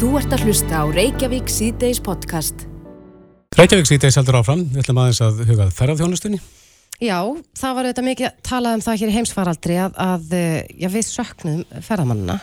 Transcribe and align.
Þú 0.00 0.14
ert 0.16 0.32
að 0.32 0.46
hlusta 0.46 0.78
á 0.80 0.84
Reykjavík 0.88 1.50
síðdeis 1.52 1.98
podcast. 2.00 2.62
Reykjavík 3.52 3.84
síðdeis 3.84 4.16
heldur 4.16 4.38
áfram. 4.38 4.62
Við 4.72 4.80
ætlum 4.80 5.00
aðeins 5.02 5.20
að 5.26 5.42
hugað 5.44 5.74
ferðarþjónustunni. 5.76 6.38
Já, 7.04 7.18
það 7.60 7.74
var 7.76 7.88
auðvitað 7.88 8.06
mikið 8.06 8.38
talað 8.48 8.78
um 8.78 8.84
það 8.86 8.96
hér 9.02 9.12
í 9.12 9.16
heimsfaraldri 9.18 9.76
að, 9.84 10.00
að 10.00 10.32
já, 10.80 10.88
við 10.94 11.04
söknum 11.10 11.60
ferðamannina 11.84 12.38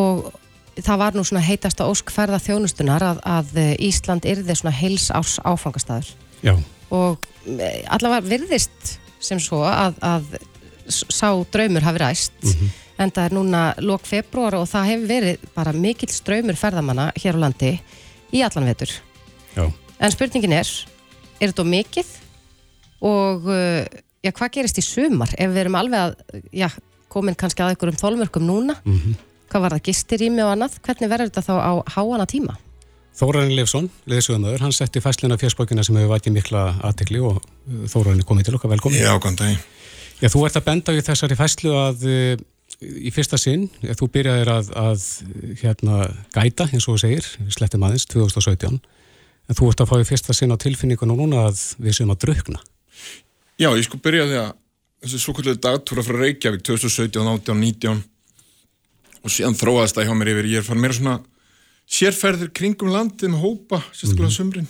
og 0.00 0.32
það 0.78 1.02
var 1.04 1.20
nú 1.20 1.26
svona 1.28 1.44
heitasta 1.44 1.90
ósk 1.92 2.14
ferðarþjónustunar 2.16 3.04
að, 3.10 3.22
að 3.36 3.54
Ísland 3.84 4.24
yrði 4.32 4.56
svona 4.56 4.76
heils 4.80 5.10
árs 5.12 5.36
áfangastæður 5.44 6.14
Já, 6.40 6.54
og 6.88 7.28
eh, 7.52 7.84
allavega 7.84 8.24
virðist 8.32 8.96
sem 9.20 9.40
svo 9.44 9.60
að, 9.68 10.00
að 10.00 10.38
sá 10.88 11.36
draumur 11.52 11.84
hafi 11.84 12.06
ræst 12.06 12.52
en 12.98 13.12
það 13.14 13.28
er 13.28 13.36
núna 13.36 13.62
lok 13.84 14.06
februar 14.08 14.58
og 14.58 14.66
það 14.70 14.90
hefur 14.92 15.10
verið 15.12 15.46
bara 15.54 15.74
mikill 15.76 16.10
ströymur 16.12 16.58
ferðamanna 16.58 17.10
hér 17.18 17.38
á 17.38 17.42
landi 17.44 17.72
í 18.34 18.42
allan 18.44 18.68
vetur 18.68 18.92
já. 19.54 19.64
En 19.98 20.14
spurningin 20.14 20.54
er, 20.54 20.68
er 21.38 21.50
þetta 21.52 21.66
mikið 21.66 22.12
og 23.08 23.48
uh, 23.50 23.82
já, 24.22 24.30
hvað 24.30 24.54
gerist 24.58 24.78
í 24.78 24.84
sumar 24.84 25.32
ef 25.38 25.50
við 25.54 25.64
erum 25.64 25.78
alveg 25.78 26.04
að, 26.04 26.44
já, 26.54 26.68
komin 27.12 27.38
kannski 27.38 27.64
að 27.64 27.74
einhverjum 27.74 28.00
þólmörkum 28.00 28.46
núna, 28.46 28.78
hvað 29.48 29.64
var 29.64 29.76
það 29.76 29.84
gistirými 29.88 30.44
og 30.44 30.54
annað, 30.54 30.78
hvernig 30.84 31.10
verður 31.10 31.30
þetta 31.30 31.46
þá 31.46 31.54
á 31.56 31.72
háana 31.96 32.26
tíma? 32.28 32.58
Þórarinn 33.18 33.56
Leifsson, 33.56 33.88
leðsögumöður, 34.06 34.62
hann 34.62 34.74
setti 34.76 35.00
fæslina 35.02 35.38
fjörsbókina 35.40 35.82
sem 35.82 35.96
hefur 35.98 36.12
vakið 36.12 36.36
mikla 36.36 36.60
aðtekli 36.86 37.22
og 37.24 37.40
Þórarinn 37.90 38.22
er 38.22 38.28
komið 38.28 38.46
til 38.46 38.54
okkar 38.58 38.70
velkomin. 38.76 39.00
Já, 39.00 39.10
góðan 39.18 39.40
dag. 39.40 39.64
Já, 40.20 40.28
þú 40.30 40.44
ert 40.46 40.58
að 40.60 40.66
benda 40.68 40.94
í 40.94 41.02
þessari 41.02 41.38
fæslu 41.38 41.72
að 41.74 42.04
uh, 42.06 42.44
í 42.82 43.10
fyrsta 43.14 43.38
sinn, 43.40 43.66
þú 43.82 44.08
byrjaðir 44.14 44.50
að, 44.52 44.70
að 44.78 45.06
hérna, 45.62 46.02
gæta, 46.34 46.68
eins 46.70 46.86
og 46.86 46.94
þú 46.96 47.02
segir, 47.02 47.28
slettum 47.54 47.86
aðeins, 47.86 48.06
2017, 48.12 48.78
en 49.48 49.58
þú 49.58 49.70
ert 49.72 49.82
að 49.82 49.90
fá 49.90 49.96
í 49.98 50.06
fyrsta 50.08 50.36
sinn 50.36 50.54
á 50.54 50.60
tilfinningunum 50.60 51.18
núna 51.24 51.48
að 51.48 51.62
við 51.82 51.98
séum 51.98 52.14
að 52.14 52.22
drukna. 52.26 52.62
Já, 53.58 53.72
ég 53.72 53.82
sko 53.86 53.98
byrjaði 54.02 54.38
að 54.44 54.52
þessi 55.02 55.20
svo 55.22 55.34
kvöldlega 55.34 55.62
dagtúra 55.64 56.04
frá 56.06 56.20
Reykjavík 56.20 56.62
2017, 56.66 57.18
18, 57.22 57.58
19 57.58 58.04
og 59.24 59.34
síðan 59.34 59.58
þróaðist 59.58 59.98
það 59.98 60.08
hjá 60.08 60.14
mér 60.18 60.32
yfir. 60.34 60.48
Ég 60.52 60.62
er 60.62 60.66
fann 60.66 60.80
meira 60.82 60.96
svona 60.96 61.16
sérferðir 61.88 62.50
kringum 62.54 62.92
landið 62.92 63.32
með 63.32 63.44
hópa, 63.44 63.80
sérstaklega 63.92 64.28
mm 64.28 64.36
sumrin. 64.36 64.68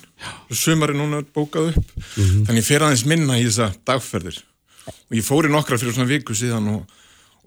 Og 0.49 0.57
sumari 0.57 0.95
núna 0.97 1.19
er 1.21 1.27
bókað 1.35 1.73
upp. 1.73 1.91
Þannig 2.15 2.61
ég 2.61 2.67
fer 2.67 2.85
aðeins 2.85 3.05
minna 3.09 3.39
í 3.39 3.45
þessa 3.47 3.71
dagferðir. 3.87 4.39
Og 5.09 5.17
ég 5.17 5.25
fór 5.25 5.49
í 5.49 5.53
nokkra 5.53 5.77
fyrir 5.81 5.95
svona 5.97 6.09
viku 6.09 6.37
síðan 6.37 6.69
og, 6.73 6.99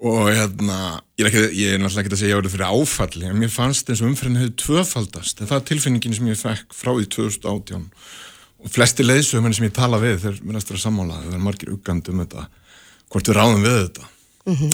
og 0.03 0.33
hérna 0.33 0.79
ég 1.21 1.23
er, 1.23 1.29
ekki, 1.29 1.43
ég 1.61 1.75
er 1.77 1.83
náttúrulega 1.83 2.03
ekki 2.03 2.17
að 2.17 2.21
segja 2.23 2.35
að 2.35 2.35
ég 2.35 2.41
var 2.41 2.55
fyrir 2.57 2.73
áfalli 2.75 3.29
en 3.29 3.39
mér 3.39 3.53
fannst 3.55 3.91
eins 3.93 4.03
og 4.03 4.09
umferðin 4.11 4.41
hefði 4.41 4.55
tvöfaldast. 4.65 5.43
Það 5.45 5.59
er 5.59 5.69
tilfinningin 5.69 6.17
sem 6.17 6.31
ég 6.33 6.41
fekk 6.41 6.75
frá 6.75 6.91
því 6.97 7.07
2018 7.15 7.85
og 8.63 8.73
flesti 8.73 9.07
leiðsögumenn 9.07 9.55
sem 9.55 9.69
ég 9.69 9.77
tala 9.77 10.01
við 10.03 10.19
þeir 10.25 10.41
verðast 10.43 10.73
vera 10.73 10.83
sammála, 10.83 11.21
þeir 11.21 11.31
verða 11.31 11.47
margir 11.47 11.73
uggandi 11.77 12.13
um 12.13 12.25
þetta 12.25 12.49
hvort 13.13 13.31
við 13.31 13.39
ráðum 13.39 13.63
við 13.63 13.79
þetta. 13.79 14.11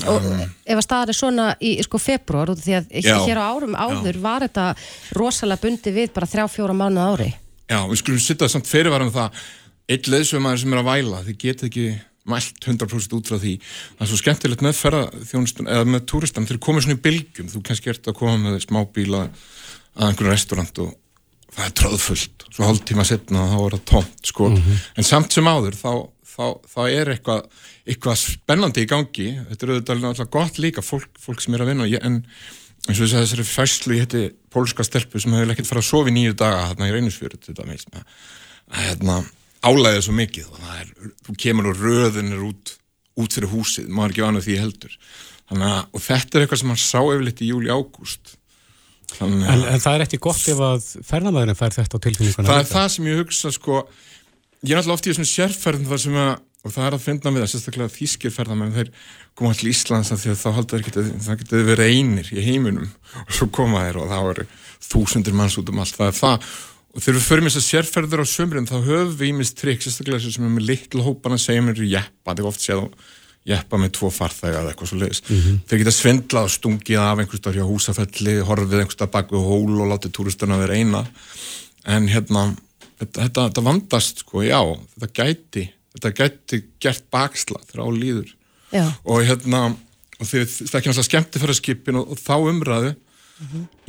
Og 0.08 0.26
ef 0.64 0.78
að 0.78 0.84
staðar 0.86 1.12
er 1.12 1.18
svona 1.18 1.46
í 1.60 1.74
sko 1.84 2.00
februar, 2.00 2.54
því 2.56 2.78
að 2.78 2.92
Já. 3.04 3.16
hér 3.26 3.40
á 3.44 3.52
árum 3.52 3.76
áður 3.76 4.20
var 4.24 4.46
þetta 4.46 4.66
rosalega 5.18 5.64
bundi 5.66 5.92
við 5.92 6.12
bara 6.16 6.28
þrjá, 6.30 6.46
fjóra 6.54 6.76
mánuð 6.76 7.04
ári. 7.04 7.30
Já, 7.68 7.82
við 7.84 8.00
skulum 8.00 8.22
sitta 8.24 8.48
samt 8.48 8.68
fyrirvarum 8.70 9.12
það 9.12 9.42
einn 9.92 10.12
leiðsögumæður 10.14 10.62
sem 10.62 10.72
er 10.72 10.80
að 10.80 10.88
væla 10.88 11.20
þið 11.26 11.36
geta 11.42 11.68
ekki 11.68 11.88
mælt 12.30 12.60
100% 12.64 13.16
út 13.18 13.30
frá 13.30 13.38
því. 13.40 13.54
Það 13.96 14.04
er 14.04 14.10
svo 14.10 14.20
skemmtilegt 14.20 14.64
með 14.64 14.78
ferðarþjónustun 14.82 15.70
eða 15.74 15.88
með 15.88 16.04
túristan, 16.12 16.48
þeir 16.48 16.60
komið 16.64 16.86
svona 16.86 16.98
í 16.98 17.02
bylgjum. 17.08 17.50
Þú 17.54 17.64
kannski 17.68 17.92
ert 17.94 18.10
að 18.10 18.18
koma 18.20 18.36
með 18.44 18.60
smábíla 18.66 19.24
að 19.28 20.10
einhverju 20.10 20.34
restaurant 20.34 20.82
og 20.84 20.94
það 21.56 21.64
er 21.64 21.74
tróðfullt, 21.80 22.46
svo 22.52 22.68
hálftíma 22.68 23.08
setna 23.08 23.48
þá 23.50 23.58
er 23.58 23.76
það 23.78 23.84
tómt, 23.92 24.22
sko. 24.30 24.52
En 24.98 25.06
samt 25.06 25.34
sem 25.34 25.48
áður, 25.48 25.78
þá, 25.78 25.92
þá, 26.36 26.44
þá 26.68 26.80
er 26.86 27.12
eitthvað 27.16 27.48
eitthvað 27.88 28.20
spennandi 28.20 28.84
í 28.84 28.88
gangi. 28.90 29.28
Þetta 29.48 29.66
er 29.66 29.72
auðvitað 29.78 30.30
gott 30.34 30.60
líka 30.60 30.84
fólk, 30.84 31.10
fólk 31.20 31.40
sem 31.42 31.56
er 31.56 31.64
að 31.64 31.72
vinna. 31.72 31.88
En 32.04 32.20
eins 32.88 33.00
og 33.00 33.04
þess 33.04 33.16
að 33.16 33.24
þessari 33.24 33.48
fæslu 33.48 33.96
ég 33.96 34.06
heiti 34.06 34.22
pólska 34.52 34.86
stelpu 34.86 35.20
sem 35.20 35.34
hefur 35.34 35.54
ekkert 35.54 35.70
farið 35.70 35.84
að 35.84 35.90
sofa 35.90 36.12
í 36.12 36.16
nýju 36.16 36.36
daga 36.38 36.68
hérna 36.70 36.88
í 36.88 36.94
reynisfjöru 36.94 37.40
að 39.62 39.78
álæðið 39.78 40.02
svo 40.06 40.14
mikið. 40.18 40.48
Og 40.52 40.60
það 40.64 40.80
er, 40.82 40.90
þú 41.26 41.36
kemur 41.44 41.70
og 41.72 41.82
röðin 41.82 42.32
er 42.36 42.42
út, 42.48 42.74
út 43.18 43.34
fyrir 43.38 43.52
húsið, 43.52 43.88
maður 43.90 44.14
ekki 44.14 44.26
vanað 44.26 44.46
því 44.48 44.58
heldur. 44.62 44.98
Þannig 45.48 45.70
að, 45.72 45.78
og 45.96 46.04
þetta 46.04 46.36
er 46.38 46.44
eitthvað 46.44 46.60
sem 46.62 46.72
hann 46.74 46.82
sá 46.82 46.98
yfirleitt 47.00 47.40
í 47.44 47.48
júli 47.52 47.72
ágúst. 47.72 48.34
Þannig 49.16 49.46
En, 49.48 49.62
að 49.64 49.70
en 49.72 49.80
það 49.80 49.94
er 49.98 50.04
ekki 50.04 50.18
gott 50.20 50.42
ef 50.52 50.58
að 50.66 50.88
ferðamæðurinn 51.08 51.56
fær 51.56 51.76
þetta 51.78 51.96
á 51.96 52.04
tilfinninguna. 52.04 52.48
það 52.50 52.58
er 52.60 52.68
það 52.74 52.88
sem 52.92 53.06
ég 53.08 53.22
hugsa 53.22 53.52
sko, 53.56 53.78
ég 54.60 54.74
er 54.74 54.80
alltaf 54.82 54.98
oft 54.98 55.08
í 55.08 55.12
þessum 55.14 55.28
sérferðin 55.30 55.88
þar 55.88 56.02
sem 56.02 56.18
að, 56.20 56.32
og 56.68 56.74
það 56.74 56.84
er 56.90 56.96
að 56.98 57.04
finna 57.06 57.32
við 57.32 57.40
það 57.44 57.50
sérstaklega 57.54 57.94
þýskir 57.94 58.34
ferðamenn, 58.34 58.74
þeir 58.76 58.90
koma 59.38 59.54
allir 59.54 59.70
í 59.70 59.72
Íslands 59.72 60.12
af 60.12 60.20
því 60.20 60.34
að 60.34 60.40
þá 60.42 60.48
halda 60.58 60.80
þeir 60.82 61.08
það 61.24 61.40
geta 61.40 61.62
verið 61.70 61.92
einir 61.96 62.28
í 62.34 62.44
heiminum. 62.44 62.90
Og 63.24 63.32
svo 63.38 63.48
koma 63.56 63.86
þeir 63.86 64.00
og 64.02 64.12
það 64.12 64.30
eru 64.34 64.46
þúsundir 64.90 65.38
manns 65.40 65.56
út 65.62 65.72
um 65.72 65.80
allt, 65.80 65.96
það 65.96 66.10
er 66.12 66.18
það 66.20 66.52
og 66.94 67.04
þegar 67.04 67.18
við 67.18 67.28
förum 67.28 67.48
þess 67.48 67.60
að 67.60 67.66
sérferður 67.68 68.24
á 68.24 68.26
sömurinn 68.28 68.68
þá 68.68 68.76
höfum 68.78 69.14
við 69.18 69.30
ímist 69.32 69.58
trikk, 69.58 69.84
sérstaklega 69.84 70.20
sem 70.24 70.46
er 70.46 70.54
með 70.54 70.68
litlu 70.70 71.04
hópan 71.06 71.36
að 71.36 71.44
segja 71.44 71.64
mér 71.64 71.82
jeppa, 71.84 72.32
það 72.32 72.42
er 72.42 72.50
oft 72.50 72.64
séð 72.64 72.84
á 72.84 72.86
jeppa 73.48 73.80
með 73.80 73.92
tvo 73.96 74.10
farþæga 74.12 74.62
eða 74.62 74.72
eitthvað 74.72 74.90
svo 74.90 74.98
leiðis 75.00 75.22
þeir 75.68 75.82
geta 75.82 75.94
svindlað 75.94 76.48
og 76.48 76.54
stungið 76.54 77.00
af 77.00 77.22
einhvers 77.22 77.42
staðar 77.42 77.58
hjá 77.60 77.68
húsafelli, 77.68 78.34
horfið 78.44 78.80
einhvers 78.82 78.98
staðar 78.98 79.14
bak 79.14 79.32
við 79.32 79.46
hól 79.48 79.78
og 79.84 79.92
látið 79.92 80.14
túristarna 80.18 80.58
vera 80.60 80.76
eina. 80.76 81.04
En 81.88 82.08
hérna 82.12 82.42
þetta, 82.98 83.22
þetta, 83.22 83.46
þetta 83.46 83.64
vandast 83.68 84.24
sko, 84.24 84.42
já 84.44 84.58
þetta 84.98 85.10
gæti, 85.16 85.64
þetta 85.96 86.14
gæti 86.18 86.60
gert 86.82 87.06
bakslag 87.14 87.64
þegar 87.70 87.88
á 87.88 87.90
líður. 87.96 88.34
Já. 88.68 88.84
og 89.08 89.22
hérna 89.24 89.62
og 90.18 90.28
þið 90.28 90.50
þekkjum 90.68 90.92
alltaf 90.92 91.06
skemmtifæraskipin 91.06 92.00
og, 92.02 92.10
og 92.12 92.18
þá 92.20 92.34
umræðu 92.50 92.90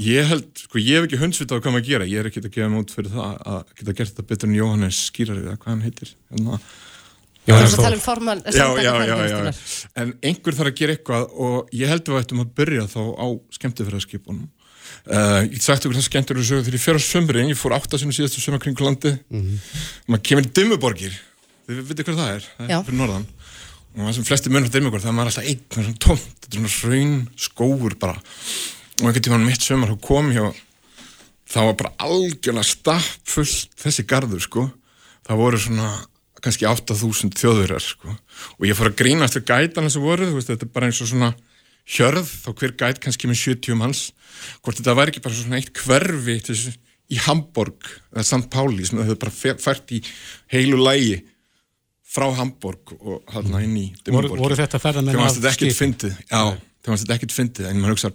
ég 0.05 0.29
held, 0.29 0.49
sko 0.65 0.81
ég 0.81 0.99
hef 0.99 1.07
ekki 1.07 1.21
hundsvita 1.23 1.57
á 1.57 1.59
hvað 1.59 1.73
maður 1.73 1.85
að 1.85 1.89
gera. 1.93 2.09
Ég 2.09 2.21
er 2.21 2.29
ekki 2.29 2.43
að 2.43 2.51
gefa 2.53 2.69
mig 2.69 2.83
út 2.83 2.93
fyrir 2.93 3.15
það 3.15 3.39
að 3.53 3.73
geta 3.79 3.97
gert 3.97 4.13
þetta 4.13 4.27
betur 4.29 4.49
en 4.49 4.59
Jóhannes 4.59 5.01
skýrari 5.09 5.45
eða 5.45 5.57
hvað 5.57 5.73
hann 5.73 5.83
heitir. 5.87 6.13
Hérna. 6.29 6.59
Já, 7.49 7.55
Það 7.55 7.63
er 7.63 7.71
að 7.71 7.81
tala 7.81 7.97
um 7.97 8.01
formann 8.03 8.41
já, 8.45 8.65
já, 8.77 8.91
já, 9.09 9.15
já, 9.25 9.51
en 10.03 10.11
einhver 10.21 10.53
þarf 10.53 10.69
að 10.69 10.75
gera 10.77 10.93
eitthvað 10.93 11.23
og 11.33 11.71
ég 11.73 11.89
held 11.89 12.03
að 12.03 12.13
við 12.13 12.19
ættum 12.21 12.41
að 12.43 12.51
byrja 12.59 12.83
þá 12.91 12.99
á 13.15 13.27
skemmtifæraskipunum 13.55 14.43
uh, 15.07 15.41
ég 15.47 15.63
sagt 15.63 15.87
okkur 15.87 15.97
það 15.97 16.05
skemmtur 16.05 16.41
og 16.41 16.45
sögur 16.45 16.67
þegar 16.67 16.77
ég 16.77 16.83
fer 16.83 16.99
á 16.99 17.01
sömurinn, 17.07 17.49
ég 17.49 17.59
fór 17.59 17.75
áttasunum 17.77 18.13
síðastu 18.15 18.43
sömur 18.43 18.61
kring 18.61 18.83
landi 18.83 19.15
maður 20.05 20.23
kemur 20.29 20.45
í 20.45 20.51
Dimmuborgir. 20.59 21.15
Þið 21.69 21.81
veitir 21.89 22.07
hvað 22.07 22.21
það 22.21 22.33
er, 22.35 22.49
það 22.57 22.73
er 22.75 22.85
fyrir 22.87 22.99
norðan. 23.01 23.27
Og 23.89 24.03
það 24.03 24.15
sem 24.19 24.27
flesti 24.29 24.53
munur 24.53 24.73
Dimmuborgir, 24.73 25.05
það 25.07 25.13
er 25.13 25.17
maður 25.19 25.31
alltaf 25.33 25.49
einn 25.49 25.63
það 25.69 25.81
er 25.81 25.87
svona 25.89 26.03
tómt, 26.05 26.29
þetta 26.43 26.61
er 26.61 26.75
svona 26.75 26.93
raun 26.93 27.15
skóur 27.47 27.97
bara 28.01 28.21
og 28.99 29.07
einhvern 29.07 29.25
tímann 29.25 29.45
mitt 29.47 29.63
sömur 29.65 29.93
þá 29.93 29.99
kom 30.05 30.31
og 30.43 30.57
það 31.49 31.67
var 31.69 31.77
bara 31.81 31.93
algjörlega 32.05 32.67
stappfullt 32.67 33.77
þessi 33.81 34.05
garður 34.09 34.43
sko 34.45 34.65
það 35.27 35.39
voru 35.43 35.61
svona 35.61 35.89
kannski 36.39 36.67
8000 36.69 37.33
þjóðurar 37.35 37.83
sko 37.83 38.13
og 38.13 38.67
ég 38.67 38.77
fór 38.77 38.91
að 38.91 38.99
grínast 39.01 39.35
við 39.39 39.47
gætana 39.49 39.89
sem 39.91 40.03
voru 40.03 40.29
veist, 40.35 40.51
þetta 40.51 40.67
er 40.67 40.73
bara 40.75 40.89
eins 40.91 41.01
og 41.03 41.09
svona 41.11 41.31
hjörð 41.89 42.29
þá 42.45 42.49
hver 42.53 42.75
gæt 42.79 43.01
kannski 43.03 43.27
með 43.31 43.41
70 43.41 43.79
manns 43.79 44.03
hvort 44.63 44.77
þetta 44.79 44.95
væri 44.99 45.13
ekki 45.13 45.23
bara 45.25 45.35
svona 45.39 45.59
eitt 45.59 45.73
hverfi 45.83 46.37
til 46.45 46.53
þessu, 46.55 46.75
í 47.09 47.17
Hamburg 47.25 47.89
eða 48.13 48.23
St. 48.27 48.45
Pauli 48.53 48.85
sem 48.85 49.01
þau 49.01 49.15
bara 49.19 49.55
fært 49.59 49.91
í 49.97 50.03
heilu 50.53 50.77
lægi 50.85 51.17
frá 52.09 52.27
Hamburg 52.37 52.93
og 52.99 53.23
hérna 53.33 53.63
inn 53.65 53.75
í 53.77 53.87
Voru, 53.89 54.03
Dimmuborg. 54.29 54.41
voru 54.45 54.57
þetta 54.59 54.79
ferðamenn 54.81 55.13
Þegar 55.15 55.25
fannst 55.25 55.39
þetta 55.41 55.51
ekkert 55.51 55.73
skipum? 55.73 55.79
fyndið, 55.81 56.15
já, 56.29 56.41
fannst 56.87 57.03
þetta 57.05 57.17
ekkert 57.19 57.35
fyndið, 57.35 57.67
en 57.69 57.81
maður 57.81 57.95
hugsa, 57.97 58.11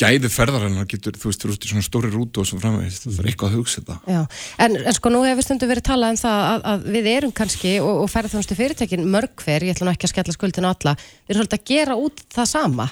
gæði 0.00 0.30
ferðarinnar 0.32 0.88
getur, 0.90 1.14
þú 1.18 1.30
veist, 1.30 1.44
þú 1.44 1.52
veist, 1.52 1.66
í 1.66 1.70
svona 1.70 1.86
stóri 1.86 2.10
rútu 2.10 2.42
og 2.42 2.48
svo 2.48 2.58
framvegist, 2.62 3.06
það 3.06 3.20
er 3.22 3.30
eitthvað 3.30 3.52
að 3.52 3.60
hugsa 3.60 3.82
þetta. 3.82 3.98
Já, 4.10 4.20
en, 4.66 4.76
en 4.80 4.96
sko 4.96 5.12
nú 5.14 5.22
hefur 5.26 5.46
stundu 5.46 5.68
verið 5.70 5.86
talað 5.86 6.16
um 6.16 6.20
það 6.24 6.48
að, 6.48 6.66
að 6.72 6.90
við 6.96 7.08
erum 7.12 7.36
kannski 7.38 7.76
og, 7.84 8.02
og 8.02 8.10
ferðarþjónustu 8.10 8.58
fyrirtækin 8.58 9.06
mörg 9.14 9.44
hver, 9.44 9.66
ég 9.68 9.76
ætla 9.76 9.86
nú 9.86 9.94
ekki 9.94 10.10
að 10.10 10.14
skella 10.16 10.34
skuldinu 10.34 10.70
alla, 10.72 10.96
við 10.98 11.34
erum 11.36 11.44
svolítið 11.44 11.60
að 11.60 11.72
gera 11.74 11.98
út 12.00 12.26
það 12.34 12.52
sama 12.56 12.90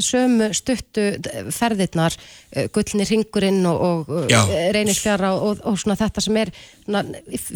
sömu 0.00 0.48
stuttu 0.56 1.04
ferðirnar, 1.52 2.14
eh, 2.52 2.68
gullni 2.72 3.04
ringurinn 3.08 3.60
og, 3.68 4.08
og 4.08 4.30
Já. 4.30 4.40
reynisfjara 4.72 5.34
og, 5.36 5.60
og 5.68 5.76
svona 5.80 5.98
þetta 6.00 6.24
sem 6.24 6.38
er 6.40 6.52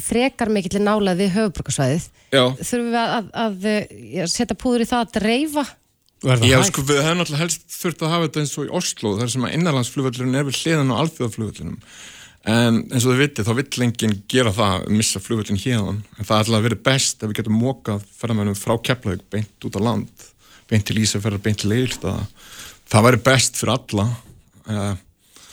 frekar 0.04 0.52
mikill 0.52 0.82
nálað 0.84 1.22
við 1.22 1.32
höfuborgarsvæðið. 1.38 2.10
Já, 2.34 2.44
Þurfum 2.60 2.92
við 2.92 3.00
að, 3.00 3.16
að, 3.16 3.32
að 3.46 3.68
eh, 3.72 4.28
setja 4.28 4.58
púður 4.58 4.84
í 4.84 4.90
það 4.90 5.04
að 5.06 5.14
dreifa? 5.16 5.66
Já 6.24 6.58
sko, 6.64 6.82
við 6.88 7.02
hefum 7.04 7.18
náttúrulega 7.20 7.42
helst 7.44 7.64
þurft 7.76 8.02
að 8.02 8.12
hafa 8.14 8.26
þetta 8.26 8.42
eins 8.42 8.54
og 8.56 8.66
í 8.66 8.74
Oslo, 8.78 9.10
þar 9.18 9.32
sem 9.32 9.46
að 9.46 9.56
innanlandsflugvöllurinn 9.58 10.38
er 10.38 10.46
við 10.48 10.60
hliðan 10.62 10.92
á 10.96 11.00
alþjóðaflugvöllunum. 11.02 11.80
En 12.46 12.78
eins 12.94 13.04
og 13.04 13.12
þið 13.12 13.20
vitið, 13.24 13.48
þá 13.48 13.54
vill 13.58 13.84
enginn 13.86 14.16
gera 14.30 14.52
það, 14.54 14.86
missa 14.96 15.20
flugvöllin 15.20 15.60
hérðan. 15.60 15.98
En 16.16 16.28
það 16.28 16.36
er 16.36 16.44
alltaf 16.44 16.66
verið 16.68 16.82
best 16.88 17.24
ef 17.24 17.30
við 17.32 17.38
getum 17.40 17.58
mókað 17.58 18.04
ferðamennum 18.20 18.58
frá 18.58 18.76
Keflavík 18.86 19.24
beint 19.34 19.66
út 19.66 19.76
á 19.76 19.80
land, 19.82 20.26
beint 20.70 20.86
til 20.86 21.00
Ísafjörðar, 21.02 21.42
beint 21.42 21.60
til 21.64 21.74
Eilstaða. 21.74 22.22
Það 22.86 23.06
væri 23.08 23.20
best 23.26 23.58
fyrir 23.60 23.74
alla. 23.74 24.06
Uh, 24.66 24.94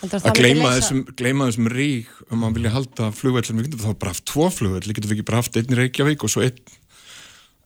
að 0.04 0.39
leysa- 0.44 0.75
þessum, 0.77 1.01
þessum 1.18 1.71
rík 1.74 2.13
um 2.30 2.45
að 2.45 2.60
vilja 2.60 2.75
halda 2.75 3.10
flugvellum, 3.18 3.60
við 3.60 3.69
getum 3.71 3.83
þá 3.83 4.00
bara 4.00 4.13
haft 4.13 4.25
tvo 4.30 4.48
getum 4.51 5.10
við 5.10 5.18
ekki 5.18 5.27
bara 5.27 5.42
haft 5.42 5.57
einn 5.57 5.74
í 5.74 5.80
Reykjavík 5.80 6.24
og 6.24 6.30
svo 6.33 6.45
einn, 6.45 6.60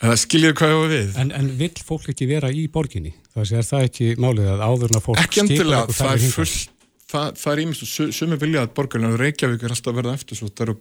eða 0.03 0.17
skiljið 0.21 0.55
hvað 0.59 0.73
var 0.77 0.91
við? 0.93 1.13
En, 1.23 1.33
en 1.35 1.51
vill 1.59 1.73
fólk 1.87 2.09
ekki 2.13 2.29
vera 2.29 2.51
í 2.53 2.67
borginni? 2.71 3.13
Það 3.33 3.47
sé, 3.49 3.61
er 3.61 3.69
það 3.69 3.87
ekki 3.89 4.09
málið 4.21 4.51
að 4.53 4.65
áðurna 4.67 5.03
fólk 5.03 5.21
ekki 5.23 5.43
endilega, 5.43 5.85
skipuleggur 5.87 6.01
það 6.01 6.13
er 6.17 6.35
fullt 6.35 6.75
það, 7.11 7.31
það 7.39 7.53
er 7.53 7.63
ímest, 7.63 7.87
sumi 8.15 8.39
vilja 8.41 8.65
að 8.65 8.75
borgarlega 8.77 9.21
Reykjavík 9.21 9.63
er 9.63 9.73
alltaf 9.73 9.93
að 9.93 9.99
verða 10.01 10.15
eftir 10.17 10.39
svo 10.39 10.49
það 10.51 10.65
eru 10.67 10.77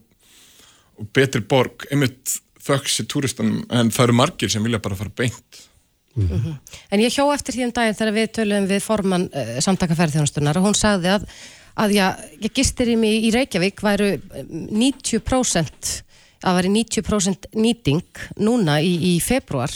og 0.97 1.09
betri 1.17 1.43
borg, 1.45 1.87
einmitt 1.93 2.39
þöks 2.67 3.03
í 3.03 3.07
túristanum, 3.11 3.61
en 3.71 3.93
það 3.95 4.09
eru 4.09 4.17
margir 4.17 4.53
sem 4.53 4.65
vilja 4.65 4.81
bara 4.83 4.99
fara 4.99 5.13
beint. 5.13 5.61
En 6.17 7.03
ég 7.03 7.13
hjó 7.13 7.27
eftir 7.35 7.53
því 7.53 7.67
um 7.67 7.75
daginn 7.77 7.99
þegar 7.99 8.17
við 8.17 8.31
töluðum 8.39 8.69
við 8.71 8.81
formann 8.81 9.27
uh, 9.29 9.59
samtaka 9.61 9.97
ferðþjónustunar 9.99 10.57
og 10.57 10.71
hún 10.71 10.79
sagði 10.79 11.13
að, 11.13 11.27
að 11.85 11.93
já, 11.99 12.07
ég 12.41 12.55
gistir 12.57 12.89
í 12.89 12.97
mig 13.01 13.27
í 13.29 13.33
Reykjavík 13.35 13.85
væru 13.85 14.09
eh, 14.17 14.49
90% 14.49 15.93
að 16.45 16.57
væri 16.61 16.73
90% 16.77 17.47
nýting 17.55 18.03
núna 18.39 18.81
í, 18.83 18.95
í 19.17 19.21
februar 19.23 19.71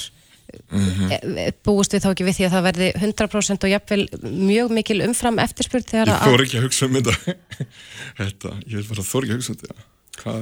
Mhm. 0.70 1.10
e, 1.38 1.44
búist 1.62 1.92
við 1.94 2.02
þá 2.02 2.08
ekki 2.10 2.24
við 2.26 2.34
því 2.40 2.44
að 2.48 2.54
það 2.56 2.64
verði 2.66 2.86
100% 2.98 3.64
og 3.66 3.70
jafnvel 3.70 4.02
mjög 4.50 4.72
mikil 4.74 4.96
umfram 5.06 5.38
eftirspurð 5.38 5.86
þegar 5.86 6.10
ég 6.10 6.16
að 6.16 6.26
þór 6.26 6.42
ekki 6.42 6.58
að 6.58 6.64
hugsa 6.64 6.86
um 6.88 6.96
þetta. 6.96 7.34
Þetta, 8.20 8.50
ég 8.66 8.74
vil 8.80 8.88
bara 8.90 9.04
þór 9.06 9.26
ekki 9.26 9.30
að 9.34 9.38
hugsa 9.38 9.52
um 9.54 9.58
þetta. 9.60 9.86
Hvað, 10.20 10.40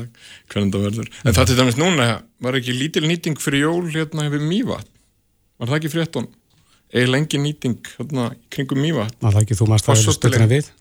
hvernig 0.48 0.72
það 0.74 0.86
verður. 0.88 1.10
En 1.28 1.36
það 1.36 1.50
til 1.50 1.58
dæmis 1.60 1.76
núna, 1.78 2.06
var 2.40 2.56
ekki 2.58 2.72
lítil 2.78 3.04
nýting 3.04 3.36
fyrir 3.38 3.66
jól 3.66 3.84
hérna 3.92 4.24
hefur 4.26 4.46
Mývat 4.48 4.88
var 5.60 5.68
það 5.74 5.76
ekki 5.82 5.92
frétton 5.92 6.30
eða 6.88 7.12
lengi 7.12 7.42
nýting 7.44 7.76
hérna 7.98 8.30
í 8.32 8.40
kringum 8.56 8.80
Mývat 8.80 9.12
Var 9.20 9.36
það 9.36 9.44
ekki? 9.44 9.58
Þú 9.60 9.68
maður 9.68 9.86
Fosshotelið. 9.90 10.16
stöldina 10.16 10.48
við? 10.54 10.72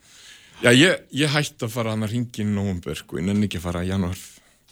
Já, 0.63 0.71
ég, 0.71 1.03
ég 1.19 1.35
hætti 1.35 1.67
að 1.67 1.75
fara 1.75 1.91
hann 1.93 2.07
að 2.07 2.15
ringi 2.15 2.41
í 2.41 2.47
nóvumber, 2.47 2.95
sko, 2.97 3.19
ég 3.19 3.27
nenni 3.27 3.45
ekki 3.51 3.59
að 3.59 3.67
fara 3.67 3.83
í 3.83 3.91
janúar, 3.91 4.15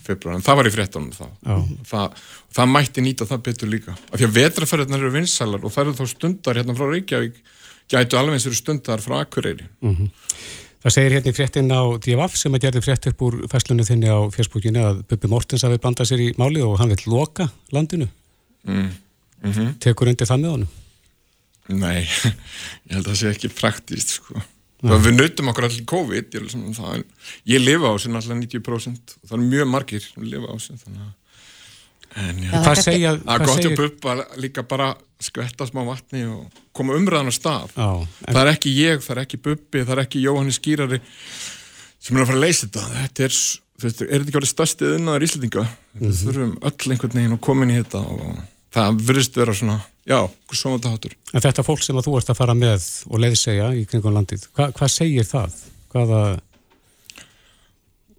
februar, 0.05 0.37
en 0.37 0.45
það 0.45 0.59
var 0.59 0.69
í 0.69 0.73
fréttanum 0.75 1.13
þá. 1.15 1.25
Já. 1.25 1.55
Það, 1.91 2.19
það 2.57 2.71
mætti 2.75 3.05
nýta 3.05 3.29
það 3.29 3.45
betur 3.47 3.71
líka. 3.71 3.95
Af 4.11 4.19
því 4.19 4.27
að 4.27 4.35
vetraferðarnar 4.39 5.03
eru 5.03 5.15
vinsælar 5.15 5.65
og 5.65 5.73
það 5.73 5.85
eru 5.85 5.95
þá 5.97 6.13
stundar 6.13 6.59
hérna 6.61 6.77
frá 6.77 6.91
Reykjavík, 6.91 7.41
gætu 7.91 8.19
alveg 8.19 8.37
eins 8.37 8.47
eru 8.49 8.59
stundar 8.59 9.03
frá 9.03 9.17
Akureyri. 9.23 9.67
Það 10.85 10.93
segir 10.93 11.15
hérna 11.17 11.31
í 11.31 11.35
fréttin 11.35 11.73
á 11.73 11.81
DFF 11.97 12.37
sem 12.37 12.53
að 12.53 12.67
gerði 12.67 12.85
frétt 12.85 13.07
upp 13.09 13.21
úr 13.25 13.37
festlunni 13.49 13.85
þinni 13.87 14.05
á 14.05 14.21
Facebookinu 14.29 14.83
að 14.85 14.99
Bubi 15.09 15.29
Mortens 15.31 15.65
hafi 15.65 15.79
blandað 15.81 16.11
sér 16.11 16.21
í 16.21 16.27
málið 16.37 16.67
og 16.67 16.75
hann 16.77 16.91
vil 16.93 17.01
loka 17.09 17.47
landinu. 17.73 18.05
Mm. 18.69 18.91
Tekur 19.81 20.11
undir 20.11 20.29
það 20.29 20.43
með 20.43 20.53
honum. 20.53 20.75
Nei, 21.73 22.05
ég 22.85 22.93
held 22.93 23.07
að 23.07 23.09
það 23.09 23.17
sé 23.23 23.31
ekki 23.33 23.49
praktíst, 23.57 24.19
sko. 24.19 24.43
Mm. 24.83 24.95
Við 25.05 25.13
nautum 25.15 25.47
okkur 25.49 25.65
allir 25.69 25.85
COVID, 25.87 26.25
ég, 26.25 26.35
er 26.35 26.41
alveg 26.43 26.51
svona, 26.51 26.73
það, 26.75 27.03
ég 27.49 27.61
lifa 27.63 27.87
á 27.89 27.93
þessu 27.95 28.09
náttúrulega 28.11 28.41
90% 28.59 29.13
og 29.21 29.29
það 29.29 29.37
er 29.37 29.45
mjög 29.53 29.69
margir 29.71 30.01
sem 30.03 30.25
lifa 30.27 30.49
á 30.51 30.55
þessu, 30.55 30.75
þannig 30.83 31.05
að 31.05 31.13
En 32.15 32.37
já, 32.43 32.51
það 32.63 32.69
er 32.71 32.79
segja... 32.83 33.09
Það 33.19 33.31
er 33.33 33.41
hvað 33.41 33.49
gott 33.49 33.57
segir- 33.57 33.71
að 33.71 33.79
buppa 33.81 34.13
líka 34.39 34.63
bara 34.63 34.85
skvetta 35.25 35.65
smá 35.67 35.81
vatni 35.87 36.21
og 36.31 36.61
koma 36.75 36.95
umræðan 36.95 37.27
á 37.27 37.33
stað. 37.35 37.73
Já, 37.75 37.87
en 38.27 38.31
Það 38.37 38.39
er 38.45 38.51
ekki 38.53 38.71
ég, 38.77 39.01
það 39.03 39.15
er 39.17 39.21
ekki 39.25 39.39
buppi, 39.47 39.81
það 39.83 39.91
er 39.97 40.01
ekki 40.05 40.21
Jóhannes 40.23 40.59
Skýrari 40.61 40.99
sem 41.99 42.15
er 42.15 42.21
að 42.23 42.29
fara 42.29 42.39
að 42.39 42.45
leysa 42.45 42.67
þetta. 42.69 42.85
Þetta 43.01 43.25
er, 43.27 43.35
þú 43.35 43.83
veist, 43.89 44.01
er 44.05 44.13
þetta 44.15 44.29
ekki 44.31 44.39
alveg 44.39 44.53
stærstið 44.53 44.95
innan 44.99 45.25
Íslandinga? 45.27 45.65
Við 45.99 46.07
Mhm. 46.07 46.17
þurfum 46.21 46.55
öll 46.69 46.91
einhvern 46.95 47.17
veginn 47.19 47.35
að 47.35 47.41
koma 47.49 47.63
inn 47.67 47.73
í 47.75 47.79
þetta 47.81 48.03
og 48.05 48.39
það 48.75 48.99
virðist 49.07 49.39
vera 49.39 49.55
svona, 49.55 49.77
já, 50.07 50.19
svona 50.51 50.79
þetta 50.79 50.91
hátur. 50.95 51.15
En 51.33 51.45
þetta 51.45 51.65
fólk 51.67 51.85
sem 51.85 51.99
að 51.99 52.09
þú 52.09 52.17
ert 52.19 52.33
að 52.33 52.41
fara 52.41 52.57
með 52.57 52.89
og 53.09 53.23
leiðsegja 53.23 53.71
í 53.79 53.85
kringum 53.89 54.17
landið, 54.17 54.49
hva, 54.57 54.69
hvað 54.75 54.93
segir 54.93 55.29
það? 55.29 55.57
Hvaða, 55.95 56.21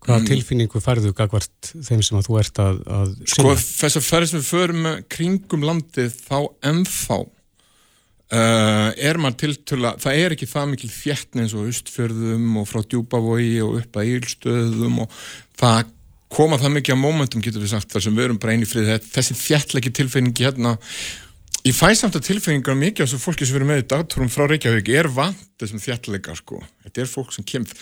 hvaða 0.06 0.20
Mm. 0.22 0.26
tilfinningu 0.30 0.80
færðu 0.80 1.10
gagvart 1.18 1.72
þeim 1.74 2.02
sem 2.06 2.18
að 2.18 2.28
þú 2.28 2.36
ert 2.40 2.60
að, 2.62 2.76
að 2.86 3.14
Sko 3.26 3.54
þess 3.58 3.98
að 3.98 4.28
sem 4.30 4.38
við 4.38 4.50
förum 4.52 4.86
kringum 5.12 5.66
landið 5.66 6.14
þá 6.14 6.38
ennþá 6.70 7.18
uh, 8.32 8.90
er 8.96 9.20
maður 9.20 9.40
tiltöla, 9.42 9.94
það 10.02 10.20
er 10.22 10.36
ekki 10.36 10.48
það 10.50 10.70
mikil 10.72 10.92
þéttni 10.94 11.44
eins 11.44 11.56
og 11.58 11.68
Ustfjörðum 11.72 12.56
og 12.62 12.70
frá 12.70 12.80
Djúbavogi 12.86 13.58
og 13.66 13.80
upp 13.82 14.00
að 14.00 14.12
Ílstöðum 14.14 15.02
og 15.04 15.20
það 15.58 15.92
koma 16.32 16.58
það 16.58 16.74
mikið 16.78 16.98
á 16.98 17.04
momentum 17.04 17.44
getur 17.44 17.62
við 17.62 17.74
sagt 17.74 17.92
þar 17.92 18.06
sem 18.06 18.16
við 18.16 18.24
erum 18.28 18.40
bara 18.42 18.56
einu 18.56 18.66
frið 18.68 18.96
þessi 19.12 19.36
þjættleiki 19.38 19.92
tilfinningi 19.94 20.46
hérna 20.46 20.76
ég 21.66 21.74
fæ 21.74 21.90
samt 21.98 22.16
að 22.18 22.28
tilfinningar 22.28 22.78
mikið 22.78 23.04
af 23.04 23.10
þessu 23.10 23.22
fólki 23.22 23.46
sem 23.46 23.56
við 23.56 23.60
erum 23.60 23.70
með 23.72 23.82
í 23.82 23.86
dagtúrum 23.90 24.30
frá 24.30 24.46
Reykjavík. 24.46 24.90
Er 24.94 25.08
vant 25.10 25.44
þessum 25.58 25.82
þjættleika 25.82 26.34
sko. 26.38 26.60
Þetta 26.84 27.02
er 27.02 27.10
fólk 27.10 27.34
sem 27.34 27.46
kemur. 27.46 27.72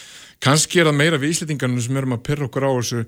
Kannski 0.44 0.80
er 0.80 0.88
það 0.88 1.00
meira 1.00 1.20
við 1.20 1.34
Íslitingarnir 1.34 1.84
sem 1.84 1.98
erum 2.00 2.16
að 2.16 2.22
pyrra 2.28 2.48
okkur 2.48 2.68
á 2.68 2.72
þessu 2.78 3.04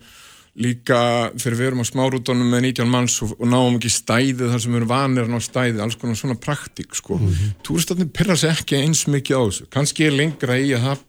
líka 0.56 0.98
þegar 1.36 1.56
við 1.56 1.66
erum 1.68 1.82
á 1.84 1.86
smárútonum 1.90 2.52
með 2.52 2.62
19 2.70 2.92
manns 2.92 3.16
og, 3.24 3.34
og 3.36 3.48
náum 3.52 3.76
ekki 3.76 3.90
stæði 3.92 4.48
þar 4.48 4.62
sem 4.62 4.72
við 4.72 4.80
erum 4.80 4.92
vanir 4.92 5.26
að 5.26 5.34
ná 5.34 5.42
stæði, 5.44 5.82
alls 5.84 5.98
konar 6.00 6.16
svona 6.16 6.36
praktík 6.40 6.96
sko. 6.96 7.18
Mm 7.18 7.28
-hmm. 7.28 7.50
Túristatnir 7.66 8.08
pyrra 8.08 8.36
sig 8.36 8.50
ekki 8.50 8.80
eins 8.80 9.04
mikið 9.04 9.36
á 9.36 9.42
þessu, 9.44 9.66
kannski 9.68 10.06
er 10.06 10.16
lengra 10.16 10.56
í 10.56 10.72
að 10.72 10.86
það, 10.86 11.02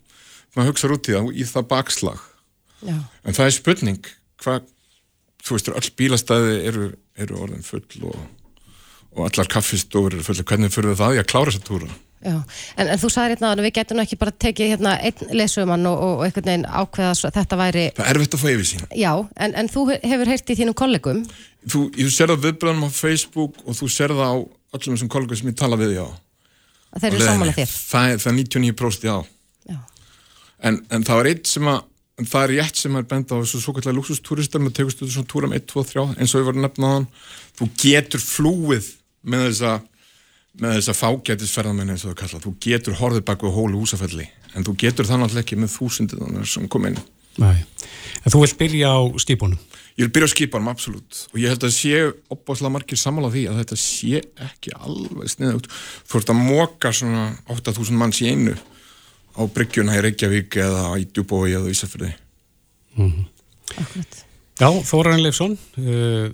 maður 0.56 0.70
hugsa 0.72 0.92
út 0.92 1.08
í 1.08 1.16
það, 1.16 1.32
í 1.32 1.44
það 1.48 1.68
bakslag 1.72 2.20
Já. 2.86 2.98
en 3.24 3.38
það 3.38 3.46
er 3.46 3.56
spurning 3.56 4.10
hvað, 4.44 4.66
þú 5.44 5.56
veist, 5.56 5.70
öll 5.74 5.94
bílastæði 5.98 6.58
eru, 6.70 6.90
eru 7.18 7.40
orðin 7.42 7.66
full 7.66 7.86
og, 8.06 8.18
og 9.16 9.24
allar 9.30 9.50
kaffistofur 9.50 10.14
eru 10.14 10.26
full 10.26 10.44
hvernig 10.44 10.74
fyrir 10.74 10.98
það 11.00 11.18
í 11.18 11.24
að 11.24 11.32
klára 11.32 11.54
þessa 11.54 11.66
túra 11.66 11.90
en, 12.28 12.44
en 12.84 13.00
þú 13.00 13.10
sagði 13.14 13.36
hérna 13.36 13.52
að 13.54 13.64
við 13.66 13.74
getum 13.78 14.02
ekki 14.02 14.18
bara 14.20 14.34
tekið 14.46 14.72
hérna 14.74 14.94
einn 15.06 15.34
lesumann 15.38 15.90
og, 15.90 16.04
og 16.04 16.24
einhvern 16.26 16.50
veginn 16.50 16.66
ákveða 16.66 17.16
svo, 17.18 17.32
þetta 17.34 17.60
væri, 17.60 17.84
það 17.98 18.06
er 18.06 18.20
erfitt 18.20 18.38
að 18.38 18.44
fá 18.44 18.48
yfir 18.52 18.70
sín 18.72 18.86
já, 18.98 19.12
en, 19.46 19.58
en 19.62 19.72
þú 19.74 19.86
hefur 19.96 20.32
heyrt 20.34 20.54
í 20.54 20.58
þínum 20.62 20.78
kollegum, 20.78 21.24
þú, 21.66 21.84
þú 21.98 22.08
sér 22.14 22.34
það 22.34 22.48
viðbröðum 22.48 22.88
á 22.88 22.90
Facebook 22.94 23.62
og 23.66 23.78
þú 23.78 23.92
sér 23.94 24.16
það 24.18 24.34
á 24.34 24.38
öllum 24.78 24.98
þessum 24.98 25.12
kollegum 25.14 25.42
sem 25.42 25.52
ég 25.52 25.60
tala 25.60 25.80
við, 25.80 25.98
já. 25.98 26.08
Það 26.98 27.06
er, 27.08 27.70
það 27.92 28.32
er 28.32 28.38
99% 28.42 29.08
já. 29.08 29.16
Já. 29.68 29.80
en, 30.70 30.82
en 30.90 31.06
það 31.06 31.22
var 31.22 31.32
eitt 31.32 31.50
sem 31.52 31.70
að 31.70 31.84
en 32.18 32.30
það 32.30 32.44
er 32.44 32.54
rétt 32.58 32.80
sem 32.82 32.96
er 32.98 33.06
benda 33.10 33.38
á 33.38 33.42
þessu 33.44 33.62
svo 33.62 33.76
kallar 33.78 33.96
luxustúristar 33.98 34.64
með 34.64 34.80
tegustu 34.80 35.10
svona 35.10 35.30
túrum 35.30 35.54
1, 35.54 35.68
2, 35.70 35.84
3 35.92 36.08
eins 36.18 36.34
og 36.34 36.42
við 36.42 36.50
varum 36.50 36.66
nefnaðan 36.66 37.06
þú 37.60 37.70
getur 37.84 38.24
flúið 38.24 38.90
með 39.28 39.50
þessa 39.50 39.78
með 40.58 40.80
þessa 40.80 40.96
fágætisferðamenn 40.98 41.94
eins 41.94 42.04
og 42.06 42.14
það 42.14 42.20
kalla. 42.24 42.42
Þú 42.42 42.54
getur 42.66 42.98
horfið 42.98 43.26
bak 43.28 43.44
við 43.46 43.56
hólu 43.58 43.82
húsafelli 43.84 44.26
en 44.58 44.66
þú 44.66 44.74
getur 44.82 45.08
það 45.08 45.22
náttúrulega 45.22 45.46
ekki 45.46 45.60
með 45.62 45.74
þúsundin 45.76 46.46
sem 46.50 46.70
kom 46.72 46.88
inn. 46.90 46.98
Nei. 47.38 47.60
En 48.24 48.34
þú 48.34 48.42
vilt 48.42 48.58
byrja 48.58 48.94
á 48.98 49.02
skipunum? 49.22 49.60
Ég 49.98 50.08
vil 50.08 50.14
byrja 50.14 50.30
á 50.30 50.34
skipanum, 50.34 50.72
absolutt. 50.72 51.20
Og 51.34 51.38
ég 51.42 51.54
held 51.54 51.66
að 51.68 51.76
sé 51.76 52.00
opbáslega 52.34 52.74
margir 52.74 52.98
sammála 53.02 53.30
því 53.34 53.44
að 53.52 53.60
þetta 53.62 53.78
sé 53.82 54.24
ekki 54.48 54.74
alveg 54.78 55.30
sniðugt. 55.34 55.70
Þú 56.10 56.22
ert 56.22 56.34
að 56.34 56.42
móka 56.42 56.94
svona 56.94 57.28
8000 57.54 58.02
manns 58.02 58.22
í 58.24 58.32
einu 58.32 58.56
á 59.38 59.42
bryggjuna 59.54 59.98
í 59.98 60.04
Reykjavík 60.08 60.58
eða 60.64 60.84
í 60.98 61.06
Djúbói 61.08 61.54
eða 61.54 61.72
Ísafjörði 61.74 62.14
Akkurat. 63.78 64.22
Já, 64.58 64.70
Þóran 64.90 65.22
Leifsson 65.22 65.54
uh, 65.54 66.30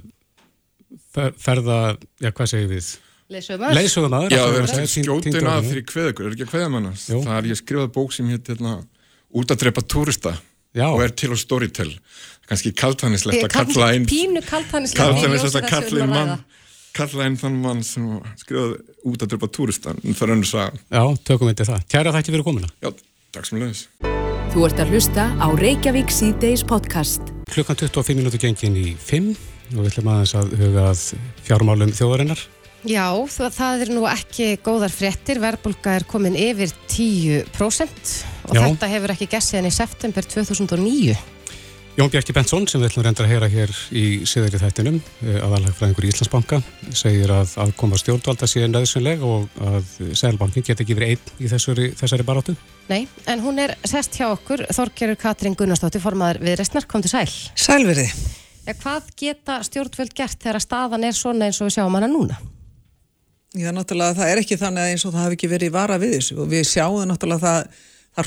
fer, 1.11 1.33
ferða, 1.39 1.79
já 2.23 2.31
hvað 2.31 2.53
segir 2.53 2.71
við? 2.71 2.93
Lesumann? 3.33 3.75
Leiðsögumæður 3.77 4.33
Já, 4.35 4.41
það 4.43 4.79
er 4.79 4.89
skjótin 4.91 5.49
að 5.49 5.67
fyrir 5.69 5.85
kveðugur, 5.89 6.27
er 6.27 6.35
ekki 6.35 6.45
að 6.45 6.51
kveðamannast 6.53 7.11
Jú. 7.11 7.21
það 7.25 7.37
er 7.37 7.49
ég 7.49 7.59
skrifaði 7.59 7.93
bók 7.95 8.15
sem 8.15 8.31
hétt 8.31 8.51
hérna, 8.51 8.73
út 9.33 9.53
að 9.53 9.61
drepa 9.63 9.83
túrista 9.93 10.35
Já. 10.73 10.87
og 10.89 11.03
er 11.05 11.13
til 11.15 11.31
á 11.33 11.37
Storytel 11.39 11.89
kannski 12.49 12.73
kaltanislegt 12.75 13.47
að 13.47 13.53
kalla 13.53 13.91
einn 13.93 14.07
kaltanislegt 14.49 15.59
að 15.61 15.69
kalla 15.69 16.03
einn 16.03 16.13
mann 16.13 16.33
kalla 16.93 17.27
einn 17.27 17.37
þann 17.41 17.61
mann 17.63 17.83
sem 17.85 18.07
skrifaði 18.41 18.81
út 19.09 19.25
að 19.25 19.33
drepa 19.33 19.49
túrista 19.53 19.93
en 19.93 20.13
það 20.13 20.25
er 20.27 20.35
önnur 20.37 20.49
saga 20.49 20.77
Já, 20.77 21.03
tökum 21.25 21.49
við 21.49 21.63
það. 21.65 21.87
Kæra 21.89 22.13
þætti 22.15 22.35
fyrir 22.35 22.45
komuna. 22.47 22.73
Já, 22.83 22.91
takk 23.33 23.49
sem 23.49 23.61
leiðis 23.61 23.87
Þú 24.53 24.67
ert 24.67 24.81
að 24.83 24.91
hlusta 24.93 25.23
á 25.41 25.47
Reykjavík 25.57 26.11
síðdeis 26.13 26.61
podcast. 26.69 27.31
Klukkan 27.49 27.79
25 27.79 28.19
minútur 28.19 28.37
gengin 28.43 28.75
í 28.77 28.91
5 29.01 29.31
og 29.73 29.79
við 29.79 29.87
ætlum 29.89 30.11
aðeins 30.13 30.33
að 30.37 30.51
huga 30.59 30.83
að 30.91 31.01
fjármálum 31.47 31.93
þjóðarinnar. 31.97 32.43
Já, 32.85 33.07
það, 33.33 33.49
það 33.55 33.81
er 33.85 33.91
nú 33.95 34.03
ekki 34.11 34.47
góðar 34.61 34.93
fréttir, 34.93 35.39
verðbólka 35.41 35.95
er 35.97 36.05
komin 36.05 36.37
yfir 36.37 36.69
10% 36.91 38.13
og 38.51 38.57
Já. 38.59 38.61
þetta 38.67 38.89
hefur 38.91 39.13
ekki 39.15 39.29
gessið 39.31 39.61
en 39.63 39.69
í 39.69 39.73
september 39.73 40.27
2009. 40.35 41.15
Jón 41.93 42.09
Bjarki 42.09 42.33
Bentsson 42.33 42.63
sem 42.65 42.81
við 42.81 42.87
ætlum 42.89 43.03
reyndar 43.05 43.27
að 43.27 43.31
heyra 43.35 43.47
hér 43.53 43.69
í 43.93 44.25
siðari 44.25 44.57
þættinum 44.57 44.95
aðalhagfræðingur 45.45 46.07
í 46.07 46.09
Íslandsbanka 46.09 46.57
segir 46.89 47.29
að 47.29 47.53
aðkoma 47.61 47.99
stjórnvalda 48.01 48.49
sé 48.49 48.65
nöðsynleg 48.65 49.21
og 49.21 49.45
að 49.61 49.85
Sælbankin 50.17 50.65
get 50.65 50.81
ekki 50.81 50.97
verið 50.97 51.13
einn 51.13 51.45
í 51.45 51.51
þessari, 51.51 51.93
þessari 51.99 52.25
barátu. 52.25 52.57
Nei, 52.89 53.05
en 53.29 53.45
hún 53.45 53.61
er 53.61 53.75
sest 53.85 54.17
hjá 54.17 54.25
okkur, 54.31 54.65
Þorgerur 54.73 55.21
Katrín 55.21 55.53
Gunnarsdóttir, 55.59 56.01
formaður 56.01 56.41
við 56.41 56.57
Restnar, 56.63 56.89
kom 56.89 57.05
til 57.05 57.13
sæl. 57.13 57.29
Sælverði. 57.53 58.09
Ja, 58.65 58.73
hvað 58.73 59.13
geta 59.13 59.61
stjórnvöld 59.69 60.17
gert 60.17 60.41
þegar 60.41 60.65
staðan 60.65 61.05
er 61.05 61.13
svona 61.13 61.45
eins 61.45 61.61
og 61.61 61.69
við 61.69 61.77
sjáum 61.77 61.93
hana 61.93 62.09
núna? 62.09 62.41
Já, 63.53 63.69
náttúrulega 63.69 64.17
það 64.17 64.33
er 64.33 64.41
ekki 64.41 64.57
þannig 64.57 64.81
að 64.81 64.89
eins 64.95 65.05
og 65.05 65.13
það 65.13 65.25
hafi 65.27 65.37
ekki 65.37 65.53
verið 65.53 65.77
vara 65.77 66.01
við 66.01 66.17
þessu 66.17 66.41
og 66.41 66.49
við 66.57 66.65
sjáum 66.73 67.05
náttúrulega 67.05 67.45
það, 67.45 67.59
það 68.17 68.25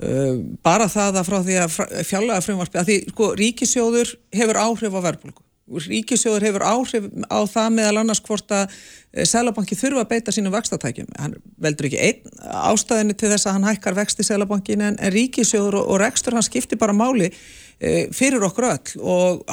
uh, 0.00 0.34
bara 0.64 0.88
það 0.90 1.20
að 1.20 1.30
frá 1.30 1.38
því 1.46 1.62
að 1.62 1.78
fjallega 2.08 2.44
frumvarpi 2.44 2.82
að 2.82 2.90
því 2.90 2.98
sko 3.14 3.32
ríkisjóður 3.40 4.14
hefur 4.40 4.62
áhrif 4.64 4.96
á 4.96 5.00
verðbólku 5.08 5.48
ríkisjóður 5.70 6.46
hefur 6.46 6.64
áhrif 6.66 7.06
á 7.30 7.38
það 7.48 7.68
meðal 7.76 8.00
annars 8.02 8.20
hvort 8.24 8.50
að 8.52 8.72
eh, 9.12 9.24
Sælabanki 9.28 9.78
þurfa 9.78 10.04
að 10.04 10.10
beita 10.10 10.34
sínum 10.34 10.54
vextatækjum. 10.54 11.10
Hann 11.20 11.36
veldur 11.62 11.88
ekki 11.88 12.00
einn 12.02 12.32
ástæðinu 12.72 13.16
til 13.16 13.30
þess 13.32 13.48
að 13.48 13.56
hann 13.58 13.68
hækkar 13.70 13.98
vext 13.98 14.22
í 14.22 14.26
Sælabankin 14.26 14.84
en, 14.88 14.98
ríkisjóður 15.14 15.80
og, 15.82 15.94
rekstur 16.02 16.36
hann 16.36 16.46
skiptir 16.46 16.80
bara 16.80 16.96
máli 16.96 17.30
e, 17.30 18.08
fyrir 18.14 18.44
okkur 18.48 18.68
öll 18.72 18.98
og 19.00 19.46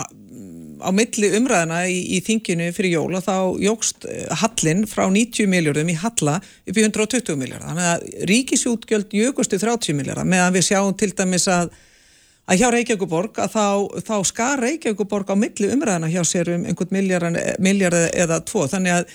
á 0.79 0.89
milli 0.95 1.29
umræðina 1.37 1.81
í, 1.91 1.99
í 2.15 2.21
þinginu 2.25 2.69
fyrir 2.75 2.95
jóla 2.97 3.21
þá 3.23 3.35
jógst 3.63 4.07
eh, 4.09 4.25
hallin 4.41 4.85
frá 4.89 5.05
90 5.11 5.49
miljardum 5.51 5.91
í 5.91 5.97
halla 5.99 6.39
upp 6.39 6.79
í 6.79 6.85
120 6.85 7.37
miljardar. 7.39 7.69
Þannig 7.69 7.91
að 7.91 8.25
ríkisjútgjöld 8.31 9.15
jökustu 9.19 9.59
30 9.61 9.99
miljardar 9.99 10.27
meðan 10.29 10.55
við 10.55 10.67
sjáum 10.71 10.95
til 10.97 11.13
dæmis 11.15 11.47
að 11.51 11.71
að 12.49 12.63
hjá 12.63 12.69
Reykjavíkuborg 12.73 13.35
að 13.43 13.51
þá, 13.53 13.65
þá 14.07 14.15
skar 14.25 14.63
Reykjavíkuborg 14.63 15.29
á 15.29 15.35
milli 15.37 15.69
umræðina 15.69 16.09
hjá 16.09 16.23
sér 16.25 16.55
um 16.55 16.63
einhvern 16.65 16.95
miljard 17.61 17.99
eða 18.09 18.39
tvo 18.47 18.65
þannig 18.71 18.95
að 18.95 19.11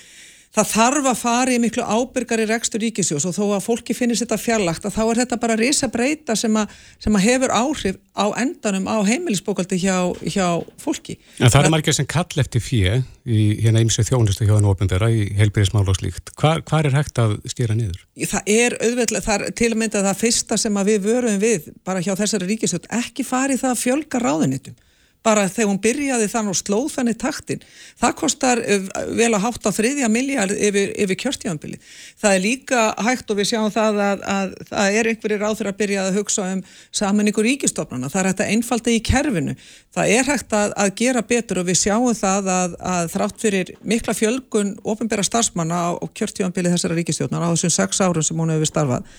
það 0.55 0.71
þarf 0.71 1.09
að 1.09 1.19
fara 1.19 1.53
í 1.53 1.59
miklu 1.61 1.83
ábyrgari 1.83 2.45
rekstur 2.49 2.83
ríkisjós 2.83 3.25
og 3.27 3.35
þó 3.35 3.43
að 3.57 3.65
fólki 3.65 3.95
finnir 3.97 4.19
þetta 4.19 4.37
fjarlagt 4.39 4.87
að 4.87 4.95
þá 4.95 5.01
er 5.05 5.19
þetta 5.23 5.39
bara 5.41 5.57
risa 5.59 5.89
breyta 5.91 6.35
sem, 6.39 6.55
a, 6.55 6.63
sem 7.01 7.17
að 7.17 7.25
hefur 7.25 7.53
áhrif 7.55 7.99
á 8.15 8.25
endanum 8.39 8.87
á 8.87 8.97
heimilisbókaldi 9.03 9.79
hjá, 9.81 9.97
hjá 10.23 10.63
fólki. 10.81 11.17
En 11.39 11.51
það 11.51 11.67
er 11.67 11.73
margir 11.75 11.97
sem 11.97 12.07
kall 12.07 12.39
eftir 12.39 12.63
fjö 12.63 13.01
í 13.25 13.41
hérna 13.65 13.83
ymsið 13.83 14.11
þjónustu 14.11 14.47
hjá 14.47 14.53
þann 14.55 14.69
ofnbæra 14.71 15.11
í 15.11 15.27
heilbyrðismál 15.35 15.83
og 15.83 15.99
slíkt. 15.99 16.31
Hvar, 16.39 16.63
hvar 16.63 16.87
er 16.87 16.95
hægt 16.95 17.19
að 17.19 17.37
stýra 17.51 17.75
niður? 17.75 18.05
Það 18.15 18.51
er 18.55 18.77
auðvitað, 18.79 19.25
það 19.27 19.47
er 19.49 19.55
til 19.59 19.71
að 19.73 19.79
mynda 19.81 20.05
það 20.07 20.23
fyrsta 20.23 20.59
sem 20.61 20.81
við 20.87 21.07
vöruðum 21.09 21.43
við 21.43 21.69
bara 21.83 22.03
hjá 22.05 22.13
þessari 22.15 22.51
ríkisjós, 22.53 22.87
ekki 22.95 23.27
farið 23.27 23.65
það 23.65 23.75
að 23.75 23.81
fjölga 23.83 24.23
ráðunitum 24.23 24.79
bara 25.25 25.47
þegar 25.49 25.69
hún 25.71 25.79
byrjaði 25.81 26.27
þann 26.29 26.51
og 26.51 26.57
slóð 26.59 26.87
þannig 26.93 27.17
taktin. 27.21 27.63
Það 28.01 28.15
kostar 28.19 28.61
eh, 28.61 28.87
vel 29.17 29.31
að 29.33 29.43
hátta 29.45 29.71
þriðja 29.73 30.09
miljard 30.13 30.53
yfir, 30.53 30.91
yfir 31.01 31.19
kjörtíðanbili. 31.23 31.79
Það 32.21 32.35
er 32.35 32.43
líka 32.43 32.83
hægt 33.07 33.31
og 33.33 33.39
við 33.39 33.49
sjáum 33.51 33.71
það 33.73 34.01
að, 34.05 34.25
að 34.35 34.53
það 34.71 34.99
er 34.99 35.09
einhverjir 35.11 35.45
áþur 35.49 35.71
að 35.71 35.79
byrja 35.81 36.03
að 36.05 36.19
hugsa 36.19 36.49
um 36.53 36.61
samanningur 37.01 37.47
ríkistofnana. 37.49 38.11
Það 38.13 38.21
er 38.21 38.29
hægt 38.31 38.43
að 38.45 38.51
einfalda 38.55 38.93
í 38.93 38.99
kerfinu. 39.11 39.55
Það 39.95 40.13
er 40.19 40.29
hægt 40.29 40.53
að, 40.59 40.75
að 40.85 40.93
gera 41.01 41.25
betur 41.25 41.61
og 41.63 41.69
við 41.71 41.81
sjáum 41.81 42.11
það 42.17 42.51
að, 42.55 42.77
að 42.95 43.09
þrátt 43.15 43.41
fyrir 43.41 43.73
mikla 43.81 44.17
fjölgun 44.17 44.75
ofinbæra 44.85 45.25
starfsmanna 45.25 45.81
á, 45.81 45.89
á 45.97 46.05
kjörtíðanbili 46.13 46.73
þessara 46.75 46.99
ríkistofnana 46.99 47.49
á 47.49 47.53
þessum 47.55 47.75
sex 47.79 48.03
árum 48.03 48.25
sem 48.25 48.37
hún 48.37 48.53
hefur 48.53 48.69
starfað 48.69 49.09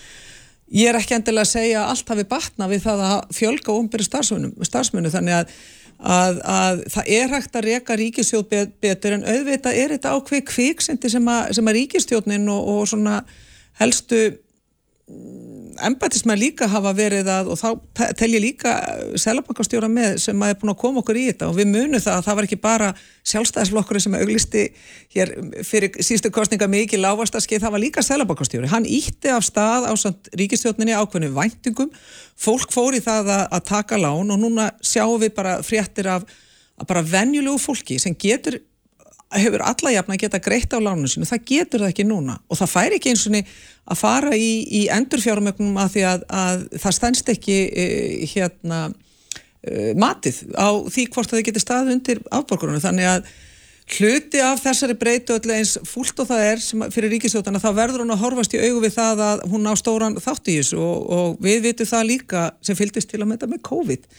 Ég 0.67 0.89
er 0.91 0.97
ekki 0.99 1.15
endilega 1.15 1.45
að 1.45 1.53
segja 1.53 1.79
að 1.79 1.91
allt 1.93 2.09
hafi 2.11 2.23
batna 2.27 2.67
við 2.67 2.81
það 2.83 3.03
að 3.07 3.19
fjölga 3.37 3.71
ofinbæri 3.71 4.07
starfsmunum 4.07 5.13
þannig 5.13 5.35
að 5.37 5.53
að, 5.97 6.41
að 6.45 6.81
það 6.93 7.11
er 7.17 7.31
hægt 7.33 7.55
að 7.57 7.67
reyka 7.67 7.97
ríkistjóð 7.97 8.43
betur 8.83 9.17
en 9.17 9.25
auðvitað 9.25 9.79
er 9.81 9.93
þetta 9.95 10.13
ákveð 10.13 10.43
kviksindi 10.51 11.11
sem 11.11 11.31
að, 11.31 11.53
að 11.67 11.77
ríkistjóðnin 11.79 12.49
og, 12.53 12.67
og 12.73 12.83
helstu 13.81 14.21
embætismenn 15.85 16.39
líka 16.39 16.67
hafa 16.71 16.93
verið 16.97 17.27
að 17.31 17.49
og 17.53 17.59
þá 17.59 17.67
tel 18.17 18.29
ég 18.33 18.43
líka 18.43 18.73
selabankastjóra 19.19 19.89
með 19.91 20.17
sem 20.23 20.43
að 20.43 20.53
er 20.53 20.59
búin 20.61 20.73
að 20.73 20.79
koma 20.81 21.01
okkur 21.03 21.19
í 21.19 21.25
þetta. 21.29 21.49
Og 21.51 21.57
við 21.59 21.69
munum 21.71 22.03
það 22.03 22.13
að 22.15 22.25
það 22.27 22.37
var 22.39 22.47
ekki 22.47 22.59
bara 22.63 22.89
sjálfstæðisflokkurinn 23.31 24.05
sem 24.05 24.17
auglisti 24.19 24.63
hér 25.15 25.33
fyrir 25.67 25.99
sístu 26.07 26.31
kostninga 26.33 26.69
mikið 26.71 27.03
lávastaskið, 27.03 27.63
það 27.65 27.75
var 27.75 27.83
líka 27.83 28.05
selabankastjóri 28.05 28.71
hann 28.71 28.87
ítti 28.87 29.33
af 29.33 29.45
stað 29.47 29.89
á 29.89 29.93
ríkistjóninni 30.37 30.97
ákveðinu 30.97 31.35
væntingum. 31.35 31.93
Fólk 32.37 32.73
fór 32.73 32.97
í 32.97 33.03
það 33.03 33.33
að, 33.35 33.45
að 33.57 33.67
taka 33.71 34.01
lán 34.01 34.33
og 34.33 34.41
núna 34.41 34.71
sjáum 34.81 35.21
við 35.21 35.33
bara 35.37 35.59
fréttir 35.65 36.09
af 36.13 36.27
bara 36.85 37.01
venjulegu 37.01 37.57
fólki 37.57 37.97
sem 38.01 38.13
getur 38.13 38.59
hefur 39.35 39.63
alla 39.67 39.91
jafn 39.91 40.13
að 40.15 40.21
geta 40.23 40.39
greitt 40.43 40.71
á 40.71 40.79
lánunum 40.79 41.09
sinu, 41.11 41.27
það 41.27 41.47
getur 41.49 41.83
það 41.83 41.91
ekki 41.91 42.05
núna. 42.07 42.37
Og 42.47 42.59
það 42.59 42.71
fær 42.73 42.95
ekki 42.95 43.11
eins 43.11 43.25
og 43.27 43.35
að 43.87 43.99
fara 43.99 44.35
í, 44.35 44.51
í 44.67 44.85
endurfjármögnum 44.93 45.81
að 45.81 45.91
því 45.95 46.05
að, 46.11 46.23
að 46.43 46.63
það 46.83 46.95
stennst 46.99 47.33
ekki 47.33 47.57
e, 47.67 47.85
hérna 48.33 48.79
e, 49.63 49.91
matið 49.99 50.41
á 50.55 50.69
því 50.87 51.05
hvort 51.13 51.33
það 51.33 51.45
getur 51.49 51.63
stað 51.63 51.91
undir 51.95 52.23
afborgarunum 52.31 52.83
þannig 52.83 53.11
að 53.11 53.29
hluti 53.97 54.41
af 54.43 54.59
þessari 54.59 54.97
breytu 54.99 55.37
öll 55.37 55.53
eins 55.55 55.77
fúlt 55.87 56.17
og 56.19 56.27
það 56.27 56.41
er 56.49 56.63
fyrir 56.91 57.13
ríkisjótana 57.15 57.61
þá 57.63 57.69
verður 57.77 58.03
hún 58.03 58.11
að 58.15 58.23
horfast 58.25 58.55
í 58.57 58.59
augu 58.59 58.81
við 58.83 58.97
það 58.97 59.21
að 59.23 59.45
hún 59.53 59.69
á 59.71 59.73
stóran 59.79 60.17
þátt 60.19 60.51
í 60.51 60.57
þessu. 60.59 60.81
Og, 60.83 61.05
og 61.07 61.37
við 61.43 61.61
vitum 61.69 61.87
það 61.87 62.09
líka 62.11 62.43
sem 62.59 62.75
fylgist 62.79 63.11
til 63.11 63.21
að 63.21 63.29
mynda 63.31 63.47
með 63.47 63.63
COVID 63.69 64.09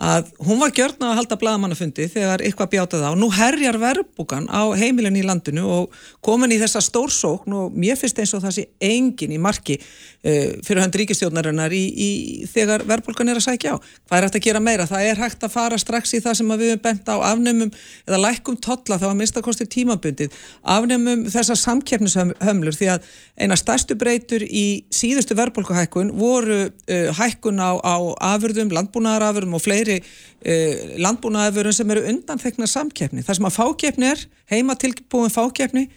að 0.00 0.30
hún 0.40 0.60
var 0.62 0.72
gjörna 0.72 1.10
að 1.10 1.18
halda 1.18 1.36
bladamannafundi 1.40 2.06
þegar 2.08 2.40
eitthvað 2.44 2.70
bjátað 2.72 3.02
á. 3.04 3.12
Nú 3.20 3.28
herjar 3.36 3.76
verbúkan 3.80 4.46
á 4.48 4.72
heimilin 4.72 5.18
í 5.20 5.24
landinu 5.26 5.66
og 5.68 5.98
komin 6.24 6.54
í 6.54 6.60
þessa 6.60 6.80
stórsókn 6.84 7.52
og 7.52 7.76
mér 7.76 7.98
finnst 8.00 8.20
eins 8.22 8.32
og 8.36 8.40
það 8.40 8.54
sé 8.56 8.64
engin 8.80 9.34
í 9.36 9.40
marki 9.42 9.76
uh, 9.76 10.56
fyrir 10.64 10.80
hönd 10.80 10.96
ríkistjónarinnar 10.96 11.74
í, 11.76 11.82
í, 11.92 12.10
þegar 12.48 12.86
verbúkan 12.88 13.28
er 13.28 13.40
að 13.42 13.44
sækja 13.50 13.76
á. 13.76 13.82
Hvað 14.08 14.16
er 14.16 14.26
hægt 14.26 14.38
að 14.40 14.46
gera 14.46 14.62
meira? 14.64 14.88
Það 14.88 15.10
er 15.10 15.20
hægt 15.20 15.44
að 15.44 15.54
fara 15.58 15.80
strax 15.80 16.16
í 16.16 16.22
það 16.24 16.38
sem 16.40 16.54
við 16.54 16.72
hefum 16.72 16.84
bent 16.88 17.12
á 17.12 17.16
afnumum 17.32 17.74
eða 18.08 18.22
lækum 18.24 18.56
totla 18.56 18.96
þá 18.96 19.10
að 19.10 19.18
minnstakosti 19.20 19.68
tímabundið. 19.68 20.40
Afnumum 20.64 21.26
þessar 21.28 21.60
samkeppnishömlur 21.60 22.78
því 22.78 22.90
að 22.96 23.12
eina 23.36 23.60
stærstu 23.60 23.98
breytur 24.00 24.46
í 24.48 24.86
síðustu 24.88 25.36
verbúlkuhækkun 25.36 26.16
voru 26.16 26.62
uh, 26.70 27.12
hækkun 27.20 27.60
á, 27.60 27.76
á 27.84 27.96
afurðum, 28.32 28.72
landbúnaðarafurðum 28.72 29.60
og 29.60 29.64
fleiri 29.68 29.89
fleiri 29.90 30.04
eh, 30.44 31.00
landbúnaðaförun 31.00 31.74
sem 31.74 31.90
eru 31.90 32.06
undanþekna 32.10 32.68
samkeppni. 32.70 33.24
Það 33.26 33.40
sem 33.40 33.48
að 33.48 33.56
fákeppni 33.58 34.08
er, 34.10 34.24
heima 34.50 34.76
tilbúin 34.78 35.32
fákeppni, 35.32 35.88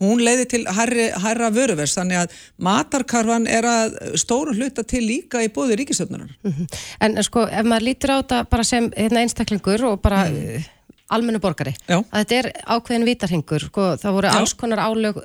hún 0.00 0.22
leiði 0.24 0.46
til 0.48 0.62
hærra 0.72 1.50
vöruvers, 1.52 1.94
þannig 1.98 2.22
að 2.22 2.36
matarkarfan 2.64 3.46
er 3.50 3.66
að 3.68 3.96
stóru 4.20 4.54
hluta 4.56 4.84
til 4.88 5.02
líka 5.04 5.42
í 5.44 5.50
bóði 5.52 5.76
ríkisöfnunar. 5.82 6.30
Mm 6.42 6.52
-hmm. 6.52 6.78
En 7.00 7.22
sko, 7.22 7.44
ef 7.46 7.66
maður 7.66 7.84
lítir 7.84 8.10
á 8.16 8.16
þetta 8.22 8.44
bara 8.50 8.64
sem 8.64 8.90
hérna, 8.96 9.20
einstaklingur 9.20 9.84
og 9.84 10.00
bara 10.00 10.24
mm. 10.24 10.56
uh, 10.56 10.62
almennu 11.08 11.40
borgari, 11.40 11.74
Já. 11.88 12.00
að 12.00 12.18
þetta 12.24 12.34
er 12.34 12.52
ákveðin 12.66 13.04
vitarhingur, 13.04 13.66
sko, 13.66 13.96
það 13.96 14.12
voru 14.12 14.28
Já. 14.28 14.38
alls 14.38 14.54
konar 14.54 14.78
álög 14.78 15.20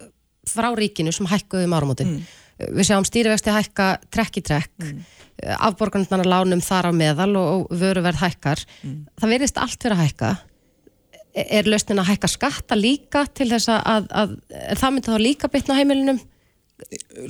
frá 0.45 0.75
ríkinu 0.75 1.11
sem 1.11 1.25
hækkuði 1.25 1.65
um 1.65 1.73
árumótin. 1.73 2.07
Mm. 2.07 2.21
Við 2.55 2.87
sjáum 2.87 3.05
stýrivexti 3.07 3.51
hækka 3.51 3.87
trekk 4.13 4.39
í 4.39 4.45
trekk, 4.47 4.73
mm 4.79 5.03
afborgarnar 5.43 6.27
lánum 6.27 6.61
þar 6.63 6.89
á 6.89 6.93
meðal 6.95 7.31
og, 7.35 7.47
og 7.71 7.79
vöruverð 7.79 8.21
hækkar 8.23 8.61
mm. 8.83 8.99
það 9.19 9.33
verðist 9.35 9.59
allt 9.61 9.81
fyrir 9.81 9.97
að 9.97 10.05
hækka 10.05 10.29
er 11.35 11.67
lausnin 11.67 11.99
að 11.99 12.13
hækka 12.13 12.29
skatta 12.31 12.77
líka 12.79 13.25
til 13.35 13.49
þess 13.51 13.67
að, 13.73 14.07
að 14.15 14.37
það 14.79 14.95
myndi 14.95 15.11
þá 15.11 15.19
líka 15.25 15.51
bytna 15.51 15.79
heimilinum 15.79 16.21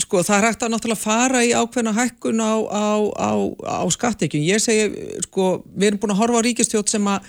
Sko 0.01 0.24
það 0.25 0.39
er 0.39 0.46
hægt 0.48 0.63
að 0.65 0.72
náttúrulega 0.74 1.01
fara 1.01 1.41
í 1.46 1.51
ákveðna 1.53 1.91
hækkun 1.94 2.39
á, 2.41 2.53
á, 2.65 2.86
á, 3.13 3.32
á 3.62 3.86
skattekjum. 3.94 4.41
Ég 4.41 4.58
segi, 4.63 4.88
sko, 5.27 5.60
við 5.70 5.91
erum 5.91 6.00
búin 6.01 6.13
að 6.15 6.22
horfa 6.24 6.41
á 6.41 6.46
ríkistjótt 6.48 6.89
sem 6.89 7.05
að, 7.12 7.27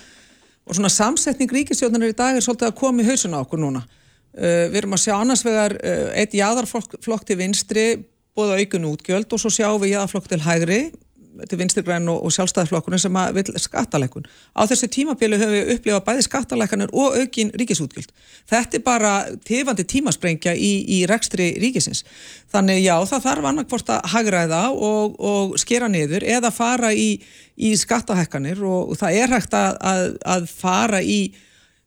og 0.64 0.78
svona 0.78 0.88
samsetning 0.94 1.52
ríkistjóttanir 1.52 2.14
í 2.14 2.16
dag 2.16 2.38
er 2.38 2.46
svolítið 2.46 2.70
að 2.70 2.78
koma 2.80 3.04
í 3.04 3.08
hausun 3.10 3.36
á 3.36 3.42
okkur 3.42 3.60
núna. 3.60 3.84
Uh, 4.36 4.68
við 4.68 4.82
erum 4.82 4.96
að 4.96 5.04
sjá 5.06 5.14
annars 5.16 5.44
vegar 5.46 5.76
uh, 5.80 6.12
eitt 6.18 6.36
jáðarflokk 6.36 7.26
til 7.26 7.38
vinstri 7.40 7.86
bóða 8.36 8.60
aukun 8.60 8.90
útgjöld 8.90 9.32
og 9.32 9.40
svo 9.40 9.52
sjáum 9.52 9.80
við 9.80 9.94
jáðaflokk 9.96 10.28
til 10.28 10.42
hægri 10.44 10.80
til 11.50 11.58
vinstirgræn 11.60 12.08
og, 12.08 12.22
og 12.24 12.32
sjálfstæðarflokkurinn 12.34 13.00
sem 13.00 13.16
að 13.20 13.38
vil 13.38 13.60
skattalækun. 13.60 14.26
Á 14.56 14.62
þessu 14.68 14.88
tímabílu 14.92 15.38
höfum 15.40 15.54
við 15.54 15.72
upplifað 15.74 16.04
bæði 16.08 16.24
skattalækanir 16.26 16.92
og 16.96 17.16
aukin 17.20 17.52
ríkisútgjöld. 17.60 18.12
Þetta 18.48 18.78
er 18.78 18.84
bara 18.86 19.12
tifandi 19.44 19.84
tímasprengja 19.88 20.54
í, 20.56 20.72
í 20.96 21.02
rekstri 21.10 21.52
ríkisins. 21.60 22.04
Þannig 22.52 22.82
já, 22.84 22.94
það 23.10 23.26
þarf 23.28 23.50
annarkvort 23.50 23.92
að 23.96 24.12
hagraða 24.14 24.62
og, 24.72 25.18
og 25.20 25.58
skera 25.60 25.90
niður 25.92 26.24
eða 26.24 26.52
fara 26.54 26.92
í, 26.96 27.10
í 27.56 27.74
skattahækkanir 27.76 28.62
og 28.64 28.96
það 29.00 29.20
er 29.22 29.36
hægt 29.36 29.58
að, 29.58 29.82
að, 29.92 30.06
að 30.36 30.48
fara 30.56 31.02
í 31.02 31.20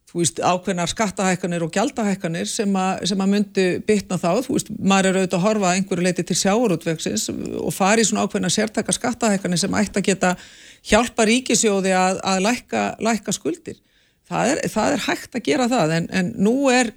þú 0.09 0.21
veist, 0.23 0.39
ákveðnar 0.41 0.89
skattahækkanir 0.89 1.63
og 1.65 1.73
gjaldahækkanir 1.73 2.47
sem, 2.49 2.77
sem 3.05 3.21
að 3.21 3.31
myndu 3.33 3.65
bytna 3.85 4.17
þá, 4.17 4.29
þú 4.45 4.55
veist, 4.55 4.71
maður 4.77 5.09
er 5.09 5.19
auðvitað 5.19 5.37
að 5.37 5.45
horfa 5.45 5.73
einhverju 5.75 6.05
leiti 6.05 6.25
til 6.25 6.37
sjáurútveksins 6.39 7.27
og 7.29 7.75
fari 7.75 8.05
svona 8.07 8.25
ákveðnar 8.25 8.53
sértaka 8.55 8.95
skattahækkanir 8.95 9.61
sem 9.61 9.77
ætti 9.77 10.01
að 10.01 10.07
geta 10.07 10.31
hjálpa 10.89 11.27
ríkisjóði 11.29 11.93
að, 11.93 12.23
að 12.31 12.41
lækka, 12.47 12.85
lækka 13.05 13.35
skuldir. 13.37 13.77
Það 14.29 14.55
er, 14.55 14.63
það 14.73 14.95
er 14.95 15.05
hægt 15.05 15.37
að 15.37 15.45
gera 15.45 15.69
það 15.69 15.93
en, 15.97 16.09
en 16.21 16.33
nú 16.41 16.55
er 16.73 16.91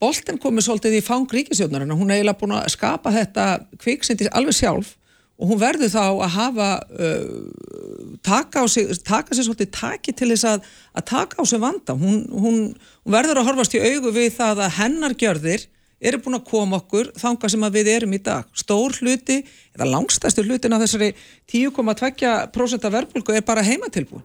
bolten 0.00 0.40
komið 0.40 0.66
svolítið 0.68 0.96
í 0.96 1.04
fang 1.04 1.28
ríkisjóðnarinn 1.28 1.92
og 1.92 2.00
hún 2.00 2.12
er 2.12 2.20
eiginlega 2.20 2.40
búin 2.40 2.56
að 2.56 2.70
skapa 2.72 3.12
þetta 3.12 3.46
kviksindi 3.80 4.30
alveg 4.32 4.56
sjálf 4.56 4.94
og 5.40 5.48
hún 5.48 5.60
verður 5.60 5.92
þá 5.92 6.04
að 6.04 6.32
hafa 6.36 6.68
uh, 7.00 8.14
taka, 8.26 8.66
sig, 8.68 8.90
taka 9.06 9.34
sér 9.34 9.48
svolítið 9.48 9.72
taki 9.72 10.14
til 10.16 10.30
þess 10.34 10.48
að, 10.52 10.70
að 10.92 11.06
taka 11.10 11.40
á 11.40 11.44
sig 11.48 11.62
vanda 11.62 11.96
hún, 11.96 12.24
hún, 12.28 12.58
hún 12.76 13.14
verður 13.16 13.40
að 13.40 13.50
horfast 13.50 13.76
í 13.78 13.82
augu 13.82 14.12
við 14.14 14.34
það 14.36 14.66
að 14.66 14.74
hennar 14.78 15.16
gjörðir 15.18 15.68
eru 16.00 16.20
búin 16.24 16.38
að 16.38 16.48
koma 16.48 16.80
okkur 16.80 17.10
þanga 17.20 17.48
sem 17.52 17.64
að 17.66 17.76
við 17.76 17.88
erum 17.92 18.14
í 18.16 18.20
dag. 18.24 18.46
Stór 18.56 18.96
hluti, 19.02 19.42
eða 19.76 19.88
langstæstur 19.90 20.48
hlutin 20.48 20.72
af 20.72 20.84
þessari 20.86 21.10
10,2% 21.52 22.92
verðbólku 22.94 23.36
er 23.36 23.44
bara 23.44 23.64
heimatilbúin 23.66 24.24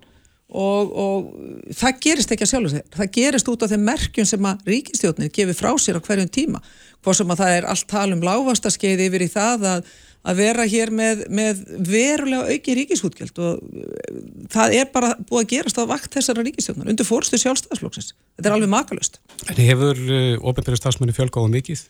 og, 0.56 0.92
og 0.96 1.74
það 1.76 2.02
gerist 2.06 2.32
ekki 2.32 2.46
að 2.46 2.52
sjálf. 2.52 2.76
Það 2.96 3.14
gerist 3.18 3.50
út 3.52 3.66
af 3.66 3.72
þeim 3.74 3.86
merkjum 3.90 4.28
sem 4.30 4.48
að 4.48 4.68
ríkistjóðnir 4.72 5.32
gefur 5.36 5.58
frá 5.58 5.72
sér 5.82 6.00
á 6.00 6.06
hverjum 6.06 6.32
tíma. 6.32 6.62
Hvað 7.04 7.20
sem 7.20 7.34
að 7.34 7.42
það 7.42 7.56
er 7.58 7.70
allt 7.72 7.88
talum 7.92 8.24
lágvastaskeið 8.24 9.06
yfir 9.10 9.26
í 9.26 9.32
það 9.34 9.68
að 9.74 9.90
að 10.26 10.40
vera 10.42 10.66
hér 10.70 10.92
með, 10.96 11.26
með 11.34 11.62
verulega 11.86 12.56
auki 12.56 12.76
ríkisútgjöld 12.80 13.42
og 13.46 13.60
eh, 13.62 14.16
það 14.54 14.78
er 14.80 14.90
bara 14.94 15.12
búið 15.22 15.44
að 15.44 15.52
gerast 15.54 15.82
á 15.82 15.84
vakt 15.90 16.18
þessara 16.18 16.46
ríkistjóðnar 16.46 16.90
undir 16.94 17.08
fórstu 17.08 17.40
sjálfstæðsflokksins. 17.42 18.16
Þetta 18.38 18.52
er 18.52 18.58
alveg 18.58 18.74
makalust. 18.74 19.22
En 19.46 19.62
hefur 19.62 20.02
eh, 20.02 20.34
ofinbæri 20.42 20.82
stafsmenni 20.82 21.16
fjölgáðu 21.16 21.54
mikið? 21.54 21.86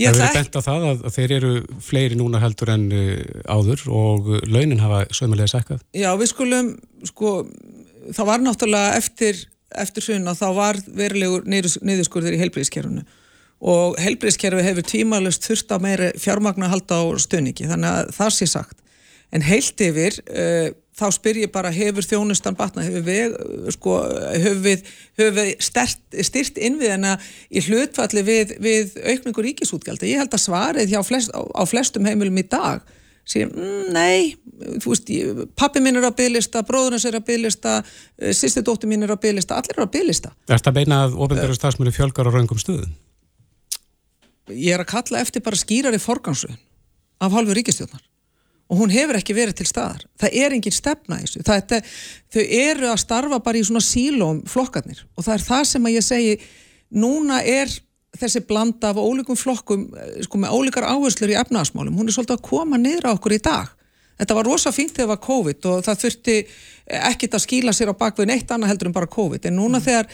Ég 0.00 0.14
það 0.16 0.22
hefur 0.24 0.38
bent 0.38 0.56
á 0.56 0.60
það 0.64 0.84
að, 0.88 1.00
að 1.04 1.16
þeir 1.18 1.32
eru 1.36 1.52
fleiri 1.84 2.16
núna 2.16 2.40
heldur 2.40 2.70
en 2.72 2.86
uh, 2.96 3.16
áður 3.44 3.82
og 3.92 4.30
launin 4.48 4.80
hafa 4.80 5.02
sömulega 5.12 5.52
sækkað? 5.52 5.82
Já, 5.92 6.08
við 6.16 6.30
skulum, 6.30 6.70
sko, 7.10 7.32
það 8.16 8.30
var 8.30 8.40
náttúrulega 8.40 8.94
eftir, 8.96 9.42
eftir 9.84 10.06
sunna, 10.06 10.32
þá 10.38 10.46
var 10.56 10.80
verulegur 10.96 11.44
niðurskurðir 11.44 12.38
í 12.38 12.40
heilbríðiskerfunu 12.40 13.04
og 13.62 13.98
helbriðskerfi 14.02 14.66
hefur 14.66 14.86
tímalust 14.86 15.46
þurft 15.46 15.70
á 15.70 15.78
meiri 15.82 16.12
fjármagnu 16.18 16.66
að 16.66 16.76
halda 16.76 16.98
á 16.98 17.04
stöningi 17.22 17.68
þannig 17.70 17.98
að 17.98 18.14
það 18.18 18.32
sé 18.36 18.48
sagt. 18.50 18.78
En 19.32 19.44
heilt 19.46 19.80
yfir 19.80 20.18
uh, 20.26 20.72
þá 20.98 21.06
spyr 21.14 21.40
ég 21.42 21.52
bara 21.52 21.72
hefur 21.72 22.04
þjónustan 22.04 22.56
batna 22.56 22.84
hefur 22.84 23.04
við, 23.06 23.36
sko, 23.72 23.98
hefur 24.34 24.58
við, 24.64 24.88
hefur 25.18 25.36
við 25.38 25.52
stert, 25.64 26.02
styrt 26.26 26.58
innviðina 26.60 27.14
í 27.48 27.62
hlutfalli 27.64 28.24
við, 28.26 28.56
við 28.62 28.98
aukningur 29.00 29.46
ríkisútgjaldi 29.48 30.10
ég 30.12 30.20
held 30.20 30.36
að 30.36 30.44
svarið 30.44 30.96
flest, 31.06 31.32
á, 31.32 31.40
á 31.40 31.62
flestum 31.68 32.08
heimilum 32.08 32.42
í 32.42 32.44
dag 32.44 32.84
sé, 33.24 33.46
mm, 33.46 33.88
nei, 33.94 34.34
þú 34.82 34.92
veist 34.92 35.12
pappi 35.56 35.80
minn 35.80 35.96
er 35.96 36.10
á 36.10 36.12
bygglista, 36.12 36.64
bróðunars 36.68 37.06
er 37.08 37.16
á 37.16 37.22
bygglista 37.24 37.78
eh, 37.80 38.34
sýsti 38.36 38.64
dóttur 38.66 38.90
mín 38.90 39.06
er 39.06 39.14
á 39.14 39.16
bygglista 39.16 39.56
allir 39.56 39.78
er 39.78 39.88
á 39.88 39.94
bygglista 39.94 40.34
Er 40.50 40.58
þetta 40.58 40.76
beina 40.76 41.04
að 41.06 41.16
ofenbæru 41.16 41.56
stafsmjölu 41.56 41.94
fjölgar 41.96 42.28
á 42.28 42.34
raungum 42.34 42.60
stuðum? 42.60 42.92
Ég 44.50 44.74
er 44.74 44.82
að 44.82 44.90
kalla 44.94 45.20
eftir 45.22 45.44
bara 45.44 45.58
skýrari 45.58 46.00
forgansuðun 46.02 46.58
af 47.22 47.36
halvu 47.36 47.54
ríkistjóðnar 47.54 48.02
og 48.72 48.80
hún 48.80 48.92
hefur 48.92 49.18
ekki 49.18 49.34
verið 49.36 49.58
til 49.60 49.68
staðar. 49.68 50.04
Það 50.16 50.36
er 50.40 50.54
engin 50.56 50.72
stefna 50.72 51.18
í 51.20 51.26
þessu. 51.26 51.42
Er, 51.44 51.88
þau 52.32 52.42
eru 52.56 52.88
að 52.88 53.00
starfa 53.02 53.38
bara 53.44 53.60
í 53.60 53.64
svona 53.68 53.82
sílóm 53.84 54.38
flokkarnir. 54.48 55.02
Og 55.12 55.26
það 55.26 55.34
er 55.34 55.44
það 55.44 55.64
sem 55.68 55.88
að 55.88 55.96
ég 55.98 56.06
segi 56.06 56.38
núna 57.02 57.42
er 57.44 57.74
þessi 58.16 58.42
blanda 58.48 58.92
af 58.92 59.00
ólíkum 59.00 59.36
flokkum 59.36 59.84
sko 60.24 60.40
með 60.40 60.56
ólíkar 60.56 60.88
áherslur 60.88 61.32
í 61.32 61.36
efnaðasmálum 61.40 61.96
hún 61.96 62.08
er 62.08 62.16
svolítið 62.16 62.36
að 62.38 62.48
koma 62.48 62.80
niður 62.80 63.08
á 63.08 63.14
okkur 63.14 63.36
í 63.36 63.40
dag. 63.44 63.70
Þetta 64.20 64.36
var 64.36 64.48
rosa 64.48 64.72
fínt 64.72 64.92
þegar 64.92 65.06
það 65.06 65.12
var 65.12 65.22
COVID 65.26 65.68
og 65.68 65.84
það 65.86 66.00
þurfti 66.04 66.36
ekkit 67.12 67.36
að 67.36 67.44
skýla 67.44 67.74
sér 67.76 67.92
á 67.92 68.00
bakvið 68.00 68.28
neitt 68.28 68.52
annað 68.52 68.72
heldur 68.72 68.90
en 68.90 68.96
bara 68.96 69.12
COVID. 69.12 69.48
En 69.48 69.56
núna 69.56 69.80
mm. 69.80 69.86
þegar 69.86 70.10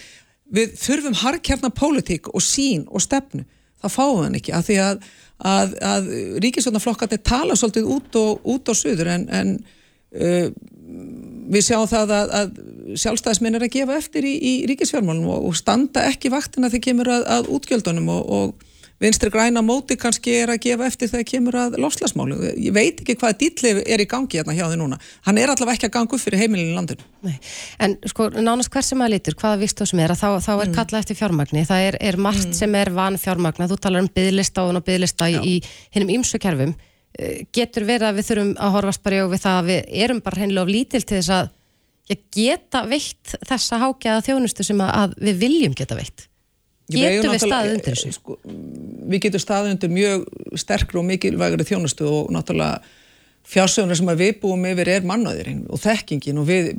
við 0.58 0.74
þurfum 0.80 1.18
harkjarnar 1.22 1.74
pólitík 1.76 2.30
og 2.32 2.42
sín 2.42 2.86
og 2.88 3.02
stefnu 3.04 3.44
það 3.82 3.94
fáum 3.94 4.22
hann 4.24 4.38
ekki 4.38 4.54
að 4.56 4.68
því 4.68 4.78
að, 4.84 5.08
að, 5.52 5.76
að 5.92 6.08
ríkisvöldnaflokkarnir 6.44 7.22
tala 7.26 7.58
svolítið 7.58 7.90
út 7.96 8.18
og, 8.20 8.48
út 8.54 8.72
og 8.72 8.78
suður 8.78 9.12
en, 9.14 9.26
en 9.40 9.54
uh, 10.18 10.48
við 11.48 11.66
sjáum 11.68 11.88
það 11.90 12.14
að, 12.16 12.32
að 12.40 12.96
sjálfstæðisminn 13.02 13.58
er 13.58 13.66
að 13.66 13.74
gefa 13.76 13.98
eftir 14.00 14.26
í, 14.28 14.34
í 14.36 14.54
ríkisfjármálunum 14.70 15.32
og, 15.34 15.50
og 15.50 15.58
standa 15.58 16.06
ekki 16.08 16.32
vaktina 16.32 16.70
þegar 16.72 16.86
kemur 16.88 17.12
að 17.18 17.52
útgjöldunum 17.56 18.10
og, 18.14 18.32
og 18.38 18.67
vinstri 19.02 19.30
græna 19.30 19.62
móti 19.62 19.96
kannski 20.00 20.34
er 20.42 20.52
að 20.52 20.60
gefa 20.64 20.88
eftir 20.88 21.10
þegar 21.12 21.26
kemur 21.30 21.58
að 21.58 21.76
loslasmálu. 21.82 22.38
Ég 22.58 22.74
veit 22.74 23.02
ekki 23.02 23.16
hvað 23.20 23.36
dýllið 23.42 23.80
er 23.86 24.02
í 24.02 24.08
gangi 24.10 24.40
hérna 24.40 24.56
hjá 24.56 24.64
þið 24.66 24.80
núna. 24.80 24.98
Hann 25.26 25.38
er 25.38 25.52
allavega 25.52 25.78
ekki 25.78 25.88
að 25.90 25.94
ganga 25.98 26.16
upp 26.16 26.24
fyrir 26.24 26.42
heimilinu 26.42 26.74
landinu. 26.76 27.06
Nei. 27.26 27.36
En 27.84 27.96
sko, 28.10 28.28
nánast 28.34 28.72
hver 28.74 28.86
sem 28.86 29.04
að 29.04 29.14
lítur, 29.14 29.38
hvaða 29.38 29.60
vistu 29.62 29.86
sem 29.86 30.02
er, 30.02 30.14
þá, 30.18 30.28
þá 30.42 30.52
er 30.56 30.66
mm. 30.66 30.76
kallað 30.76 31.04
eftir 31.04 31.20
fjármagni. 31.20 31.64
Það 31.68 31.86
er, 31.90 31.98
er 32.10 32.20
margt 32.28 32.50
mm. 32.50 32.58
sem 32.58 32.78
er 32.78 32.92
van 32.96 33.18
fjármagna. 33.20 33.70
Þú 33.70 33.80
talar 33.82 34.04
um 34.04 34.10
byðlista 34.18 34.66
og 34.66 34.82
byðlista 34.86 35.30
í, 35.30 35.38
í 35.38 35.94
hinnum 35.94 36.14
ýmsu 36.18 36.42
kerfum. 36.42 36.74
Eh, 37.18 37.44
getur 37.54 37.86
verið 37.88 38.10
að 38.10 38.18
við 38.18 38.28
þurfum 38.32 38.50
að 38.62 38.74
horfast 38.76 39.04
bara 39.06 39.20
í 39.20 39.22
og 39.24 39.32
við 39.32 39.44
það 39.46 39.60
að 39.60 39.70
við 39.70 39.94
erum 40.04 40.24
bara 40.26 40.42
hennilega 40.42 40.66
of 40.66 40.74
lítil 40.74 41.00
til 41.02 41.16
þess 41.16 41.32
að 41.38 41.54
geta 42.32 42.84
veitt 42.88 43.34
þessa 43.44 43.80
hákjaða 43.82 44.24
þjónustu 44.24 44.64
sem 44.64 44.80
að 44.84 45.16
við 45.20 45.40
viljum 45.42 45.74
geta 45.76 45.96
veitt? 45.98 46.27
Getur 46.88 47.34
við 47.34 47.42
staðið 47.44 47.74
undir 47.76 47.96
þessu? 47.96 48.12
Sko, 48.16 48.38
við 49.12 49.24
getum 49.26 49.42
staðið 49.42 49.74
undir 49.74 49.92
mjög 49.92 50.22
sterkru 50.62 51.02
og 51.02 51.08
mikilvægri 51.08 51.66
þjónustu 51.68 52.06
og 52.08 52.30
náttúrulega 52.32 52.78
fjársöguna 53.48 53.96
sem 53.96 54.12
við 54.18 54.38
búum 54.42 54.64
yfir 54.68 54.90
er 54.92 55.08
mannöðurinn 55.08 55.66
og 55.72 55.80
þekkingin 55.80 56.40
og 56.40 56.48
við 56.48 56.70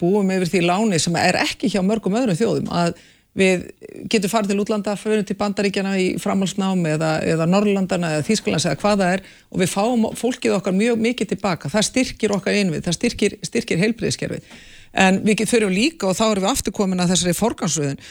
búum 0.00 0.32
yfir 0.34 0.50
því 0.52 0.64
láni 0.68 1.00
sem 1.00 1.16
er 1.20 1.38
ekki 1.40 1.70
hjá 1.72 1.80
mörgum 1.84 2.16
öðrum 2.20 2.38
þjóðum 2.40 2.72
að 2.72 2.96
við 3.34 3.64
getum 4.12 4.30
farið 4.30 4.52
til 4.52 4.60
útlanda, 4.62 4.94
fyrir 4.98 5.24
til 5.26 5.36
bandaríkjana 5.38 5.94
í 5.98 6.06
framhalsnámi 6.22 6.92
eða, 6.94 7.16
eða 7.26 7.48
Norrlandana 7.50 8.12
eða 8.14 8.26
Þýsklands 8.28 8.68
eða 8.68 8.78
hvað 8.82 9.00
það 9.00 9.14
er 9.16 9.24
og 9.50 9.62
við 9.62 9.72
fáum 9.72 10.06
fólkið 10.20 10.54
okkar 10.60 10.76
mjög 10.76 11.02
mikið 11.02 11.32
tilbaka. 11.32 11.72
Það 11.72 11.88
styrkir 11.88 12.36
okkar 12.36 12.60
einvið, 12.60 12.84
það 12.86 12.98
styrkir, 13.00 13.36
styrkir 13.48 13.82
heilbriðskerfið 13.82 14.54
en 14.94 15.20
við 15.26 15.44
þurfum 15.48 15.74
líka 15.74 16.08
og 16.08 16.16
þá 16.18 16.24
erum 16.28 16.44
við 16.44 16.52
afturkomin 16.52 17.02
að 17.02 17.14
þessari 17.14 17.36
forgansröðin 17.38 18.02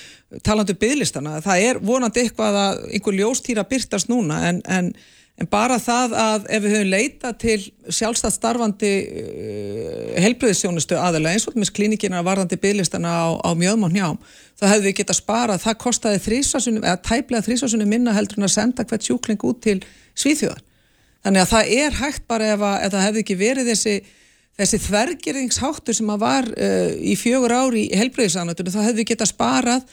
talandu 0.43 0.75
um 0.75 0.79
bygglistana, 0.81 1.41
það 1.45 1.65
er 1.67 1.81
vonandi 1.83 2.23
eitthvað 2.23 2.59
að 2.59 2.85
einhver 2.91 3.19
ljóstýra 3.19 3.67
byrtast 3.69 4.09
núna 4.11 4.39
en, 4.49 4.61
en, 4.67 4.89
en 5.39 5.49
bara 5.51 5.77
það 5.81 6.15
að 6.19 6.47
ef 6.57 6.65
við 6.65 6.75
höfum 6.75 6.91
leita 6.91 7.31
til 7.39 7.57
sjálfstætt 7.87 8.35
starfandi 8.35 8.91
uh, 9.03 10.09
helbriðisjónustu 10.25 10.97
aðalega 10.99 11.37
eins 11.37 11.47
og 11.47 11.59
með 11.59 11.71
klínikina 11.77 12.23
varðandi 12.25 12.59
bygglistana 12.63 13.13
á, 13.13 13.27
á 13.39 13.49
mjögum 13.55 13.87
og 13.87 13.95
njám, 13.95 14.19
þá 14.59 14.67
hefðu 14.73 14.89
við 14.89 14.97
geta 14.99 15.17
sparað, 15.17 15.63
það 15.63 15.79
kostiði 15.85 16.25
þrísasunum 16.27 16.83
eða 16.83 16.99
tæplega 17.05 17.47
þrísasunum 17.47 17.93
minna 17.95 18.17
heldur 18.17 18.41
en 18.41 18.49
að 18.49 18.55
senda 18.57 18.87
hvert 18.89 19.07
sjúkling 19.07 19.47
út 19.47 19.63
til 19.63 19.79
svíþjóðar. 20.19 20.61
Þannig 21.23 21.39
að 21.39 21.51
það 21.53 21.71
er 21.77 21.97
hægt 22.01 22.25
bara 22.27 22.51
ef, 22.51 22.63
að, 22.67 22.77
ef 22.83 22.91
það 22.91 23.05
hefði 23.07 23.21
ekki 23.23 23.39
verið 23.39 23.69
þessi 23.71 23.95
þessi 24.59 24.79
þvergeriðingsháttur 24.85 25.97
sem 25.97 26.11
að 26.13 26.25
var 26.25 26.49
uh, 26.53 26.91
í 26.93 27.15
fjögur 27.19 27.55
ári 27.55 27.87
í 27.87 28.01
helbreyðisanötunum 28.01 28.75
þá 28.75 28.81
hefðu 28.83 28.99
við 29.01 29.09
geta 29.13 29.29
sparað 29.29 29.87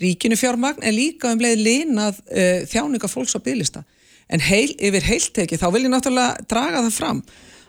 ríkinu 0.00 0.38
fjármagn 0.38 0.82
en 0.82 0.94
líka 0.94 1.32
um 1.34 1.42
leið 1.42 1.64
linað 1.64 2.20
uh, 2.28 2.62
þjáninga 2.70 3.10
fólks 3.10 3.34
á 3.34 3.42
bygglista 3.42 3.84
en 4.30 4.40
heil, 4.40 4.70
yfir 4.78 5.04
heilteki 5.04 5.58
þá 5.60 5.66
vil 5.74 5.84
ég 5.86 5.92
náttúrulega 5.92 6.46
draga 6.48 6.84
það 6.86 6.96
fram 6.96 7.20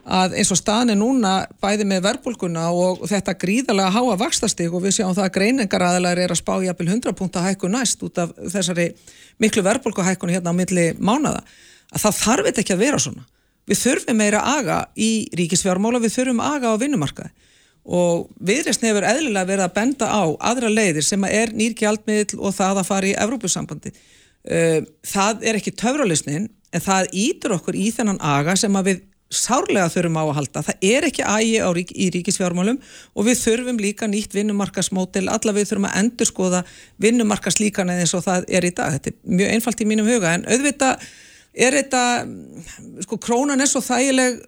að 0.05 0.35
eins 0.37 0.51
og 0.53 0.59
staðin 0.59 0.93
er 0.93 0.99
núna 0.99 1.31
bæði 1.61 1.87
með 1.89 2.03
verbulguna 2.05 2.67
og 2.69 3.07
þetta 3.09 3.33
gríðalega 3.41 3.93
háa 3.95 4.17
vakstastig 4.21 4.69
og 4.69 4.83
við 4.83 4.99
sjáum 4.99 5.15
það 5.17 5.25
að 5.25 5.35
greiningaraðalar 5.39 6.21
er 6.21 6.33
að 6.33 6.41
spá 6.43 6.53
jafnvel 6.61 6.91
100 6.93 7.15
punta 7.17 7.41
hækku 7.41 7.71
næst 7.73 8.03
út 8.05 8.21
af 8.21 8.35
þessari 8.53 8.91
miklu 9.41 9.65
verbulguhækkunu 9.65 10.35
hérna 10.35 10.53
á 10.53 10.59
milli 10.59 10.91
mánada 11.01 11.41
að 11.89 12.05
það 12.05 12.19
þarf 12.21 12.49
þetta 12.49 12.61
ekki 12.61 12.75
að 12.75 12.83
vera 12.85 13.01
svona 13.01 13.25
við 13.69 13.81
þurfum 13.81 14.19
meira 14.21 14.43
aga 14.55 14.79
í 14.95 15.27
ríkisfjármála, 15.37 16.01
við 16.03 16.15
þurfum 16.19 16.43
aga 16.45 16.73
á 16.73 16.81
vinnumarkaði 16.81 17.33
og 17.85 18.29
viðreysn 18.41 18.87
hefur 18.87 19.05
eðlilega 19.05 19.49
verið 19.51 19.67
að 19.67 19.73
benda 19.75 20.07
á 20.09 20.23
aðra 20.49 20.71
leiðir 20.73 21.05
sem 21.05 21.25
er 21.29 21.51
nýrgjaldmiðl 21.53 22.39
og 22.41 22.55
það 22.57 22.79
að 22.81 22.87
fara 22.87 23.09
í 23.11 23.17
Evrópussambandi. 23.21 23.91
Uh, 24.45 24.79
það 25.05 25.45
er 25.45 25.59
ekki 25.59 25.73
töfralisnin 25.77 26.47
en 26.73 26.83
það 26.83 27.11
ítur 27.13 27.55
okkur 27.59 27.77
í 27.77 27.91
þennan 27.93 28.21
aga 28.21 28.55
sem 28.57 28.73
að 28.77 28.89
við 28.89 29.03
sárlega 29.33 29.89
þurfum 29.89 30.17
á 30.21 30.23
að 30.23 30.35
halda. 30.37 30.63
Það 30.65 30.87
er 30.89 31.07
ekki 31.09 31.25
ægi 31.25 31.61
rík, 31.77 31.93
í 31.93 32.09
ríkisfjármálum 32.13 32.79
og 33.13 33.27
við 33.27 33.39
þurfum 33.41 33.79
líka 33.81 34.09
nýtt 34.09 34.35
vinnumarkasmótil, 34.37 35.25
alla 35.29 35.55
við 35.55 35.69
þurfum 35.69 35.87
að 35.89 35.97
endur 36.01 36.29
skoða 36.29 36.61
vinnumarkaslíkan 37.01 37.93
eins 37.95 38.13
og 38.17 38.25
það 38.25 38.49
er 38.49 38.69
í 38.69 38.73
dag. 38.77 38.97
Þetta 38.97 39.13
er 39.13 39.37
mjög 39.41 39.55
einfalt 39.55 39.81
í 39.81 39.89
mínum 39.89 40.09
huga 40.09 40.35
en 40.37 40.45
auðvitað 40.45 41.07
er 41.55 41.77
þetta, 41.79 42.03
sko 43.05 43.17
krónan 43.21 43.63
er 43.63 43.69
svo 43.71 43.81
þægileg 43.83 44.39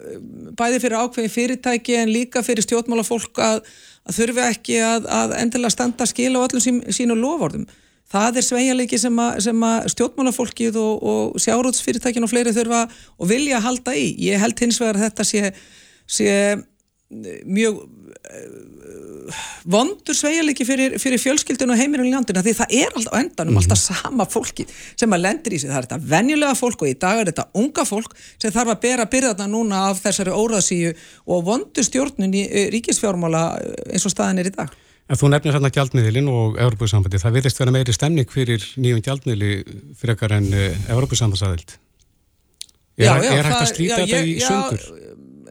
bæði 0.60 0.80
fyrir 0.84 1.02
ákveðin 1.02 1.34
fyrirtæki 1.34 1.98
en 2.02 2.12
líka 2.12 2.44
fyrir 2.46 2.66
stjórnmálafólk 2.66 3.42
að, 3.44 3.60
að 4.08 4.20
þurfi 4.20 4.46
ekki 4.46 4.80
að, 4.84 5.10
að 5.20 5.36
endilega 5.42 5.76
standa 5.76 6.08
skil 6.10 6.34
á 6.36 6.44
öllum 6.44 6.64
sín, 6.64 6.82
sínu 6.92 7.18
lofórðum. 7.20 7.68
Það 8.08 8.40
er 8.40 8.46
sveigalegi 8.48 9.00
sem, 9.02 9.18
sem 9.44 9.64
að 9.68 9.90
stjórnmálafólkið 9.96 10.80
og, 10.80 11.04
og 11.12 11.44
sjárótsfyrirtækin 11.44 12.24
og 12.24 12.32
fleiri 12.32 12.56
þurfa 12.56 12.86
og 13.18 13.32
vilja 13.32 13.60
halda 13.64 13.96
í. 14.00 14.14
Ég 14.24 14.40
held 14.40 14.64
hins 14.64 14.80
vegar 14.80 15.00
að 15.00 15.08
þetta 15.10 15.28
sé, 15.28 15.52
sé 16.08 16.36
mjög 17.48 17.84
vondur 19.66 20.18
sveigalegi 20.18 20.66
fyrir, 20.68 20.98
fyrir 21.02 21.22
fjölskyldun 21.22 21.74
og 21.74 21.80
heimirinn 21.80 22.10
í 22.10 22.16
landina 22.16 22.44
því 22.46 22.56
það 22.62 22.76
er 22.80 22.96
alltaf 22.96 23.20
endanum 23.20 23.54
mm 23.54 23.60
-hmm. 23.60 23.72
alltaf 23.72 24.02
sama 24.02 24.26
fólki 24.26 24.68
sem 24.96 25.14
að 25.14 25.24
lendir 25.26 25.54
í 25.54 25.60
sig 25.60 25.70
það 25.70 25.78
er 25.78 25.88
þetta 25.88 26.02
venjulega 26.16 26.56
fólk 26.56 26.82
og 26.82 26.90
í 26.90 26.98
dag 27.00 27.20
er 27.20 27.32
þetta 27.32 27.48
unga 27.54 27.86
fólk 27.86 28.18
sem 28.42 28.52
þarf 28.52 28.74
að 28.76 28.82
bera 28.82 29.06
byrðarna 29.06 29.48
núna 29.48 29.90
af 29.90 30.04
þessari 30.04 30.32
óraðsíu 30.32 30.94
og 31.26 31.46
vondur 31.46 31.84
stjórnun 31.84 32.34
í 32.34 32.44
ríkisfjármála 32.74 33.60
eins 33.94 34.06
og 34.06 34.12
staðin 34.12 34.40
er 34.40 34.52
í 34.52 34.56
dag 34.56 34.70
En 35.08 35.16
þú 35.16 35.30
nefnir 35.32 35.56
hérna 35.56 35.72
gjaldmiðlinn 35.72 36.28
og 36.28 36.58
Európa-sambandi. 36.60 37.20
Það 37.22 37.36
vilist 37.40 37.60
vera 37.62 37.72
meiri 37.72 37.94
stemning 37.96 38.28
fyrir 38.32 38.64
nýjum 38.76 39.04
gjaldmiðli 39.06 39.52
fyrir 39.96 40.18
ekkar 40.18 40.34
en 40.36 40.50
uh, 40.52 40.90
Európa-sambandsaðild. 40.92 41.78
Er, 42.98 43.06
Já, 43.06 43.14
já, 43.22 43.32
er 43.38 43.46
hægt 43.46 43.62
að 43.62 43.72
slíta 43.72 44.02
þetta 44.02 44.20
í 44.26 44.36
sundur? 44.42 44.86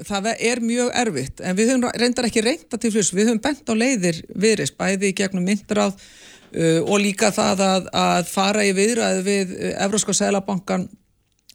Það 0.04 0.30
er 0.34 0.60
mjög 0.64 0.92
erfitt 1.02 1.40
en 1.40 1.56
við 1.56 1.72
höfum 1.72 1.88
reyndar 1.96 2.28
ekki 2.28 2.44
reynda 2.44 2.78
til 2.80 2.92
flust 2.94 3.14
við 3.16 3.30
höfum 3.30 3.42
bent 3.44 3.72
á 3.72 3.74
leiðir 3.76 4.20
viðris 4.34 4.74
bæði 4.76 5.12
í 5.12 5.16
gegnum 5.16 5.46
myndráð 5.46 5.96
uh, 5.96 6.80
og 6.84 7.00
líka 7.02 7.32
það 7.34 7.64
að, 7.66 7.90
að 8.02 8.30
fara 8.30 8.66
í 8.66 8.74
viðræði 8.76 9.24
við 9.26 9.56
uh, 9.56 9.72
Evróska 9.86 10.16
Sælabankan 10.16 10.88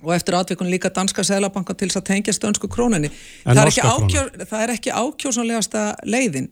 og 0.01 0.13
eftir 0.15 0.37
atvikun 0.37 0.71
líka 0.71 0.89
Danska 0.89 1.23
Sælabankan 1.23 1.77
til 1.77 1.91
þess 1.91 2.01
að 2.01 2.07
tengja 2.09 2.33
stönsku 2.33 2.69
króninni 2.71 3.11
En 3.45 3.53
það 3.53 3.67
er, 3.67 3.89
ákjör, 3.93 4.31
það 4.49 4.63
er 4.63 4.73
ekki 4.73 4.93
ákjósanlegasta 4.97 5.83
leiðin. 6.09 6.49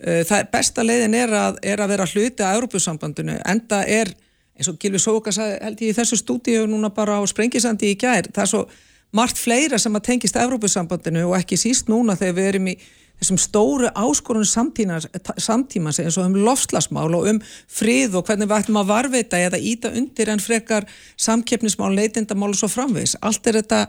Uh, 0.00 0.22
það 0.28 0.48
besta 0.54 0.84
leiðin 0.84 1.16
er 1.18 1.34
að, 1.36 1.60
er 1.64 1.82
að 1.84 1.92
vera 1.92 2.08
hluti 2.08 2.44
að 2.44 2.60
Európusambandinu 2.60 3.36
enda 3.44 3.82
er 3.84 4.14
eins 4.56 4.68
og 4.72 4.78
Gilvi 4.80 5.00
Sóka 5.00 5.32
held 5.36 5.80
ég 5.84 5.92
í 5.92 5.96
þessu 5.96 6.16
stúdíu 6.20 6.64
núna 6.68 6.88
bara 6.94 7.18
á 7.20 7.22
Sprengisandi 7.28 7.92
í 7.92 7.98
gær 8.00 8.30
það 8.32 8.42
er 8.44 8.52
svo 8.52 8.62
margt 9.16 9.40
fleira 9.40 9.80
sem 9.80 9.96
að 9.96 10.06
tengist 10.10 10.38
Európusambandinu 10.40 11.26
og 11.30 11.36
ekki 11.40 11.58
síst 11.60 11.90
núna 11.92 12.18
þegar 12.18 12.38
við 12.38 12.48
erum 12.52 12.70
í 12.72 12.76
þessum 13.16 13.38
stóru 13.40 13.90
áskorunum 13.96 14.48
samtímas, 14.48 15.06
samtímas 15.40 16.00
eins 16.02 16.18
og 16.20 16.26
um 16.28 16.36
lofslagsmál 16.46 17.08
og 17.16 17.30
um 17.30 17.38
frið 17.72 18.18
og 18.18 18.26
hvernig 18.28 18.50
við 18.50 18.58
ætlum 18.58 18.82
að 18.82 18.90
varveita 18.90 19.40
eða 19.40 19.60
íta 19.60 19.92
undir 19.96 20.32
en 20.32 20.42
frekar 20.42 20.84
samkeppnismál, 21.16 21.94
leitindamál 21.96 22.52
og 22.52 22.60
svo 22.60 22.68
framvegis. 22.72 23.16
Allt 23.24 23.48
er 23.48 23.62
þetta 23.62 23.86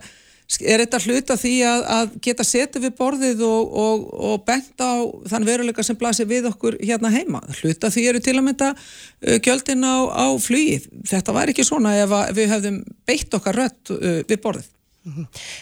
er 0.64 0.80
þetta 0.80 1.00
hluta 1.04 1.36
því 1.36 1.52
að, 1.68 1.82
að 1.92 2.14
geta 2.24 2.44
setið 2.46 2.86
við 2.86 2.94
borðið 2.96 3.42
og, 3.44 3.74
og, 3.82 4.06
og 4.30 4.46
bent 4.48 4.80
á 4.80 5.04
þann 5.28 5.44
veruleika 5.44 5.84
sem 5.84 5.98
blasir 6.00 6.28
við 6.30 6.48
okkur 6.48 6.78
hérna 6.80 7.12
heima. 7.12 7.42
Hluta 7.60 7.90
því 7.92 8.06
eru 8.08 8.22
til 8.24 8.38
að 8.38 8.46
mynda 8.46 8.70
uh, 8.72 9.36
gjöldin 9.44 9.84
á, 9.84 9.96
á 10.08 10.26
flugið. 10.40 10.88
Þetta 11.12 11.36
var 11.36 11.52
ekki 11.52 11.68
svona 11.68 11.98
ef 12.00 12.16
við 12.32 12.52
hefðum 12.54 12.80
beitt 13.04 13.36
okkar 13.36 13.60
rött 13.60 13.92
uh, 13.92 14.22
við 14.24 14.40
borðið. 14.40 14.72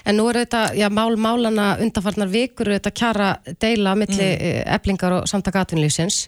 En 0.06 0.16
nú 0.18 0.26
er 0.30 0.40
þetta, 0.42 0.62
já, 0.78 0.86
mál 0.92 1.16
málana 1.20 1.66
undanfarnar 1.82 2.30
vikur 2.32 2.72
þetta 2.74 2.94
kjara 2.96 3.30
deila 3.62 3.96
milli 3.98 4.30
mm. 4.34 4.62
eblingar 4.76 5.18
og 5.20 5.26
samtaka 5.30 5.64
atvinnlýsins 5.64 6.24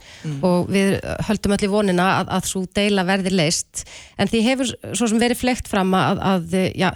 og 0.47 0.69
við 0.73 0.99
höldum 1.29 1.55
öll 1.57 1.65
í 1.67 1.73
vonina 1.73 2.09
að, 2.21 2.35
að 2.39 2.51
svo 2.51 2.65
deila 2.75 3.07
verði 3.09 3.35
leist 3.35 3.85
en 4.19 4.31
því 4.31 4.45
hefur 4.47 4.75
svo 4.93 5.09
sem 5.11 5.23
verið 5.23 5.43
flekt 5.43 5.71
fram 5.71 5.95
að, 5.97 6.23
að 6.33 6.61
já, 6.79 6.91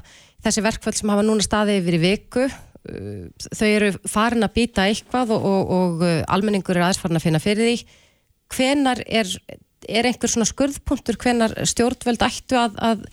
þessi 0.45 0.65
verkföld 0.65 0.99
sem 0.99 1.13
hafa 1.13 1.25
núna 1.27 1.45
staði 1.45 1.79
yfir 1.81 1.99
í 1.99 2.03
viku 2.03 2.47
uh, 2.47 3.27
þau 3.51 3.69
eru 3.69 3.91
farin 4.11 4.47
að 4.47 4.55
býta 4.59 4.87
eitthvað 4.91 5.35
og, 5.37 5.45
og, 5.47 5.77
og 5.77 6.07
almenningur 6.33 6.79
er 6.79 6.87
aðeins 6.87 7.03
farin 7.03 7.21
að 7.21 7.27
finna 7.27 7.43
fyrir 7.43 7.69
því. 7.69 8.01
Hvenar 8.53 9.03
er, 9.07 9.31
er 9.89 10.09
einhver 10.09 10.33
svona 10.33 10.49
skurðpunktur 10.49 11.19
hvenar 11.23 11.55
stjórnvöld 11.69 12.27
ættu 12.27 12.59
að, 12.61 12.77
að 12.91 13.07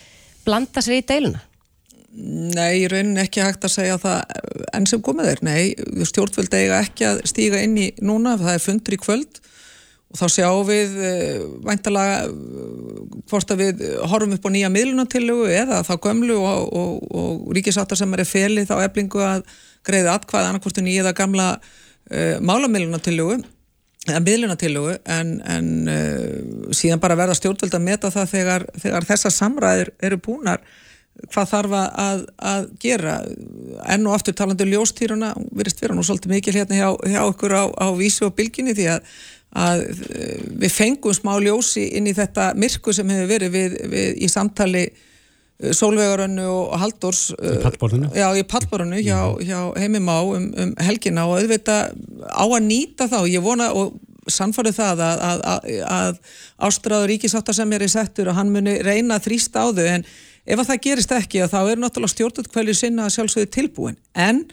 blanda 0.46 0.84
sér 0.84 1.00
í 1.00 1.06
deiluna? 1.08 1.44
Nei, 2.10 2.82
í 2.82 2.88
rauninni 2.90 3.22
ekki 3.22 3.44
hægt 3.46 3.68
að 3.68 3.76
segja 3.76 4.00
það 4.02 4.40
enn 4.74 4.88
sem 4.90 5.02
komið 5.06 5.30
er. 5.34 5.44
Nei, 5.46 5.62
stjórnvöld 6.10 6.56
eiga 6.58 6.82
ekki 6.82 7.06
að 7.06 7.22
stíga 7.30 7.62
inn 7.62 7.78
í 7.78 7.92
núna, 8.02 8.38
það 8.40 8.56
er 8.56 8.64
fundur 8.64 8.98
í 8.98 9.02
kvöld 9.02 9.42
og 10.10 10.18
þá 10.18 10.26
sjáum 10.34 10.64
við 10.66 10.96
uh, 10.98 11.44
væntalega 11.68 12.24
uh, 12.26 13.04
hvort 13.30 13.54
að 13.54 13.62
við 13.62 13.84
horfum 14.10 14.34
upp 14.40 14.48
á 14.50 14.54
nýja 14.56 14.72
miðlunatillögu 14.74 15.52
eða 15.54 15.84
þá 15.86 15.94
gömlu 16.02 16.40
og, 16.40 16.74
og, 16.74 16.96
og 17.14 17.54
ríkisáttar 17.54 18.00
sem 18.00 18.18
er 18.18 18.26
feli 18.26 18.66
þá 18.66 18.80
eflingu 18.88 19.22
að 19.22 19.46
greiða 19.86 20.18
atkvæða 20.18 20.50
annarkvortu 20.50 20.84
nýja 20.86 21.06
eða 21.06 21.16
gamla 21.22 21.48
uh, 21.60 22.36
málamiðlunatillögu 22.42 23.38
eða 24.10 24.26
miðlunatillögu 24.26 24.98
en, 25.14 25.36
en 25.46 25.72
uh, 25.94 26.74
síðan 26.74 27.06
bara 27.06 27.20
verða 27.20 27.38
stjórnvöld 27.38 27.78
að 27.78 27.86
meta 27.86 28.14
það 28.14 28.34
þegar, 28.34 28.70
þegar 28.82 29.10
þessar 29.14 29.36
samræður 29.38 29.94
eru 30.10 30.22
búnar 30.26 30.66
hvað 31.28 31.50
þarf 31.52 31.76
að, 31.80 32.24
að 32.52 32.70
gera. 32.82 33.18
Enn 33.90 34.08
og 34.08 34.16
aftur 34.16 34.38
talandi 34.38 34.66
um 34.68 34.72
ljóstýruna 34.74 35.34
verist 35.58 35.82
vera 35.84 35.98
nú 35.98 36.06
svolítið 36.06 36.36
mikil 36.36 36.56
hérna 36.56 36.80
hjá, 36.80 36.88
hjá 37.12 37.20
okkur 37.26 37.56
á, 37.56 37.64
á 37.68 37.88
vísu 37.98 38.30
og 38.30 38.38
bylginni 38.38 38.76
því 38.78 38.88
að, 38.96 39.12
að 39.66 39.86
við 40.64 40.74
fengum 40.74 41.18
smá 41.18 41.36
ljósi 41.44 41.90
inn 42.00 42.10
í 42.10 42.16
þetta 42.18 42.54
myrku 42.60 42.96
sem 42.96 43.14
hefur 43.14 43.32
verið 43.34 43.56
við, 43.56 43.78
við, 43.92 44.10
í 44.24 44.32
samtali 44.32 44.88
Sólvegarönnu 45.60 46.46
og 46.48 46.76
Haldórs 46.80 47.34
Í 47.36 47.58
pallborðinu? 47.60 48.14
Já, 48.16 48.30
í 48.32 48.46
pallborðinu 48.48 49.02
hjá, 49.04 49.18
hjá 49.44 49.58
heimimá 49.76 50.22
um, 50.24 50.46
um 50.56 50.70
helgina 50.88 51.26
og 51.28 51.42
auðvitað 51.42 51.98
á 52.32 52.46
að 52.48 52.62
nýta 52.64 53.10
þá, 53.12 53.18
ég 53.28 53.44
vona 53.44 53.74
og 53.76 53.98
sannfarið 54.32 54.78
það 54.78 55.04
að, 55.04 55.22
að, 55.26 55.44
að, 55.52 55.70
að 55.90 56.20
ástræður 56.70 57.12
ríkisáttar 57.12 57.58
sem 57.58 57.76
er 57.76 57.86
í 57.86 57.92
settur 57.92 58.32
og 58.32 58.38
hann 58.40 58.54
muni 58.54 58.78
reyna 58.86 59.18
að 59.18 59.28
þrýsta 59.28 59.66
á 59.66 59.68
þau 59.76 59.86
en 59.90 60.08
ef 60.46 60.60
að 60.60 60.68
það 60.72 60.84
gerist 60.88 61.16
ekki 61.16 61.46
þá 61.52 61.60
er 61.62 61.82
náttúrulega 61.82 62.16
stjórnarkvæli 62.16 62.76
sinna 62.78 63.08
að 63.08 63.16
sjálfsögðu 63.18 63.52
tilbúin 63.56 63.98
en 64.14 64.44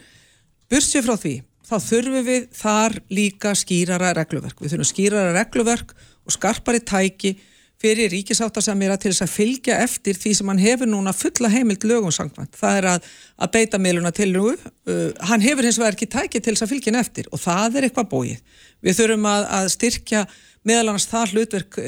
bursið 0.71 1.07
frá 1.07 1.15
því 1.17 1.35
þá 1.67 1.75
þurfum 1.83 2.25
við 2.27 2.47
þar 2.55 2.97
líka 3.11 3.53
skýrara 3.57 4.13
regluverk 4.17 4.63
við 4.63 4.75
þurfum 4.75 4.91
skýrara 4.91 5.35
regluverk 5.35 5.93
og 6.27 6.35
skarpari 6.35 6.83
tæki 6.83 7.37
fyrir 7.81 8.09
ríkisáttarsamira 8.09 8.97
til 8.97 9.11
þess 9.11 9.25
að 9.25 9.33
fylgja 9.35 9.77
eftir 9.83 10.17
því 10.17 10.33
sem 10.39 10.49
hann 10.49 10.61
hefur 10.61 10.89
núna 10.89 11.13
fulla 11.13 11.49
heimild 11.53 11.83
lögum 11.85 12.13
sangvænt. 12.13 12.55
Það 12.57 12.79
er 12.79 12.87
að, 12.95 13.09
að 13.37 13.51
beita 13.53 13.79
meiluna 13.81 14.11
til 14.15 14.31
nú. 14.33 14.47
Uh, 14.89 15.11
hann 15.29 15.45
hefur 15.45 15.67
hins 15.67 15.77
vegar 15.77 15.97
ekki 15.97 16.09
tæki 16.09 16.41
til 16.41 16.55
þess 16.55 16.65
að 16.65 16.73
fylgja 16.73 16.93
hann 16.93 17.01
eftir 17.03 17.29
og 17.29 17.43
það 17.43 17.77
er 17.77 17.87
eitthvað 17.87 18.09
bóið. 18.15 18.57
Við 18.85 18.97
þurfum 18.97 19.29
að, 19.29 19.45
að 19.59 19.69
styrkja 19.75 20.23
meðal 20.67 20.91
annars 20.91 21.07
það 21.09 21.33
hlutverk 21.33 21.79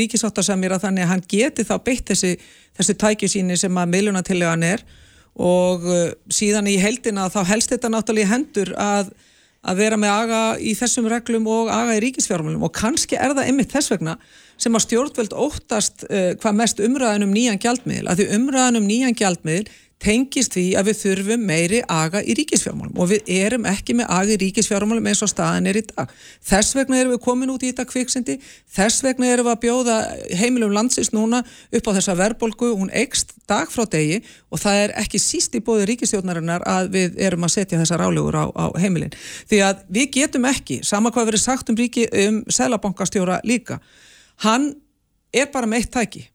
ríkisáttarsamira 0.00 0.80
þannig 0.82 1.06
að 1.06 1.12
hann 1.12 1.24
geti 1.30 1.66
þá 1.66 1.74
beitt 1.86 2.10
þessi, 2.10 2.34
þessi 2.76 2.96
tæki 3.00 3.30
síni 3.30 3.58
sem 3.60 3.80
að 3.80 3.92
meiluna 3.94 4.24
til 4.26 4.40
hann 4.42 4.66
er 4.66 4.84
og 5.34 5.86
uh, 5.88 6.10
síðan 6.30 6.70
í 6.70 6.76
heldina 6.78 7.30
þá 7.32 7.40
helst 7.48 7.72
þetta 7.74 7.90
náttúrulega 7.90 8.28
í 8.28 8.34
hendur 8.34 8.74
að 8.78 9.14
að 9.64 9.80
vera 9.80 9.96
með 9.96 10.12
aga 10.12 10.40
í 10.60 10.74
þessum 10.76 11.06
reglum 11.08 11.46
og 11.48 11.70
aga 11.72 11.96
í 11.96 12.02
ríkisfjármálum. 12.04 12.64
Og 12.66 12.72
kannski 12.76 13.16
er 13.16 13.32
það 13.32 13.46
einmitt 13.48 13.72
þess 13.72 13.92
vegna 13.94 14.16
sem 14.60 14.76
að 14.76 14.84
stjórnvöld 14.84 15.36
óttast 15.40 16.04
uh, 16.06 16.34
hvað 16.40 16.58
mest 16.60 16.82
umræðan 16.84 17.26
um 17.26 17.32
nýjan 17.34 17.60
gjaldmiðl 17.62 18.10
að 18.10 18.20
því 18.20 18.26
umræðan 18.36 18.80
um 18.80 18.88
nýjan 18.90 19.16
gjaldmiðl 19.18 19.64
tengist 20.02 20.54
því 20.54 20.64
að 20.78 20.88
við 20.88 20.98
þurfum 21.00 21.44
meiri 21.48 21.80
aga 21.90 22.20
í 22.20 22.34
ríkisfjármálum 22.36 22.98
og 23.00 23.08
við 23.12 23.30
erum 23.30 23.66
ekki 23.68 23.96
með 23.96 24.10
aga 24.12 24.34
í 24.34 24.38
ríkisfjármálum 24.42 25.06
eins 25.08 25.22
og 25.24 25.30
staðan 25.30 25.68
er 25.70 25.78
í 25.80 25.84
dag. 25.86 26.10
Þess 26.44 26.76
vegna 26.76 26.98
erum 27.00 27.14
við 27.14 27.22
komin 27.24 27.52
út 27.54 27.64
í 27.64 27.70
þetta 27.70 27.86
kviksindi, 27.88 28.36
þess 28.74 29.04
vegna 29.06 29.30
erum 29.30 29.48
við 29.48 29.54
að 29.54 29.62
bjóða 29.64 29.96
heimilum 30.40 30.74
landsins 30.74 31.12
núna 31.14 31.40
upp 31.44 31.88
á 31.88 31.96
þessa 31.96 32.16
verbolgu, 32.18 32.72
hún 32.74 32.92
eikst 32.92 33.32
dag 33.48 33.70
frá 33.72 33.86
degi 33.90 34.20
og 34.50 34.60
það 34.60 34.82
er 34.82 34.94
ekki 35.04 35.22
síst 35.22 35.56
í 35.56 35.62
bóði 35.64 35.88
ríkistjórnarinnar 35.92 36.66
að 36.68 36.92
við 36.98 37.18
erum 37.24 37.46
að 37.46 37.56
setja 37.56 37.80
þessar 37.80 38.04
álegur 38.04 38.36
á, 38.36 38.44
á 38.50 38.66
heimilin. 38.80 39.14
Því 39.48 39.62
að 39.70 39.84
við 39.94 40.12
getum 40.18 40.50
ekki, 40.50 40.82
sama 40.84 41.14
hvað 41.14 41.32
verið 41.32 41.46
sagt 41.46 41.72
um, 41.72 41.78
ríki, 41.78 42.08
um 42.26 42.42
selabankastjóra 42.52 43.40
líka, 43.46 43.80
hann 44.44 44.72
er 45.34 45.50
bara 45.54 45.70
með 45.70 45.84
eitt 45.84 45.94
tæki 45.94 46.28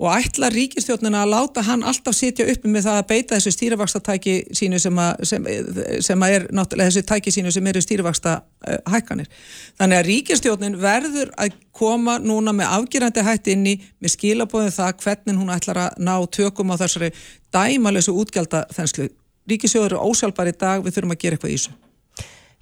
og 0.00 0.08
ætla 0.16 0.48
ríkistjórnina 0.48 1.22
að 1.26 1.32
láta 1.34 1.62
hann 1.66 1.82
alltaf 1.84 2.16
sitja 2.16 2.46
uppi 2.48 2.70
með 2.72 2.86
það 2.86 2.98
að 2.98 3.08
beita 3.10 3.36
þessu 3.36 3.52
stýrivaxtatæki 3.52 4.36
sínu 4.56 4.78
sem 4.80 5.00
að, 5.02 5.24
sem, 5.28 5.48
sem 6.06 6.24
að 6.24 6.36
er 6.36 6.46
náttúrulega 6.56 6.88
þessu 6.88 7.02
tæki 7.10 7.34
sínu 7.34 7.52
sem 7.52 7.68
eru 7.68 7.82
stýrivaxta 7.84 8.36
uh, 8.40 8.78
hækkanir. 8.94 9.28
Þannig 9.80 10.00
að 10.00 10.08
ríkistjórnin 10.08 10.78
verður 10.80 11.34
að 11.36 11.58
koma 11.76 12.16
núna 12.22 12.54
með 12.56 12.72
afgerandi 12.78 13.24
hætti 13.26 13.56
inni 13.58 13.74
með 14.00 14.14
skilabóðum 14.14 14.72
það 14.78 14.94
hvernig 15.04 15.42
hún 15.42 15.52
ætlar 15.52 15.82
að 15.84 16.00
ná 16.08 16.14
tökum 16.32 16.72
á 16.72 16.80
þessari 16.80 17.12
dæmalösu 17.52 18.16
útgjaldaþenslu. 18.22 19.10
Ríkistjórn 19.52 19.90
eru 19.90 20.00
ósjálfbar 20.08 20.48
í 20.48 20.56
dag, 20.56 20.80
við 20.84 20.96
þurfum 20.96 21.14
að 21.16 21.22
gera 21.26 21.36
eitthvað 21.36 21.52
í 21.52 21.60
þessu. 21.60 21.76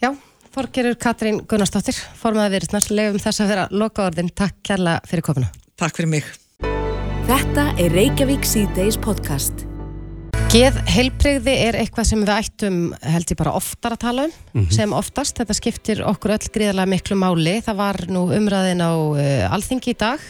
Já, 0.03 0.11
Þorgerur 0.55 0.99
Katrín 0.99 1.41
Gunnarsdóttir, 1.47 1.99
formaði 2.19 2.57
veriðsnars, 2.57 2.91
lefum 2.91 3.23
þess 3.23 3.45
að 3.45 3.55
vera 3.55 3.71
lokaordin. 3.71 4.35
Takk 4.35 4.59
kærlega 4.67 5.07
fyrir 5.07 5.27
komuna. 5.31 5.55
Takk 5.79 5.99
fyrir 6.01 6.15
mig. 6.17 6.31
Þetta 7.29 7.75
er 7.77 7.93
Reykjavík 7.93 8.47
C-Days 8.49 8.97
podcast. 9.05 9.67
Geð 10.49 10.79
heilbreyði 10.89 11.53
er 11.67 11.77
eitthvað 11.77 12.07
sem 12.09 12.23
við 12.23 12.31
ættum 12.33 12.79
held 13.05 13.35
ég 13.35 13.37
bara 13.37 13.53
oftar 13.59 13.93
að 13.99 14.01
tala 14.07 14.25
um 14.57 14.65
sem 14.73 14.95
oftast, 14.97 15.37
þetta 15.37 15.57
skiptir 15.59 16.01
okkur 16.09 16.33
öll 16.39 16.49
gríðarlega 16.55 16.89
miklu 16.89 17.19
máli, 17.21 17.59
það 17.67 17.79
var 17.83 18.01
nú 18.09 18.25
umræðin 18.33 18.81
á 18.81 18.93
uh, 18.97 19.45
alþingi 19.53 19.93
í 19.93 19.99
dag 20.01 20.25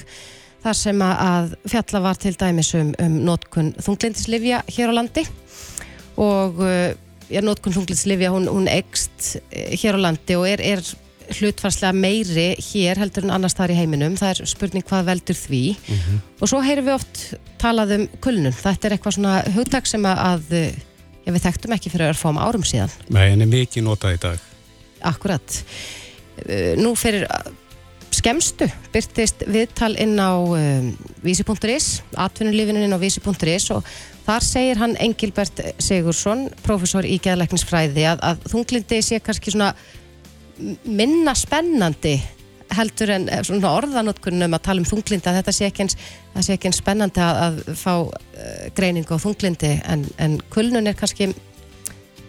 þar 0.67 0.79
sem 0.81 1.07
að 1.07 1.55
fjalla 1.71 2.03
var 2.09 2.19
til 2.19 2.35
dæmis 2.35 2.75
um, 2.75 2.91
um 2.99 3.19
nótkun 3.31 3.71
þunglindislifja 3.79 4.65
hér 4.67 4.91
á 4.91 4.99
landi. 4.99 5.23
Og 6.19 6.59
uh, 6.59 6.91
ja, 7.31 7.47
nótkun 7.47 7.79
þunglindislifja 7.79 8.35
hún, 8.35 8.51
hún 8.51 8.67
ekst 8.75 9.37
hér 9.55 10.03
á 10.03 10.11
landi 10.11 10.35
og 10.35 10.51
er, 10.51 10.67
er 10.75 10.83
hlutfarslega 11.37 11.93
meiri 11.95 12.49
hér 12.71 13.01
heldur 13.03 13.27
en 13.27 13.35
annars 13.37 13.57
þar 13.59 13.75
í 13.75 13.79
heiminum. 13.79 14.17
Það 14.19 14.35
er 14.35 14.51
spurning 14.51 14.87
hvað 14.88 15.11
veldur 15.12 15.38
því. 15.38 15.62
Og 16.41 16.51
svo 16.51 16.62
heyrum 16.64 16.88
við 16.88 16.97
oft 16.99 17.23
talað 17.61 17.97
um 17.99 18.09
kulnun. 18.25 18.57
Þetta 18.57 18.88
er 18.88 18.97
eitthvað 18.97 19.19
svona 19.19 19.38
hugtak 19.57 19.88
sem 19.91 20.05
að 20.09 20.49
já, 21.29 21.33
við 21.35 21.45
þekktum 21.45 21.77
ekki 21.77 21.93
fyrir 21.93 22.12
að 22.12 22.21
fáum 22.23 22.41
árum 22.41 22.67
síðan. 22.67 22.93
Nei, 23.12 23.31
en 23.35 23.45
er 23.45 23.51
mikið 23.51 23.87
notað 23.87 24.19
í 24.19 24.21
dag. 24.27 24.45
akkurat. 25.07 25.62
Uh, 26.38 26.75
nú 26.79 26.95
fyrir 26.99 27.27
skemstu 28.14 28.69
byrtist 28.93 29.45
viðtal 29.51 29.93
inn 30.01 30.17
á 30.19 30.33
um, 30.38 30.93
vísi.is, 31.23 32.01
atvinnulífinin 32.17 32.87
inn 32.87 32.97
á 32.97 33.01
vísi.is 33.01 33.69
og 33.75 33.87
þar 34.27 34.45
segir 34.45 34.81
hann 34.81 34.97
Engilbert 35.03 35.61
Sigursson, 35.83 36.49
professor 36.64 37.07
í 37.07 37.19
geðleiknisfræði 37.23 38.07
að, 38.09 38.25
að 38.25 38.49
þunglindi 38.53 39.01
sé 39.05 39.21
kannski 39.25 39.55
svona 39.55 39.75
minna 40.85 41.35
spennandi 41.38 42.16
heldur 42.77 43.12
en 43.14 43.29
eh, 43.33 43.42
svona 43.47 43.73
orðanótkunum 43.79 44.57
að 44.57 44.64
tala 44.66 44.83
um 44.83 44.88
þunglindi 44.88 45.31
að 45.31 45.40
þetta 45.40 45.55
sé 45.57 45.68
ekki 45.68 45.85
eins, 45.87 45.99
sé 46.44 46.57
ekki 46.57 46.71
eins 46.71 46.81
spennandi 46.83 47.23
að, 47.25 47.38
að 47.44 47.61
fá 47.81 47.92
uh, 47.99 48.09
greiningu 48.77 49.16
á 49.16 49.23
þunglindi 49.23 49.71
en, 49.88 50.05
en 50.21 50.37
kulnun 50.53 50.90
er 50.90 50.99
kannski 50.99 51.31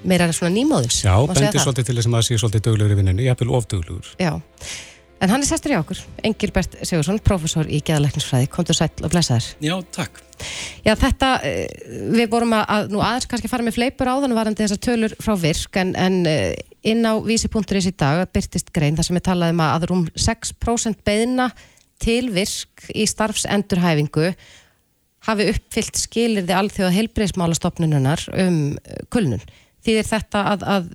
meira 0.07 0.29
svona 0.31 0.53
nýmóðins 0.55 1.01
Já, 1.03 1.15
bendir 1.27 1.59
svolítið 1.59 1.89
til 1.89 1.97
þess 1.97 2.07
að 2.07 2.13
maður 2.15 2.29
sé 2.29 2.39
svolítið 2.39 2.69
döglegur 2.69 2.95
í 2.95 3.01
vinnunni, 3.01 3.27
ég 3.27 3.35
hef 3.35 3.43
vel 3.43 3.51
ofdöglegur 3.57 4.13
Já, 4.21 4.31
en 5.19 5.33
hann 5.33 5.43
er 5.43 5.49
sestur 5.49 5.75
í 5.75 5.77
okkur 5.81 5.99
Engilbert 6.29 6.79
Sigursson, 6.79 7.19
professor 7.25 7.67
í 7.67 7.81
geðaleiknisfræði 7.83 8.47
komdu 8.53 8.75
sæl 8.77 8.89
og 9.03 9.11
blessaður. 9.11 9.51
Já, 9.59 9.75
takk. 9.91 10.21
Já, 10.85 10.93
þetta, 10.95 11.33
eh, 11.43 11.67
við 12.15 12.29
vorum 12.31 12.55
að, 12.55 12.63
að 12.77 12.93
nú 12.93 13.03
aðeins 13.03 13.27
kannski 13.27 13.51
fara 13.51 13.65
með 13.67 13.75
fleipur 13.75 14.07
á 14.07 14.15
þannig 14.23 14.39
varandi 14.39 14.63
þessar 14.63 14.81
tölur 14.87 15.15
frá 15.19 15.33
virk 15.41 15.81
en, 15.81 15.91
en 15.99 16.21
inn 16.87 17.03
á 17.03 17.13
vísi.is 17.19 17.89
í 17.89 17.95
dag 17.97 18.23
byrtist 18.33 18.71
grein 18.75 18.97
þar 18.97 19.07
sem 19.07 19.19
við 19.19 19.27
talaðum 19.27 19.63
að 19.65 19.87
rúm 19.91 20.07
6% 20.15 21.03
beðina 21.07 21.49
til 21.99 22.29
virk 22.31 22.87
í 22.95 23.05
starfsendurhæfingu 23.09 24.31
hafi 25.27 25.49
uppfyllt 25.51 25.99
skilirði 25.99 26.55
alþjóða 26.55 26.95
heilbreyðsmálastofnununar 26.95 28.23
um 28.39 28.59
kulnun. 29.11 29.43
Því 29.83 29.97
er 29.99 30.07
þetta 30.07 30.43
að, 30.53 30.63
að 30.75 30.87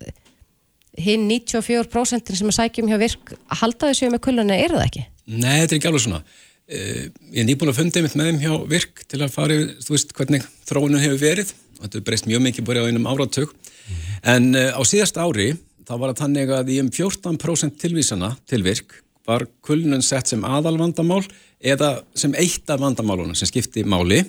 hinn 1.05 1.27
94% 1.29 2.33
sem 2.39 2.51
að 2.51 2.57
sækjum 2.59 2.89
hjá 2.89 2.99
virk 3.03 3.35
haldaði 3.61 3.99
sig 3.99 4.13
með 4.13 4.25
kulnuna, 4.29 4.57
er 4.57 4.75
það 4.77 4.87
ekki? 4.87 5.05
Nei, 5.35 5.61
þetta 5.63 5.75
er 5.75 5.79
ekki 5.79 5.91
alveg 5.91 6.05
svona. 6.07 6.23
Uh, 6.65 7.05
ég 7.35 7.43
er 7.43 7.49
nýbúin 7.51 7.75
að 7.75 7.83
fundið 7.83 8.07
mitt 8.07 8.17
með 8.17 8.31
þeim 8.31 8.41
hjá 8.41 8.53
virk 8.71 9.05
til 9.11 9.21
að 9.21 9.35
fara 9.35 9.57
yfir, 9.59 9.75
þú 9.85 9.95
veist, 9.97 10.17
hvernig 10.17 10.49
þróunum 10.65 11.03
hefur 11.03 11.21
verið. 11.21 11.53
Þetta 11.83 12.01
er 12.01 12.05
breyst 12.07 12.29
mjög 12.31 12.45
mikið 12.47 12.69
bara 12.71 12.85
á 12.85 12.89
einum 12.89 13.09
áratug. 13.11 13.53
Mm. 13.53 14.05
En 14.33 14.47
uh, 14.57 14.71
á 14.73 14.83
síðast 14.89 15.21
ári 15.21 15.51
þá 15.85 15.95
var 15.97 16.13
það 16.13 16.23
þannig 16.23 16.53
að 16.57 16.71
í 16.73 16.79
um 16.83 16.91
14% 16.93 17.77
tilvísana 17.81 18.35
til 18.49 18.63
virk 18.65 19.01
var 19.25 19.47
kulnun 19.65 20.05
sett 20.05 20.29
sem 20.31 20.45
aðalvandamál 20.45 21.23
eða 21.65 21.97
sem 22.17 22.35
eitt 22.37 22.69
af 22.71 22.83
vandamálunum 22.83 23.37
sem 23.37 23.49
skipti 23.49 23.85
máli. 23.89 24.21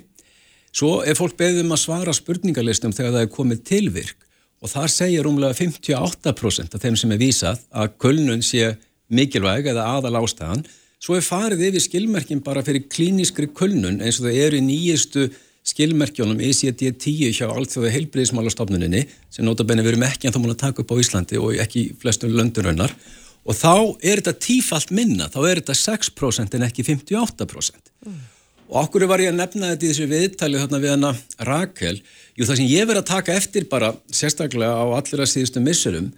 Svo 0.75 1.01
er 1.07 1.17
fólk 1.19 1.35
beðum 1.39 1.73
að 1.75 1.83
svara 1.83 2.13
spurningarlistum 2.15 2.95
þegar 2.95 3.17
það 3.17 3.25
er 3.25 3.35
komið 3.35 3.61
til 3.67 3.85
virk 3.95 4.25
og 4.63 4.71
þar 4.71 4.91
segir 4.91 5.27
umlega 5.29 5.55
58% 5.57 6.75
af 6.75 6.83
þeim 6.83 6.97
sem 6.99 7.11
er 7.11 7.21
vísað 7.21 7.61
að 7.75 7.93
kulnun 8.01 8.43
sé 8.43 8.73
mikilvæg 9.11 9.69
eða 9.71 9.85
aðal 9.97 10.17
ástæðan. 10.23 10.63
Svo 10.99 11.17
er 11.19 11.25
farið 11.25 11.67
yfir 11.67 11.83
skilmerkin 11.83 12.41
bara 12.43 12.63
fyrir 12.65 12.87
klíniskri 12.89 13.49
kulnun 13.53 13.99
eins 14.01 14.19
og 14.19 14.29
það 14.29 14.39
eru 14.47 14.59
í 14.59 14.65
nýjistu 14.65 15.27
skilmerkjónum 15.65 16.41
ECD-10 16.45 17.39
hjá 17.39 17.47
allþjóða 17.49 17.93
heilbriðismálastofnuninni 17.95 19.06
sem 19.34 19.45
notabenni 19.47 19.86
við 19.86 19.95
erum 19.95 20.06
ekki 20.06 20.30
en 20.30 20.36
þá 20.36 20.41
múin 20.43 20.54
að 20.54 20.62
taka 20.62 20.84
upp 20.84 20.93
á 20.93 21.01
Íslandi 21.01 21.41
og 21.41 21.58
ekki 21.63 21.88
flestum 22.01 22.36
löndurönnar 22.38 22.93
og 23.45 23.58
þá 23.58 23.73
er 24.06 24.21
þetta 24.21 24.36
tífalt 24.45 24.93
minna, 24.93 25.30
þá 25.30 25.39
er 25.49 25.62
þetta 25.62 25.78
6% 25.82 26.58
en 26.58 26.67
ekki 26.67 26.86
58% 26.86 27.91
mm. 28.06 28.21
og 28.69 28.78
okkur 28.84 29.08
var 29.10 29.23
ég 29.23 29.34
að 29.34 29.41
nefna 29.41 29.73
þetta 29.73 29.88
í 29.88 29.91
þessu 29.91 30.10
viðtali 30.13 30.62
þarna 30.62 30.82
við 30.84 30.93
hana 30.93 31.13
Rakel 31.49 31.97
jú 32.38 32.45
það 32.45 32.62
sem 32.62 32.69
ég 32.69 32.89
verið 32.89 33.01
að 33.01 33.12
taka 33.15 33.38
eftir 33.41 33.69
bara 33.71 33.93
sérstaklega 34.13 34.78
á 34.78 34.86
allra 34.99 35.30
síðustu 35.30 35.65
missurum 35.65 36.12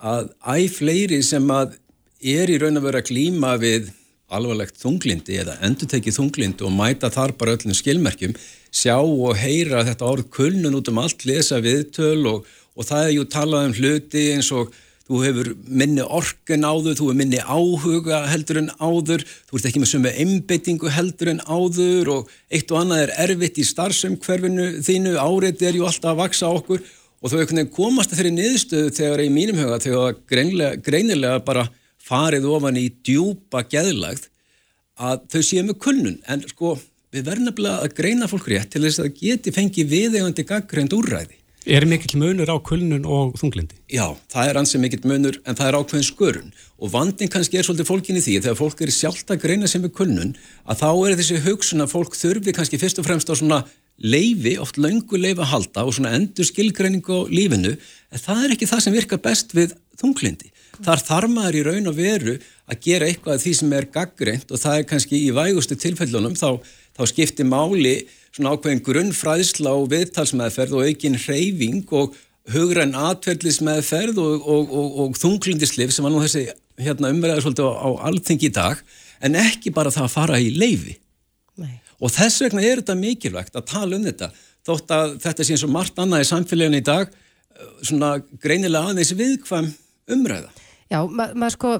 að 0.00 0.32
æg 0.56 0.72
fleiri 0.78 1.20
sem 1.24 1.44
að 1.52 1.76
er 2.24 2.48
í 2.48 2.56
raun 2.60 2.80
að 2.80 2.88
vera 2.88 3.04
að 3.04 3.12
glíma 3.12 3.52
við 3.60 3.92
alvarlegt 4.36 4.80
þunglindi 4.80 5.38
eða 5.42 5.58
endur 5.66 5.90
tekið 5.90 6.18
þunglindi 6.18 6.66
og 6.66 6.74
mæta 6.74 7.10
þar 7.14 7.34
bara 7.38 7.56
öllum 7.56 7.76
skilmerkjum 7.76 8.34
sjá 8.74 8.96
og 8.98 9.36
heyra 9.38 9.84
þetta 9.86 10.08
orð 10.10 10.30
kulnun 10.34 10.78
út 10.78 10.90
um 10.90 11.02
allt, 11.02 11.26
lesa 11.28 11.60
viðtöl 11.62 12.24
og, 12.30 12.48
og 12.74 12.88
það 12.88 13.06
er 13.06 13.14
ju 13.14 13.28
talað 13.30 13.68
um 13.68 13.76
hluti 13.78 14.24
eins 14.34 14.50
og 14.54 14.74
þú 15.04 15.20
hefur 15.20 15.50
minni 15.68 16.02
orken 16.02 16.64
áður, 16.64 16.96
þú 16.96 17.08
hefur 17.10 17.18
minni 17.18 17.40
áhuga 17.44 18.22
heldur 18.30 18.62
en 18.62 18.70
áður, 18.80 19.24
þú 19.50 19.58
ert 19.58 19.68
ekki 19.68 19.82
með 19.82 19.90
sömu 19.92 20.12
einbeitingu 20.24 20.92
heldur 20.94 21.30
en 21.34 21.42
áður 21.44 22.12
og 22.14 22.34
eitt 22.48 22.72
og 22.72 22.80
annað 22.80 23.04
er 23.04 23.14
erfitt 23.26 23.60
í 23.60 23.66
starfsumkverfinu 23.68 24.68
þínu, 24.86 25.16
árið 25.20 25.66
er 25.68 25.80
ju 25.80 25.88
alltaf 25.88 26.14
að 26.14 26.22
vaksa 26.22 26.52
okkur 26.56 26.80
og 27.24 27.32
þú 27.32 27.40
hefur 27.40 27.68
komast 27.72 28.12
að 28.12 28.20
þeirri 28.20 28.34
niðurstöðu 28.38 28.94
þegar 28.96 29.24
í 29.24 29.30
mínum 29.32 29.60
huga 29.60 29.80
þegar 29.84 30.16
greinilega 30.84 31.38
bara 31.44 31.68
farið 32.04 32.48
ofan 32.52 32.80
í 32.80 32.88
djúpa 33.06 33.64
geðlagð 33.70 34.28
að 35.00 35.24
þau 35.32 35.40
séu 35.42 35.62
með 35.64 35.80
kulnun 35.86 36.18
en 36.30 36.44
sko 36.50 36.76
við 37.14 37.28
verðum 37.28 37.48
nefnilega 37.48 37.86
að 37.86 37.96
greina 37.98 38.28
fólk 38.30 38.50
rétt 38.50 38.74
til 38.74 38.84
þess 38.84 39.00
að 39.00 39.08
það 39.08 39.16
geti 39.22 39.54
fengið 39.54 39.90
viðegandi 39.94 40.46
gaggrænt 40.48 40.94
úrræði. 40.96 41.38
Er 41.64 41.86
mikill 41.88 42.18
munur 42.20 42.50
á 42.52 42.60
kulnun 42.60 43.06
og 43.08 43.38
þunglindi? 43.40 43.78
Já, 43.88 44.12
það 44.28 44.50
er 44.50 44.58
ansið 44.60 44.82
mikill 44.82 45.06
munur 45.08 45.38
en 45.48 45.56
það 45.56 45.70
er 45.70 45.76
ákveðin 45.78 46.08
skörun 46.10 46.50
og 46.76 46.90
vandin 46.92 47.30
kannski 47.32 47.56
er 47.56 47.64
svolítið 47.64 47.88
fólkinni 47.88 48.20
því 48.20 48.34
þegar 48.44 48.58
fólk 48.58 48.82
er 48.84 48.92
sjálft 48.92 49.32
að 49.32 49.40
greina 49.46 49.70
sem 49.70 49.86
er 49.86 49.94
kulnun 49.96 50.34
að 50.68 50.82
þá 50.82 50.90
er 50.90 51.16
þessi 51.22 51.40
hugsun 51.46 51.84
að 51.86 51.94
fólk 51.94 52.18
þurfi 52.20 52.54
kannski 52.58 52.80
fyrst 52.82 53.00
og 53.00 53.08
fremst 53.08 53.32
á 53.32 53.34
svona 53.40 53.62
leifi, 53.96 54.58
oft 54.60 54.76
laungu 54.76 55.16
leifi 55.16 55.40
að 55.40 55.52
halda 55.54 55.86
og 55.86 55.96
svona 55.96 56.12
endur 56.18 56.44
skilgreiningu 56.50 57.24
á 57.24 57.32
lífinu 57.32 57.72
en 57.78 58.24
það 58.26 58.44
er 58.44 58.54
ekki 58.58 58.68
það 58.68 58.84
sem 58.84 58.98
virkar 58.98 59.24
best 59.24 59.56
við 59.56 59.72
þunglindi. 60.02 60.52
Þar 60.82 61.04
þarf 61.06 61.30
maður 61.30 61.58
í 61.60 61.64
raun 61.68 61.90
og 61.90 61.98
veru 61.98 62.38
að 62.70 62.80
gera 62.82 63.06
eitthvað 63.08 63.36
af 63.36 63.44
því 63.44 63.52
sem 63.58 63.74
er 63.76 63.86
gaggreint 63.94 64.50
og 64.50 64.60
það 64.62 64.78
er 64.78 64.88
kannski 64.90 65.20
í 65.20 65.30
vægustu 65.36 65.76
tilfellunum 65.78 66.34
þá 66.38 66.48
þá 66.94 67.02
skiptir 67.10 67.48
máli 67.48 67.94
svona 68.34 68.54
ákveðin 68.54 68.82
grunnfræðsla 68.86 69.74
og 69.74 69.90
viðtalsmeðferð 69.92 70.76
og 70.78 70.88
aukin 70.88 71.18
hreyfing 71.18 71.94
og 71.94 72.16
hugrann 72.54 72.94
atverðlismeðferð 72.98 74.18
og, 74.20 74.34
og, 74.42 74.74
og, 74.74 74.98
og 75.04 75.18
þunglindisliv 75.18 75.94
sem 75.94 76.06
var 76.06 76.12
nú 76.12 76.22
þessi 76.24 76.46
hérna, 76.80 77.12
umræður 77.14 77.46
svolítið 77.46 77.70
á, 77.70 77.74
á 77.80 77.88
allting 78.10 78.42
í 78.44 78.52
dag 78.52 78.82
en 79.24 79.38
ekki 79.40 79.72
bara 79.74 79.92
það 79.94 80.08
að 80.08 80.14
fara 80.16 80.40
í 80.42 80.50
leifi 80.52 80.98
Nei. 81.60 81.78
og 81.98 82.12
þess 82.12 82.42
vegna 82.44 82.64
er 82.66 82.82
þetta 82.82 82.98
mikilvægt 82.98 83.56
að 83.56 83.68
tala 83.70 83.96
um 83.96 84.04
þetta 84.06 84.30
þótt 84.64 84.96
að 84.96 85.16
þetta 85.24 85.46
sé 85.46 85.56
eins 85.56 85.66
og 85.66 85.72
margt 85.72 86.02
annað 86.02 86.26
í 86.26 86.28
samfélaginu 86.32 86.82
í 86.82 86.86
dag 86.90 87.16
svona 87.84 88.16
greinilega 88.42 88.90
aðeins 88.90 89.14
viðkvæm 89.16 89.70
umræða 90.14 90.50
Já, 90.92 91.00
maður 91.08 91.40
ma 91.40 91.50
sko 91.52 91.78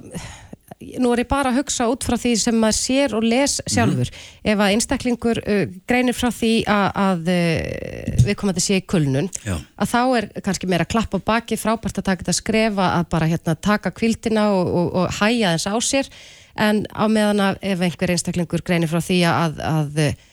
nú 1.00 1.12
er 1.14 1.22
ég 1.22 1.28
bara 1.30 1.50
að 1.52 1.60
hugsa 1.62 1.86
út 1.90 2.04
frá 2.04 2.16
því 2.18 2.32
sem 2.40 2.56
maður 2.58 2.76
sér 2.78 3.14
og 3.16 3.26
les 3.26 3.56
sjálfur. 3.70 4.10
Mm 4.10 4.32
ef 4.44 4.60
að 4.60 4.74
einstaklingur 4.74 5.40
uh, 5.40 5.62
greinir 5.88 6.16
frá 6.16 6.28
því 6.34 6.52
að, 6.68 6.86
að 7.00 7.30
uh, 7.32 8.24
við 8.26 8.36
komum 8.36 8.52
að 8.52 8.58
þetta 8.58 8.64
sé 8.66 8.78
í 8.80 8.86
kulnun 8.92 9.30
Já. 9.40 9.54
að 9.56 9.90
þá 9.94 10.00
er 10.18 10.28
kannski 10.44 10.68
meira 10.70 10.88
klapp 10.88 11.16
á 11.16 11.18
baki 11.32 11.58
frábært 11.60 12.00
að 12.00 12.08
taka 12.10 12.24
þetta 12.24 12.36
skrefa 12.36 12.90
að 12.98 13.08
bara 13.14 13.28
hérna, 13.30 13.56
taka 13.56 13.92
kvildina 13.96 14.46
og, 14.52 14.68
og, 14.68 14.90
og 15.00 15.18
hæja 15.20 15.54
þess 15.56 15.70
á 15.72 15.76
sér. 15.88 16.12
En 16.60 16.84
á 16.92 17.04
meðan 17.10 17.42
að 17.42 17.60
ef 17.72 17.84
einhver 17.88 18.14
einstaklingur 18.14 18.64
greinir 18.66 18.92
frá 18.92 19.00
því 19.02 19.20
að, 19.30 19.60
að 19.64 20.00
uh, 20.04 20.24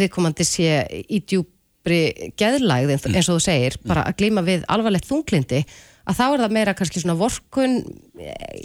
við 0.00 0.12
komum 0.14 0.32
að 0.32 0.38
þetta 0.40 0.48
sé 0.48 1.04
í 1.12 1.20
djúbri 1.20 2.02
geðlægð 2.40 2.96
eins 2.96 3.28
og 3.28 3.36
þú 3.36 3.40
segir, 3.44 3.80
bara 3.84 4.06
að 4.08 4.16
glíma 4.22 4.46
við 4.46 4.64
alvarlegt 4.72 5.10
þunglindi 5.10 5.66
að 6.06 6.18
þá 6.18 6.24
er 6.26 6.42
það 6.44 6.56
meira 6.58 6.74
kannski 6.78 7.02
svona 7.02 7.18
vorkun 7.20 7.78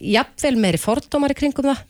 jafnvel 0.01 0.55
meiri 0.59 0.81
fordómar 0.81 1.35
í 1.35 1.37
kringum 1.37 1.69
það. 1.69 1.85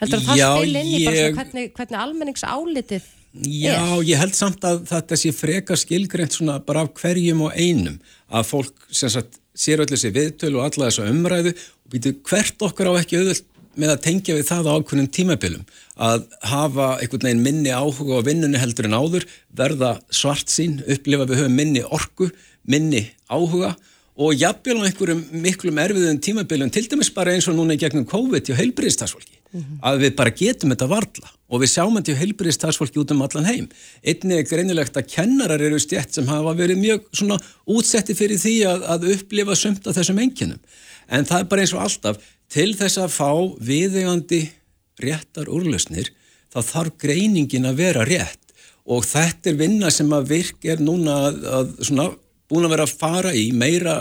Heldur 0.00 0.20
að 0.20 0.26
það 0.30 0.42
spil 0.42 0.80
inn 0.80 0.90
í 0.92 1.02
ég... 1.02 1.06
bara 1.08 1.36
hvernig, 1.40 1.70
hvernig 1.76 2.00
almennings 2.02 2.44
álitið 2.44 3.12
Já, 3.44 3.74
er. 3.76 4.04
ég 4.08 4.20
held 4.20 4.36
samt 4.36 4.64
að 4.64 4.86
þetta 4.88 5.18
sé 5.20 5.32
freka 5.36 5.76
skilgreynd 5.76 6.32
svona 6.32 6.56
bara 6.64 6.86
af 6.86 6.94
hverjum 6.96 7.42
og 7.48 7.56
einum. 7.56 7.98
Að 8.32 8.48
fólk 8.48 8.86
sem 8.88 9.12
sagt 9.12 9.36
sér 9.56 9.82
öllu 9.84 9.98
sér 10.00 10.14
viðtölu 10.14 10.60
og 10.60 10.70
alla 10.70 10.88
þessu 10.88 11.04
umræðu 11.10 11.52
og 11.52 11.92
býtu 11.92 12.14
hvert 12.28 12.64
okkar 12.64 12.92
á 12.92 13.00
ekki 13.00 13.20
auðvöld 13.20 13.44
með 13.76 13.92
að 13.92 14.02
tengja 14.06 14.36
við 14.38 14.48
það 14.48 14.70
á 14.72 14.76
ákveðnum 14.78 15.10
tímabilum. 15.12 15.66
Að 16.00 16.24
hafa 16.48 16.86
einhvern 16.96 17.28
veginn 17.28 17.44
minni 17.44 17.74
áhuga 17.76 18.22
á 18.24 18.26
vinnunni 18.28 18.60
heldur 18.60 18.88
en 18.88 18.96
áður 18.96 19.26
verða 19.52 19.92
svart 20.08 20.52
sín, 20.52 20.80
upplifa 20.88 21.28
við 21.28 21.42
höfum 21.42 21.60
minni 21.60 21.84
orku, 21.84 22.30
minni 22.64 23.04
áhuga 23.28 23.74
og 24.16 24.32
jafnvel 24.32 24.80
á 24.80 24.86
einhverjum 24.88 25.24
miklum 25.44 25.78
erfiðum 25.80 26.20
tímabiljum, 26.24 26.70
til 26.72 26.86
dæmis 26.88 27.10
bara 27.12 27.34
eins 27.36 27.48
og 27.50 27.56
núna 27.58 27.76
í 27.76 27.80
gegnum 27.80 28.06
COVID 28.08 28.48
hjá 28.48 28.56
heilbyrðistarsfólki 28.56 29.36
mm 29.36 29.60
-hmm. 29.60 29.78
að 29.82 30.00
við 30.04 30.14
bara 30.16 30.30
getum 30.30 30.72
þetta 30.72 30.88
varla 30.88 31.28
og 31.48 31.60
við 31.60 31.72
sjáum 31.74 31.96
þetta 31.96 32.12
hjá 32.12 32.20
heilbyrðistarsfólki 32.22 33.00
út 33.02 33.10
um 33.12 33.22
allan 33.22 33.44
heim 33.44 33.68
einni 34.02 34.38
er 34.38 34.48
greinilegt 34.48 34.96
að 34.96 35.08
kennarar 35.12 35.60
eru 35.60 35.78
stjætt 35.78 36.14
sem 36.14 36.26
hafa 36.26 36.54
verið 36.56 36.78
mjög 36.78 37.00
svona 37.12 37.38
útsetti 37.66 38.14
fyrir 38.14 38.38
því 38.38 38.56
að, 38.64 38.82
að 38.92 39.08
upplifa 39.14 39.54
sumt 39.54 39.86
af 39.86 39.96
þessum 39.96 40.18
enginum, 40.18 40.60
en 41.08 41.24
það 41.24 41.40
er 41.40 41.44
bara 41.44 41.60
eins 41.60 41.74
og 41.74 41.82
alltaf, 41.82 42.16
til 42.48 42.74
þess 42.74 42.98
að 42.98 43.10
fá 43.12 43.32
viðegandi 43.60 44.50
réttar 44.98 45.48
úrlausnir, 45.48 46.08
þá 46.48 46.60
þarf 46.62 46.92
greiningin 46.98 47.68
að 47.68 47.76
vera 47.76 48.04
rétt 48.04 48.40
og 48.86 49.04
þetta 49.04 49.50
er 49.50 49.56
vinna 49.56 49.90
sem 49.90 50.12
að 50.12 50.28
virk 50.30 50.64
er 50.64 50.80
núna 50.80 51.26
að, 51.28 51.44
að 51.44 51.74
svona 51.82 52.14
búin 52.50 52.66
að 52.66 52.74
vera 52.76 52.86
að 52.86 52.98
fara 53.00 53.34
í 53.34 53.50
meira, 53.52 54.00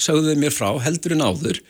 sagðu 0.00 0.32
þau 0.32 0.40
mér 0.40 0.56
frá, 0.56 0.70
heldur 0.84 1.16
en 1.16 1.26
áður 1.26 1.62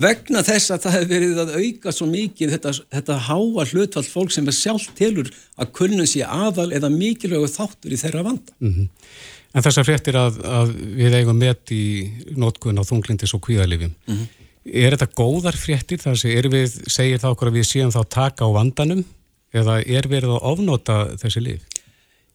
vegna 0.00 0.42
þess 0.46 0.72
að 0.72 0.84
það 0.84 0.94
hefur 0.96 1.10
verið 1.10 1.40
að 1.42 1.52
auka 1.58 1.92
svo 1.94 2.06
mikið 2.10 2.54
þetta, 2.54 2.72
þetta 2.94 3.18
háa 3.26 3.66
hlutfall 3.72 4.06
fólk 4.06 4.34
sem 4.34 4.48
er 4.48 4.56
sjálf 4.56 4.88
telur 4.98 5.30
að 5.60 5.72
kunnum 5.76 6.08
sé 6.08 6.22
aðal 6.24 6.70
eða 6.76 6.90
mikilvægu 6.94 7.50
þáttur 7.50 7.94
í 7.94 8.00
þeirra 8.00 8.24
vanda. 8.26 8.56
Mm 8.60 8.74
-hmm. 8.74 8.90
En 9.50 9.64
þessar 9.66 9.86
fréttir 9.88 10.14
að, 10.14 10.38
að 10.46 10.74
við 10.94 11.16
eigum 11.18 11.38
met 11.38 11.72
í 11.74 11.84
nótkunn 12.38 12.78
á 12.78 12.86
þunglindis 12.86 13.34
og 13.34 13.42
kvíðalifjum. 13.46 13.94
Mm 14.06 14.16
-hmm. 14.16 14.28
Er 14.64 14.94
þetta 14.94 15.10
góðar 15.16 15.56
fréttir 15.56 15.98
þar 15.98 16.16
sem 16.16 16.36
er 16.36 16.48
við, 16.48 16.76
segir 16.86 17.18
það 17.18 17.34
okkur 17.34 17.48
að 17.48 17.58
við 17.58 17.66
séum 17.66 17.90
þá 17.90 18.02
taka 18.08 18.46
á 18.46 18.50
vandanum 18.54 19.04
eða 19.52 19.80
er 19.82 20.06
verið 20.06 20.36
að 20.36 20.44
ofnota 20.52 21.16
þessi 21.18 21.40
lif? 21.42 21.62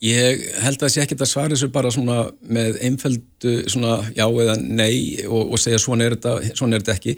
Ég 0.05 0.41
held 0.61 0.77
að 0.77 0.83
það 0.83 0.93
sé 0.93 1.03
ekki 1.05 1.17
að 1.17 1.31
svara 1.31 1.53
þessu 1.55 1.71
bara 1.73 1.91
svona 1.93 2.17
með 2.45 2.81
einföldu 2.85 3.53
svona 3.71 3.97
já 4.13 4.25
eða 4.27 4.57
nei 4.61 5.25
og, 5.25 5.55
og 5.55 5.61
segja 5.61 5.79
svona 5.81 6.05
er 6.05 6.17
þetta, 6.17 6.57
svona 6.57 6.77
er 6.77 6.83
þetta 6.83 6.97
ekki. 6.99 7.15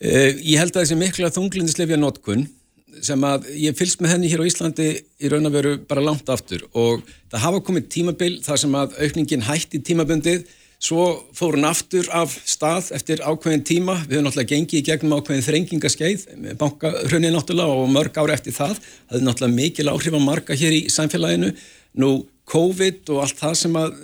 Uh, 0.00 0.30
ég 0.40 0.56
held 0.58 0.72
að 0.72 0.82
þessi 0.86 0.98
mikla 0.98 1.30
þunglindislefja 1.34 2.00
notkun 2.00 2.48
sem 3.04 3.22
að 3.24 3.50
ég 3.60 3.76
fylgst 3.78 4.00
með 4.02 4.14
henni 4.14 4.30
hér 4.30 4.42
á 4.42 4.48
Íslandi 4.48 4.88
í 4.98 5.30
raun 5.30 5.46
að 5.48 5.56
veru 5.58 5.74
bara 5.88 6.04
langt 6.04 6.30
aftur 6.32 6.64
og 6.72 7.04
það 7.30 7.44
hafa 7.44 7.60
komið 7.68 7.86
tímabil 7.94 8.32
þar 8.44 8.62
sem 8.64 8.74
að 8.80 8.96
aukningin 9.04 9.46
hætti 9.46 9.82
tímabundið. 9.86 10.48
Svo 10.80 11.02
fór 11.36 11.58
hann 11.58 11.68
aftur 11.68 12.06
af 12.16 12.32
stað 12.48 12.86
eftir 12.96 13.20
ákveðin 13.20 13.66
tíma, 13.68 13.98
við 14.06 14.16
höfum 14.16 14.24
náttúrulega 14.30 14.54
gengið 14.54 14.78
í 14.78 14.86
gegnum 14.86 15.18
ákveðin 15.18 15.44
þrengingaskeið 15.44 16.22
bankarhraunni 16.62 17.32
náttúrulega 17.34 17.74
og 17.82 17.90
mörg 17.92 18.16
ári 18.16 18.32
eftir 18.32 18.56
það. 18.56 18.78
Það 19.10 19.18
er 19.18 19.26
náttúrulega 19.26 19.58
mikil 19.58 19.90
áhrif 19.92 20.16
á 20.16 20.20
marga 20.24 20.56
hér 20.56 20.76
í 20.78 20.80
samfélaginu, 20.88 21.52
nú 21.98 22.10
COVID 22.50 23.10
og 23.14 23.24
allt 23.24 23.40
það 23.40 23.56
sem 23.60 23.78
að 23.78 23.96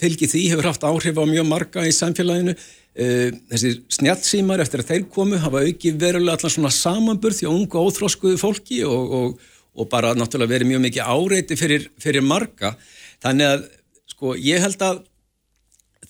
fylgi 0.00 0.28
því 0.30 0.42
hefur 0.52 0.68
haft 0.70 0.86
áhrif 0.88 1.18
á 1.20 1.24
mjög 1.28 1.48
marga 1.48 1.86
í 1.86 1.94
samfélaginu. 1.94 2.54
Uh, 2.90 3.30
þessi 3.52 3.74
snjálfsímar 3.96 4.62
eftir 4.64 4.82
að 4.82 4.88
þeir 4.90 5.04
komu 5.14 5.38
hafa 5.40 5.62
auki 5.62 5.92
verulega 5.94 6.36
allar 6.36 6.52
svona 6.52 6.72
samanburð 6.74 7.38
því 7.38 7.50
unga 7.50 7.84
óþróskuðu 7.86 8.40
fólki 8.40 8.80
og, 8.88 9.12
og, 9.18 9.52
og 9.78 9.90
bara 9.92 10.10
náttúrulega 10.18 10.56
verið 10.56 10.72
mjög 10.72 10.82
mikið 10.88 11.12
áreiti 11.14 11.58
fyrir, 11.60 11.86
fyrir 12.02 12.26
marga. 12.26 12.74
Þannig 13.22 13.52
að 13.52 13.68
sko 14.10 14.34
ég 14.42 14.64
held 14.64 14.82
að 14.82 15.04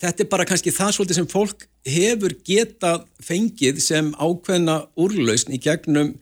þetta 0.00 0.24
er 0.24 0.30
bara 0.32 0.46
kannski 0.48 0.72
það 0.72 0.94
svolítið 0.96 1.20
sem 1.20 1.28
fólk 1.30 1.66
hefur 1.86 2.34
getað 2.46 3.04
fengið 3.24 3.80
sem 3.84 4.10
ákveðna 4.16 4.80
úrlausn 5.00 5.54
í 5.56 5.60
gegnum 5.62 6.14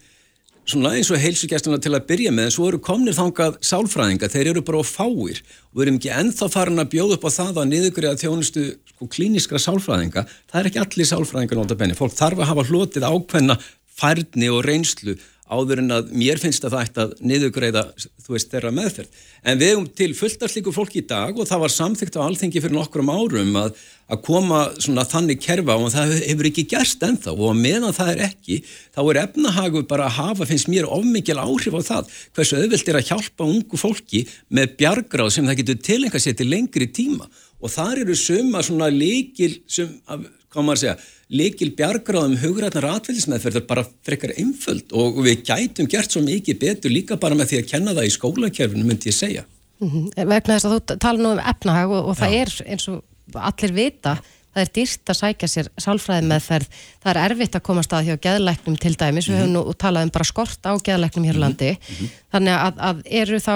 svona 0.68 0.92
eins 0.96 1.08
og 1.12 1.20
heilsugjastluna 1.22 1.78
til 1.80 1.94
að 1.96 2.06
byrja 2.10 2.32
með 2.34 2.48
en 2.48 2.54
svo 2.54 2.66
eru 2.68 2.80
komnir 2.84 3.16
þangað 3.16 3.56
sálfræðinga, 3.64 4.28
þeir 4.32 4.50
eru 4.52 4.62
bara 4.66 4.82
á 4.82 4.84
fáir. 4.84 5.40
Og 5.72 5.84
erum 5.84 5.96
ekki 6.00 6.12
enþá 6.12 6.50
farin 6.52 6.82
að 6.82 6.90
bjóða 6.94 7.16
upp 7.16 7.24
á 7.24 7.30
það 7.38 7.60
að 7.62 7.70
niðugriða 7.72 8.20
þjónustu 8.20 8.64
sko, 8.92 9.08
klíniskra 9.14 9.62
sálfræðinga, 9.64 10.26
það 10.50 10.60
er 10.60 10.70
ekki 10.70 10.82
allir 10.84 11.10
sálfræðingar 11.12 11.60
nota 11.62 11.78
benni, 11.78 11.96
fólk 11.98 12.16
þarf 12.18 12.42
að 12.42 12.50
hafa 12.52 12.66
hlotið 12.68 13.08
ákveðna 13.08 13.58
færni 13.98 14.52
og 14.52 14.62
reynslu 14.66 15.16
áður 15.48 15.82
en 15.82 15.94
að 15.96 16.10
mér 16.16 16.40
finnst 16.40 16.64
að 16.66 16.74
það 16.74 16.84
ætti 16.84 17.02
að 17.02 17.12
niðugreiða, 17.30 17.82
þú 18.24 18.34
veist, 18.34 18.50
þeirra 18.52 18.72
meðferð. 18.76 19.20
En 19.48 19.60
við 19.60 19.70
hefum 19.72 19.86
til 19.96 20.08
fulltarslíku 20.18 20.74
fólki 20.76 21.00
í 21.00 21.06
dag 21.08 21.38
og 21.38 21.48
það 21.48 21.62
var 21.64 21.74
samþygt 21.74 22.18
á 22.20 22.26
alþengi 22.26 22.62
fyrir 22.64 22.76
nokkrum 22.76 23.12
árum 23.12 23.58
að, 23.60 23.80
að 24.12 24.22
koma 24.26 24.60
svona 24.76 25.06
þannig 25.08 25.40
kerfa 25.44 25.78
og 25.78 25.92
það 25.94 26.14
hefur 26.26 26.50
ekki 26.50 26.66
gerst 26.68 27.04
ennþá. 27.08 27.34
Og 27.34 27.56
meðan 27.56 27.96
það 27.96 28.12
er 28.14 28.24
ekki, 28.28 28.60
þá 28.94 29.02
er 29.04 29.22
efnahagu 29.24 29.84
bara 29.88 30.08
að 30.08 30.16
hafa, 30.20 30.48
finnst 30.52 30.70
mér, 30.72 30.88
ofmikil 30.92 31.40
áhrif 31.40 31.78
á 31.78 31.82
það. 31.92 32.16
Hversu 32.36 32.60
auðvilt 32.60 32.92
er 32.92 33.00
að 33.00 33.12
hjálpa 33.12 33.48
ungu 33.48 33.80
fólki 33.80 34.24
með 34.52 34.74
bjargráð 34.82 35.34
sem 35.36 35.48
það 35.48 35.62
getur 35.62 35.84
tilengja 35.90 36.24
sér 36.24 36.36
til 36.38 36.50
lengri 36.52 36.90
tíma. 36.92 37.30
Og 37.58 37.72
þar 37.72 38.04
eru 38.04 38.14
suma 38.14 38.60
svona 38.62 38.90
líkil, 38.92 39.56
sem, 39.66 39.88
hvað 40.06 40.66
maður 40.66 40.82
segja, 40.84 40.98
likil 41.28 41.70
bjargráðum 41.76 42.38
hugrætnar 42.40 42.86
atveldismeðferð 42.94 43.60
er 43.60 43.66
bara 43.68 43.84
frekar 44.06 44.32
einföld 44.40 44.94
og 44.96 45.20
við 45.26 45.44
gætum 45.44 45.88
gert 45.90 46.12
svo 46.12 46.22
mikið 46.24 46.58
betur 46.62 46.94
líka 46.94 47.20
bara 47.20 47.36
með 47.36 47.52
því 47.52 47.60
að 47.60 47.70
kenna 47.74 47.94
það 47.94 48.08
í 48.08 48.14
skólakerfinu 48.16 48.88
myndi 48.88 49.12
ég 49.12 49.18
segja. 49.18 49.44
Mm 49.78 49.90
-hmm. 49.90 50.26
Vegna 50.26 50.54
þess 50.54 50.64
að 50.64 50.74
þú 50.74 50.98
tala 50.98 51.18
nú 51.22 51.32
um 51.36 51.44
efnahag 51.52 51.90
og, 51.90 52.08
og 52.08 52.16
það 52.16 52.34
er 52.40 52.50
eins 52.66 52.88
og 52.88 53.04
allir 53.34 53.72
vita 53.72 54.18
það 54.58 54.64
er 54.64 54.72
dýrt 54.74 55.12
að 55.12 55.18
sækja 55.18 55.48
sér 55.48 55.68
sálfræði 55.80 56.28
meðferð, 56.28 56.78
það 57.02 57.10
er 57.12 57.20
erfitt 57.24 57.58
að 57.58 57.64
koma 57.68 57.84
stað 57.86 58.08
hjá 58.08 58.16
geðleiknum 58.26 58.78
til 58.80 58.94
dæmis, 58.94 59.28
mm 59.28 59.34
-hmm. 59.34 59.38
við 59.38 59.42
höfum 59.42 59.52
nú 59.52 59.74
talað 59.74 60.02
um 60.02 60.14
bara 60.14 60.24
skort 60.24 60.62
á 60.66 60.72
geðleiknum 60.76 61.24
hér 61.28 61.38
á 61.38 61.44
landi, 61.44 61.70
mm 61.70 61.94
-hmm. 61.94 62.08
þannig 62.32 62.54
að, 62.54 62.74
að 62.88 63.02
eru 63.04 63.38
þá 63.38 63.54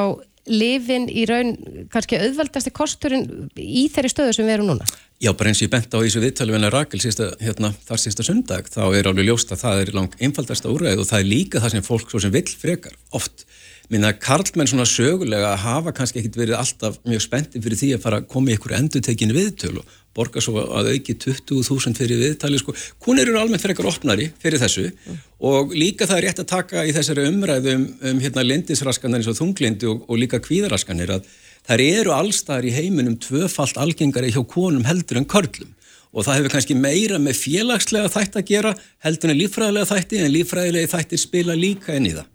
lifin 0.50 1.06
í 1.06 1.24
raun 1.28 1.54
kannski 1.92 2.18
auðveldasti 2.18 2.72
kosturinn 2.74 3.48
í 3.56 3.86
þeirri 3.92 4.10
stöðu 4.10 4.36
sem 4.36 4.48
við 4.48 4.56
erum 4.56 4.72
núna? 4.72 4.86
Já, 5.22 5.30
bara 5.38 5.52
eins 5.52 5.60
og 5.62 5.68
ég 5.68 5.72
bent 5.74 5.92
á 5.94 6.02
í 6.02 6.08
þessu 6.08 6.22
viðtölu 6.24 6.56
en 6.58 6.66
að 6.66 6.72
Rakel 6.74 6.98
sísta, 7.02 7.28
hérna, 7.38 7.70
þar 7.86 8.00
sísta 8.02 8.26
sundag 8.26 8.70
þá 8.72 8.82
er 8.90 9.06
alveg 9.06 9.28
ljóst 9.28 9.52
að 9.54 9.62
það 9.62 9.82
er 9.82 9.92
langt 9.94 10.16
einfaldasta 10.18 10.72
úræð 10.72 11.04
og 11.04 11.10
það 11.12 11.20
er 11.22 11.28
líka 11.30 11.62
það 11.62 11.76
sem 11.76 11.86
fólk 11.86 12.10
svo 12.10 12.22
sem 12.24 12.34
vill 12.34 12.48
frekar 12.50 12.96
oft. 13.14 13.46
Minna 13.92 14.10
Karlmenn 14.16 14.70
svona 14.70 14.86
sögulega 14.88 15.52
hafa 15.62 15.92
kannski 15.94 16.22
ekkit 16.22 16.38
verið 16.40 16.58
alltaf 16.58 16.98
mjög 17.06 17.22
spenntið 17.26 17.66
fyrir 17.66 17.78
því 17.78 17.90
að 17.94 18.04
fara 18.06 18.20
að 18.22 18.28
koma 18.34 18.50
í 18.50 18.56
einhverju 18.56 18.78
endutekinu 18.78 19.36
viðtölu 19.36 19.82
borga 20.16 20.42
svo 20.44 20.60
að 20.60 20.90
auki 20.92 21.14
20.000 21.16 21.96
fyrir 21.96 22.20
viðtali 22.20 22.60
sko. 22.60 22.74
Hún 23.06 23.20
eru 23.22 23.36
almennt 23.40 23.64
frekar 23.64 23.88
opnari 23.88 24.28
fyrir 24.42 24.60
þessu 24.60 24.88
mm. 24.90 25.20
og 25.48 25.72
líka 25.76 26.08
það 26.08 26.18
er 26.18 26.26
rétt 26.28 26.42
að 26.42 26.50
taka 26.52 26.84
í 26.88 26.94
þessari 26.96 27.28
umræðu 27.30 27.76
um, 27.76 27.86
um 28.10 28.20
hérna, 28.22 28.44
lindisraskanir 28.46 29.20
eins 29.20 29.30
og 29.32 29.38
þunglindi 29.40 29.88
og, 29.90 30.04
og 30.08 30.20
líka 30.20 30.42
kvíðaraskanir 30.44 31.14
að 31.16 31.30
þær 31.68 31.84
eru 31.86 32.16
allstaðar 32.16 32.68
í 32.68 32.74
heiminum 32.76 33.16
tvöfalt 33.22 33.80
algengari 33.80 34.34
hjá 34.34 34.42
konum 34.48 34.84
heldur 34.88 35.22
en 35.22 35.28
körlum 35.28 35.72
og 36.12 36.26
það 36.26 36.38
hefur 36.38 36.54
kannski 36.56 36.76
meira 36.76 37.16
með 37.22 37.38
félagslega 37.40 38.12
þætt 38.12 38.36
að 38.36 38.48
gera 38.50 38.74
heldur 39.06 39.32
en 39.32 39.40
lífræðilega 39.40 39.90
þætti 39.94 40.20
en 40.20 40.34
lífræðilega 40.34 40.92
þætti 40.92 41.20
spila 41.22 41.56
líka 41.56 41.96
inn 41.96 42.10
í 42.10 42.14
það. 42.18 42.28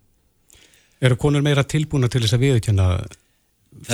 Eru 1.06 1.18
konur 1.22 1.46
meira 1.46 1.62
tilbúna 1.62 2.10
til 2.10 2.24
þess 2.24 2.34
að 2.34 2.46
viðkjanna 2.48 2.88
Það 2.90 3.27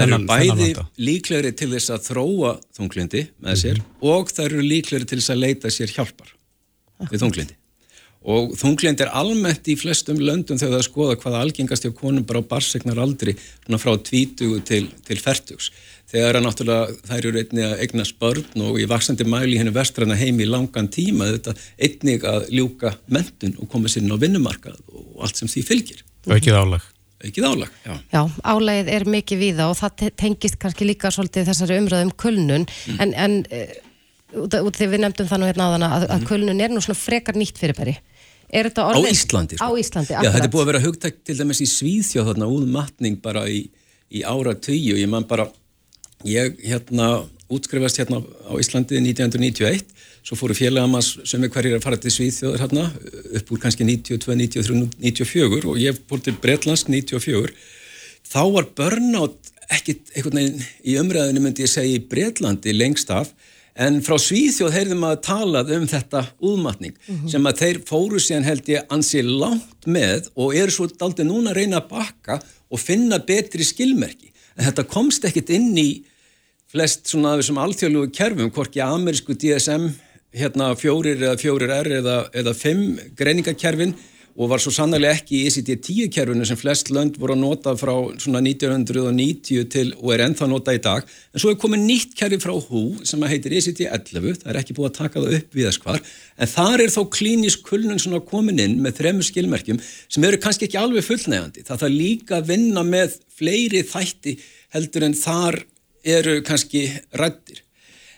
eru 0.04 0.20
bæði 0.30 0.70
líklegri 0.98 1.52
til 1.58 1.72
þess 1.74 1.94
að 1.96 2.08
þróa 2.12 2.54
þunglindi 2.78 3.26
með 3.44 3.60
sér 3.64 3.78
mm 3.78 3.84
-hmm. 3.84 4.14
og 4.14 4.32
það 4.32 4.46
eru 4.46 4.70
líklegri 4.70 5.10
til 5.10 5.20
þess 5.20 5.34
að 5.36 5.44
leita 5.46 5.74
sér 5.74 5.94
hjálpar 5.96 6.34
við 7.10 7.20
þunglindi 7.26 7.60
og 8.24 8.54
þunglind 8.56 9.02
er 9.04 9.12
almennt 9.12 9.68
í 9.68 9.76
flestum 9.76 10.20
löndum 10.22 10.60
þegar 10.60 10.78
það 10.78 10.86
skoða 10.88 11.18
hvaða 11.20 11.42
algengast 11.44 11.84
hjá 11.84 11.92
konum 11.92 12.24
bara 12.24 12.40
á 12.40 12.50
barsegnar 12.54 13.02
aldri 13.04 13.36
frá 13.68 13.92
20 14.00 14.64
til, 14.64 14.88
til 15.04 15.20
40 15.20 15.68
þegar 16.14 16.40
að 16.40 16.46
náttúrulega 16.46 16.96
þær 17.10 17.28
eru 17.28 17.42
einnig 17.42 17.68
að 17.68 17.84
egna 17.84 18.06
spörn 18.08 18.66
og 18.68 18.80
í 18.80 18.88
vaksandi 18.90 19.28
mæli 19.28 19.60
henni 19.60 19.76
vestræna 19.76 20.16
heim 20.20 20.40
í 20.40 20.48
langan 20.48 20.88
tíma 20.94 21.32
þetta 21.34 21.56
einnig 21.76 22.26
að 22.30 22.48
ljúka 22.54 22.96
mentun 23.12 23.58
og 23.60 23.70
koma 23.72 23.92
sér 23.92 24.06
inn 24.06 24.16
á 24.16 24.22
vinnumarkað 24.22 24.80
og 24.94 25.24
allt 25.26 25.40
sem 25.42 25.52
því 25.52 25.68
fylgir. 25.68 26.04
Aukið 26.30 26.60
álag. 26.60 26.93
Aukið 27.24 27.46
álag, 27.48 27.76
já. 27.86 27.94
Já, 28.12 28.22
álægið 28.44 28.90
er 28.92 29.06
mikið 29.08 29.40
víða 29.40 29.70
og 29.72 29.78
það 29.80 30.10
tengist 30.20 30.58
kannski 30.60 30.88
líka 30.88 31.12
svolítið 31.14 31.48
þessari 31.48 31.78
umröðum 31.80 32.12
kulnun 32.20 32.66
mm. 32.68 32.98
en, 33.00 33.14
en 33.16 33.38
út 34.44 34.58
af 34.58 34.76
því 34.76 34.90
við 34.92 35.04
nefndum 35.06 35.30
það 35.30 35.40
nú 35.40 35.48
hérna 35.48 35.70
þann 35.76 35.86
að, 35.88 36.06
að 36.10 36.18
mm. 36.18 36.28
kulnun 36.32 36.64
er 36.66 36.74
nú 36.74 36.84
svona 36.84 37.00
frekar 37.00 37.40
nýtt 37.40 37.62
fyrirbæri 37.62 37.96
á 38.54 38.94
Íslandi, 39.10 39.58
sko. 39.58 39.66
á 39.66 39.70
Íslandi 39.80 40.14
Já, 40.14 40.30
þetta 40.30 40.46
er 40.46 40.52
búið 40.54 40.66
að 40.66 40.72
vera 40.72 40.84
hugtækt 40.84 41.24
til 41.26 41.38
dæmis 41.40 41.64
í 41.64 41.70
Svíðþjóð 41.70 42.28
þarna 42.30 42.50
úðmatning 42.54 43.22
bara 43.24 43.48
í, 43.50 43.64
í 44.14 44.22
ára 44.22 44.54
og 44.54 45.00
ég 45.00 45.10
man 45.10 45.26
bara 45.30 45.48
ég 46.28 46.60
hérna 46.62 47.24
útskrifast 47.54 48.02
hérna 48.02 48.22
á 48.22 48.54
Íslandi 48.60 49.00
1991 49.02 49.93
svo 50.24 50.38
fóru 50.40 50.56
félagamans 50.56 51.14
sem 51.28 51.44
er 51.44 51.52
hverjir 51.52 51.78
að 51.78 51.86
fara 51.86 52.00
til 52.00 52.12
Svíðþjóðar 52.16 52.64
hérna 52.64 52.86
upp 53.40 53.50
úr 53.52 53.64
kannski 53.64 53.88
92, 53.88 54.36
93, 54.40 54.86
94 55.04 55.72
og 55.72 55.80
ég 55.82 55.98
fór 56.10 56.22
til 56.24 56.38
Breitlands 56.44 56.86
94 56.88 57.52
þá 58.32 58.44
var 58.56 58.70
börnátt 58.78 59.52
ekkit 59.74 60.14
einhvern 60.14 60.40
veginn 60.40 60.64
í 60.88 60.96
umræðinu 61.02 61.44
myndi 61.44 61.66
ég 61.66 61.72
segja 61.72 61.98
í 61.98 62.06
Breitlandi 62.08 62.76
lengst 62.76 63.12
af 63.12 63.34
en 63.74 64.00
frá 64.06 64.16
Svíþjóð 64.22 64.76
heyrðum 64.78 65.06
að 65.08 65.22
talað 65.26 65.74
um 65.80 65.86
þetta 65.90 66.24
úðmatning 66.40 66.94
mm 66.94 67.16
-hmm. 67.16 67.30
sem 67.32 67.48
að 67.50 67.60
þeir 67.62 67.80
fóru 67.90 68.20
síðan 68.22 68.48
held 68.48 68.70
ég 68.70 68.86
ansi 68.90 69.24
langt 69.26 69.88
með 69.88 70.30
og 70.36 70.56
eru 70.56 70.72
svo 70.72 70.88
aldrei 71.00 71.26
núna 71.26 71.52
að 71.52 71.58
reyna 71.58 71.82
að 71.82 71.90
bakka 71.90 72.40
og 72.70 72.80
finna 72.80 73.20
betri 73.20 73.64
skilmerki 73.66 74.32
en 74.56 74.66
þetta 74.70 74.88
komst 74.88 75.26
ekkit 75.26 75.50
inn 75.50 75.78
í 75.78 76.04
flest 76.74 77.10
svona 77.10 77.36
þessum 77.38 77.60
alþjóðlugu 77.62 78.12
kerfum, 78.12 78.52
hvorki 78.54 78.82
amerísku 78.82 79.36
DSM 79.38 79.92
hérna 80.34 80.74
fjórir 80.80 81.22
eða 81.22 81.38
fjórir 81.42 81.76
R 81.82 81.92
eða, 82.00 82.18
eða 82.34 82.56
fimm 82.58 82.98
greiningakerfin 83.18 83.94
og 84.34 84.50
var 84.50 84.62
svo 84.62 84.72
sannlega 84.74 85.14
ekki 85.14 85.44
í 85.44 85.50
ICD-10 85.50 86.10
kerfinu 86.14 86.46
sem 86.48 86.58
flest 86.58 86.90
lönd 86.94 87.20
voru 87.22 87.36
að 87.36 87.44
nota 87.44 87.76
frá 87.78 87.92
svona 88.22 88.42
1990 88.42 89.68
til 89.70 89.92
og 90.00 90.14
er 90.16 90.24
ennþá 90.26 90.48
nota 90.50 90.74
í 90.74 90.82
dag. 90.82 91.06
En 91.06 91.42
svo 91.42 91.52
er 91.54 91.60
komið 91.62 91.84
nýtt 91.86 92.16
kerfi 92.18 92.40
frá 92.42 92.56
HÚ 92.58 93.06
sem 93.06 93.26
heitir 93.30 93.54
ICD-11 93.60 94.42
það 94.42 94.50
er 94.50 94.60
ekki 94.64 94.78
búið 94.78 94.90
að 94.90 94.98
taka 94.98 95.22
það 95.22 95.38
upp 95.38 95.60
við 95.60 95.70
þess 95.70 95.84
hvar. 95.86 96.02
En 96.34 96.52
þar 96.56 96.86
er 96.86 96.96
þó 96.96 97.02
klínisk 97.14 97.68
kulnun 97.70 98.02
komin 98.26 98.64
inn 98.64 98.80
með 98.82 98.98
þremur 99.04 99.30
skilmerkjum 99.30 99.82
sem 99.86 100.26
eru 100.26 100.42
kannski 100.42 100.66
ekki 100.66 100.82
alveg 100.82 101.06
fullnægandi 101.06 101.68
það 101.68 101.86
þarf 101.86 101.94
líka 101.94 102.40
að 102.40 102.50
vinna 102.56 102.86
með 102.88 103.20
fleiri 103.38 103.86
þætti 103.86 104.40
heldur 104.74 105.06
en 105.06 105.18
þar 105.18 105.62
eru 106.04 106.40
kannski 106.46 106.88
rættir 107.14 107.62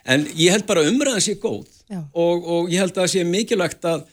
en 0.05 0.23
ég 0.37 0.53
held 0.53 0.67
bara 0.69 0.85
umræðan 0.87 1.23
sé 1.23 1.35
góð 1.41 1.74
og, 1.93 2.45
og 2.45 2.69
ég 2.73 2.81
held 2.81 2.95
að 2.95 3.03
það 3.03 3.11
sé 3.13 3.25
mikilvægt 3.29 3.89
að 3.89 4.05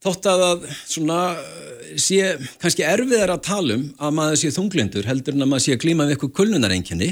þótt 0.00 0.28
að 0.30 0.44
það 0.44 0.64
svona 0.88 1.18
eh, 1.36 1.98
sé 2.00 2.32
kannski 2.62 2.86
erfiðar 2.86 3.34
að 3.34 3.44
tala 3.46 3.76
um 3.76 3.84
að 3.98 4.16
maður 4.16 4.40
sé 4.42 4.52
þunglindur 4.56 5.08
heldur 5.08 5.36
en 5.36 5.44
að 5.44 5.52
maður 5.52 5.66
sé 5.66 5.76
að 5.76 5.84
glíma 5.84 6.06
við 6.08 6.16
eitthvað 6.16 6.36
kulnunarengjani 6.40 7.10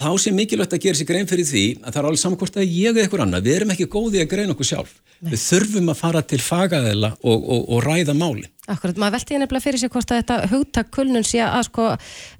þá 0.00 0.10
sé 0.22 0.32
mikilvægt 0.34 0.74
að 0.76 0.84
gera 0.86 0.98
sér 0.98 1.08
grein 1.10 1.28
fyrir 1.28 1.48
því 1.48 1.64
að 1.80 1.92
það 1.92 2.00
er 2.00 2.08
alveg 2.08 2.22
samankvort 2.22 2.58
að 2.60 2.72
ég 2.72 2.90
eða 2.90 3.04
eitthvað 3.04 3.24
annað, 3.26 3.46
við 3.46 3.56
erum 3.58 3.72
ekki 3.74 3.88
góði 3.92 4.22
að 4.22 4.30
greina 4.32 4.54
okkur 4.56 4.70
sjálf 4.70 4.94
Nei. 5.20 5.34
við 5.34 5.42
þurfum 5.44 5.92
að 5.92 5.98
fara 5.98 6.22
til 6.24 6.40
fagaðela 6.40 7.10
og, 7.20 7.42
og, 7.44 7.66
og 7.76 7.82
ræða 7.84 8.14
máli 8.16 8.46
Akkurat, 8.70 8.96
maður 9.02 9.16
velti 9.18 9.34
ég 9.34 9.42
nefnilega 9.42 9.64
fyrir 9.64 9.82
sig 9.82 9.92
hvort 9.92 10.12
að 10.14 10.20
þetta 10.22 10.50
hugtak 10.52 10.90
kulnun 10.94 11.26
sé 11.26 11.42
að 11.44 11.64
sko 11.66 11.88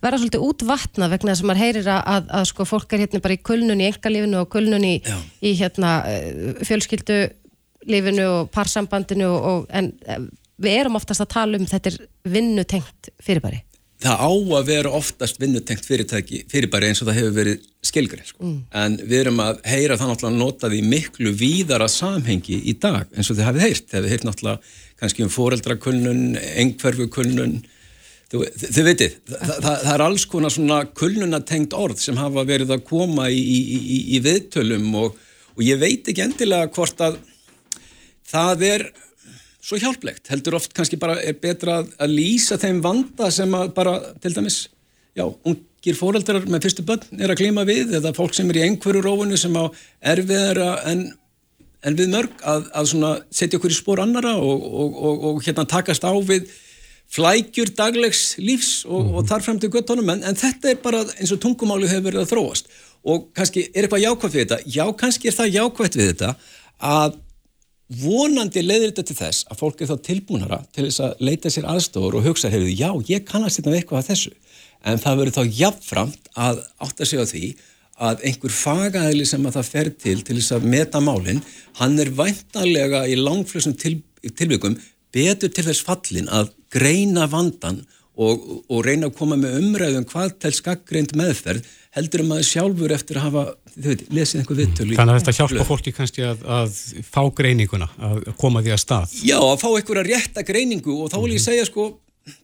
vera 0.01 0.21
svolítið 0.21 0.45
útvatna 0.47 1.09
vegna 1.11 1.35
þess 1.35 1.45
að 1.45 1.51
maður 1.51 1.63
heyrir 1.65 1.91
að, 1.91 2.03
að, 2.15 2.29
að 2.39 2.45
sko 2.53 2.67
fólk 2.71 2.95
er 2.95 3.03
hérna 3.05 3.23
bara 3.25 3.37
í 3.37 3.43
kulnun 3.51 3.83
í 3.83 3.89
engalífinu 3.91 4.41
og 4.41 4.51
kulnun 4.55 4.87
í, 4.87 4.95
í 5.43 5.53
hérna 5.59 5.95
eh, 6.09 6.63
fjölskyldu 6.65 7.19
lífinu 7.91 8.29
og 8.29 8.53
parsambandinu 8.55 9.27
og, 9.29 9.49
og, 9.51 9.67
en 9.75 9.91
eh, 10.07 10.23
við 10.61 10.79
erum 10.85 11.01
oftast 11.01 11.25
að 11.25 11.33
tala 11.35 11.61
um 11.61 11.67
þetta 11.69 11.93
er 11.93 11.99
vinnutengt 12.31 13.13
fyrirbæri. 13.25 13.65
Það 14.01 14.23
á 14.25 14.33
að 14.33 14.69
vera 14.71 14.93
oftast 14.97 15.41
vinnutengt 15.41 15.85
fyrirbæri 15.85 16.89
eins 16.89 17.03
og 17.03 17.11
það 17.11 17.19
hefur 17.19 17.35
verið 17.37 17.67
skilgrið 17.85 18.31
sko. 18.31 18.45
mm. 18.45 18.61
en 18.83 18.97
við 19.01 19.19
erum 19.19 19.43
að 19.45 19.61
heyra 19.69 19.99
það 20.01 20.13
náttúrulega 20.13 20.41
notað 20.41 20.77
í 20.77 20.81
miklu 20.85 21.33
víðara 21.37 21.89
samhengi 21.89 22.63
í 22.71 22.77
dag 22.81 23.11
eins 23.13 23.29
og 23.29 23.37
þið 23.39 23.49
hafið 23.49 23.67
heyrt, 23.67 23.85
þið 23.89 23.99
hafið 23.99 24.15
heyrt 24.15 24.27
náttúrulega 24.29 24.73
kannski 25.01 25.25
um 25.25 25.33
foreldrakunnun, 25.33 26.25
engverfukunnun 26.63 27.55
þið 28.31 28.85
veitir, 28.87 29.17
það, 29.27 29.55
það, 29.57 29.77
það 29.83 29.93
er 29.95 30.05
alls 30.05 30.27
konar 30.31 30.55
svona 30.55 30.81
kulnunatengt 31.01 31.75
orð 31.75 31.99
sem 32.05 32.21
hafa 32.21 32.45
verið 32.47 32.77
að 32.77 32.85
koma 32.87 33.27
í, 33.33 33.41
í, 33.41 33.61
í, 33.81 34.01
í 34.17 34.21
viðtölum 34.23 34.87
og, 35.01 35.17
og 35.57 35.65
ég 35.67 35.81
veit 35.81 36.09
ekki 36.13 36.25
endilega 36.29 36.71
hvort 36.77 37.03
að 37.05 37.19
það 38.31 38.67
er 38.69 38.87
svo 39.71 39.79
hjálplegt, 39.79 40.27
heldur 40.33 40.59
oft 40.59 40.73
kannski 40.75 40.99
bara 40.99 41.21
er 41.23 41.37
betra 41.39 41.81
að, 41.81 41.93
að 42.03 42.15
lýsa 42.17 42.59
þeim 42.59 42.81
vanda 42.83 43.31
sem 43.35 43.53
að 43.55 43.73
bara, 43.77 43.99
til 44.23 44.33
dæmis, 44.35 44.65
já, 45.15 45.23
ungir 45.47 45.99
fóreldrar 45.99 46.49
með 46.51 46.67
fyrstu 46.67 46.87
börn 46.89 47.23
er 47.23 47.31
að 47.31 47.43
klíma 47.45 47.67
við 47.69 47.95
eða 48.01 48.15
fólk 48.17 48.35
sem 48.35 48.51
er 48.51 48.59
í 48.59 48.65
einhverju 48.67 49.05
rófunu 49.07 49.39
sem 49.39 49.55
á 49.55 49.71
erfiðara 50.15 50.73
en, 50.91 51.07
en 51.87 52.01
við 52.01 52.11
mörg 52.17 52.43
að, 52.43 52.67
að 52.75 52.91
setja 53.31 53.61
okkur 53.61 53.71
í 53.71 53.79
spór 53.79 54.03
annara 54.03 54.35
og, 54.43 54.67
og, 54.67 54.99
og, 54.99 55.25
og 55.31 55.41
hérna 55.47 55.69
takast 55.71 56.03
á 56.03 56.11
við 56.19 56.51
flækjur 57.11 57.73
daglegs 57.79 58.37
lífs 58.43 58.85
og, 58.87 59.01
mm. 59.07 59.17
og 59.19 59.31
þar 59.31 59.47
frem 59.47 59.63
til 59.63 59.71
göttunum 59.71 60.13
en, 60.15 60.23
en 60.27 60.39
þetta 60.39 60.75
er 60.75 60.83
bara 60.83 61.03
eins 61.17 61.33
og 61.35 61.41
tungumáli 61.43 61.91
hefur 61.91 62.11
verið 62.11 62.23
að 62.23 62.31
þróast. 62.35 62.71
Og 63.07 63.31
kannski 63.35 63.65
er 63.71 63.87
eitthvað 63.87 64.05
jákvæmt 64.05 64.35
við 64.37 64.45
þetta? 64.45 64.61
Já, 64.67 64.85
kannski 64.99 65.31
er 65.31 65.37
það 65.39 65.57
jákvæmt 65.57 65.99
við 65.99 66.11
þetta 66.13 66.35
að 66.91 67.19
vonandi 67.91 68.63
leiðir 68.63 68.93
þetta 68.93 69.07
til 69.09 69.17
þess 69.19 69.47
að 69.51 69.61
fólk 69.65 69.81
er 69.81 69.91
þá 69.91 69.97
tilbúnara 70.07 70.61
til 70.71 70.87
þess 70.87 71.03
að 71.07 71.25
leita 71.27 71.51
sér 71.51 71.67
aðstofur 71.73 72.21
og 72.21 72.29
hugsa, 72.29 72.51
hefur, 72.53 72.71
já, 72.71 72.91
ég 73.11 73.27
kannast 73.27 73.59
þetta 73.59 73.73
með 73.73 73.81
eitthvað 73.81 74.03
að 74.03 74.11
þessu, 74.13 74.33
en 74.87 75.03
það 75.03 75.21
verður 75.21 75.37
þá 75.39 75.59
jafnframt 75.59 76.31
að 76.49 76.63
átta 76.87 77.09
sig 77.09 77.23
á 77.23 77.27
því 77.27 77.45
að 78.01 78.23
einhver 78.31 78.55
fagæðli 78.57 79.27
sem 79.29 79.45
að 79.45 79.59
það 79.59 79.73
fer 79.75 79.91
til 80.05 80.17
til 80.25 80.39
þess 80.39 80.55
að 80.57 80.69
meta 80.73 81.03
málinn, 81.05 81.43
hann 81.81 81.99
er 82.01 82.13
væntanlega 82.17 83.03
í 83.11 83.19
langflössum 83.19 83.75
til, 83.77 83.99
tilbyggum 84.25 84.79
betur 85.13 85.51
til 85.53 85.67
þess 85.67 85.85
fallin 85.85 86.31
að 86.31 86.55
greina 86.73 87.27
vandan 87.29 87.83
og, 88.21 88.43
og 88.69 88.83
reyna 88.85 89.09
að 89.09 89.17
koma 89.19 89.39
með 89.41 89.57
umræðum 89.61 90.07
hvað 90.11 90.35
til 90.45 90.53
skaggreind 90.57 91.15
meðferð 91.19 91.69
heldur 91.97 92.23
um 92.25 92.35
að 92.37 92.45
sjálfur 92.47 92.93
eftir 92.95 93.19
að 93.19 93.27
hafa 93.27 93.45
veit, 93.75 94.05
lesið 94.15 94.43
einhver 94.43 94.61
vittölu. 94.61 94.99
Þannig 94.99 95.17
að 95.17 95.25
þetta 95.25 95.35
hjálpa 95.39 95.67
fólki 95.67 95.95
kannski 95.95 96.27
að, 96.27 96.45
að 96.59 96.77
fá 97.09 97.23
greininguna, 97.41 97.89
að 98.11 98.31
koma 98.39 98.63
því 98.63 98.77
að 98.77 98.85
stað. 98.85 99.17
Já, 99.27 99.39
að 99.41 99.59
fá 99.65 99.69
einhverja 99.73 100.07
rétta 100.07 100.47
greiningu 100.47 101.01
og 101.01 101.11
þá 101.11 101.19
vil 101.19 101.35
ég 101.35 101.41
mhm. 101.41 101.47
segja 101.49 101.67
sko, 101.67 101.89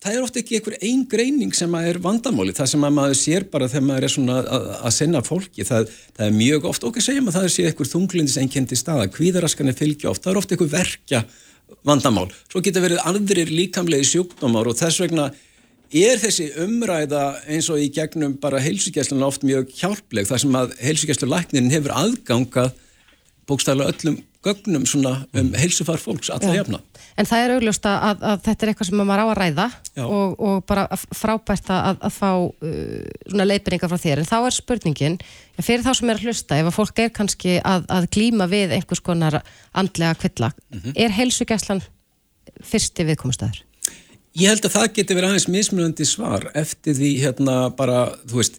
það 0.03 0.17
er 0.17 0.27
ofta 0.27 0.43
ekki 0.43 0.59
einhver 0.59 0.79
einn 0.81 1.07
greining 1.13 1.55
sem 1.55 1.79
er 1.79 2.01
vandamáli, 2.03 2.57
það 2.57 2.73
sem 2.73 2.87
að 2.89 2.99
maður 2.99 3.19
sér 3.21 3.49
bara 3.53 3.71
þegar 3.71 3.89
maður 3.91 4.09
er 4.09 4.15
svona 4.17 4.39
að, 4.43 4.69
að 4.81 4.95
senna 4.99 5.23
fólki, 5.27 5.67
það, 5.69 5.91
það 6.17 6.27
er 6.27 6.39
mjög 6.41 6.71
ofta 6.73 6.91
okkur 6.91 7.07
segjum 7.07 7.31
að 7.31 7.39
það 7.39 7.51
sé 7.55 7.67
einhver 7.71 7.91
þunglindis 7.93 8.39
einkendi 8.43 8.79
staða, 8.81 9.11
kvíðaraskan 9.15 9.71
er 9.71 9.79
fylgja 9.79 10.11
ofta, 10.11 10.27
það 10.27 10.33
er 10.33 10.41
ofta 10.43 10.57
einhver 10.57 10.73
verkja 10.73 11.27
vandamál. 11.87 12.29
Svo 12.51 12.63
getur 12.65 12.85
verið 12.85 13.03
andrir 13.07 13.51
líkamlegi 13.53 14.09
sjúkdómar 14.11 14.71
og 14.71 14.79
þess 14.79 15.03
vegna 15.03 15.31
er 15.93 16.21
þessi 16.23 16.49
umræða 16.63 17.25
eins 17.47 17.69
og 17.73 17.83
í 17.83 17.91
gegnum 17.95 18.37
bara 18.43 18.63
heilsugjæsluna 18.63 19.29
oft 19.29 19.47
mjög 19.47 19.71
hjálpleg 19.77 20.29
þar 20.29 20.43
sem 20.43 20.59
að 20.59 20.75
heilsugjæslulæknin 20.83 21.71
hefur 21.73 21.95
aðgangað 21.97 22.73
bókstæðilega 23.47 23.93
öllum 23.95 24.23
gögnum 24.47 24.85
svona 24.87 25.13
um 25.35 25.49
heilsufar 25.59 25.99
fólks 25.99 26.31
alla 26.31 26.55
jafna. 26.55 26.81
En 27.19 27.27
það 27.27 27.43
er 27.43 27.55
augljósta 27.57 27.93
að, 28.11 28.25
að 28.31 28.43
þetta 28.47 28.65
er 28.65 28.71
eitthvað 28.71 28.89
sem 28.91 29.01
maður 29.01 29.23
á 29.23 29.27
að 29.27 29.39
ræða 29.41 29.67
og, 30.05 30.35
og 30.49 30.57
bara 30.69 30.85
frábært 31.17 31.71
að, 31.73 32.01
að 32.09 32.15
fá 32.15 32.31
uh, 32.37 33.07
svona 33.27 33.49
leipinninga 33.49 33.91
frá 33.91 33.99
þér 34.03 34.23
en 34.23 34.29
þá 34.29 34.37
er 34.39 34.57
spurningin, 34.59 35.19
fyrir 35.59 35.87
þá 35.87 35.93
sem 35.99 36.13
er 36.13 36.21
að 36.21 36.27
hlusta 36.29 36.61
ef 36.61 36.71
að 36.71 36.77
fólk 36.77 37.03
er 37.03 37.15
kannski 37.17 37.57
að, 37.63 37.89
að 37.97 38.11
glýma 38.17 38.49
við 38.53 38.77
einhvers 38.77 39.03
konar 39.07 39.41
andlega 39.73 40.19
kvilla 40.21 40.53
mm 40.53 40.83
-hmm. 40.83 40.99
er 41.07 41.17
heilsugjæslan 41.17 41.83
fyrsti 42.63 43.09
viðkomastæður? 43.09 43.65
Ég 44.37 44.51
held 44.53 44.67
að 44.69 44.75
það 44.75 44.91
geti 44.99 45.15
verið 45.17 45.31
aðeins 45.31 45.47
mismunandi 45.49 46.05
svar 46.05 46.43
eftir 46.61 46.97
því 46.99 47.11
hérna 47.23 47.55
bara, 47.73 48.03
þú 48.29 48.43
veist, 48.43 48.59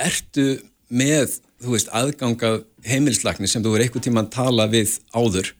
ertu 0.00 0.46
með, 0.88 1.34
þú 1.60 1.74
veist, 1.74 1.90
aðgangað 1.92 2.62
heimilslagni 2.88 3.50
sem 3.50 3.60
þú 3.60 3.74
verið 3.74 3.90
eitthvað 3.90 4.06
tíma 4.06 4.22
að 4.24 4.30
tala 4.38 4.64
við 4.72 4.94
áður. 5.12 5.50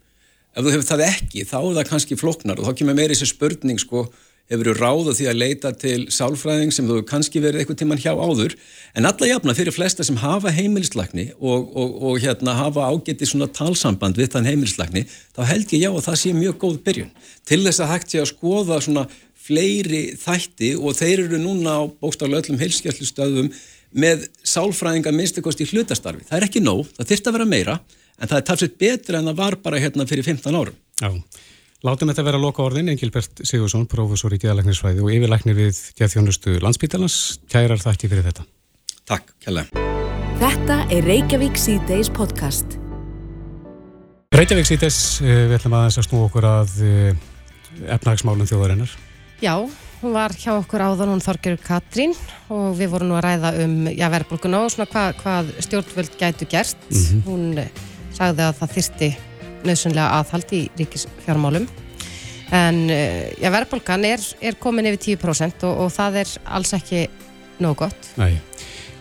Ef 0.57 0.65
þú 0.65 0.73
hefur 0.73 0.89
það 0.89 1.05
ekki, 1.11 1.45
þá 1.51 1.59
er 1.61 1.77
það 1.83 1.91
kannski 1.91 2.17
floknar 2.21 2.63
og 2.63 2.71
þá 2.71 2.79
kemur 2.81 2.97
meiri 2.97 3.13
þessi 3.13 3.29
spurning, 3.29 3.83
sko, 3.83 4.07
hefur 4.53 4.71
þú 4.71 4.75
ráðað 4.79 5.19
því 5.19 5.27
að 5.31 5.39
leita 5.43 5.73
til 5.81 5.99
sálfræðing 6.13 6.73
sem 6.73 6.89
þú 6.89 7.03
kannski 7.09 7.43
verið 7.45 7.63
eitthvað 7.63 7.79
tíman 7.83 8.01
hjá 8.01 8.13
áður. 8.13 8.57
En 8.97 9.09
alla 9.09 9.29
jafna 9.29 9.55
fyrir 9.57 9.77
flesta 9.77 10.05
sem 10.05 10.19
hafa 10.21 10.53
heimilslagni 10.53 11.29
og, 11.39 11.69
og, 11.77 11.99
og 12.09 12.25
hérna 12.25 12.57
hafa 12.59 12.89
ágetið 12.89 13.35
svona 13.35 13.49
talsamband 13.53 14.17
við 14.21 14.33
þann 14.35 14.49
heimilslagni, 14.49 15.05
þá 15.37 15.43
held 15.53 15.77
ég 15.77 15.85
já 15.87 15.91
að 15.93 16.07
það 16.09 16.19
sé 16.23 16.35
mjög 16.37 16.59
góð 16.65 16.81
byrjun. 16.89 17.13
Til 17.49 17.61
þess 17.67 17.85
að 17.85 17.93
hægt 17.95 18.13
sé 18.13 18.23
að 18.23 18.33
skoða 18.33 18.81
svona 18.85 19.07
fleiri 19.43 20.03
þætti 20.20 20.72
og 20.78 20.97
þeir 20.99 21.26
eru 21.26 21.40
núna 21.43 21.78
á 21.78 21.82
bókstaflega 21.90 22.45
öllum 22.45 22.61
heilskjæslustöðum 22.62 23.53
með 23.93 24.26
sálfræðinga 24.47 25.12
minnstakosti 25.14 25.66
í 25.66 25.72
hlutastarfi. 25.72 26.24
Það 26.28 26.38
er 26.38 26.47
ekki 26.49 26.62
nóg, 26.64 26.86
það 26.97 27.11
þurft 27.12 27.28
að 27.28 27.36
vera 27.38 27.49
meira 27.49 27.78
en 28.18 28.30
það 28.30 28.38
er 28.38 28.47
talsveit 28.49 28.76
betra 28.80 29.20
en 29.20 29.30
það 29.30 29.40
var 29.43 29.59
bara 29.64 29.80
hérna 29.82 30.07
fyrir 30.09 30.26
15 30.26 30.57
árum. 30.57 30.76
Já, 31.03 31.11
látum 31.84 32.12
þetta 32.12 32.26
vera 32.28 32.40
að 32.40 32.47
loka 32.47 32.64
orðin, 32.64 32.93
Engilbert 32.93 33.45
Sigursson, 33.45 33.88
professor 33.90 34.32
í 34.32 34.40
geðalæknisfræði 34.43 35.05
og 35.05 35.12
yfirlæknir 35.16 35.59
við 35.59 35.80
geðþjónustu 35.99 36.59
landsbítalans. 36.62 37.18
Kærar 37.53 37.82
þætti 37.82 38.12
fyrir 38.12 38.28
þetta. 38.30 38.47
Takk, 39.11 39.34
kærlega. 39.43 39.88
Þetta 40.43 40.78
er 40.95 41.05
Reykjavík 41.07 41.59
C-Days 41.61 42.11
podcast. 42.14 42.78
Reykjavík 44.32 44.66
C-Days, 44.70 44.99
eh, 45.20 45.47
við 45.51 45.59
ætlum 45.59 45.76
aðeins 45.76 45.99
að 46.01 46.09
snú 46.09 46.22
okkur 46.26 46.47
að 46.49 46.76
eh, 46.86 47.24
efnagsmálum 47.93 48.49
þjóðarinnar. 48.49 48.95
Já, 49.43 49.57
hún 49.59 50.12
var 50.14 50.30
hjá 50.38 50.53
okkur 50.55 50.84
áðan, 50.86 51.11
hún 51.16 51.22
Þorgerur 51.22 51.59
Katrín 51.66 52.12
og 52.47 52.76
við 52.78 52.93
vorum 52.93 53.09
nú 53.11 53.16
að 53.18 53.24
ræða 53.26 53.51
um 53.64 53.72
já, 53.90 54.05
verðbólkuna 54.12 54.61
og 54.62 54.70
svona 54.70 54.86
hva, 54.93 55.03
hvað 55.18 55.51
stjórnvöld 55.66 56.14
gætu 56.20 56.47
gert. 56.47 56.78
Mm 56.86 57.01
-hmm. 57.03 57.22
Hún 57.26 57.68
sagði 58.14 58.43
að 58.47 58.55
það 58.61 58.74
þyrsti 58.76 59.09
nöðsynlega 59.64 60.14
aðhald 60.20 60.53
í 60.53 60.62
ríkisfjármálum. 60.78 61.66
En 62.53 62.90
eh, 62.90 63.34
já, 63.43 63.51
verðbólkan 63.51 64.05
er, 64.05 64.20
er 64.40 64.55
komin 64.55 64.86
yfir 64.86 65.18
10% 65.18 65.64
og, 65.64 65.78
og 65.78 65.90
það 65.90 66.16
er 66.22 66.28
alls 66.45 66.72
ekki 66.72 67.09
nóg 67.59 67.76
gott. 67.76 68.11
Nei. 68.16 68.38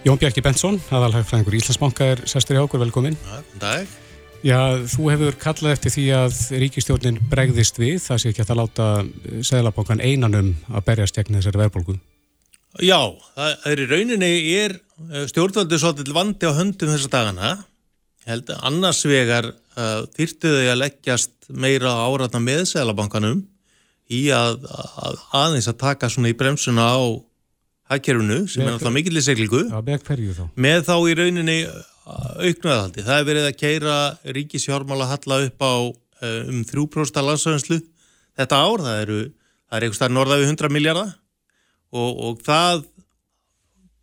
Jón 0.03 0.17
Bjarki 0.17 0.41
Bensson, 0.41 0.81
aðalhagfræðingur 0.89 1.53
Íslandsbanka 1.53 2.03
er 2.03 2.25
sestur 2.25 2.57
í 2.57 2.61
ákur, 2.63 2.79
velkomin. 2.79 3.13
Já, 3.13 3.43
dag. 3.59 4.00
Já, 4.41 4.57
þú 4.89 5.09
hefur 5.11 5.35
kallað 5.37 5.75
eftir 5.75 5.93
því 5.93 6.03
að 6.17 6.37
ríkistjórnin 6.63 7.19
bregðist 7.29 7.75
við, 7.77 7.99
það 8.01 8.21
sé 8.21 8.29
ekki 8.31 8.41
að 8.41 8.47
það 8.49 8.59
láta 8.59 8.85
eh, 9.01 9.41
seglabankan 9.45 10.01
einanum 10.01 10.55
að 10.71 10.85
berjast 10.87 11.17
gegn 11.17 11.37
þessari 11.37 11.61
verðbólgu. 11.61 11.97
Já, 12.81 12.97
það 13.35 13.67
er 13.69 13.81
í 13.83 13.85
rauninni 13.91 14.31
er 14.55 14.73
eh, 14.79 15.27
stjórnvöldu 15.29 15.77
svolítið 15.77 16.15
vandi 16.17 16.49
á 16.49 16.57
höndum 16.57 16.89
þessa 16.89 17.11
dagana. 17.13 17.51
Ég 18.23 18.31
held 18.33 18.49
að 18.53 18.65
annars 18.69 19.01
vegar 19.09 19.47
uh, 19.49 20.03
þýrtuðu 20.13 20.65
að 20.69 20.77
leggjast 20.77 21.47
meira 21.57 21.93
áratna 22.05 22.41
með 22.43 22.67
seglabankanum 22.69 23.39
í 24.13 24.27
að, 24.35 24.59
að 24.69 25.15
aðeins 25.39 25.69
að 25.71 25.79
taka 25.81 26.09
svona 26.11 26.29
í 26.29 26.35
bremsuna 26.37 26.85
á 26.85 27.01
hækkerfunu 27.89 28.43
sem 28.45 28.61
með 28.61 28.67
er 28.69 28.77
alltaf 28.77 28.93
mikill 28.93 29.17
í 29.17 29.25
seglingu. 29.25 29.63
Já, 29.71 29.79
með 29.85 30.05
hverju 30.05 30.35
þá? 30.37 30.43
Með 30.53 30.85
þá 30.85 30.93
í 31.01 31.17
rauninni 31.17 31.57
auknuðaldi. 32.05 33.05
Það 33.05 33.17
er 33.17 33.27
verið 33.27 33.47
að 33.47 33.57
keira 33.59 33.95
ríkisjármála 34.37 35.09
halla 35.11 35.39
upp 35.47 35.65
á 35.65 35.73
eh, 36.25 36.49
um 36.49 36.63
3% 36.67 37.25
landsöðinslu 37.27 37.79
þetta 38.39 38.61
ár. 38.61 38.85
Það 38.85 39.01
eru, 39.05 39.19
það 39.69 39.77
er 39.77 39.87
eitthvað 39.87 40.15
norða 40.15 40.39
við 40.41 40.53
100 40.53 40.73
miljardar 40.73 41.13
og, 41.91 42.11
og 42.25 42.43
það 42.45 42.85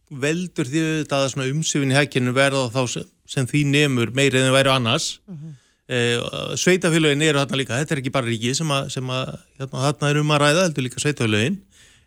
veldur 0.09 0.69
því 0.69 0.83
að 1.05 1.49
umsifin 1.51 1.93
í 1.93 1.97
hækinu 1.97 2.33
verða 2.37 2.69
þá 2.73 2.83
sem, 2.95 3.09
sem 3.29 3.49
því 3.49 3.65
nefnur 3.73 4.13
meirið 4.17 4.47
en 4.47 4.55
væri 4.55 4.73
annars. 4.73 5.19
Uh 5.29 5.35
-huh. 5.37 5.55
uh, 5.93 6.55
sveitafélögin 6.57 7.23
eru 7.23 7.43
þarna 7.43 7.61
líka, 7.61 7.77
þetta 7.77 7.95
er 7.95 8.01
ekki 8.03 8.15
bara 8.15 8.27
ríkið 8.27 8.55
sem 8.57 8.71
að, 8.73 8.89
sem 8.95 9.11
að 9.11 9.35
hérna, 9.59 9.85
þarna 9.85 10.11
er 10.11 10.21
um 10.23 10.31
að 10.33 10.43
ræða, 10.45 10.65
heldur 10.65 10.87
líka 10.87 11.01
sveitafélögin 11.01 11.59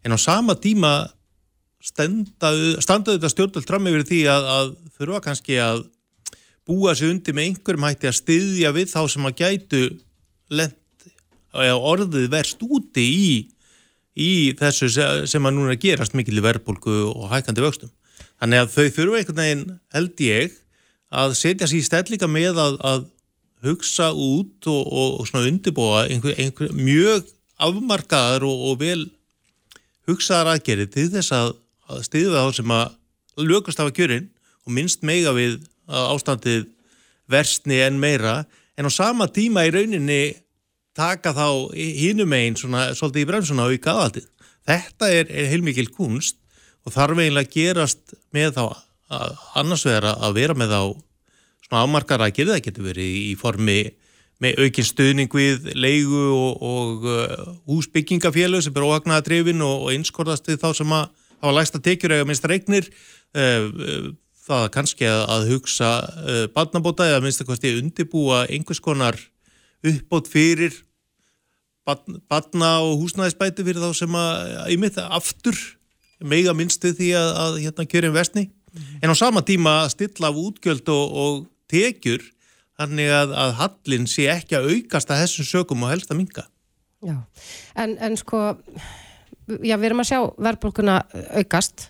en 0.04 0.16
á 0.16 0.18
sama 0.18 0.56
tíma 0.56 1.12
standaðu 1.82 2.76
þetta 2.82 3.32
stjórnvöld 3.32 3.68
fram 3.68 3.90
yfir 3.90 4.06
því 4.10 4.22
að, 4.32 4.50
að 4.56 4.72
þurfa 4.98 5.24
kannski 5.28 5.58
að 5.62 5.84
búa 6.70 6.94
sig 6.98 7.10
undir 7.12 7.36
með 7.36 7.50
einhverjum 7.50 7.88
hætti 7.88 8.10
að 8.10 8.20
styðja 8.20 8.74
við 8.76 8.92
þá 8.92 9.02
sem 9.10 9.28
að 9.28 9.40
gætu 9.42 9.82
lent, 10.54 11.08
orðið 11.52 12.28
verst 12.32 12.62
úti 12.64 13.06
í, 13.06 13.32
í 14.16 14.32
þessu 14.60 14.92
sem 15.28 15.48
að 15.48 15.58
núna 15.58 15.80
gerast 15.82 16.16
mikil 16.16 16.38
í 16.38 16.46
verbulgu 16.46 17.00
og 17.10 17.32
hækandi 17.34 17.66
vöxtum. 17.66 17.92
Þannig 18.42 18.62
að 18.62 18.76
þau 18.76 18.86
þurfa 18.98 19.18
einhvern 19.20 19.42
veginn 19.42 19.66
held 19.96 20.24
ég 20.26 20.60
að 21.12 21.36
setja 21.38 21.68
sér 21.68 21.82
í 21.82 21.86
stellika 21.86 22.30
með 22.32 22.62
að, 22.62 22.78
að 22.88 23.10
hugsa 23.66 24.10
út 24.14 24.70
og, 24.70 24.82
og, 24.86 25.10
og 25.22 25.28
svona 25.30 25.50
undirbúa 25.50 26.06
einhver, 26.08 26.38
einhver 26.40 26.72
mjög 26.74 27.28
afmarkaðar 27.62 28.46
og, 28.48 28.64
og 28.72 28.80
vel 28.82 29.04
hugsaðar 30.10 30.56
aðgerið 30.56 30.94
til 30.96 31.08
þess 31.14 31.36
að, 31.36 31.52
að 31.92 32.06
stiða 32.08 32.46
þá 32.46 32.58
sem 32.60 32.74
að 32.76 33.46
lögast 33.48 33.82
af 33.82 33.92
að 33.92 33.98
kjörin 34.00 34.30
og 34.66 34.76
minnst 34.76 35.06
meiga 35.08 35.34
við 35.36 35.60
ástandið 35.88 36.68
versni 37.32 37.82
en 37.86 38.00
meira 38.00 38.42
en 38.78 38.88
á 38.88 38.92
sama 38.92 39.28
tíma 39.32 39.66
í 39.68 39.74
rauninni 39.74 40.22
taka 40.98 41.34
þá 41.36 41.72
hínum 41.76 42.34
einn 42.36 42.58
svolítið 42.60 43.24
í 43.24 43.28
bremsuna 43.30 43.68
og 43.68 43.76
í 43.76 43.82
gaðaldið. 43.82 44.28
Þetta 44.68 45.10
er, 45.10 45.30
er 45.32 45.50
heilmikil 45.52 45.88
kunst 45.94 46.38
og 46.86 46.94
þarf 46.96 47.22
eiginlega 47.22 47.48
að 47.48 47.56
gerast 47.56 48.16
með 48.36 48.58
þá 48.58 48.66
að 49.12 49.40
annars 49.60 49.86
vera 49.88 50.14
að 50.24 50.38
vera 50.40 50.56
með 50.58 50.76
þá 50.76 50.82
svona 51.66 51.84
ámarkar 51.86 52.24
að 52.26 52.36
gera 52.38 52.56
það 52.56 52.66
getur 52.68 52.88
verið 52.90 53.18
í 53.22 53.34
formi 53.40 53.80
með 54.42 54.62
aukinn 54.66 54.88
stuðning 54.88 55.36
við 55.38 55.68
leigu 55.78 56.22
og, 56.34 56.64
og 56.66 57.06
uh, 57.06 57.50
húsbyggingafélög 57.70 58.64
sem 58.66 58.78
er 58.78 58.88
óhagnaða 58.88 59.26
drifin 59.28 59.62
og, 59.66 59.86
og 59.86 59.92
einskorðast 59.94 60.50
við 60.50 60.62
þá 60.64 60.72
sem 60.80 60.96
að 60.98 61.10
hafa 61.42 61.56
lægsta 61.58 61.82
tekjur 61.84 62.16
eða 62.16 62.28
minnst 62.30 62.48
regnir 62.50 62.88
uh, 62.88 63.68
uh, 63.68 64.08
það 64.48 64.70
kannski 64.76 65.10
að, 65.10 65.26
að 65.36 65.50
hugsa 65.56 65.92
uh, 66.02 66.46
barnabóta 66.56 67.10
eða 67.10 67.22
minnst 67.26 67.44
að 67.44 67.52
kosti 67.52 67.76
undibúa 67.80 68.46
einhvers 68.48 68.82
konar 68.84 69.20
uppbót 69.82 70.30
fyrir 70.30 70.76
barn, 71.88 72.22
barna 72.30 72.74
og 72.86 73.00
húsnæðisbæti 73.02 73.66
fyrir 73.66 73.82
þá 73.82 74.02
sem 74.04 74.18
að 74.18 74.74
í 74.74 74.80
mitt 74.82 75.00
aftur 75.02 75.58
meiga 76.22 76.54
minnstu 76.54 76.94
því 76.94 77.16
að, 77.18 77.32
að 77.44 77.58
hérna 77.64 77.88
kjörin 77.90 78.14
vestni 78.14 78.46
mm. 78.48 79.02
en 79.02 79.14
á 79.14 79.16
sama 79.18 79.42
tíma 79.46 79.80
stilla 79.90 80.30
af 80.30 80.38
útgjöld 80.38 80.90
og, 80.94 81.18
og 81.24 81.42
tekjur 81.72 82.22
þannig 82.82 83.14
að, 83.14 83.36
að 83.44 83.54
hallin 83.60 84.08
sé 84.10 84.28
ekki 84.32 84.58
að 84.58 84.72
aukast 84.74 85.12
að 85.12 85.24
þessum 85.24 85.48
sögum 85.48 85.86
og 85.86 85.94
helst 85.94 86.12
að 86.12 86.22
minga. 86.22 86.48
Já, 87.02 87.16
en, 87.82 87.96
en 88.02 88.18
sko, 88.20 88.40
já 89.60 89.76
við 89.78 89.88
erum 89.90 90.04
að 90.04 90.10
sjá 90.12 90.20
verðbólkuna 90.48 90.98
aukast 91.42 91.88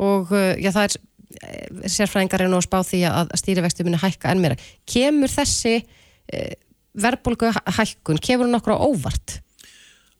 og 0.00 0.32
uh, 0.32 0.54
já 0.60 0.70
það 0.74 0.86
er 0.86 0.96
eh, 0.96 1.88
sérfræðingar 1.96 2.44
er 2.44 2.52
nú 2.52 2.60
að 2.60 2.66
spá 2.68 2.80
því 2.86 3.02
að 3.10 3.34
stýrivexti 3.42 3.86
muni 3.86 4.00
hækka 4.00 4.32
enn 4.32 4.42
meira. 4.42 4.58
Kemur 4.88 5.32
þessi 5.32 5.76
eh, 5.80 6.54
verðbólku 7.00 7.50
hækkun, 7.78 8.22
kemur 8.22 8.48
hún 8.48 8.58
okkur 8.60 8.76
á 8.76 8.78
óvart? 8.80 9.40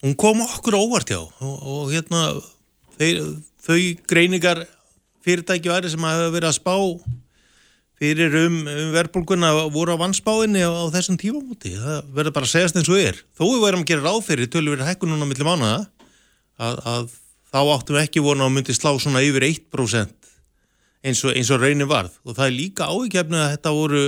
Hún 0.05 0.17
kom 0.19 0.43
okkur 0.45 0.77
á 0.77 0.81
óvart 0.81 1.13
já 1.13 1.21
og, 1.21 1.57
og 1.61 1.95
hérna 1.95 2.29
þeir, 2.99 3.25
þau 3.65 3.81
greiningar 4.09 4.65
fyrirtæki 5.25 5.73
væri 5.73 5.91
sem 5.93 6.07
hafa 6.07 6.31
verið 6.33 6.51
að 6.51 6.59
spá 6.61 6.77
fyrir 8.01 8.33
um, 8.47 8.61
um 8.65 8.93
verðbólguna 8.95 9.51
voru 9.73 9.93
á 9.93 10.01
vannspáinni 10.01 10.63
á, 10.65 10.73
á 10.73 10.85
þessum 10.95 11.19
tífamúti 11.21 11.75
það 11.77 12.07
verður 12.17 12.37
bara 12.37 12.49
að 12.49 12.53
segjast 12.55 12.79
eins 12.81 12.89
og 12.89 13.01
er 13.01 13.19
þó 13.37 13.45
við 13.45 13.65
værum 13.67 13.83
að 13.85 13.91
gera 13.91 14.07
ráð 14.07 14.21
fyrir 14.25 14.49
tölur 14.53 14.77
verið 14.77 14.89
hækkun 14.89 15.13
núna 15.13 15.29
millir 15.29 15.49
mánuða 15.49 15.83
að, 16.61 16.81
að 16.93 17.13
þá 17.51 17.61
áttum 17.75 17.97
við 17.97 18.05
ekki 18.05 18.25
vona 18.25 18.47
að 18.47 18.57
myndi 18.57 18.77
slá 18.77 18.93
svona 19.01 19.23
yfir 19.27 19.47
1% 19.49 20.31
eins 21.01 21.23
og, 21.25 21.35
eins 21.35 21.51
og 21.53 21.63
raunin 21.63 21.89
varð. 21.91 22.17
Og 22.27 22.37
það 22.37 22.47
er 22.47 22.57
líka 22.57 22.89
ávikefni 22.91 23.41
að 23.41 23.53
þetta 23.55 23.75
voru 23.77 24.05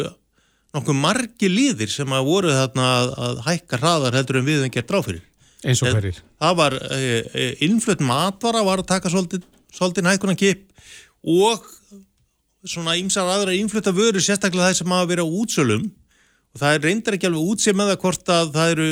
nokkuð 0.73 0.99
margi 0.99 1.51
líðir 1.53 1.93
sem 1.93 2.17
að 2.17 2.29
voru 2.29 2.55
þarna 2.57 2.89
að, 2.97 3.13
að 3.27 3.41
hækka 3.49 3.81
hraðar 3.81 4.19
heldur 4.19 4.41
en 4.41 4.49
við 4.49 4.67
en 4.67 4.75
gert 4.75 4.93
ráð 4.93 5.09
fyrir. 5.09 5.25
Eins 5.63 5.83
og 5.85 5.95
hverjir. 5.95 6.19
það 6.43 6.55
var 6.59 6.75
e, 6.75 7.01
e, 7.39 7.49
innflutt 7.69 8.01
matvara 8.03 8.65
var 8.67 8.83
að 8.83 8.89
taka 8.91 9.13
svolítið 9.13 10.09
hækkunan 10.09 10.39
kip 10.39 10.65
og 11.23 11.69
svona 12.67 12.97
ymsar 12.99 13.29
aðra 13.31 13.55
innflutta 13.55 13.93
vöru 13.95 14.23
sérstaklega 14.23 14.71
það 14.71 14.81
sem 14.81 14.97
verið 15.13 15.27
á 15.27 15.35
útsölum. 15.43 15.85
Og 16.53 16.61
það 16.61 16.75
er 16.75 16.83
reyndar 16.87 17.17
ekki 17.17 17.29
alveg 17.29 17.53
útsið 17.53 17.77
með 17.79 17.93
það 17.93 18.01
hvort 18.03 18.33
að 18.33 18.51
það 18.57 18.73
eru 18.75 18.89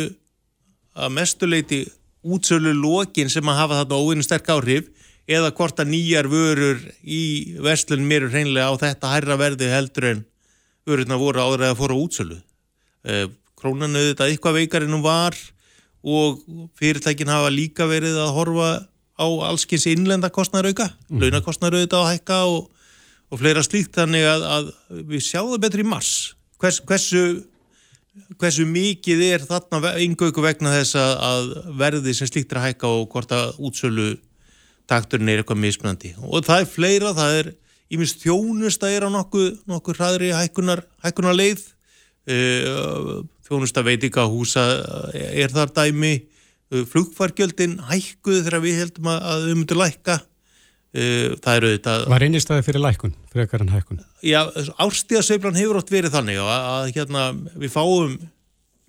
að 1.00 1.12
mestuleiti 1.16 1.80
útsölu 2.24 2.72
lokin 2.76 3.30
sem 3.32 3.46
að 3.48 3.60
hafa 3.62 3.78
þarna 3.80 4.00
óvinni 4.00 4.26
sterk 4.26 4.50
áhrif 4.52 4.90
eða 5.30 5.52
hvort 5.54 5.78
að 5.80 5.92
nýjar 5.92 6.28
vörur 6.30 6.80
í 7.04 7.22
vestlun 7.62 8.06
mér 8.08 8.26
er 8.26 8.34
hreinlega 8.34 8.72
á 8.72 8.74
þetta 8.80 9.12
hærra 9.14 9.38
verði 9.40 9.70
heldur 9.70 10.08
en 10.10 10.24
vörurna 10.88 11.20
voru 11.20 11.44
áður 11.44 11.68
að 11.70 11.78
fóra 11.78 11.98
útsölu. 12.00 12.40
Eh, 13.06 13.28
krónan 13.56 13.94
auðvitað 13.94 14.32
eitthvað 14.32 14.58
veikarinnum 14.58 15.04
var 15.04 15.36
og 16.00 16.40
fyrirtækin 16.80 17.30
hafa 17.30 17.52
líka 17.52 17.86
verið 17.88 18.18
að 18.18 18.34
horfa 18.36 18.70
á 19.20 19.26
allskins 19.50 19.84
innlenda 19.86 20.30
kostnarauka, 20.32 20.88
mm. 21.08 21.20
launakostnarauka 21.20 22.00
að 22.00 22.12
hækka 22.14 22.44
og 22.48 22.70
og 23.30 23.40
fleira 23.40 23.62
slíkt. 23.64 23.94
Þannig 23.96 24.26
að, 24.26 24.44
að 24.56 24.70
við 25.10 25.24
sjáum 25.28 25.52
það 25.54 25.64
betur 25.64 25.84
í 25.84 25.88
mars. 25.88 26.12
Hvers, 26.60 26.80
hversu, 26.88 27.24
hversu 28.40 28.66
mikið 28.66 29.22
er 29.28 29.44
þarna 29.46 29.94
yngöku 30.02 30.42
vegna 30.42 30.72
þess 30.74 30.98
að 30.98 31.50
verði 31.78 32.14
sem 32.16 32.30
slíkt 32.30 32.52
er 32.52 32.60
að 32.60 32.68
hækka 32.68 32.90
og 32.90 33.08
hvort 33.12 33.34
að 33.34 33.58
útsölu 33.62 34.08
takturinn 34.90 35.30
er 35.30 35.42
eitthvað 35.42 35.62
mismunandi? 35.62 36.14
Og 36.26 36.42
það 36.46 36.64
er 36.64 36.70
fleira, 36.70 37.12
það 37.16 37.36
er 37.40 37.52
íminst 37.90 38.22
þjónusta 38.24 38.90
er 38.90 39.06
á 39.06 39.10
nokkuð 39.10 39.62
nokku 39.70 39.94
hraðri 39.94 40.32
hækkunar, 40.34 40.82
hækkunar 41.04 41.36
leið 41.38 41.62
uh, 42.30 43.20
þjónusta 43.46 43.84
veitika 43.86 44.26
húsa 44.30 44.66
er 45.14 45.54
þar 45.54 45.74
dæmi. 45.78 46.16
Uh, 46.70 46.84
flugfargjöldin 46.86 47.80
hækkuð 47.88 48.44
þegar 48.44 48.62
við 48.62 48.82
heldum 48.84 49.10
að 49.10 49.46
við 49.48 49.56
myndum 49.58 49.80
lækka. 49.82 50.20
Eh, 50.20 50.29
það 50.90 51.56
eru 51.60 51.72
þetta... 51.76 51.96
Var 52.10 52.24
einnigstæði 52.26 52.66
fyrir 52.66 52.82
lækun, 52.82 53.14
fyrir 53.30 53.46
ekkar 53.46 53.62
en 53.64 53.72
hækun? 53.74 54.00
Já, 54.26 54.40
árstíðasveiflan 54.82 55.58
hefur 55.60 55.78
ótt 55.78 55.92
verið 55.92 56.16
þannig 56.16 56.40
að, 56.42 56.50
að 56.50 56.92
hérna, 56.96 57.26
við 57.62 57.74
fáum 57.74 58.16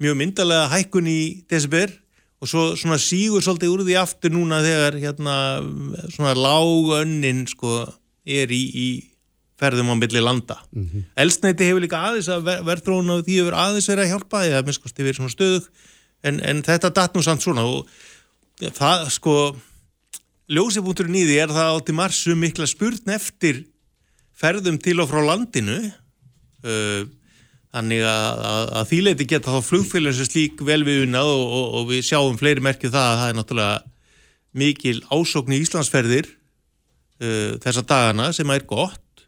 mjög 0.01 0.17
myndalega 0.17 0.71
hækun 0.71 1.09
í 1.11 1.21
desember 1.51 1.93
og 2.41 2.49
svo 2.49 2.63
svona 2.79 2.97
sígur 3.01 3.43
svolítið 3.45 3.73
úr 3.75 3.85
því 3.85 3.97
aftur 4.01 4.33
núna 4.33 4.63
þegar 4.65 4.97
hérna 4.97 5.35
svona 6.09 6.33
lágönnin 6.33 7.45
sko 7.51 7.83
er 8.25 8.49
í, 8.49 8.63
í 8.73 8.87
ferðum 9.61 9.93
á 9.93 9.95
milli 10.01 10.23
landa. 10.23 10.57
Mm 10.73 10.87
-hmm. 10.89 11.03
Elsneiti 11.21 11.69
hefur 11.69 11.85
líka 11.85 12.01
aðeins 12.01 12.29
að 12.33 12.45
ver, 12.49 12.63
verðrónu 12.65 13.19
og 13.19 13.25
því 13.27 13.37
hefur 13.43 13.57
aðeins 13.61 13.89
verið 13.89 14.03
að 14.05 14.11
hjálpa 14.15 14.41
því 14.41 14.55
að 14.57 14.65
minnskosti 14.65 15.03
verið 15.03 15.19
svona 15.19 15.35
stöðug 15.35 15.67
en, 16.23 16.39
en 16.41 16.63
þetta 16.65 16.89
datt 16.89 17.13
nú 17.13 17.21
samt 17.21 17.45
svona 17.45 17.65
og 17.65 17.85
það 18.57 19.09
sko 19.13 19.35
ljósibúnturinn 20.51 21.19
í 21.21 21.25
því 21.27 21.39
er 21.43 21.53
það 21.55 21.77
átti 21.77 21.95
marsu 21.95 22.35
mikla 22.37 22.67
spurn 22.69 23.13
eftir 23.15 23.63
ferðum 24.37 24.79
til 24.81 24.97
og 25.01 25.09
frá 25.11 25.21
landinu 25.23 25.77
uh, 25.81 27.03
þannig 27.71 28.03
að, 28.03 28.41
að, 28.51 28.65
að 28.81 28.89
þýleiti 28.89 29.27
geta 29.31 29.53
þá 29.55 29.69
flugfélagin 29.69 30.17
sem 30.17 30.27
slík 30.27 30.63
vel 30.67 30.81
við 30.87 31.05
unnað 31.05 31.31
og, 31.31 31.45
og, 31.47 31.65
og 31.79 31.87
við 31.93 32.03
sjáum 32.09 32.39
fleiri 32.39 32.63
merkið 32.65 32.95
það 32.95 33.07
að 33.07 33.21
það 33.21 33.31
er 33.31 33.39
náttúrulega 33.39 33.79
mikil 34.61 34.97
ásókn 35.07 35.55
í 35.55 35.61
Íslandsferðir 35.63 36.27
uh, 36.27 37.51
þessa 37.63 37.85
dagana 37.87 38.31
sem 38.35 38.51
er 38.51 38.67
gott 38.67 39.25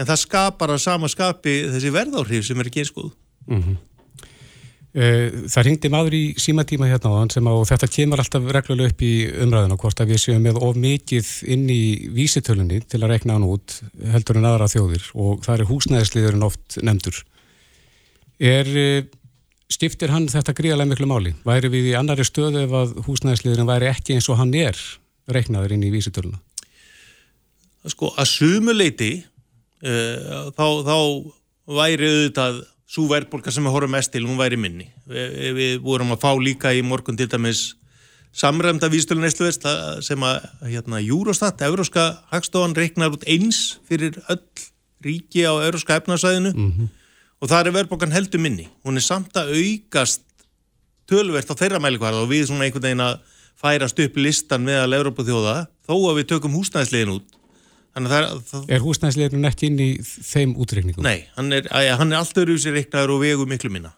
en 0.00 0.08
það 0.08 0.22
skapar 0.22 0.72
að 0.72 0.84
sama 0.86 1.10
skapi 1.12 1.58
þessi 1.74 1.92
verðáhrif 1.92 2.46
sem 2.46 2.60
er 2.62 2.70
ekki 2.70 2.86
einskoð 2.86 3.10
mm 3.12 3.60
-hmm. 3.60 3.80
Eh, 4.92 5.48
það 5.48 5.64
ringdi 5.64 5.88
maður 5.88 6.14
í 6.18 6.24
símatíma 6.36 6.84
hérna 6.90 7.08
á 7.08 7.16
þann 7.16 7.30
sem 7.32 7.46
á 7.48 7.54
þetta 7.64 7.86
kemur 7.94 8.20
alltaf 8.20 8.48
reglulega 8.52 8.92
upp 8.92 9.04
í 9.06 9.12
umræðinu 9.40 9.78
hvort 9.80 10.00
að 10.04 10.10
við 10.12 10.18
séum 10.20 10.42
með 10.44 10.58
of 10.66 10.76
mikið 10.76 11.30
inn 11.54 11.62
í 11.72 11.84
vísitölunni 12.12 12.82
til 12.84 13.00
að 13.00 13.14
rekna 13.14 13.38
hann 13.38 13.46
út 13.48 13.78
heldur 14.12 14.36
en 14.36 14.48
aðra 14.50 14.68
þjóðir 14.68 15.06
og 15.16 15.40
það 15.46 15.54
er 15.54 15.70
húsnæðisliðurinn 15.70 16.44
oft 16.44 16.76
nefndur. 16.84 17.22
Er, 18.36 18.68
eh, 18.68 19.08
stiftir 19.72 20.12
hann 20.12 20.28
þetta 20.28 20.52
gríðarlega 20.60 20.92
miklu 20.92 21.08
máli? 21.08 21.32
Væri 21.40 21.72
við 21.72 21.88
í 21.94 21.96
annari 21.96 22.28
stöðu 22.28 22.66
ef 22.66 22.76
að 22.76 22.92
húsnæðisliðurinn 23.06 23.72
væri 23.72 23.88
ekki 23.94 24.18
eins 24.18 24.28
og 24.28 24.42
hann 24.42 24.52
er 24.52 24.76
reknaður 25.32 25.72
inn 25.72 25.88
í 25.88 25.94
vísitöluna? 25.94 26.36
Sko 27.88 28.12
að 28.12 28.28
sumuleiti 28.28 29.12
uh, 29.88 30.52
þá, 30.52 30.68
þá 30.84 30.98
væri 31.80 32.12
auðvitað 32.12 32.60
svo 32.92 33.06
verðbólka 33.08 33.52
sem 33.52 33.64
við 33.64 33.72
horfum 33.72 33.94
mest 33.96 34.12
til, 34.12 34.26
hún 34.28 34.40
væri 34.40 34.58
minni. 34.60 34.90
Vi, 35.08 35.52
við 35.56 35.78
vorum 35.84 36.12
að 36.12 36.20
fá 36.24 36.32
líka 36.36 36.74
í 36.76 36.82
morgun 36.84 37.16
til 37.16 37.28
dæmis 37.32 37.72
samræmda 38.36 38.88
vístölu 38.92 39.20
neistluverst 39.20 39.64
sem 40.04 40.24
að 40.24 40.44
hérna, 40.64 41.00
Júrostat, 41.04 41.60
Euróska 41.64 42.24
hagstofan, 42.32 42.76
reiknar 42.76 43.12
út 43.12 43.24
eins 43.28 43.78
fyrir 43.88 44.16
öll 44.32 44.44
ríki 45.04 45.44
á 45.44 45.52
Euróska 45.66 45.96
efnarsæðinu 46.00 46.52
mm 46.54 46.72
-hmm. 46.72 46.88
og 47.40 47.48
það 47.48 47.66
er 47.66 47.76
verðbólgan 47.76 48.12
heldur 48.12 48.40
minni 48.40 48.68
hún 48.84 48.96
er 48.96 49.04
samt 49.04 49.36
að 49.36 49.52
aukast 49.58 50.22
tölvert 51.10 51.50
á 51.50 51.54
þeirra 51.54 51.80
mælikvarða 51.82 52.22
og 52.22 52.30
við 52.30 52.46
svona 52.46 52.64
einhvern 52.64 52.82
veginn 52.82 53.06
að 53.08 53.18
færast 53.56 53.98
upp 53.98 54.16
listan 54.16 54.64
meðal 54.64 54.92
Európa 54.94 55.22
þjóða 55.22 55.66
þó 55.86 55.94
að 56.10 56.16
við 56.18 56.26
tökum 56.26 56.56
húsnæðislegin 56.56 57.14
út 57.16 57.28
er, 57.96 58.28
það, 58.48 58.68
Er 58.72 58.84
húsnæðislegurinn 58.84 59.48
ekki 59.50 59.68
inn 59.68 59.80
í 59.82 59.88
þeim 60.02 60.54
útreikningum? 60.60 61.04
nei, 61.04 61.26
hann 61.36 61.52
er, 61.52 61.66
æ, 61.68 61.92
hann 61.98 62.12
er 62.12 62.22
allt 62.22 62.38
öðru 62.40 62.56
sér 62.62 62.76
reiknaður 62.78 63.16
og 63.16 63.24
vegu 63.24 63.46
miklu 63.50 63.70
minna 63.72 63.92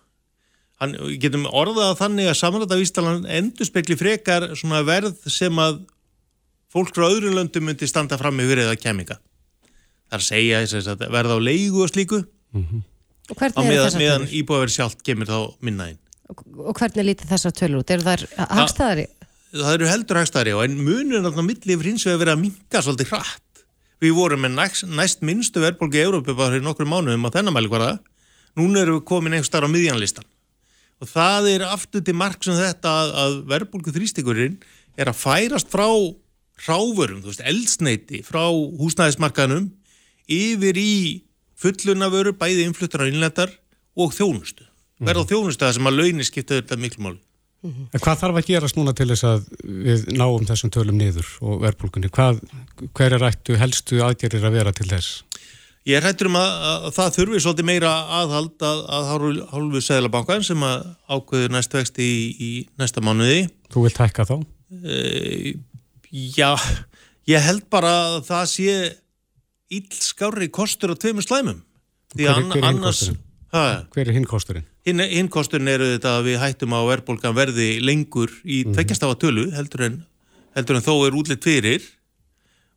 hann, 0.83 0.97
getum 1.23 1.47
orðað 1.51 1.95
þannig 2.03 2.31
að 2.33 2.39
samræta 2.41 2.79
vístalan 2.81 3.27
endur 3.31 3.69
spekli 3.69 3.97
frekar 4.01 4.49
svona 4.59 4.83
verð 4.87 5.15
sem 5.31 5.61
að 5.63 5.83
fólk 6.75 6.91
frá 6.97 7.07
öðrum 7.07 7.37
löndum 7.39 7.69
myndi 7.69 7.87
standa 7.87 8.19
fram 8.19 8.35
með 8.39 8.51
fyrir 8.53 8.67
eða 8.67 8.81
kemminga 8.83 9.19
það 9.21 10.19
er 10.19 10.23
að 10.23 10.27
segja 10.31 10.65
þess 10.67 10.91
að 10.95 11.07
verða 11.15 11.39
á 11.39 11.47
leigu 11.47 11.85
og 11.87 11.93
slíku 11.95 12.25
Og 13.25 13.33
á 13.33 13.41
hvernig 13.41 13.57
eru 13.57 13.71
meðan, 13.71 13.95
meðan 14.03 14.25
íbúaverð 14.37 14.75
sjálft 14.75 15.01
kemur 15.07 15.31
þá 15.31 15.39
minna 15.65 15.87
inn 15.95 16.01
Og 16.35 16.75
hvernig 16.77 17.07
lítið 17.07 17.31
þessar 17.31 17.55
tölur 17.57 17.81
út? 17.85 17.93
Eru 17.95 18.05
þær 18.05 18.23
hagstæðari? 18.59 19.07
það 19.55 19.75
eru 19.77 19.89
heldur 19.89 20.19
hægstæðari 20.19 20.53
og 20.59 20.63
en 20.67 20.77
munur 20.83 21.23
náttúrulega 21.23 21.47
milli 21.47 21.75
yfir 21.77 21.89
hins 21.93 22.05
vegar 22.09 22.21
verið 22.25 22.35
að 22.35 22.41
minka 22.43 22.81
svolítið 22.83 23.11
hratt. 23.13 23.54
Við 24.03 24.17
vorum 24.17 24.43
með 24.45 24.57
næst, 24.59 24.87
næst 24.91 25.23
minnstu 25.25 25.63
verðbólgi 25.63 26.01
í 26.01 26.05
Európa 26.05 26.35
bara 26.35 26.55
fyrir 26.55 26.65
nokkru 26.65 26.87
mánuðum 26.89 27.29
á 27.31 27.35
þennan 27.35 27.55
mælikvarða. 27.57 27.93
Núna 28.59 28.83
erum 28.83 29.01
við 29.01 29.07
komin 29.11 29.37
einhver 29.37 29.49
starf 29.49 29.71
á 29.71 29.75
miðjanlistan. 29.75 30.27
Og 31.03 31.11
það 31.11 31.49
er 31.53 31.67
aftur 31.67 32.05
til 32.05 32.15
mark 32.17 32.45
sem 32.45 32.59
þetta 32.59 32.91
að, 32.91 33.15
að 33.23 33.39
verðbólgu 33.51 33.95
þrýstingurinn 33.95 34.59
er 34.99 35.11
að 35.11 35.21
færast 35.21 35.71
frá 35.73 35.89
ráfurum, 36.65 37.23
þú 37.23 37.33
veist, 37.33 37.43
eldsneiti, 37.43 38.23
frá 38.27 38.47
húsnæðismarkaðnum 38.51 39.73
yfir 40.31 40.79
í 40.79 40.95
fullunavöru, 41.59 42.35
bæði 42.39 42.69
innfluttar 42.69 43.05
á 43.05 43.11
innlendar 43.11 43.51
og 43.99 44.15
þjónustu. 44.15 44.67
Verða 45.03 45.27
á 45.27 45.31
þjónustu 45.33 45.67
það 45.67 45.77
sem 45.79 45.91
að 45.91 45.99
launir 45.99 46.29
skipta 46.29 46.61
þetta 46.61 46.79
miklu 46.81 47.17
máli. 47.73 47.87
En 47.95 48.03
hvað 48.05 48.21
þarf 48.23 48.39
að 48.41 48.49
gerast 48.51 48.77
núna 48.79 48.93
til 48.97 49.09
þess 49.11 49.27
að 49.29 49.47
við 49.89 50.05
náum 50.19 50.45
þessum 50.49 50.73
tölum 50.75 50.99
niður 51.01 51.31
og 51.41 51.63
verðbólgunni? 51.65 52.11
Hvað, 52.15 52.41
hver 52.97 53.17
er 53.17 53.27
ættu 53.31 53.57
helstu 53.61 54.01
aðgerir 54.05 54.45
að 54.45 54.57
vera 54.59 54.73
til 54.77 54.89
þess? 54.91 55.23
Ég 55.85 56.01
hættur 56.01 56.31
um 56.31 56.39
að, 56.41 56.53
að 56.65 56.85
það 56.97 57.11
þurfi 57.19 57.41
svolítið 57.45 57.67
meira 57.69 57.91
aðhald 58.23 58.63
að, 58.65 58.79
að 58.97 59.09
hálfu, 59.53 59.83
seglabankan 59.85 60.45
sem 60.47 60.63
að 60.65 60.87
ákveður 61.13 61.53
næst 61.53 61.77
vexti 61.77 62.07
í, 62.09 62.23
í 62.41 62.51
næsta 62.81 63.03
mánuði. 63.05 63.43
Þú 63.73 63.83
vilt 63.85 64.01
hækka 64.01 64.25
þá? 64.31 64.35
E, 64.81 65.53
já, 66.39 66.55
ég 67.29 67.45
held 67.45 67.67
bara 67.73 67.93
að 68.15 68.17
það 68.31 68.49
sé 68.55 68.79
illskári 69.77 70.49
kostur 70.55 70.93
á 70.93 70.97
tveimur 70.97 71.27
slæmum. 71.27 71.61
Hver, 72.15 72.33
hver 72.33 72.61
er 72.63 72.69
annars- 72.71 73.05
kosturinn? 73.05 73.21
Hver 73.55 74.09
er 74.09 74.17
hinn 74.17 74.27
kosturinn? 74.27 74.67
hinn, 74.85 75.03
hinn 75.09 75.31
kosturinn 75.33 75.71
eru 75.73 75.89
þetta 75.95 76.19
að 76.19 76.29
við 76.29 76.41
hættum 76.43 76.77
á 76.77 76.81
verðbólgan 76.91 77.37
verði 77.37 77.69
lengur 77.85 78.33
í 78.45 78.65
mm 78.65 78.75
-hmm. 78.75 79.19
tölu 79.21 79.51
heldur 79.55 79.85
en, 79.89 80.01
heldur 80.57 80.77
en 80.77 80.87
þó 80.87 80.95
er 81.07 81.17
útlitt 81.17 81.45
fyrir 81.45 81.83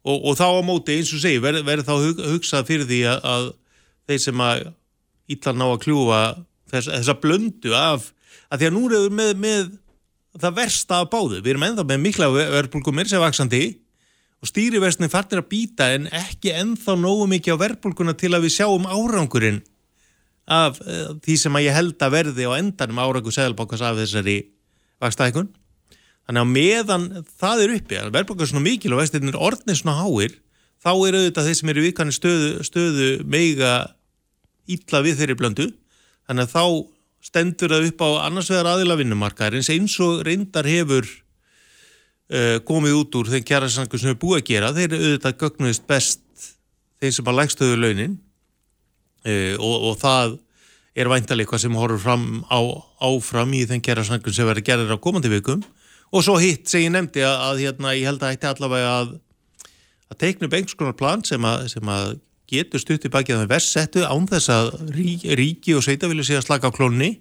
og, 0.03 0.23
og 0.23 0.37
þá 0.39 0.47
á 0.55 0.61
móti 0.63 0.97
eins 0.97 1.13
og 1.13 1.23
segi 1.23 1.41
verði 1.43 1.65
verð 1.67 1.87
þá 1.87 1.95
hug, 1.95 2.21
hugsað 2.33 2.67
fyrir 2.67 2.87
því 2.87 3.01
að, 3.11 3.19
að 3.23 3.49
þeir 4.07 4.21
sem 4.23 4.41
að 4.41 4.67
illa 5.27 5.51
ná 5.53 5.65
að 5.67 5.81
kljúfa 5.83 6.21
þess, 6.71 6.87
þessa 6.87 7.19
blöndu 7.19 7.73
af 7.75 8.13
að 8.47 8.59
því 8.59 8.69
að 8.69 8.73
nú 8.73 8.85
erum 8.87 9.03
við 9.03 9.11
með, 9.11 9.33
með 9.43 9.75
það 10.37 10.57
versta 10.61 11.01
af 11.01 11.09
báðu, 11.11 11.41
við 11.41 11.51
erum 11.51 11.67
ennþá 11.67 11.83
með 11.83 11.99
mikla 11.99 12.31
verðbólgu 12.31 12.93
mér 12.93 13.09
sem 13.09 13.19
vaksandi 13.19 13.63
og 14.37 14.47
stýriversni 14.47 15.09
farnir 15.09 15.41
að 15.41 15.49
býta 15.49 15.89
en 15.95 16.07
ekki 16.13 16.53
ennþá 16.53 16.95
nógu 16.95 17.25
mikið 17.27 17.57
á 17.57 17.61
verðbólguna 17.65 18.13
til 18.13 18.31
að 18.37 18.45
við 18.45 18.55
sjáum 18.55 18.85
árangurinn 18.85 19.63
af 20.47 20.79
uh, 20.81 21.13
því 21.23 21.37
sem 21.41 21.57
að 21.59 21.65
ég 21.67 21.75
held 21.75 22.03
að 22.03 22.13
verði 22.15 22.47
á 22.47 22.57
endanum 22.57 23.01
árangur 23.03 23.35
seðalbókast 23.35 23.83
af 23.83 23.99
þessari 23.99 24.37
vakstækun. 25.03 25.49
Þannig 26.27 26.43
að 26.43 26.51
meðan 26.53 27.07
það 27.39 27.63
er 27.63 27.73
uppi, 27.77 27.99
að 27.99 28.13
verðbókast 28.15 28.49
er 28.49 28.53
svona 28.53 28.67
mikil 28.67 28.93
og 28.95 29.01
vextirnir 29.01 29.39
orðnir 29.39 29.79
svona 29.79 30.01
háir, 30.01 30.33
þá 30.83 30.91
er 30.91 31.17
auðvitað 31.19 31.47
þeir 31.47 31.57
sem 31.59 31.71
eru 31.71 31.85
vikanir 31.85 32.15
stöðu, 32.15 32.49
stöðu 32.67 33.07
meiga 33.27 33.73
illa 34.67 35.03
við 35.05 35.21
þeirri 35.21 35.37
blöndu. 35.39 35.69
Þannig 36.27 36.47
að 36.47 36.53
þá 36.55 36.65
stendur 37.27 37.73
það 37.73 37.87
upp 37.91 38.03
á 38.03 38.09
annars 38.27 38.51
vegar 38.51 38.69
aðila 38.73 38.99
vinnumarkaðarins 38.99 39.71
eins 39.73 39.95
og 40.03 40.21
reyndar 40.27 40.67
hefur 40.67 41.07
uh, 41.07 42.59
komið 42.67 42.99
út 43.01 43.19
úr 43.19 43.31
þeim 43.31 43.47
kjærasangur 43.47 44.03
sem 44.03 44.13
er 44.13 44.19
búið 44.19 44.41
að 44.41 44.47
gera. 44.51 44.73
Þeir 44.75 44.95
auðvitað 44.99 45.39
gögnuðist 45.43 45.87
best 45.89 46.23
þeim 47.01 47.15
sem 47.15 47.31
að 47.31 47.39
lægstöðu 47.41 47.79
launin 47.79 48.17
og, 49.27 49.75
og 49.89 49.97
það 50.01 50.37
er 50.97 51.09
væntalega 51.11 51.45
eitthvað 51.45 51.61
sem 51.61 51.77
horfur 51.77 52.01
fram 52.01 52.27
á, 52.49 52.59
áfram 53.05 53.53
í 53.53 53.65
þeim 53.69 53.83
kjærasangur 53.85 54.33
sem 54.33 54.47
verður 54.49 54.65
gerðir 54.65 54.95
á 54.97 55.03
komandi 55.03 55.29
vikum. 55.31 55.61
Og 56.15 56.23
svo 56.25 56.37
hitt 56.41 56.69
sem 56.71 56.85
ég 56.85 56.93
nefndi 56.93 57.21
að, 57.25 57.35
að 57.49 57.61
hérna, 57.65 57.93
ég 57.97 58.07
held 58.09 58.23
að 58.23 58.37
ætti 58.37 58.49
allavega 58.49 58.93
að, 59.01 59.11
að 60.07 60.19
teikna 60.23 60.47
upp 60.47 60.55
einhvers 60.57 60.79
konar 60.79 60.97
plan 60.97 61.25
sem 61.27 61.45
að, 61.45 61.67
sem 61.73 61.91
að 61.91 62.15
getur 62.47 62.81
stutt 62.81 63.05
í 63.05 63.11
baki 63.11 63.35
að 63.35 63.43
það 63.43 63.51
verðs 63.51 63.73
settu 63.75 64.05
án 64.07 64.29
þess 64.31 64.53
að 64.55 64.69
ríki, 64.95 65.35
ríki 65.35 65.75
og 65.75 65.83
sveita 65.83 66.09
vilja 66.09 66.29
sé 66.29 66.39
að 66.39 66.47
slaka 66.47 66.71
á 66.71 66.75
klónni. 66.75 67.17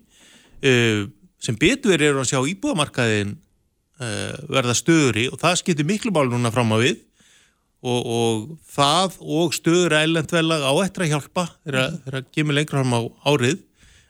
Uh, 0.62 1.10
sem 1.42 1.58
betur 1.58 2.00
er 2.00 2.16
að 2.16 2.30
sjá 2.30 2.38
íbúðamarkaðin 2.48 3.34
uh, 4.00 4.38
verða 4.48 4.76
stöðuri 4.78 5.26
og 5.28 5.42
það 5.42 5.60
skiptir 5.60 5.88
miklu 5.88 6.14
mál 6.14 6.30
núna 6.30 6.54
fram 6.54 6.72
á 6.72 6.80
við 6.80 7.02
og, 7.86 8.08
og 8.16 8.72
það 8.74 9.18
og 9.22 9.54
stöður 9.54 9.96
ælendvelag 10.00 10.64
á 10.66 10.72
eftir 10.82 11.06
að 11.06 11.12
hjálpa 11.14 11.46
þegar 11.62 11.96
það 12.06 12.32
kemur 12.34 12.58
lengra 12.58 12.82
fram 12.82 12.96
á 12.98 13.02
árið. 13.30 13.62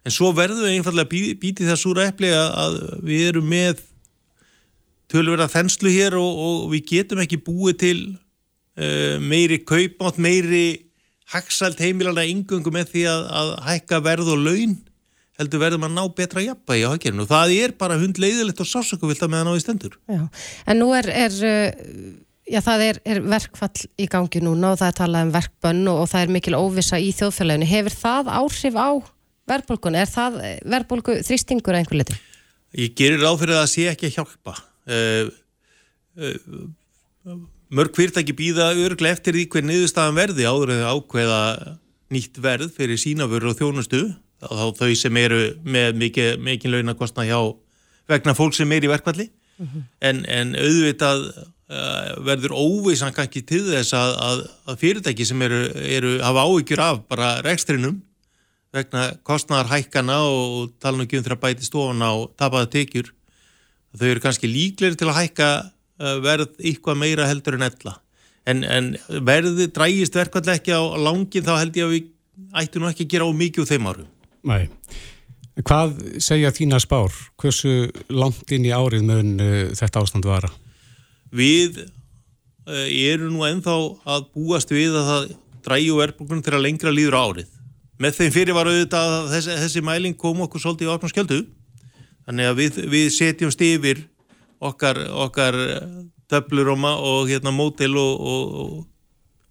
En 0.07 0.14
svo 0.14 0.31
verðum 0.37 0.64
við 0.64 0.77
einfallega 0.77 1.11
bí, 1.11 1.20
bítið 1.43 1.72
það 1.72 1.83
súra 1.83 2.09
eppli 2.11 2.31
að, 2.31 2.49
að 2.62 2.81
við 3.09 3.29
erum 3.33 3.49
með 3.51 3.85
tölverða 5.12 5.49
þenslu 5.51 5.93
hér 5.95 6.16
og, 6.20 6.43
og 6.47 6.66
við 6.74 6.89
getum 6.93 7.22
ekki 7.22 7.43
búið 7.43 7.79
til 7.83 7.99
uh, 8.79 9.16
meiri 9.22 9.61
kaupmátt, 9.66 10.20
meiri 10.22 10.66
hagsalt 11.35 11.81
heimilana 11.83 12.27
yngöngu 12.27 12.70
með 12.74 12.93
því 12.93 13.07
að, 13.11 13.24
að 13.41 13.55
hækka 13.66 14.03
verð 14.07 14.35
og 14.35 14.45
laun 14.47 14.77
heldur 15.37 15.61
verðum 15.61 15.85
að 15.85 15.97
ná 15.99 16.05
betra 16.16 16.45
jafnvægi 16.45 16.87
á 16.87 16.93
hagkerfinu. 16.95 17.24
Og 17.27 17.31
það 17.31 17.57
er 17.59 17.74
bara 17.77 17.99
hundleiðilegt 18.01 18.62
og 18.62 18.70
sásökuvilt 18.70 19.24
að 19.27 19.33
meðan 19.35 19.51
á 19.53 19.59
í 19.59 19.62
stendur. 19.64 19.99
Já, 20.09 20.22
en 20.70 20.81
nú 20.81 20.93
er, 20.97 21.11
er 21.12 21.37
uh, 21.45 22.14
já, 22.51 22.61
það 22.64 22.84
er, 22.86 23.01
er 23.07 23.20
verkfall 23.26 23.84
í 23.99 24.07
gangi 24.11 24.42
núna 24.44 24.72
og 24.74 24.80
það 24.80 24.92
er 24.92 24.99
talað 25.01 25.26
um 25.26 25.34
verkbönn 25.34 25.82
og, 25.92 26.01
og 26.05 26.11
það 26.12 26.24
er 26.24 26.32
mikil 26.36 26.59
óvissa 26.59 27.01
í 27.03 27.11
þjóðfélaginu. 27.16 27.68
Hefur 27.70 27.97
það 27.97 28.30
áhrif 28.38 28.78
á 28.78 28.88
verðbólgun? 29.51 29.99
Er 30.01 30.11
það 30.11 30.38
eh, 30.42 30.57
verðbólgu 30.66 31.18
þrýstingur 31.26 31.76
að 31.76 31.82
einhver 31.82 32.01
liti? 32.03 32.20
Ég 32.76 32.94
gerir 32.99 33.22
ráð 33.22 33.42
fyrir 33.42 33.57
að 33.57 33.62
það 33.62 33.72
sé 33.72 33.88
ekki 33.92 34.09
að 34.09 34.16
hjálpa. 34.18 34.57
Uh, 34.86 35.30
uh, 36.20 37.40
mörg 37.74 37.97
fyrirtæki 37.97 38.34
býða 38.36 38.70
örglega 38.74 39.16
eftir 39.16 39.34
því 39.34 39.49
hver 39.51 39.66
niðurstaðan 39.66 40.18
verði 40.18 40.47
áður 40.47 40.74
en 40.76 40.84
ákveða 40.86 41.40
nýtt 42.14 42.38
verð 42.42 42.70
fyrir 42.76 43.01
sínavörur 43.01 43.51
og 43.51 43.59
þjónustu 43.59 44.03
þá 44.38 44.66
þau 44.78 44.92
sem 44.99 45.16
eru 45.18 45.40
með 45.64 45.97
mikið, 45.99 46.28
mikið 46.44 46.74
launakostna 46.76 47.24
hjá 47.26 47.40
vegna 48.07 48.36
fólk 48.36 48.55
sem 48.55 48.70
er 48.76 48.86
í 48.86 48.90
verkvalli 48.90 49.26
en, 50.05 50.22
en 50.28 50.55
auðvitað 50.55 51.24
verður 51.67 52.53
óvissan 52.55 53.14
kannski 53.14 53.41
til 53.43 53.64
þess 53.67 53.95
að, 53.99 54.12
að, 54.23 54.43
að 54.71 54.77
fyrirtæki 54.85 55.25
sem 55.27 55.41
eru, 55.43 55.64
eru 55.83 56.12
hafa 56.23 56.45
áhyggjur 56.47 56.83
af 56.85 57.01
bara 57.11 57.31
rekstrinum 57.43 57.97
vegna 58.77 59.09
kostnaðar 59.27 59.71
hækkana 59.73 60.19
og 60.29 60.75
tala 60.83 60.99
nú 60.99 61.07
ekki 61.07 61.21
um 61.21 61.25
þegar 61.27 61.41
bæti 61.43 61.67
stofan 61.67 62.05
á 62.05 62.12
tapaða 62.39 62.71
tekjur 62.75 63.12
þau 63.97 64.09
eru 64.11 64.23
kannski 64.25 64.51
líklegri 64.51 65.01
til 65.01 65.09
að 65.11 65.19
hækka 65.23 65.49
uh, 65.64 66.17
verð 66.25 66.53
eitthvað 66.61 67.01
meira 67.01 67.29
heldur 67.31 67.57
en 67.59 67.67
ella 67.69 67.97
en, 68.47 68.62
en 68.62 68.93
verði 69.27 69.71
drægist 69.75 70.17
verkvall 70.19 70.53
ekki 70.55 70.77
á 70.77 70.83
langin 71.01 71.47
þá 71.47 71.55
held 71.57 71.81
ég 71.81 71.89
að 71.89 71.97
við 71.97 72.12
ættum 72.62 72.87
ekki 72.91 73.07
að 73.07 73.12
gera 73.14 73.27
á 73.27 73.41
mikið 73.43 73.64
úr 73.64 73.71
þeim 73.73 73.91
árum 73.91 74.12
Nei. 74.47 74.69
Hvað 75.67 75.97
segja 76.23 76.53
þína 76.55 76.79
spár? 76.79 77.14
Hversu 77.41 77.89
langt 78.12 78.53
inn 78.53 78.67
í 78.69 78.71
árið 78.71 79.07
mun 79.09 79.35
uh, 79.41 79.75
þetta 79.75 80.05
ástand 80.05 80.29
vara? 80.29 80.53
Við 81.35 81.83
uh, 81.83 82.87
erum 82.87 83.35
nú 83.35 83.45
ennþá 83.47 83.77
að 84.16 84.27
búast 84.35 84.72
við 84.74 84.97
að 84.97 85.11
það 85.11 85.29
dræju 85.66 86.01
verðbúkunum 86.01 86.43
til 86.47 86.55
að 86.55 86.66
lengra 86.66 86.95
líður 86.95 87.18
árið. 87.18 87.53
Með 87.99 88.18
þeim 88.18 88.35
fyrir 88.35 88.57
var 88.57 88.68
auðvitað 88.70 89.14
að 89.14 89.31
þessi, 89.35 89.55
þessi 89.62 89.83
mæling 89.85 90.18
kom 90.20 90.43
okkur 90.45 90.62
svolítið 90.62 90.89
í 90.89 90.93
opnum 90.93 91.12
skjöldu. 91.12 91.39
Þannig 92.27 92.51
að 92.51 92.59
við, 92.61 92.83
við 92.93 93.07
setjumst 93.14 93.62
yfir 93.64 94.03
okkar, 94.62 95.01
okkar 95.27 95.57
töflur 96.31 96.72
og, 96.74 96.85
og 96.85 97.31
hérna, 97.31 97.55
mótil 97.55 97.95
og, 98.01 98.20
og, 98.20 98.77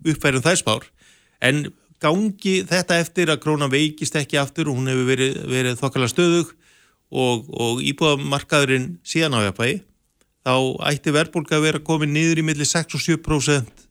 uppfærum 0.05 0.43
þær 0.45 0.59
spár. 0.59 0.86
En 1.41 1.65
gangi 2.03 2.59
þetta 2.67 2.99
eftir 3.01 3.32
að 3.32 3.41
krónan 3.45 3.71
veikist 3.71 4.15
ekki 4.19 4.38
aftur 4.38 4.69
og 4.69 4.80
hún 4.80 4.91
hefur 4.91 5.09
verið, 5.09 5.39
verið 5.49 5.80
þokkala 5.80 6.09
stöðug 6.11 6.51
og, 7.09 7.47
og 7.49 7.82
íbúðamarkaðurinn 7.86 8.97
síðan 9.07 9.38
á 9.39 9.47
jafnvægi 9.47 9.80
þá 10.45 10.55
ætti 10.91 11.13
verðbólka 11.15 11.57
að 11.57 11.67
vera 11.67 11.83
komið 11.83 12.13
niður 12.13 12.41
í 12.41 12.47
milli 12.51 12.69
6 12.69 12.97
og 12.97 13.03
7% 13.03 13.85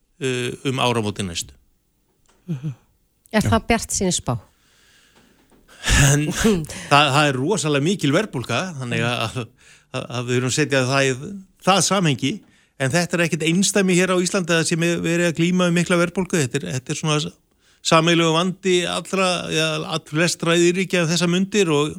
um 0.70 0.82
áramóti 0.82 1.26
næstu. 1.26 1.54
Er 3.34 3.42
það 3.42 3.64
bjart 3.66 3.94
síni 3.94 4.14
spá? 4.14 4.36
en 5.84 6.26
það, 6.32 7.08
það 7.12 7.28
er 7.28 7.38
rosalega 7.38 7.84
mikil 7.84 8.12
verbulga 8.14 8.60
þannig 8.78 9.04
að, 9.04 9.38
að, 9.42 10.04
að 10.04 10.28
við 10.28 10.38
erum 10.40 10.54
setjað 10.54 10.90
það 10.90 11.08
í 11.08 11.14
það 11.64 11.80
samhengi 11.88 12.32
en 12.82 12.94
þetta 12.94 13.16
er 13.16 13.24
ekkit 13.26 13.46
einstæmi 13.48 13.96
hér 13.98 14.14
á 14.14 14.22
Íslandi 14.22 14.56
að 14.56 14.68
sem 14.70 14.86
er 14.86 15.02
verið 15.04 15.30
að 15.30 15.38
glýma 15.40 15.68
um 15.70 15.76
mikla 15.76 16.00
verbulgu 16.00 16.40
þetta 16.40 16.60
er, 16.60 16.66
þetta 16.78 16.94
er 16.94 17.00
svona 17.00 17.18
sameilu 17.84 18.30
vandi 18.34 18.78
allra, 18.88 19.28
ja, 19.52 19.68
all 19.84 20.02
flestra 20.08 20.56
yriríkja 20.56 21.04
af 21.04 21.12
þessa 21.12 21.28
myndir 21.30 21.70
og, 21.74 21.94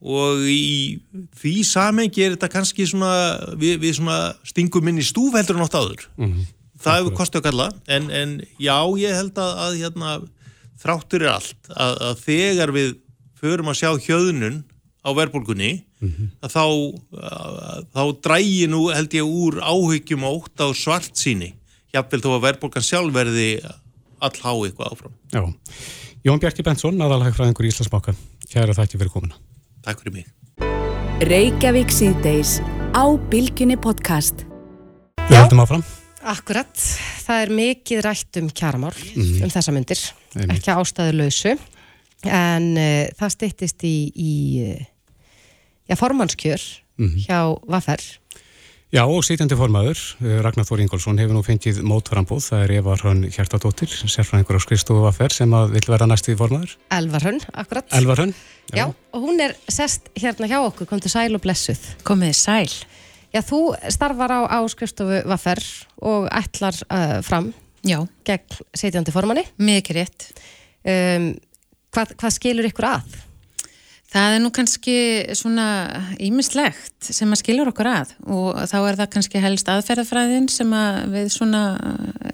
og 0.00 0.46
í 0.48 1.00
því 1.36 1.54
samhengi 1.68 2.24
er 2.24 2.34
þetta 2.34 2.48
kannski 2.54 2.86
svona 2.88 3.12
við, 3.60 3.76
við 3.82 3.98
svona 3.98 4.32
stingum 4.48 4.88
inn 4.88 5.00
í 5.02 5.04
stúf 5.04 5.36
heldur 5.36 5.58
en 5.58 5.66
ótt 5.66 5.76
áður. 5.76 6.06
Mm 6.16 6.32
-hmm. 6.32 6.48
það 6.80 6.98
hefur 6.98 7.16
kostið 7.18 7.40
að 7.40 7.48
kalla 7.50 7.68
en, 7.86 8.10
en 8.10 8.34
já, 8.56 8.78
ég 8.96 9.14
held 9.14 9.36
að, 9.36 9.52
að 9.66 9.78
hérna 9.82 10.14
þráttur 10.80 11.22
er 11.26 11.32
allt. 11.34 11.60
Að, 11.68 11.94
að 12.08 12.24
þegar 12.24 12.72
við 12.72 12.96
förum 13.40 13.68
að 13.68 13.80
sjá 13.80 13.90
hjöðnun 14.06 14.64
á 15.04 15.10
verbulgunni 15.16 15.84
mm 16.00 16.08
-hmm. 16.08 16.28
að 16.40 16.50
þá, 16.56 16.64
þá 17.92 18.02
drægi 18.24 18.66
nú 18.68 18.88
held 18.88 19.14
ég 19.14 19.24
úr 19.24 19.60
áhyggjum 19.60 20.24
ótt 20.24 20.56
á 20.60 20.68
svart 20.72 21.16
síni 21.16 21.54
jáfnvel 21.92 22.20
þó 22.20 22.30
að 22.36 22.44
verbulgan 22.48 22.84
sjálf 22.84 23.12
verði 23.12 23.60
all 24.20 24.36
há 24.44 24.52
eitthvað 24.64 24.92
áfram. 24.92 25.14
Já, 25.32 25.42
Jón 26.24 26.40
Bjarki 26.40 26.62
Bensson, 26.62 27.00
aðalhagfræðingur 27.00 27.64
í 27.64 27.72
Íslandsbáka 27.72 28.14
Kæra 28.50 28.76
þakki 28.76 29.00
fyrir 29.00 29.12
komuna 29.12 29.36
Takk 29.80 30.02
fyrir 30.02 30.12
mig 30.18 30.26
Reykjavík 31.24 31.92
síðdeis 31.92 32.58
á 32.92 33.04
Bilginni 33.32 33.78
podcast 33.80 34.44
Við 35.28 35.38
höldum 35.38 35.62
áfram 35.64 35.84
Akkurat, 36.20 36.74
það 37.24 37.42
er 37.46 37.52
mikið 37.56 38.02
rætt 38.04 38.38
um 38.42 38.50
kjaramál 38.52 38.92
mm. 38.92 39.38
um 39.46 39.52
þessa 39.52 39.72
myndir, 39.72 40.02
Einnig. 40.36 40.58
ekki 40.58 40.74
ástæðu 40.74 41.14
lausu 41.16 41.54
en 42.28 42.66
uh, 42.76 43.06
það 43.16 43.32
stýttist 43.32 43.86
í, 43.88 43.94
í 44.12 44.34
uh, 44.66 44.82
já, 45.88 45.96
formannskjör 45.96 46.66
mm. 47.00 47.14
hjá 47.24 47.38
Vaffer. 47.72 48.04
Já 48.90 49.04
og 49.06 49.20
sítjandi 49.22 49.54
formaður, 49.54 50.00
eh, 50.18 50.40
Ragnar 50.42 50.66
Þóri 50.66 50.82
Ingólfsson 50.82 51.18
hefur 51.22 51.36
nú 51.36 51.44
fengið 51.46 51.76
mótframbóð, 51.86 52.40
það 52.42 52.62
er 52.64 52.72
Eva 52.74 52.96
Hrönn 52.98 53.28
Hjertadóttir, 53.30 53.86
sérfræðingur 53.86 54.58
á 54.58 54.62
skrifstofu 54.64 55.04
Vaffer 55.04 55.30
sem 55.30 55.52
að 55.54 55.76
vil 55.76 55.86
vera 55.86 56.08
næst 56.10 56.26
í 56.26 56.34
formaður. 56.34 56.74
Elvar 56.90 57.22
Hrönn, 57.22 57.38
akkurat. 57.54 57.86
Elvar 57.94 58.18
Hrönn. 58.18 58.34
Já. 58.74 58.90
já, 58.90 58.94
og 59.14 59.22
hún 59.22 59.38
er 59.38 59.54
sest 59.68 60.10
hérna 60.18 60.50
hjá 60.50 60.58
okkur, 60.66 60.90
kom 60.90 60.98
til 60.98 61.14
sæl 61.14 61.38
og 61.38 61.40
blessuð. 61.40 61.78
Komið 62.02 62.34
sæl. 62.34 62.74
Já, 63.30 63.40
þú 63.46 63.78
starfar 63.94 64.34
á, 64.34 64.40
á 64.50 64.58
skrifstofu 64.66 65.22
Vaffer 65.22 65.62
og 66.02 66.26
ætlar 66.34 66.74
uh, 66.90 67.22
fram 67.22 67.54
Já. 67.86 68.02
gegn 68.26 68.58
setjandi 68.74 69.14
formanni. 69.14 69.46
Mikið 69.62 70.02
rétt. 70.02 70.32
Um, 70.82 71.36
hvað, 71.94 72.18
hvað 72.18 72.34
skilur 72.40 72.66
ykkur 72.66 72.90
að? 72.90 73.20
Það 74.10 74.34
er 74.34 74.40
nú 74.42 74.50
kannski 74.50 74.94
svona 75.38 75.66
ímislegt 76.18 77.10
sem 77.14 77.30
að 77.30 77.42
skilur 77.44 77.70
okkur 77.70 77.90
að 77.92 78.14
og 78.26 78.56
þá 78.66 78.78
er 78.80 78.96
það 78.98 79.12
kannski 79.14 79.42
helst 79.42 79.70
aðferðafræðin 79.70 80.48
sem 80.50 80.72
að 80.74 80.96
við 81.12 81.28
svona 81.36 81.62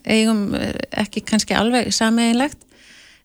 eigum 0.06 0.46
ekki 0.56 1.24
kannski 1.26 1.58
alveg 1.58 1.92
sameinlegt 1.92 2.66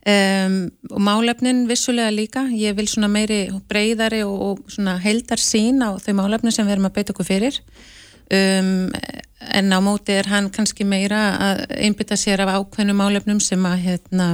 Um, 0.01 0.71
og 0.89 1.01
málefnin 1.01 1.67
vissulega 1.69 2.09
líka. 2.09 2.41
Ég 2.57 2.73
vil 2.73 2.87
svona 2.89 3.05
meiri 3.11 3.51
breyðari 3.69 4.23
og, 4.25 4.39
og 4.41 4.71
svona 4.73 4.95
heldar 4.97 5.37
sín 5.37 5.83
á 5.85 5.93
þau 6.01 6.15
málefnin 6.17 6.53
sem 6.55 6.65
við 6.65 6.73
erum 6.73 6.87
að 6.89 6.95
beita 6.95 7.13
okkur 7.13 7.27
fyrir. 7.27 7.59
Um, 8.33 8.89
en 9.53 9.69
á 9.69 9.77
móti 9.77 10.15
er 10.17 10.31
hann 10.31 10.49
kannski 10.49 10.87
meira 10.89 11.19
að 11.37 11.61
einbytta 11.77 12.17
sér 12.17 12.41
af 12.41 12.55
ákveðnu 12.55 12.95
málefnum 12.97 13.43
sem 13.45 13.61
að 13.69 13.83
hérna, 13.85 14.27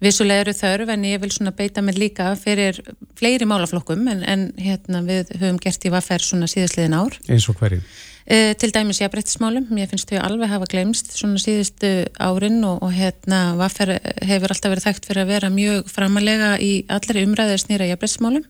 vissulega 0.00 0.46
eru 0.46 0.54
þörf 0.56 0.92
en 0.94 1.08
ég 1.08 1.20
vil 1.22 1.32
svona 1.34 1.52
beita 1.56 1.82
mig 1.84 1.98
líka 2.00 2.32
fyrir 2.40 2.80
fleiri 3.18 3.48
málaflokkum 3.48 4.06
en, 4.10 4.22
en 4.24 4.46
hérna, 4.60 5.02
við 5.06 5.34
höfum 5.36 5.60
gert 5.60 5.84
í 5.84 5.92
vaffer 5.92 6.24
svona 6.24 6.48
síðastliðin 6.50 6.96
ár. 6.96 7.20
Eins 7.28 7.48
og 7.50 7.60
hverju 7.60 7.82
Uh, 8.30 8.52
til 8.54 8.70
dæmis 8.70 9.00
jafnbrettismálum, 9.00 9.64
mér 9.74 9.88
finnst 9.90 10.06
þau 10.06 10.20
alveg 10.22 10.52
hafa 10.52 10.66
glemst 10.70 11.08
svona 11.16 11.40
síðustu 11.40 11.88
árin 12.22 12.60
og, 12.62 12.76
og 12.84 12.92
hérna 12.94 13.56
Vaffer 13.58 13.96
hefur 14.22 14.52
alltaf 14.52 14.70
verið 14.70 14.84
þekkt 14.84 15.08
fyrir 15.08 15.24
að 15.24 15.32
vera 15.32 15.50
mjög 15.50 15.88
framalega 15.90 16.50
í 16.62 16.68
allri 16.94 17.24
umræðið 17.26 17.58
snýra 17.64 17.88
jafnbrettismálum 17.88 18.44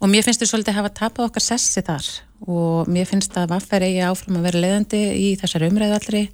og 0.00 0.10
mér 0.10 0.26
finnst 0.26 0.42
þau 0.42 0.50
svolítið 0.54 0.78
hafa 0.80 0.90
tapað 0.96 1.28
okkar 1.28 1.44
sessi 1.44 1.84
þar. 1.86 2.08
Og 2.48 2.90
mér 2.90 3.06
finnst 3.06 3.36
að 3.38 3.52
Vaffer 3.52 3.86
eigi 3.86 4.02
áfram 4.08 4.40
að 4.40 4.48
vera 4.48 4.64
leðandi 4.64 5.04
í 5.20 5.28
þessar 5.38 5.68
umræðið 5.68 5.96
allri 6.00 6.24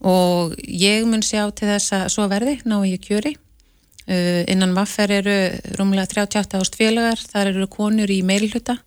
og 0.00 0.54
ég 0.64 1.06
mun 1.08 1.24
sjá 1.24 1.44
til 1.52 1.68
þess 1.68 1.96
að 1.96 2.06
svo 2.14 2.28
verði 2.30 2.58
ná 2.64 2.78
ég 2.88 3.02
kjöri. 3.04 3.36
Uh, 4.10 4.42
innan 4.50 4.72
Vaffer 4.74 5.12
eru 5.12 5.34
rúmlega 5.78 6.08
38 6.08 6.58
ást 6.58 6.78
félagar, 6.78 7.20
þar 7.20 7.52
eru 7.52 7.66
konur 7.70 8.10
í 8.10 8.22
meilhuta 8.26 8.80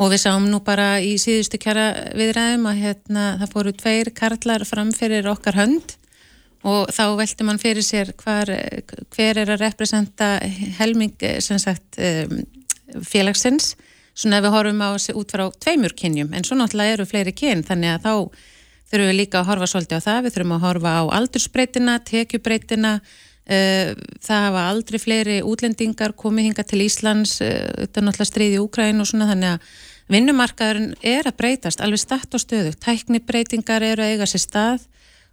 Og 0.00 0.08
við 0.14 0.22
sáum 0.22 0.46
nú 0.48 0.62
bara 0.64 0.94
í 1.04 1.16
síðustu 1.20 1.58
kjara 1.60 1.90
viðræðum 2.16 2.68
að 2.70 2.78
hérna, 2.86 3.24
það 3.42 3.50
fóru 3.52 3.72
tveir 3.76 4.10
karlar 4.16 4.62
fram 4.64 4.94
fyrir 4.96 5.28
okkar 5.28 5.58
hönd. 5.60 5.96
Og 6.64 6.88
þá 6.92 7.04
velti 7.18 7.44
mann 7.44 7.60
fyrir 7.60 7.84
sér 7.84 8.14
hvar, 8.20 8.48
hver 9.12 9.40
er 9.42 9.52
að 9.52 9.60
representa 9.60 10.34
helming 10.78 11.20
sagt, 11.44 12.00
félagsins. 13.12 13.74
Svona 14.16 14.40
ef 14.40 14.46
við 14.46 14.56
horfum 14.56 14.80
á 14.84 14.88
út 14.96 15.32
frá 15.32 15.44
tveimur 15.64 15.94
kynjum 15.96 16.32
en 16.36 16.44
svo 16.44 16.56
náttúrulega 16.58 16.96
eru 16.96 17.06
fleiri 17.08 17.32
kyn 17.36 17.62
þannig 17.64 17.94
að 17.94 18.08
þá 18.08 18.14
þurfum 18.90 19.10
við 19.10 19.18
líka 19.18 19.40
að 19.40 19.50
horfa 19.50 19.70
svolítið 19.70 20.02
á 20.02 20.06
það. 20.06 20.22
Við 20.24 20.36
þurfum 20.36 20.56
að 20.56 20.64
horfa 20.66 20.94
á 20.98 21.02
aldursbreytina, 21.18 21.98
tekjubbreytina, 22.10 22.94
það 23.50 24.44
hafa 24.46 24.66
aldrei 24.70 24.98
fleiri 25.02 25.38
útlendingar 25.42 26.14
komið 26.18 26.50
hinga 26.50 26.64
til 26.66 26.84
Íslands, 26.84 27.38
þetta 27.40 27.98
er 27.98 28.06
náttúrulega 28.06 28.28
stríði 28.28 28.58
í 28.58 28.62
Úkræn 28.62 29.02
og 29.02 29.08
svona 29.10 29.26
þannig 29.32 29.56
að 29.56 29.72
vinnumarkaðurinn 30.10 30.94
er 31.06 31.26
að 31.26 31.38
breytast 31.38 31.82
alveg 31.82 32.02
statt 32.02 32.34
og 32.34 32.42
stöðu, 32.42 32.74
tæknibreytingar 32.82 33.84
eru 33.86 34.04
að 34.04 34.14
eiga 34.14 34.28
sér 34.30 34.44
stað 34.44 34.86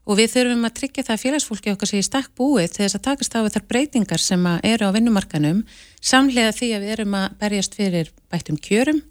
og 0.07 0.19
við 0.19 0.31
þurfum 0.33 0.67
að 0.67 0.75
tryggja 0.79 1.03
það 1.03 1.15
að 1.15 1.23
félagsfólki 1.25 1.73
okkar 1.73 1.89
sé 1.89 1.99
í 1.99 2.05
stakk 2.05 2.31
búið 2.37 2.69
til 2.71 2.83
þess 2.85 2.97
að 2.99 3.05
takast 3.09 3.35
á 3.35 3.39
þessar 3.43 3.65
breytingar 3.67 4.23
sem 4.23 4.45
eru 4.63 4.87
á 4.87 4.95
vinnumarkanum 4.95 5.63
samlega 5.99 6.53
því 6.55 6.69
að 6.77 6.85
við 6.85 6.93
erum 6.95 7.17
að 7.19 7.35
berjast 7.41 7.77
fyrir 7.77 8.13
bættum 8.31 8.59
kjörum 8.61 9.01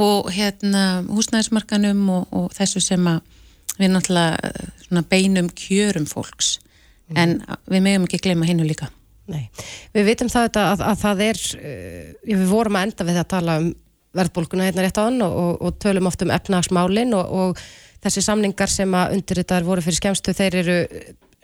og 0.00 0.30
hérna 0.32 1.02
húsnæðismarkanum 1.10 2.02
og, 2.14 2.24
og 2.30 2.48
þessu 2.56 2.82
sem 2.84 3.10
við 3.80 3.92
náttúrulega 3.94 5.04
beinum 5.10 5.50
kjörum 5.56 6.06
fólks 6.08 6.58
mm. 7.10 7.20
en 7.20 7.36
við 7.70 7.86
meðum 7.86 8.08
ekki 8.08 8.22
gleyma 8.26 8.48
hinnu 8.48 8.66
líka. 8.68 8.90
Nei, 9.30 9.46
við 9.94 10.08
vitum 10.10 10.30
það 10.32 10.48
að, 10.48 10.64
að, 10.64 10.82
að 10.88 10.98
það 11.04 11.22
er, 11.28 11.44
uh, 11.60 12.10
við 12.26 12.48
vorum 12.50 12.78
að 12.78 12.88
enda 12.88 13.06
við 13.06 13.22
að 13.22 13.30
tala 13.30 13.60
um 13.62 13.70
verðbólkuna 14.16 14.66
hérna 14.66 14.84
rétt 14.84 14.98
á 14.98 15.06
hann 15.06 15.22
og, 15.22 15.36
og, 15.38 15.52
og 15.62 15.78
tölum 15.82 16.08
oft 16.10 16.22
um 16.24 16.32
efnagsmálin 16.34 17.14
og, 17.14 17.30
og 17.30 17.60
þessi 18.02 18.24
samningar 18.24 18.72
sem 18.72 18.94
að 18.96 19.16
undirritar 19.16 19.66
voru 19.66 19.84
fyrir 19.84 20.00
skemstu 20.00 20.34
þeir 20.36 20.56
eru 20.62 20.78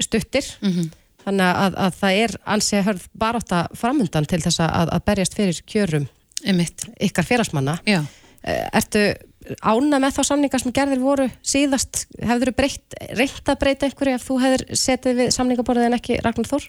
stuttir 0.02 0.48
mm 0.60 0.72
-hmm. 0.72 0.90
þannig 1.24 1.62
að, 1.64 1.78
að 1.86 1.98
það 2.00 2.20
er 2.24 2.36
ansið 2.56 2.86
hörð 2.88 3.06
baráta 3.14 3.62
framundan 3.74 4.26
til 4.26 4.42
þess 4.42 4.60
að, 4.60 4.92
að 4.98 5.04
berjast 5.06 5.38
fyrir 5.38 5.62
kjörum 5.66 6.08
Einmitt. 6.44 6.88
ykkar 7.00 7.24
félagsmanna 7.24 7.78
Já. 7.86 8.02
Eh, 8.42 8.68
ertu 8.72 9.14
ána 9.62 10.00
með 10.02 10.16
þá 10.16 10.22
samningar 10.30 10.62
sem 10.62 10.74
gerðir 10.74 11.02
voru 11.02 11.26
síðast, 11.46 12.06
hefur 12.20 12.52
þú 12.52 12.70
reynt 13.18 13.52
að 13.52 13.60
breyta 13.60 13.88
einhverju 13.88 14.16
ef 14.16 14.24
þú 14.26 14.38
hefur 14.42 14.64
setið 14.82 15.20
við 15.20 15.30
samningaborðið 15.36 15.88
en 15.88 15.98
ekki 15.98 16.18
Ragnar 16.24 16.50
Þór? 16.50 16.66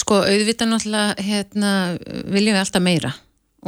Sko, 0.00 0.20
auðvitað 0.24 0.72
náttúrulega 0.72 1.28
hérna, 1.28 1.72
viljum 2.28 2.58
við 2.58 2.62
alltaf 2.64 2.84
meira 2.84 3.14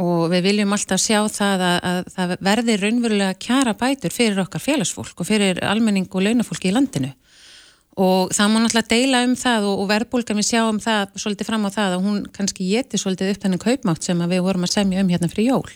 og 0.01 0.29
við 0.31 0.45
viljum 0.47 0.71
alltaf 0.71 1.01
sjá 1.03 1.19
það 1.27 1.65
að, 1.67 1.79
að 1.89 2.11
það 2.15 2.35
verði 2.47 2.75
raunverulega 2.79 3.39
kjara 3.43 3.73
bætur 3.75 4.13
fyrir 4.15 4.39
okkar 4.45 4.63
félagsfólk 4.63 5.19
og 5.19 5.27
fyrir 5.27 5.59
almenning 5.67 6.07
og 6.07 6.23
launafólki 6.23 6.71
í 6.71 6.75
landinu 6.75 7.11
og 7.99 8.31
það 8.31 8.51
má 8.51 8.59
náttúrulega 8.61 8.91
deila 8.93 9.23
um 9.27 9.35
það 9.35 9.67
og, 9.67 9.79
og 9.83 9.89
verðbólgan 9.89 10.39
við 10.39 10.47
sjáum 10.47 10.79
það 10.79 11.17
svolítið 11.19 11.49
fram 11.49 11.67
á 11.67 11.69
það 11.75 11.95
að 11.95 12.05
hún 12.05 12.19
kannski 12.31 12.67
geti 12.71 12.99
svolítið 13.01 13.33
upp 13.33 13.41
þennan 13.43 13.63
kaupmátt 13.65 14.07
sem 14.07 14.23
við 14.31 14.43
vorum 14.45 14.67
að 14.67 14.75
semja 14.77 15.03
um 15.03 15.11
hérna 15.11 15.31
fyrir 15.31 15.51
jól. 15.51 15.71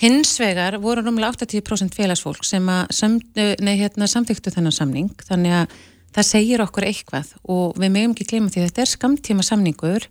Hins 0.00 0.34
vegar 0.42 0.78
voru 0.82 1.04
rúmlega 1.04 1.32
80% 1.36 1.94
félagsfólk 1.94 2.42
sem 2.46 2.66
nei, 2.66 3.76
hérna, 3.78 4.08
samþyktu 4.10 4.50
þennan 4.54 4.74
samning 4.74 5.26
þannig 5.28 5.54
að 5.60 5.76
það 6.14 6.28
segir 6.30 6.62
okkur 6.64 6.88
eitthvað 6.88 7.32
og 7.50 7.78
við 7.78 7.94
mögum 7.94 8.14
ekki 8.14 8.28
gleyma 8.32 8.50
því 8.50 8.66
þetta 8.66 8.84
er 8.84 8.92
skamtíma 8.92 9.46
samningur 9.46 10.08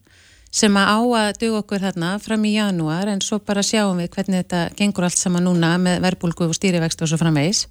sem 0.53 0.75
að 0.77 0.89
á 0.93 0.99
að 1.19 1.39
dög 1.41 1.59
okkur 1.63 1.83
þarna 1.83 2.15
fram 2.21 2.43
í 2.45 2.55
janúar 2.55 3.09
en 3.09 3.23
svo 3.25 3.39
bara 3.41 3.63
sjáum 3.65 3.99
við 3.99 4.11
hvernig 4.13 4.43
þetta 4.43 4.65
gengur 4.77 5.07
allt 5.07 5.19
saman 5.19 5.47
núna 5.47 5.75
með 5.81 6.03
verbulgu 6.03 6.47
og 6.47 6.57
stýrivext 6.57 7.01
og 7.01 7.09
svo 7.09 7.19
framvegs 7.19 7.65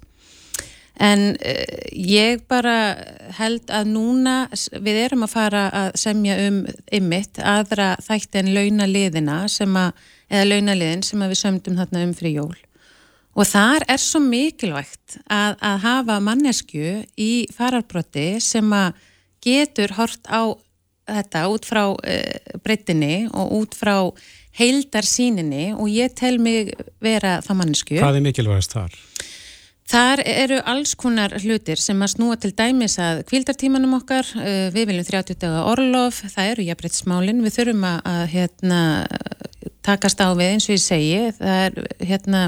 en 1.01 1.33
uh, 1.33 1.61
ég 1.93 2.43
bara 2.49 2.95
held 3.39 3.71
að 3.73 3.89
núna 3.93 4.35
við 4.83 4.99
erum 5.07 5.25
að 5.25 5.33
fara 5.33 5.63
að 5.73 5.95
semja 6.03 6.37
um 6.47 6.59
ymmit 6.93 7.39
aðra 7.41 7.95
þætti 8.03 8.43
en 8.43 8.51
launaliðina 8.53 9.39
sem 9.49 9.79
að, 9.79 9.93
eða 10.33 10.49
launaliðin 10.49 11.05
sem 11.05 11.21
við 11.29 11.39
sömdum 11.39 11.77
þarna 11.77 12.05
um 12.07 12.13
fri 12.17 12.33
jól 12.39 12.55
og 13.33 13.49
þar 13.49 13.85
er 13.89 14.01
svo 14.01 14.21
mikilvægt 14.23 15.17
að, 15.25 15.57
að 15.57 15.79
hafa 15.87 16.19
mannesku 16.23 16.99
í 17.17 17.31
fararbrotti 17.53 18.27
sem 18.43 18.69
að 18.77 19.01
getur 19.43 19.95
hort 19.97 20.29
á 20.29 20.53
þetta 21.09 21.47
út 21.51 21.65
frá 21.67 21.83
uh, 21.91 22.59
breytinni 22.63 23.25
og 23.33 23.55
út 23.59 23.75
frá 23.75 23.97
heildarsýninni 24.59 25.73
og 25.73 25.89
ég 25.89 26.13
tel 26.15 26.37
mig 26.39 26.75
vera 27.03 27.39
það 27.43 27.59
mannesku. 27.59 27.97
Hvað 27.97 28.19
er 28.19 28.27
mikilvægast 28.27 28.77
þar? 28.77 28.99
Þar 29.93 30.21
eru 30.23 30.59
alls 30.69 30.93
konar 30.95 31.33
hlutir 31.43 31.81
sem 31.81 31.99
að 32.05 32.13
snúa 32.13 32.37
til 32.39 32.53
dæmis 32.55 32.95
að 33.03 33.25
kvildartímanum 33.27 33.97
okkar, 33.97 34.29
uh, 34.39 34.69
við 34.75 34.93
viljum 34.93 35.09
30 35.09 35.41
daga 35.41 35.65
orlof, 35.73 36.21
það 36.31 36.53
eru 36.53 36.67
jafnbreytsmálinn, 36.69 37.43
við 37.43 37.57
þurfum 37.57 37.89
að, 37.89 37.99
að 38.13 38.23
hérna, 38.37 38.79
takast 39.85 40.21
á 40.23 40.31
við 40.33 40.53
eins 40.53 40.67
og 40.69 40.75
ég 40.75 40.83
segi, 40.83 41.21
það 41.37 41.63
er 41.67 42.07
hérna, 42.09 42.43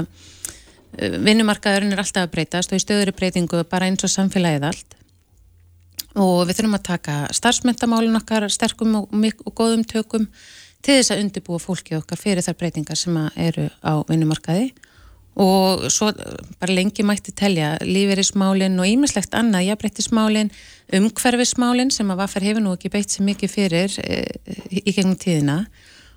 vinnumarkaðurinn 0.96 1.94
er 1.94 2.02
alltaf 2.02 2.26
að 2.26 2.34
breytast 2.34 2.72
og 2.72 2.80
í 2.80 2.84
stöðuri 2.84 3.14
breytingu 3.16 3.64
bara 3.70 3.88
eins 3.90 4.04
og 4.06 4.12
samfélagið 4.12 4.68
allt. 4.70 4.96
Og 6.16 6.46
við 6.48 6.60
þurfum 6.60 6.78
að 6.78 6.86
taka 6.86 7.16
starfsmentamálinn 7.36 8.16
okkar 8.16 8.48
sterkum 8.52 9.02
og, 9.02 9.10
og 9.12 9.52
góðum 9.52 9.84
tökum 9.84 10.24
til 10.84 10.96
þess 10.96 11.12
að 11.12 11.22
undibúa 11.26 11.60
fólki 11.60 11.96
okkar 11.98 12.20
fyrir 12.20 12.44
þar 12.46 12.56
breytingar 12.60 12.98
sem 12.98 13.16
eru 13.34 13.68
á 13.84 14.00
vinnumarkaði. 14.08 14.70
Og 15.36 15.82
svo 15.92 16.08
bara 16.56 16.72
lengi 16.72 17.04
mætti 17.04 17.34
telja 17.36 17.74
líferismálinn 17.84 18.78
og 18.80 18.88
ímislegt 18.88 19.36
annað, 19.36 19.66
jafnbreyttismálinn, 19.68 20.48
umhverfismálinn 20.96 21.92
sem 21.92 22.08
að 22.08 22.22
Vaffer 22.22 22.46
hefur 22.46 22.64
nú 22.64 22.72
ekki 22.72 22.92
beitt 22.94 23.12
sér 23.12 23.26
mikið 23.26 23.52
fyrir 23.52 23.98
e, 24.00 24.22
í 24.80 24.94
gegnum 24.96 25.18
tíðina 25.20 25.58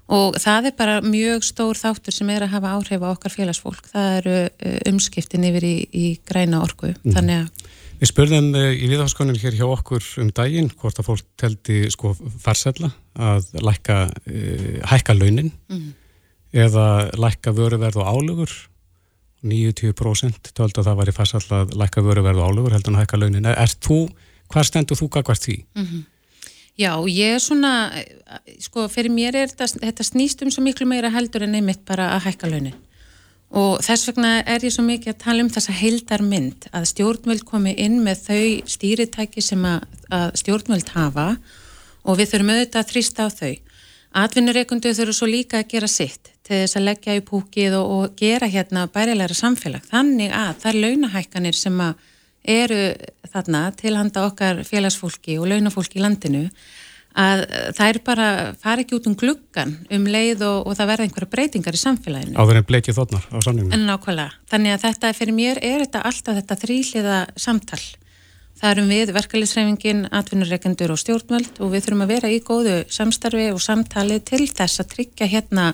og 0.10 0.38
það 0.42 0.70
er 0.70 0.78
bara 0.78 1.00
mjög 1.06 1.46
stór 1.46 1.78
þáttur 1.78 2.16
sem 2.16 2.30
er 2.34 2.46
að 2.46 2.56
hafa 2.56 2.76
áhrif 2.78 3.04
á 3.06 3.10
okkar 3.14 3.36
félagsfólk, 3.36 3.92
það 3.92 4.16
eru 4.22 4.38
eh, 4.48 4.80
umskiptin 4.90 5.46
yfir 5.50 5.68
í, 5.68 5.76
í 5.94 6.08
græna 6.26 6.64
orku, 6.66 6.94
mm. 6.96 7.14
þannig 7.14 7.44
að 7.44 7.68
Við 8.00 8.14
spurðum 8.14 8.54
í 8.56 8.88
viðháskonum 8.88 9.36
hér 9.42 9.58
hjá 9.58 9.66
okkur 9.68 10.06
um 10.24 10.30
daginn 10.32 10.70
hvort 10.80 11.02
að 11.02 11.08
fólk 11.10 11.26
teldi 11.40 11.82
sko 11.92 12.14
farsella 12.40 12.94
að 13.20 13.50
lækka, 13.60 13.98
uh, 14.08 14.78
hækka 14.88 15.16
launin 15.18 15.50
mm. 15.68 15.90
eða 16.64 16.86
lækka 17.20 17.52
vöruverð 17.58 18.00
og 18.00 18.08
álugur 18.08 18.54
90% 19.44 20.54
töldu 20.56 20.80
að 20.80 20.88
það 20.88 20.98
var 21.02 21.12
í 21.12 21.16
farsall 21.16 21.44
að 21.58 21.76
lækka 21.80 22.04
vöruverð 22.04 22.40
og 22.40 22.54
álugur 22.54 22.76
heldur 22.76 22.96
en 22.96 23.02
hækka 23.02 23.20
launin. 23.20 23.52
Er 23.52 23.76
þú, 23.84 24.00
hvað 24.52 24.68
stendur 24.68 25.00
þú 25.00 25.10
gagvart 25.18 25.44
því? 25.44 25.58
Mm 25.76 25.86
-hmm. 25.86 26.02
Já, 26.80 26.94
ég 27.12 27.36
er 27.36 27.42
svona, 27.44 27.92
sko, 28.64 28.86
fyrir 28.88 29.12
mér 29.12 29.36
er 29.36 29.50
þetta, 29.52 29.82
þetta 29.82 30.06
snýst 30.08 30.46
um 30.46 30.52
svo 30.54 30.64
miklu 30.64 30.88
meira 30.88 31.12
heldur 31.12 31.44
en 31.44 31.58
einmitt 31.60 31.84
bara 31.88 32.14
að 32.16 32.30
hækka 32.30 32.52
launin 32.54 32.78
og 33.50 33.80
þess 33.82 34.10
vegna 34.10 34.32
er 34.46 34.64
ég 34.66 34.74
svo 34.74 34.84
mikið 34.86 35.14
að 35.14 35.22
tala 35.24 35.44
um 35.44 35.50
þessa 35.50 35.74
heildarmynd 35.74 36.68
að 36.76 36.90
stjórnvöld 36.92 37.46
komi 37.50 37.74
inn 37.82 37.98
með 38.06 38.22
þau 38.28 38.44
stýritæki 38.70 39.42
sem 39.42 39.64
að, 39.66 39.88
að 40.14 40.28
stjórnvöld 40.44 40.92
hafa 40.94 41.30
og 42.06 42.20
við 42.20 42.30
þurfum 42.34 42.52
auðvitað 42.54 42.84
að 42.84 42.92
þrýsta 42.92 43.26
á 43.26 43.30
þau. 43.34 43.56
Atvinnureikundu 44.20 44.94
þurfum 44.94 45.18
svo 45.18 45.30
líka 45.30 45.60
að 45.62 45.72
gera 45.74 45.90
sitt 45.90 46.32
til 46.46 46.62
þess 46.62 46.78
að 46.78 46.86
leggja 46.88 47.18
í 47.18 47.26
púkið 47.26 47.78
og, 47.80 47.90
og 47.90 48.16
gera 48.18 48.50
hérna 48.50 48.86
bærilegra 48.94 49.38
samfélag. 49.38 49.86
Þannig 49.90 50.34
að 50.34 50.54
það 50.62 50.72
er 50.72 50.80
launahækkanir 50.86 51.58
sem 51.58 51.82
eru 52.50 52.84
þarna 53.30 53.64
til 53.78 53.96
handa 53.98 54.26
okkar 54.28 54.64
félagsfólki 54.68 55.38
og 55.40 55.50
launafólki 55.52 56.00
í 56.00 56.04
landinu 56.04 56.48
að 57.20 57.44
það 57.76 57.88
er 57.88 58.00
bara, 58.06 58.28
fara 58.62 58.84
ekki 58.84 58.98
út 58.98 59.08
um 59.10 59.16
gluggan 59.18 59.74
um 59.92 60.06
leið 60.10 60.44
og, 60.46 60.68
og 60.70 60.78
það 60.78 60.92
verða 60.92 61.08
einhverja 61.08 61.32
breytingar 61.34 61.78
í 61.78 61.82
samfélaginu. 61.82 62.36
Áður 62.38 62.60
en 62.62 62.68
bleikið 62.70 63.00
þotnar 63.00 63.26
á 63.34 63.38
sanningum. 63.44 63.74
En 63.76 63.88
nákvæmlega. 63.90 64.36
Þannig 64.52 64.76
að 64.76 64.84
þetta 64.86 65.14
fyrir 65.18 65.36
mér 65.36 65.62
er 65.66 65.84
þetta 65.86 66.04
alltaf 66.10 66.38
þetta 66.40 66.60
þrýliða 66.64 67.18
samtal. 67.36 67.82
Það 68.60 68.74
erum 68.74 68.92
við, 68.92 69.14
verkefliðsreifingin, 69.16 70.04
atvinnureikendur 70.20 70.92
og 70.92 71.00
stjórnvöld 71.00 71.62
og 71.64 71.74
við 71.74 71.86
þurfum 71.86 72.04
að 72.04 72.14
vera 72.14 72.32
í 72.32 72.42
góðu 72.44 72.76
samstarfi 72.92 73.48
og 73.54 73.62
samtali 73.64 74.20
til 74.28 74.44
þess 74.52 74.84
að 74.84 74.90
tryggja 74.96 75.30
hérna 75.32 75.70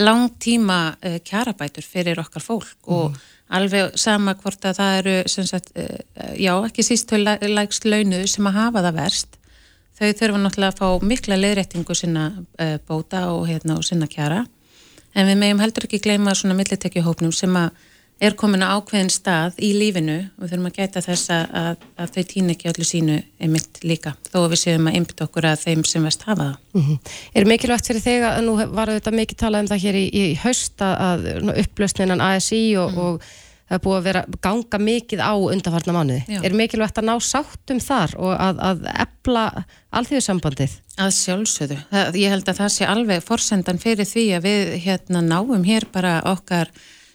langtíma 0.00 0.78
uh, 0.96 1.18
kjarabætur 1.20 1.84
fyrir 1.84 2.20
okkar 2.22 2.44
fólk 2.44 2.88
mm. 2.88 3.18
Alveg 3.52 3.98
sama 4.00 4.34
hvort 4.40 4.64
að 4.64 4.80
það 4.80 4.98
eru 5.02 5.14
sagt, 5.28 5.70
uh, 5.76 6.34
já, 6.38 6.54
ekki 6.56 6.86
síst 6.86 7.12
þau 7.12 7.20
lægst 7.52 7.86
launuð 7.88 8.26
sem 8.32 8.48
að 8.48 8.58
hafa 8.58 8.84
það 8.88 8.98
verst 9.02 9.38
þau 9.98 10.10
þurfa 10.18 10.40
náttúrulega 10.40 10.72
að 10.72 10.80
fá 10.80 11.06
mikla 11.06 11.38
leðrættingu 11.38 11.96
sinna 11.96 12.26
uh, 12.32 12.76
bóta 12.88 13.26
og, 13.32 13.46
hérna, 13.50 13.76
og 13.78 13.86
sinna 13.86 14.08
kjara. 14.10 14.42
En 15.14 15.28
við 15.28 15.38
meðum 15.42 15.60
heldur 15.62 15.86
ekki 15.86 16.00
gleyma 16.02 16.34
svona 16.36 16.56
millitekjuhópnum 16.58 17.34
sem 17.36 17.56
að 17.58 17.74
er 18.22 18.36
komin 18.38 18.62
að 18.62 18.78
ákveðin 18.78 19.10
stað 19.12 19.58
í 19.62 19.72
lífinu 19.74 20.16
og 20.38 20.46
þurfum 20.46 20.68
að 20.68 20.78
gæta 20.78 21.02
þess 21.02 21.30
að, 21.34 21.84
að 21.98 22.14
þau 22.14 22.24
týna 22.30 22.54
ekki 22.54 22.70
öllu 22.70 22.86
sínu 22.86 23.18
einmitt 23.42 23.82
líka 23.82 24.14
þó 24.28 24.44
að 24.44 24.50
við 24.54 24.60
séum 24.62 24.88
að 24.88 24.98
einbita 24.98 25.26
okkur 25.26 25.48
að 25.50 25.64
þeim 25.66 25.84
sem 25.88 26.06
vest 26.06 26.26
hafa 26.28 26.42
það. 26.42 26.58
Mm 26.72 26.82
-hmm. 26.86 27.14
Er 27.34 27.48
mikilvægt 27.50 27.90
fyrir 27.90 28.04
þig 28.06 28.26
að 28.28 28.42
nú 28.46 28.56
var 28.76 28.92
þetta 28.94 29.14
mikið 29.18 29.40
talað 29.42 29.64
um 29.64 29.70
það 29.72 29.84
hér 29.86 29.98
í, 29.98 30.04
í 30.12 30.24
haust 30.44 30.84
að 30.86 31.26
upplösninan 31.64 32.22
ASI 32.22 32.62
og, 32.76 32.92
mm 32.92 32.96
-hmm. 32.96 33.02
og 33.02 33.22
það 33.72 33.78
er 33.78 33.84
búið 33.86 33.98
að 33.98 34.06
vera 34.06 34.24
ganga 34.44 34.78
mikið 34.78 35.20
á 35.24 35.34
undanfarnar 35.34 35.96
mánuði. 35.96 36.22
Já. 36.28 36.40
Er 36.44 36.54
mikilvægt 36.54 36.98
að 36.98 37.08
ná 37.08 37.14
sáttum 37.20 37.80
þar 37.80 38.16
og 38.18 38.32
að, 38.38 38.56
að 38.60 38.88
epla 38.94 39.44
alþjóðsambandið? 39.90 40.78
Að 41.00 41.12
sjálfsögðu. 41.16 41.78
Það, 41.90 42.16
ég 42.22 42.30
held 42.30 42.48
að 42.48 42.58
það 42.60 42.72
sé 42.74 42.86
alveg 42.86 43.22
forsendan 43.24 43.78
fyrir 43.78 44.06
því 44.06 44.26
að 44.36 44.42
við 44.42 44.74
hérna 44.84 45.22
náum 45.24 45.64
hér 45.64 45.88
bara 45.90 46.20
okkar 46.22 46.68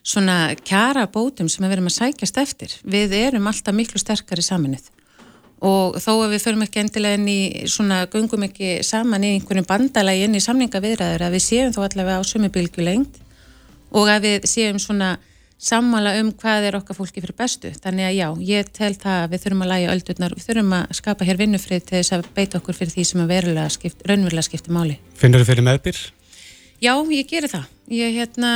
svona 0.07 0.55
kjara 0.63 1.07
bótum 1.11 1.49
sem 1.51 1.65
við 1.65 1.77
erum 1.77 1.89
að 1.89 1.97
sækjast 1.97 2.39
eftir. 2.39 2.75
Við 2.87 3.15
erum 3.17 3.49
alltaf 3.49 3.75
miklu 3.75 3.99
sterkari 4.01 4.45
saminnið 4.45 4.87
og 5.65 5.95
þó 5.97 6.11
að 6.21 6.35
við 6.35 6.43
förum 6.43 6.65
ekki 6.67 6.81
endilega 6.83 7.17
inn 7.17 7.29
í 7.31 7.39
svona, 7.65 8.03
gungum 8.13 8.45
ekki 8.45 8.83
saman 8.85 9.23
í 9.25 9.31
einhvern 9.35 9.65
bandalagi 9.65 10.27
inn 10.27 10.37
í 10.37 10.43
samningaviðræður 10.43 11.25
að 11.25 11.33
við 11.33 11.43
séum 11.47 11.73
þó 11.73 11.79
allavega 11.87 12.21
á 12.21 12.29
sumi 12.29 12.51
bylgu 12.53 12.85
lengt 12.85 13.17
og 13.89 14.11
að 14.11 14.27
við 14.27 14.45
séum 14.51 14.77
svona 14.81 15.15
sammála 15.57 16.13
um 16.21 16.29
hvað 16.37 16.67
er 16.69 16.77
okkar 16.77 16.99
fólki 16.99 17.23
fyrir 17.23 17.33
bestu. 17.37 17.71
Þannig 17.81 18.05
að 18.05 18.17
já, 18.19 18.27
ég 18.45 18.67
tel 18.69 18.91
það 18.93 19.23
að 19.23 19.31
við 19.31 19.43
þurfum 19.43 19.63
að 19.65 19.71
læja 19.71 19.95
öldurnar, 19.95 20.35
við 20.37 20.45
þurfum 20.45 20.75
að 20.77 20.91
skapa 20.99 21.25
hér 21.25 21.39
vinnufrið 21.41 21.87
til 21.87 21.95
þess 21.97 22.13
að 22.13 22.29
beita 22.35 22.59
okkur 22.61 22.77
fyrir 22.77 22.93
því 22.93 23.07
sem 23.09 23.23
að 23.23 23.33
verulega 23.33 23.73
skipt, 23.73 24.05
raunverulega 24.05 24.45
skipti 24.45 24.75
máli. 24.75 24.99
Finnur 25.17 25.41
þið 25.41 25.49
fyrir 25.49 25.67
meðbyr? 25.71 26.03
Já, 26.77 26.93
ég 26.93 27.31
gerir 27.31 27.49
það. 27.49 27.65
Ég, 27.87 28.17
hérna, 28.17 28.51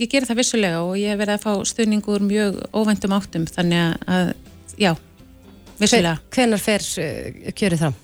ég 0.00 0.10
gerir 0.10 0.26
það 0.26 0.40
vissulega 0.40 0.80
og 0.82 0.96
ég 0.98 1.12
hef 1.12 1.20
verið 1.20 1.36
að 1.36 1.44
fá 1.44 1.68
stuðningur 1.70 2.24
mjög 2.26 2.56
óvæntum 2.74 3.14
áttum 3.14 3.44
þannig 3.46 4.00
að, 4.10 4.32
já, 4.74 4.90
vissulega. 5.78 6.16
Hvenar 6.34 6.62
fer 6.62 6.86
uh, 6.98 7.52
kjörið 7.54 7.84
fram? 7.84 7.98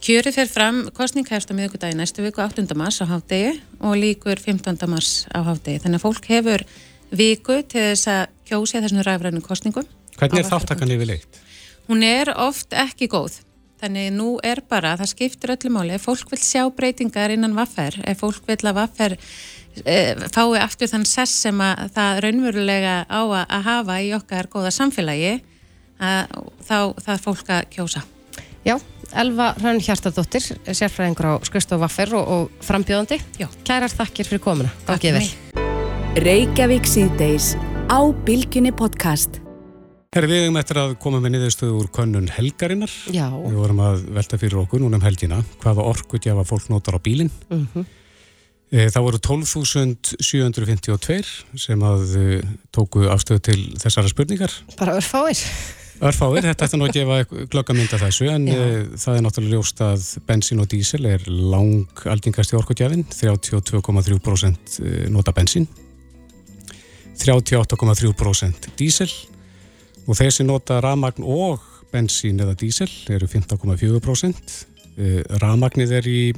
Kjörið 0.00 0.38
fer 0.38 0.48
fram, 0.48 0.78
kostning 0.96 1.28
hefst 1.28 1.52
á 1.52 1.54
miðugudagi 1.58 1.98
næstu 1.98 2.24
viku 2.24 2.40
8. 2.40 2.64
mars 2.80 3.02
á 3.04 3.06
hátdegi 3.10 3.52
og 3.84 3.98
líkur 4.00 4.40
15. 4.40 4.80
mars 4.88 5.26
á 5.28 5.44
hátdegi. 5.44 5.82
Þannig 5.84 6.00
að 6.00 6.06
fólk 6.06 6.30
hefur 6.32 6.64
viku 7.12 7.58
til 7.68 7.84
þess 7.90 8.08
að 8.08 8.22
kjósi 8.48 8.80
þessum 8.80 9.04
ræfrænum 9.04 9.44
kostningum. 9.44 9.84
Hvernig 10.16 10.40
er 10.40 10.48
þáttakann 10.48 10.96
yfirleitt? 10.96 11.44
Hún 11.90 12.06
er 12.08 12.32
oft 12.40 12.72
ekki 12.72 13.10
góð. 13.12 13.42
Þannig 13.80 14.10
nú 14.16 14.34
er 14.44 14.60
bara, 14.68 14.96
það 15.00 15.12
skiptir 15.14 15.52
öllu 15.54 15.70
máli, 15.72 15.94
ef 15.96 16.08
fólk 16.08 16.32
vil 16.32 16.40
sjá 16.40 16.66
breytingar 16.72 17.32
innan 17.32 17.56
vaffer, 17.56 17.96
ef 18.04 18.20
fólk 18.20 18.48
vil 18.48 18.60
að 18.68 18.76
vaffer 18.76 19.14
fái 19.80 20.60
aftur 20.60 20.90
þann 20.90 21.06
sess 21.08 21.42
sem 21.46 21.60
að 21.64 21.90
það 21.94 22.22
raunverulega 22.26 22.94
á 23.06 23.20
að, 23.22 23.58
hafa 23.66 24.00
í 24.02 24.12
okkar 24.16 24.48
góða 24.52 24.72
samfélagi, 24.74 25.36
að, 26.00 26.40
þá 26.66 26.78
það 27.00 27.12
er 27.14 27.22
fólk 27.24 27.52
að 27.56 27.68
kjósa. 27.76 28.04
Já, 28.66 28.76
Elva 29.16 29.54
Rönn 29.58 29.80
Hjartardóttir, 29.80 30.44
sérfræðingur 30.68 31.30
á 31.32 31.34
Skristof 31.48 31.80
Vaffer 31.80 32.12
og, 32.18 32.28
og 32.28 32.64
frambjóðandi. 32.66 33.20
Já. 33.40 33.48
Kærar 33.66 33.92
þakkir 33.92 34.28
fyrir 34.28 34.42
komuna. 34.44 34.72
Takk 34.86 35.06
fyrir 35.06 35.16
mig. 35.18 35.32
Reykjavík 36.20 36.88
síðdeis 36.90 37.54
á 37.88 37.98
Bilginni 38.26 38.74
podcast. 38.76 39.40
Herri, 40.10 40.26
við 40.26 40.40
hefum 40.42 40.58
eftir 40.58 40.78
að 40.82 40.92
koma 40.98 41.20
með 41.22 41.36
niðurstöðu 41.36 41.74
úr 41.78 41.88
könnun 41.94 42.28
helgarinnar. 42.34 42.92
Já. 43.14 43.28
Við 43.30 43.58
vorum 43.62 43.82
að 43.86 44.04
velta 44.16 44.38
fyrir 44.42 44.58
okkur 44.64 44.82
núna 44.82 44.98
um 44.98 45.04
helgina 45.06 45.38
hvaða 45.62 45.86
orkutjafa 45.86 46.42
fólk 46.48 46.66
notar 46.72 46.98
á 46.98 47.00
bílinn. 47.00 47.30
Mm 47.48 47.66
-hmm. 47.70 47.84
Það 48.70 49.02
voru 49.02 49.18
12.752 49.18 51.58
sem 51.58 51.80
að 51.82 52.12
e, 52.14 52.38
tóku 52.70 53.02
afstöðu 53.10 53.42
til 53.48 53.74
þessara 53.82 54.06
spurningar. 54.12 54.52
Bara 54.78 54.94
örfáir. 55.00 55.40
Örfáir, 56.06 56.46
þetta 56.46 56.68
ætti 56.68 56.78
nú 56.78 56.86
að 56.86 56.94
gefa 57.00 57.16
glöggamynda 57.50 57.98
þessu 57.98 58.30
en 58.30 58.46
Já. 58.46 58.54
E, 58.54 58.86
það 58.94 59.18
er 59.18 59.26
náttúrulega 59.26 59.58
ljóst 59.58 59.82
að 59.82 60.22
bensin 60.28 60.62
og 60.62 60.70
dísel 60.70 61.02
er 61.10 61.26
lang 61.26 61.90
algengast 62.14 62.54
í 62.54 62.58
orkutjafin, 62.60 63.02
32,3% 63.10 64.78
e, 64.86 65.10
nota 65.10 65.34
bensin, 65.34 65.66
38,3% 67.18 68.70
dísel 68.78 69.10
og 70.06 70.14
þeir 70.14 70.30
sem 70.38 70.46
nota 70.46 70.78
rafmagn 70.78 71.26
og 71.26 71.58
bensín 71.90 72.38
eða 72.38 72.54
dísel 72.54 72.86
eru 73.10 73.26
15,4% 73.26 74.62
rafmagnið 75.42 75.90
er 75.98 76.06
í 76.06 76.30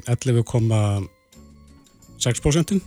11,6% 2.22 2.80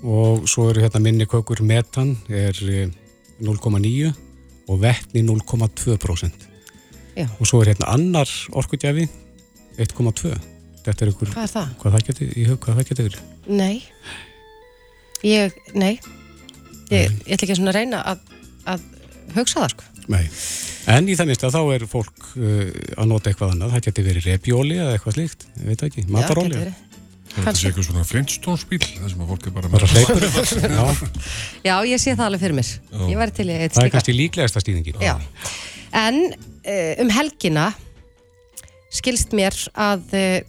og 0.00 0.46
svo 0.48 0.70
eru 0.70 0.80
hérna 0.80 1.00
minni 1.04 1.26
kökur 1.28 1.60
metan 1.66 2.14
er 2.28 2.56
0,9 2.56 4.12
og 4.70 4.80
vettni 4.80 5.24
0,2% 5.26 6.46
og 7.26 7.44
svo 7.44 7.60
er 7.60 7.74
hérna 7.74 7.92
annar 7.92 8.30
orkudjafi 8.56 9.08
1,2 9.80 10.38
Þetta 10.80 11.04
er 11.04 11.10
ykkur, 11.12 11.28
Hvað 11.34 11.44
er 11.44 11.52
það? 11.52 11.72
hvað 11.80 11.94
það 11.94 12.04
geti, 12.08 12.26
í 12.32 12.44
hug, 12.48 12.58
hvað 12.64 12.78
það 12.78 13.00
verið? 13.04 13.20
Nei. 13.52 13.82
Ég, 15.26 15.56
nei. 15.76 15.92
Ég, 16.88 17.12
ég 17.26 17.34
ætla 17.36 17.46
ekki 17.46 17.56
svona 17.58 17.74
að 17.74 17.76
reyna 17.76 18.00
að, 18.08 18.22
að 18.72 18.86
hugsa 19.36 19.60
það 19.60 19.74
sko. 19.74 19.88
Nei. 20.10 20.22
En 20.90 21.10
í 21.10 21.16
það 21.18 21.28
minnst 21.28 21.44
að 21.46 21.58
þá 21.58 21.74
er 21.74 21.84
fólk 21.90 22.30
uh, 22.32 22.62
að 22.96 23.10
nota 23.10 23.30
eitthvað 23.30 23.52
annað, 23.54 23.74
það 23.74 23.84
geti 23.86 24.06
verið 24.06 24.30
repjóli 24.30 24.78
eða 24.80 24.94
eitthvað 24.96 25.18
slíkt, 25.18 25.46
ég 25.60 25.68
veit 25.68 25.84
ekki, 25.90 26.06
mataróli. 26.16 26.62
Er 27.36 27.46
Kannski. 27.46 27.68
eitthvað 27.70 27.86
svona 27.86 28.04
flintstonsbíl, 28.08 28.80
það 28.82 29.10
sem 29.12 29.24
að 29.24 29.32
fólk 29.32 29.46
er 29.46 29.54
bara 29.56 29.70
Bara 29.70 29.86
með 29.86 29.96
hleypur. 29.96 30.24
Já, 30.66 30.84
Já, 31.68 31.74
ég 31.90 32.02
sé 32.02 32.14
það 32.16 32.24
alveg 32.26 32.42
fyrir 32.44 32.56
mér 32.58 32.70
Ég 33.10 33.20
væri 33.20 33.36
til 33.36 33.46
í 33.48 33.56
eitt 33.58 33.74
það 33.74 33.82
er 33.82 33.86
slíka 33.86 33.96
kannski 33.96 34.16
líklegasta 34.16 34.62
stýðingin. 34.64 35.04
Já. 35.04 35.14
En 36.00 36.20
uh, 36.34 36.92
um 37.04 37.12
helgina 37.14 37.68
skilst 38.90 39.34
mér 39.36 39.54
að 39.78 40.02
uh, 40.18 40.40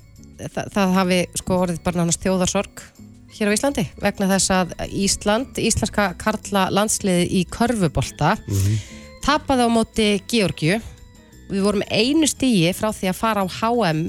það, 0.50 0.72
það 0.74 0.96
hafi 0.98 1.20
sko 1.42 1.60
orðið 1.66 1.82
bara 1.86 2.02
nánast 2.02 2.26
þjóðarsorg 2.26 2.84
hér 3.32 3.52
á 3.52 3.56
Íslandi 3.56 3.86
vegna 4.02 4.28
þess 4.34 4.52
að 4.54 4.74
Ísland, 4.92 5.60
íslenska 5.62 6.12
karla 6.20 6.68
landsliði 6.74 7.28
í 7.40 7.44
körfubolta 7.50 8.36
tapaði 9.26 9.68
á 9.68 9.70
móti 9.72 10.08
Georgiu 10.30 10.80
við 11.52 11.64
vorum 11.66 11.86
einu 11.92 12.28
stíi 12.30 12.74
frá 12.76 12.90
því 12.96 13.12
að 13.12 13.20
fara 13.22 13.46
á 13.46 13.48
HM 13.48 14.04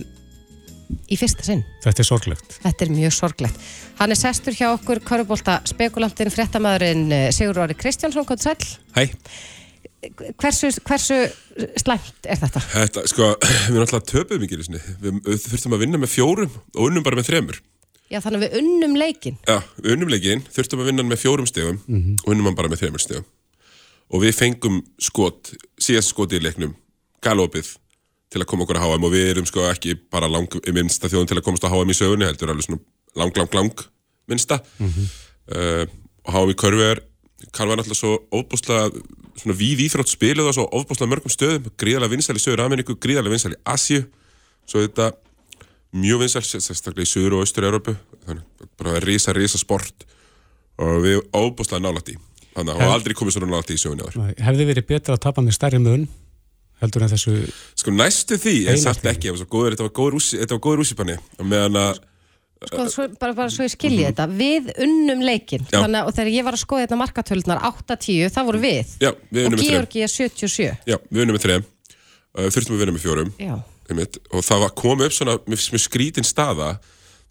í 1.12 1.18
fyrsta 1.20 1.44
sinn 1.46 1.62
Þetta 1.84 2.02
er 2.04 2.08
sorglegt. 2.08 2.58
Þetta 2.62 2.86
er 2.86 2.92
mjög 2.94 3.14
sorglegt. 3.16 3.64
Hann 3.98 4.14
er 4.14 4.18
sestur 4.18 4.54
hjá 4.56 4.68
okkur 4.74 5.00
Körubólta 5.06 5.58
spekulantin 5.68 6.30
fréttamaðurinn 6.32 7.08
eh, 7.12 7.26
Sigur 7.34 7.58
Róri 7.58 7.74
Kristjánsson, 7.78 8.26
hvað 8.28 8.46
sæl? 8.46 8.70
Hæ, 8.96 9.08
Hversu, 10.40 10.66
hversu 10.82 11.14
slæmt 11.78 12.26
er 12.26 12.40
þetta? 12.40 12.60
þetta, 12.72 13.04
sko, 13.06 13.28
við 13.70 13.76
náttúrulega 13.78 14.08
töpuðum 14.10 14.46
ekki 14.48 14.56
einu 14.58 14.64
sinni. 14.66 14.80
Við, 14.98 15.20
við 15.28 15.44
þurftum 15.44 15.76
að 15.76 15.84
vinna 15.84 16.00
með 16.02 16.10
fjórum 16.10 16.56
og 16.74 16.88
unnum 16.88 17.04
bara 17.06 17.18
með 17.20 17.28
þremur. 17.28 17.60
Já, 18.10 18.18
þannig 18.18 18.40
að 18.40 18.42
við 18.48 18.56
unnum 18.58 18.96
leikin. 18.98 19.36
Já, 19.46 19.60
við 19.78 19.94
unnum 19.94 20.10
leikinn, 20.10 20.42
þurftum 20.52 20.82
að 20.82 20.90
vinna 20.90 21.04
með 21.06 21.20
fjórum 21.22 21.46
stegum 21.48 21.78
og 22.18 22.32
unnum 22.34 22.50
hann 22.50 22.58
bara 22.58 22.72
með 22.72 22.82
þremur 22.82 23.04
stegum. 23.04 23.28
Og 24.12 24.24
við 24.26 24.34
fengum 24.36 24.80
skot, 25.00 25.52
síðast 25.80 26.10
skot 26.12 26.34
í 26.34 26.42
leiknum, 26.42 26.74
galopið, 27.24 27.70
til 28.32 28.40
að 28.42 28.48
koma 28.50 28.64
okkur 28.66 28.80
að 28.80 28.86
HM 28.88 29.06
og 29.06 29.12
við 29.12 29.30
erum 29.34 29.48
sko 29.48 29.64
ekki 29.68 29.96
bara 30.12 30.30
lang, 30.30 30.54
minnsta 30.72 31.10
þjóðun 31.12 31.30
til 31.30 31.38
að 31.38 31.46
komast 31.46 31.66
að 31.68 31.74
HM 31.76 31.92
í 31.92 31.96
sögunni, 31.98 32.28
heldur 32.28 32.52
alveg 32.52 32.66
svona 32.66 32.80
lang, 33.20 33.36
lang, 33.36 33.56
lang 33.58 33.82
minnsta. 34.30 34.60
uh, 34.80 35.84
og 36.24 36.36
HM 36.36 36.54
í 36.54 36.56
körfi 36.62 36.86
er, 36.88 37.02
kann 37.52 37.68
var 37.68 37.80
náttúrulega 37.80 37.98
svo 37.98 38.14
óbúslega 38.32 38.88
svona 39.40 39.56
víð 39.58 39.84
íþrótt 39.86 40.12
spiluð 40.12 40.48
á 40.48 40.52
svo 40.56 40.66
óbúslega 40.70 41.10
mörgum 41.10 41.32
stöðum, 41.32 41.68
gríðarlega 41.80 42.14
vinsæl 42.14 42.38
í 42.38 42.42
Söður 42.42 42.64
Ameríku, 42.66 42.96
gríðarlega 43.00 43.36
vinsæl 43.36 43.54
í 43.56 43.60
Asíu, 43.68 44.04
svo 44.68 44.84
þetta 44.84 45.10
mjög 45.92 46.24
vinsæl, 46.24 46.44
sérstaklega 46.46 47.04
í 47.04 47.10
Suður 47.10 47.38
og 47.38 47.46
Austur-Európu, 47.46 47.96
þannig 48.26 48.68
bara 48.80 49.00
risa, 49.04 49.34
risa 49.36 49.60
sport 49.60 50.06
og 50.80 51.02
við 51.04 51.20
óbúslega 51.36 51.82
nálægt 51.82 52.14
í. 52.14 52.18
Þannig 52.52 52.68
að 52.68 52.78
það 52.78 52.84
hafa 52.84 52.96
aldrei 52.98 53.16
komið 53.16 53.36
svona 53.36 53.48
nálægt 53.48 53.72
í 53.72 53.80
sögunni 53.80 54.06
áður. 54.06 54.32
Hefði 54.46 54.68
verið 54.68 54.88
betra 54.88 55.16
að 55.16 55.22
tapa 55.24 55.44
með 55.44 55.56
stærri 55.56 55.80
mun 55.80 56.06
heldur 56.82 57.04
en 57.06 57.12
þessu 57.12 57.34
Sko 57.78 57.94
næstu 57.94 58.38
því, 58.42 58.54
en 58.72 58.80
samt 58.82 59.06
ekki, 59.10 59.30
það 59.30 59.36
var 59.36 59.42
svo 59.42 59.50
góður, 59.54 59.76
þetta 59.76 59.86
var 59.88 59.94
góður 59.98 60.18
úsi- 60.20 60.40
þetta 60.42 60.56
var 60.58 60.64
góður 60.66 60.82
úsipanni, 60.86 61.18
og 61.38 61.46
meðan 61.52 61.78
að 61.82 62.02
Sko, 62.62 62.84
svo, 62.86 63.08
bara, 63.18 63.34
bara 63.34 63.50
svo 63.50 63.64
ég 63.66 63.72
skilji 63.72 64.04
þetta. 64.06 64.28
Við 64.38 64.68
unnum 64.84 65.24
leikin. 65.26 65.64
Þannig 65.66 65.98
að 65.98 66.06
og 66.06 66.14
þegar 66.14 66.28
ég 66.30 66.44
var 66.46 66.54
að 66.54 66.60
skoða 66.62 66.84
þetta 66.84 66.98
markatölunar 67.00 67.62
8-10, 67.66 68.28
það 68.30 68.46
voru 68.46 68.60
við. 68.62 68.92
Já, 69.02 69.10
við 69.34 69.48
Og. 69.48 69.56
Georgi 69.58 70.04
er 70.06 70.12
77. 70.12 70.68
Já, 70.86 70.96
við 71.10 71.24
unnum 71.24 71.34
með 71.34 71.42
þrem. 71.48 71.64
Uh, 72.38 72.46
þurftum 72.54 72.76
að 72.76 72.84
vinna 72.84 72.94
með 72.94 73.02
fjórum. 73.02 73.32
Einmitt, 73.90 74.20
og 74.30 74.46
það 74.46 74.62
var 74.62 74.74
komið 74.78 75.08
upp 75.08 75.16
svona 75.16 75.34
með, 75.42 75.64
með 75.74 75.82
skrítin 75.82 76.24
staða 76.28 76.68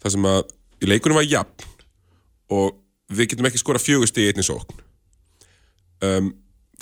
þar 0.04 0.14
sem 0.18 0.28
að 0.28 0.52
í 0.84 0.90
leikunum 0.92 1.16
var 1.16 1.24
jafn 1.24 1.64
og 2.52 2.76
við 3.12 3.32
getum 3.32 3.48
ekki 3.48 3.62
skora 3.62 3.80
fjögust 3.82 4.18
í 4.20 4.28
einnig 4.28 4.44
sókn 4.46 4.82
um, 6.04 6.28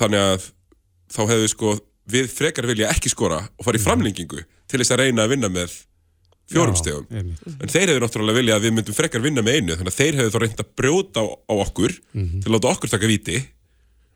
þannig 0.01 0.21
að 0.25 0.49
þá 1.15 1.21
hefðu 1.23 1.45
við 1.45 1.53
sko 1.55 1.73
við 2.13 2.33
frekar 2.33 2.69
vilja 2.71 2.91
ekki 2.93 3.13
skora 3.13 3.45
og 3.45 3.67
fara 3.67 3.81
í 3.81 3.85
framlengingu 3.85 4.43
til 4.71 4.83
þess 4.83 4.95
að 4.95 5.05
reyna 5.05 5.27
að 5.27 5.35
vinna 5.37 5.53
með 5.53 5.79
fjórum 6.51 6.77
stegum 6.79 7.07
en 7.15 7.71
þeir 7.71 7.93
hefðu 7.93 8.03
náttúrulega 8.03 8.41
vilja 8.41 8.59
að 8.59 8.67
við 8.67 8.77
myndum 8.79 8.97
frekar 8.97 9.23
vinna 9.23 9.45
með 9.47 9.61
einu 9.61 9.79
þannig 9.79 9.95
að 9.95 10.01
þeir 10.01 10.21
hefðu 10.21 10.35
þá 10.35 10.43
reynd 10.45 10.63
að 10.65 10.75
brjóta 10.81 11.23
á, 11.23 11.27
á 11.31 11.55
okkur 11.63 11.97
til 12.11 12.49
að 12.49 12.55
láta 12.57 12.73
okkur 12.75 12.95
taka 12.95 13.11
viti 13.11 13.39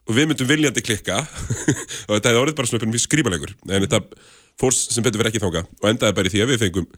og 0.05 0.16
við 0.18 0.30
myndum 0.30 0.49
viljandi 0.49 0.84
klikka. 0.84 1.22
Og 2.07 2.16
þetta 2.16 2.30
hefði 2.30 2.42
orðið 2.42 2.59
bara 2.59 2.70
svona 2.70 2.90
mjög 2.90 3.05
skrýpalegur 3.07 3.55
en 3.70 3.86
þetta 3.86 4.01
fór 4.61 4.76
sem 4.76 5.05
betur 5.05 5.22
verið 5.22 5.34
ekki 5.34 5.42
þanga 5.42 5.64
og 5.66 5.86
endaði 5.90 6.16
bara 6.18 6.30
í 6.30 6.32
því 6.34 6.42
að 6.45 6.53
við 6.53 6.61
fengum 6.62 6.88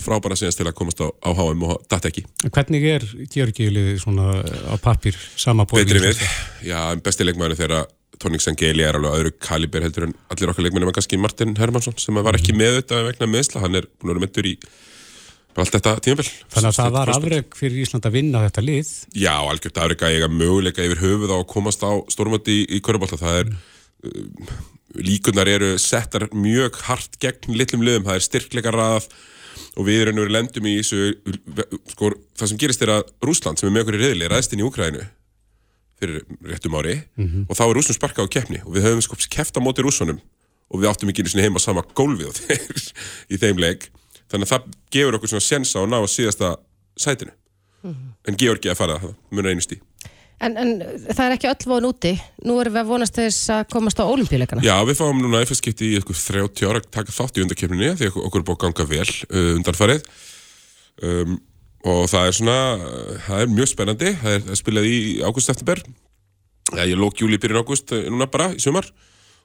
frábæra 0.00 0.36
síðast 0.38 0.60
til 0.60 0.66
að 0.68 0.74
komast 0.78 1.00
á, 1.04 1.08
á 1.08 1.30
HM 1.36 1.62
og 1.66 1.84
datt 1.90 2.08
ekki. 2.08 2.24
Hvernig 2.46 2.84
er 2.88 3.06
Georgiuliði 3.32 3.94
svona 4.00 4.40
á 4.40 4.74
pappir 4.80 5.16
sama 5.40 5.66
bóði? 5.68 5.86
betri 5.86 6.02
við, 6.04 6.20
já, 6.64 6.78
en 6.90 7.02
besti 7.04 7.26
leikmæður 7.26 7.58
þegar 7.60 7.88
Tóning 8.20 8.42
Sangeli 8.42 8.84
er 8.84 8.98
alveg 8.98 9.16
öðru 9.16 9.32
kaliber 9.40 9.84
heldur 9.86 10.10
en 10.10 10.14
allir 10.32 10.52
okkar 10.52 10.66
leikmæður 10.66 10.92
kannski 10.98 11.18
Martin 11.20 11.54
Hermansson 11.56 11.96
sem 12.00 12.18
var 12.20 12.36
ekki 12.36 12.52
með 12.56 12.82
þetta 12.82 13.02
vegna 13.06 13.28
meðsla, 13.32 13.62
hann 13.64 13.80
er 13.80 13.88
búin 13.96 14.10
að 14.10 14.18
vera 14.18 14.24
meittur 14.26 14.48
í 14.50 14.56
allt 15.60 15.74
þetta 15.74 15.94
tímabil. 16.04 16.26
Þannig 16.52 16.68
að 16.70 16.76
það 16.78 16.92
var 16.96 17.12
afreg 17.14 17.56
fyrir 17.58 17.82
Ísland 17.84 18.06
að 18.08 18.16
vinna 18.16 18.44
þetta 18.46 18.64
lið. 18.64 18.92
Já, 19.18 19.34
algjört 19.40 19.80
afrega 19.82 20.08
að 20.08 20.16
eiga 20.16 20.30
möguleika 20.32 20.86
yfir 20.86 21.02
höfuð 21.02 21.34
á 21.34 21.38
að 21.38 21.48
komast 21.50 21.84
á 21.84 21.92
stórmöndi 22.12 22.60
í, 22.60 22.66
í 22.76 22.80
Körbólta. 22.84 23.18
Það 23.20 23.40
er, 23.42 23.52
uh, 24.06 24.54
líkunar 25.00 25.50
eru 25.50 25.74
settar 25.82 26.28
mjög 26.32 26.80
hart 26.86 27.20
gegn 27.22 27.56
litlum 27.58 27.84
liðum, 27.86 28.08
það 28.08 28.20
er 28.20 28.26
styrkleika 28.26 28.74
raðað 28.74 29.10
og 29.76 29.86
við 29.86 30.04
erum 30.04 30.20
verið 30.22 30.36
lendum 30.36 30.68
í 30.70 30.76
þessu, 30.80 31.14
sko, 31.92 32.12
það 32.38 32.52
sem 32.52 32.60
gerist 32.60 32.84
er 32.86 32.94
að 32.96 33.14
Rúsland 33.26 33.60
sem 33.60 33.68
er 33.68 33.74
með 33.74 33.86
okkur 33.86 33.98
í 33.98 34.04
reyðli, 34.04 34.30
ræðst 34.30 34.54
inn 34.54 34.62
í 34.62 34.66
Úkrænu 34.66 35.04
fyrir 36.00 36.24
réttum 36.52 36.76
ári 36.80 36.96
og 37.46 37.56
þá 37.56 37.64
er 37.66 37.74
Rúsum 37.78 37.96
sparkað 37.96 38.30
á 38.30 38.34
keppni 38.36 38.62
og 38.64 38.74
við 38.76 38.88
höfum 38.88 39.04
sko 39.04 39.18
keft 39.30 39.56
á 39.56 39.60
móti 39.60 39.84
Rúsunum 39.84 40.20
og 40.70 40.80
við 40.80 40.90
áttum 40.90 41.12
ekki 41.12 41.24
einu 41.24 41.32
sinni 41.32 41.46
heima 41.46 41.60
á 41.60 41.66
sama 41.66 41.84
gólfi 41.94 42.28
og 42.28 42.36
þeir 42.38 42.82
í 43.30 43.40
þeim 43.40 43.60
leik. 43.60 43.90
Þannig 44.30 44.46
að 44.46 44.52
það 44.54 44.74
gefur 44.94 45.18
okkur 45.18 45.32
svona 45.34 45.46
sensa 45.46 45.82
að 45.82 45.90
ná 45.90 45.98
að 45.98 46.10
síðasta 46.14 46.54
sætinu. 46.98 47.34
En 48.28 48.36
Georgi 48.38 48.70
að 48.70 48.78
fara 48.78 48.98
það, 49.00 49.14
munar 49.32 49.54
einu 49.54 49.64
stí 49.64 49.80
En, 50.40 50.56
en 50.56 50.70
það 51.12 51.26
er 51.26 51.34
ekki 51.34 51.48
öll 51.50 51.68
von 51.68 51.86
úti. 51.90 52.14
Nú 52.48 52.56
erum 52.62 52.72
við 52.72 52.80
að 52.80 52.90
vonast 52.94 53.18
þess 53.18 53.50
að 53.52 53.66
komast 53.74 54.00
á 54.00 54.08
olimpíuleikana. 54.08 54.64
Já, 54.64 54.72
við 54.88 54.96
fáum 55.02 55.20
núna 55.20 55.42
eftir 55.44 55.58
skipti 55.58 55.90
í 55.90 55.98
eitthvað 55.98 56.22
30 56.30 56.70
ára 56.70 56.80
að 56.80 56.88
taka 56.96 57.12
þátt 57.12 57.36
í 57.36 57.44
undarkeppninni 57.44 57.90
því 57.98 58.08
að 58.08 58.16
okkur 58.22 58.40
er 58.40 58.46
búið 58.48 58.56
að 58.56 58.62
ganga 58.64 58.86
vel 58.88 59.10
uh, 59.10 59.50
undanfarið. 59.58 60.08
Um, 61.04 61.36
og 61.88 62.06
það 62.12 62.26
er 62.28 62.36
svona, 62.36 62.56
það 63.26 63.42
er 63.44 63.52
mjög 63.56 63.70
spennandi. 63.70 64.14
Það 64.20 64.36
er, 64.36 64.56
spilað 64.60 64.88
í 64.90 64.96
ágúst 65.24 65.52
eftirber 65.52 65.84
Já, 66.70 66.84
ég 66.86 66.98
lók 66.98 67.18
júli 67.18 67.38
byrjun 67.40 67.64
ágúst 67.64 67.90
uh, 67.96 68.04
núna 68.12 68.28
bara 68.30 68.50
í 68.54 68.60
sumar. 68.62 68.86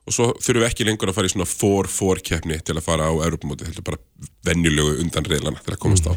Og 0.06 0.14
svo 0.14 0.28
þurfum 0.38 0.62
við 0.62 0.68
ekki 0.68 0.86
lengur 0.86 1.10
að 1.10 1.18
fara 1.18 1.30
í 1.30 1.34
svona 1.34 1.48
4-4 1.50 2.26
keppni 2.28 2.60
til 2.62 2.76
að 2.78 2.86
fara 2.86 3.08
á 3.10 3.14
Europamóti, 3.26 3.66
þetta 3.66 3.82
er 3.82 3.88
bara 3.88 4.28
venjulegu 4.46 5.00
undan 5.02 5.26
reylana 5.26 5.64
til 5.66 5.74
að 5.74 5.82
komast 5.82 6.06
á 6.06 6.14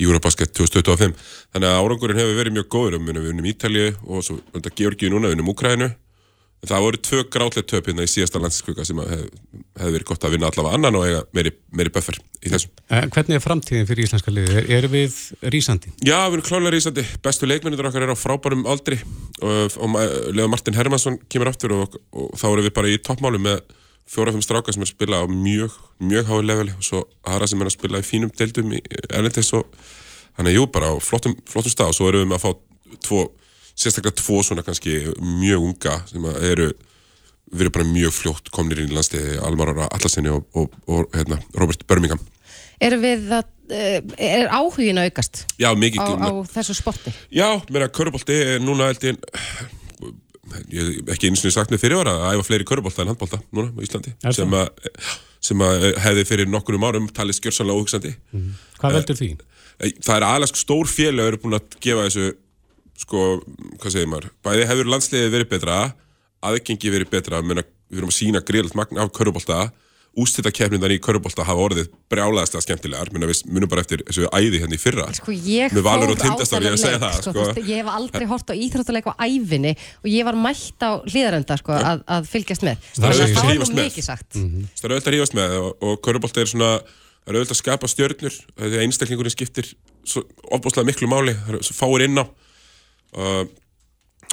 Eurobasket 0.00 0.54
2025 0.56 1.12
þannig 1.52 1.68
að 1.68 1.76
árangurinn 1.82 2.20
hefur 2.22 2.38
verið 2.40 2.56
mjög 2.56 2.68
góður. 2.72 2.96
Við 3.04 3.28
unnum 3.34 3.50
Ítalið 3.52 4.00
og 4.06 4.24
svo 4.24 4.38
Georgíu 4.70 5.12
núna 5.12 5.28
við 5.28 5.36
unnum 5.36 5.52
Úkrænu 5.52 5.90
en 5.90 5.94
það 6.68 6.84
voru 6.86 7.00
tvö 7.08 7.22
grátlega 7.32 7.68
töp 7.70 7.88
hérna 7.90 8.06
í 8.06 8.10
síðasta 8.10 8.40
landskvöka 8.42 8.86
sem 8.86 9.00
að 9.02 9.12
hef, 9.12 9.22
hefði 9.80 9.94
verið 9.96 10.08
gott 10.10 10.26
að 10.26 10.36
vinna 10.36 10.50
allavega 10.50 10.78
annan 10.78 10.98
og 10.98 11.06
eiga 11.06 11.22
meiri, 11.36 11.52
meiri 11.78 11.92
buffer 11.94 12.18
í 12.42 12.52
þessum 12.52 12.74
En 12.98 13.14
hvernig 13.14 13.38
er 13.38 13.44
framtíðin 13.44 13.88
fyrir 13.88 14.08
íslenska 14.08 14.34
liðið? 14.34 14.70
Er, 14.76 14.88
við 14.92 15.16
rísandi? 15.54 15.92
Já, 16.00 16.18
við 16.26 16.38
erum 16.38 16.46
klálega 16.50 16.74
rísandi, 16.76 17.06
bestu 17.24 17.50
leikmennir 17.50 17.90
okkar 17.90 18.06
er 18.06 18.14
á 18.14 18.18
frábærum 18.18 18.66
aldri 18.70 19.00
og, 19.40 19.76
og 19.80 19.98
Leða 20.32 20.52
Martin 20.52 20.78
Hermansson 20.78 21.18
kemur 21.32 21.52
aftur 21.52 21.76
og, 21.76 21.98
og 22.16 22.32
þá 22.38 22.46
erum 22.52 22.68
við 22.68 22.76
bara 22.78 22.92
í 22.92 23.00
toppmálu 23.02 23.42
með 23.42 23.62
fjóra-fimm 24.06 24.44
strákar 24.44 24.74
sem 24.74 24.84
er 24.84 24.88
að 24.88 24.94
spila 24.94 25.22
á 25.22 25.26
mjög, 25.26 25.74
mjög 25.98 26.28
hái 26.30 26.42
leveli 26.46 26.74
og 26.76 26.84
svo 26.86 27.02
aðra 27.26 27.48
sem 27.50 27.62
er 27.62 27.70
að 27.70 27.74
spila 27.74 28.02
í 28.02 28.06
fínum 28.06 28.30
deildum 28.38 28.76
í 28.76 28.82
Erlendis 29.10 29.50
og 29.56 29.66
þannig 30.36 30.56
jú, 30.58 30.66
bara 30.70 30.92
á 30.92 30.96
flottum, 31.02 31.34
flottum 31.48 31.74
stað 31.74 31.90
og 31.90 31.98
svo 31.98 32.10
erum 32.10 32.22
við 32.22 32.30
með 32.30 32.38
að 32.38 32.44
fá 32.44 33.00
tvo, 33.06 33.24
sérstaklega 33.76 34.16
tvo 34.22 34.42
svona 34.44 34.64
kannski 34.66 34.98
mjög 35.20 35.70
unga 35.70 35.98
sem 36.10 36.24
að 36.28 36.44
eru 36.50 36.68
erum 37.54 37.74
bara 37.74 37.86
mjög 37.86 38.14
fljótt 38.14 38.48
komnir 38.54 38.80
inn 38.82 38.90
í 38.90 38.96
landstiði 38.96 39.36
Almar 39.46 39.70
Ára 39.74 39.90
Allarsinni 39.94 40.32
og, 40.32 40.48
og, 40.58 40.72
og 40.90 41.12
hérna, 41.14 41.38
Robert 41.54 41.84
Birmingham. 41.86 42.22
Erum 42.82 43.04
við 43.04 43.30
að, 43.32 43.46
eh, 43.72 44.00
er 44.18 44.50
áhugin 44.50 44.98
að 45.00 45.10
aukast 45.10 45.44
Já, 45.62 45.70
mikið 45.78 46.02
á, 46.02 46.08
á 46.26 46.30
þessu 46.50 46.76
sporti? 46.76 47.14
Já, 47.30 47.48
mér 47.70 47.86
að 47.86 47.94
körubolti 47.96 48.36
er 48.56 48.64
núna 48.64 48.90
held 48.90 49.06
ég 49.06 49.20
ég 50.70 50.90
hef 51.00 51.14
ekki 51.14 51.30
eins 51.30 51.44
og 51.46 51.54
sagt 51.54 51.72
með 51.72 51.82
fyrirvara 51.82 52.12
að 52.26 52.36
æfa 52.36 52.46
fleiri 52.46 52.66
körubolta 52.68 53.02
en 53.02 53.12
handbolta 53.12 53.40
núna 53.54 53.72
á 53.74 53.80
Íslandi 53.82 54.12
Er 54.22 54.36
sem 54.36 54.54
að, 54.54 54.68
sem 55.42 55.64
að 55.64 55.86
hefði 56.04 56.26
fyrir 56.28 56.50
nokkurum 56.50 56.86
árum 56.86 57.08
talið 57.14 57.40
skjörsanlega 57.40 57.80
óhugsandi. 57.80 58.12
Hvað 58.80 58.98
veldur 59.00 59.18
því? 59.18 59.30
Það 60.02 60.14
er 60.16 60.26
aðlega 60.26 60.50
sko 60.52 60.62
stór 60.62 60.90
félag 60.90 61.30
eru 61.32 61.40
búin 61.42 61.58
að 61.58 61.78
gefa 61.82 62.06
þessu 62.06 62.28
sko, 63.00 63.24
hvað 63.80 63.94
segir 63.94 64.10
maður? 64.10 64.30
Bæði 64.46 64.68
hefur 64.70 64.92
landsliðið 64.92 65.34
verið 65.36 65.50
betra 65.54 65.80
aðgengi 66.46 66.92
verið 66.92 67.10
betra 67.12 67.42
menna, 67.42 67.64
við 67.90 68.02
erum 68.02 68.12
að 68.12 68.18
sína 68.20 68.44
greiðalt 68.44 68.78
magn 68.78 69.02
af 69.02 69.12
körubolta 69.16 69.66
ústættakefnindar 70.16 70.94
í 70.94 70.96
körubólta 71.02 71.44
hafa 71.44 71.64
orðið 71.66 71.90
brjálaðast 72.08 72.54
að 72.56 72.62
skemmtilegar. 72.64 73.10
Minna, 73.12 73.28
við 73.28 73.42
munum 73.52 73.68
bara 73.68 73.82
eftir 73.84 74.00
þessu 74.06 74.30
æði 74.32 74.62
hérna 74.62 74.76
í 74.76 74.80
fyrra. 74.80 75.04
Sko 75.12 75.34
ég 75.34 75.74
fór 75.74 75.84
á 75.84 75.92
þennan 75.92 76.48
það 76.48 76.64
leik, 76.64 76.78
sko, 76.80 77.10
sko. 77.18 77.34
þú 77.36 77.42
veist, 77.42 77.60
Ég 77.68 77.82
hef 77.82 77.90
aldrei 77.92 78.24
hort 78.30 78.52
á 78.52 78.54
íþróttuleik 78.56 79.10
á 79.12 79.14
ævinni 79.26 79.74
og 79.76 80.08
ég 80.08 80.28
var 80.28 80.38
mætt 80.40 80.86
á 80.88 80.90
hlýðarenda 81.04 81.58
sko, 81.60 81.76
að, 81.76 82.00
að 82.16 82.30
fylgjast 82.32 82.64
með. 82.64 82.88
Það 82.96 83.08
er 83.10 83.12
að 83.12 83.20
auðvitað 83.20 83.36
að 83.36 83.42
það 83.42 83.52
rífast 85.16 85.36
með. 85.36 85.52
Það 85.52 85.58
og, 85.60 85.70
og 85.84 86.00
körubólta 86.08 86.40
er 86.46 86.52
svona 86.54 86.72
það 86.80 87.28
er 87.28 87.36
auðvitað 87.36 87.56
að 87.56 87.60
skapa 87.60 87.92
stjörnur 87.92 88.40
því 88.56 88.72
að 88.72 88.82
einstaklingurinn 88.86 89.34
skiptir 89.36 89.70
svo 90.06 90.24
ofbúslega 90.54 90.88
miklu 90.88 91.10
máli 91.10 91.36
það 91.42 91.58
er 91.58 91.66
svo 91.66 91.76
fáir 91.76 92.06
inn 92.06 92.22
á 92.22 92.24
og, 93.16 93.52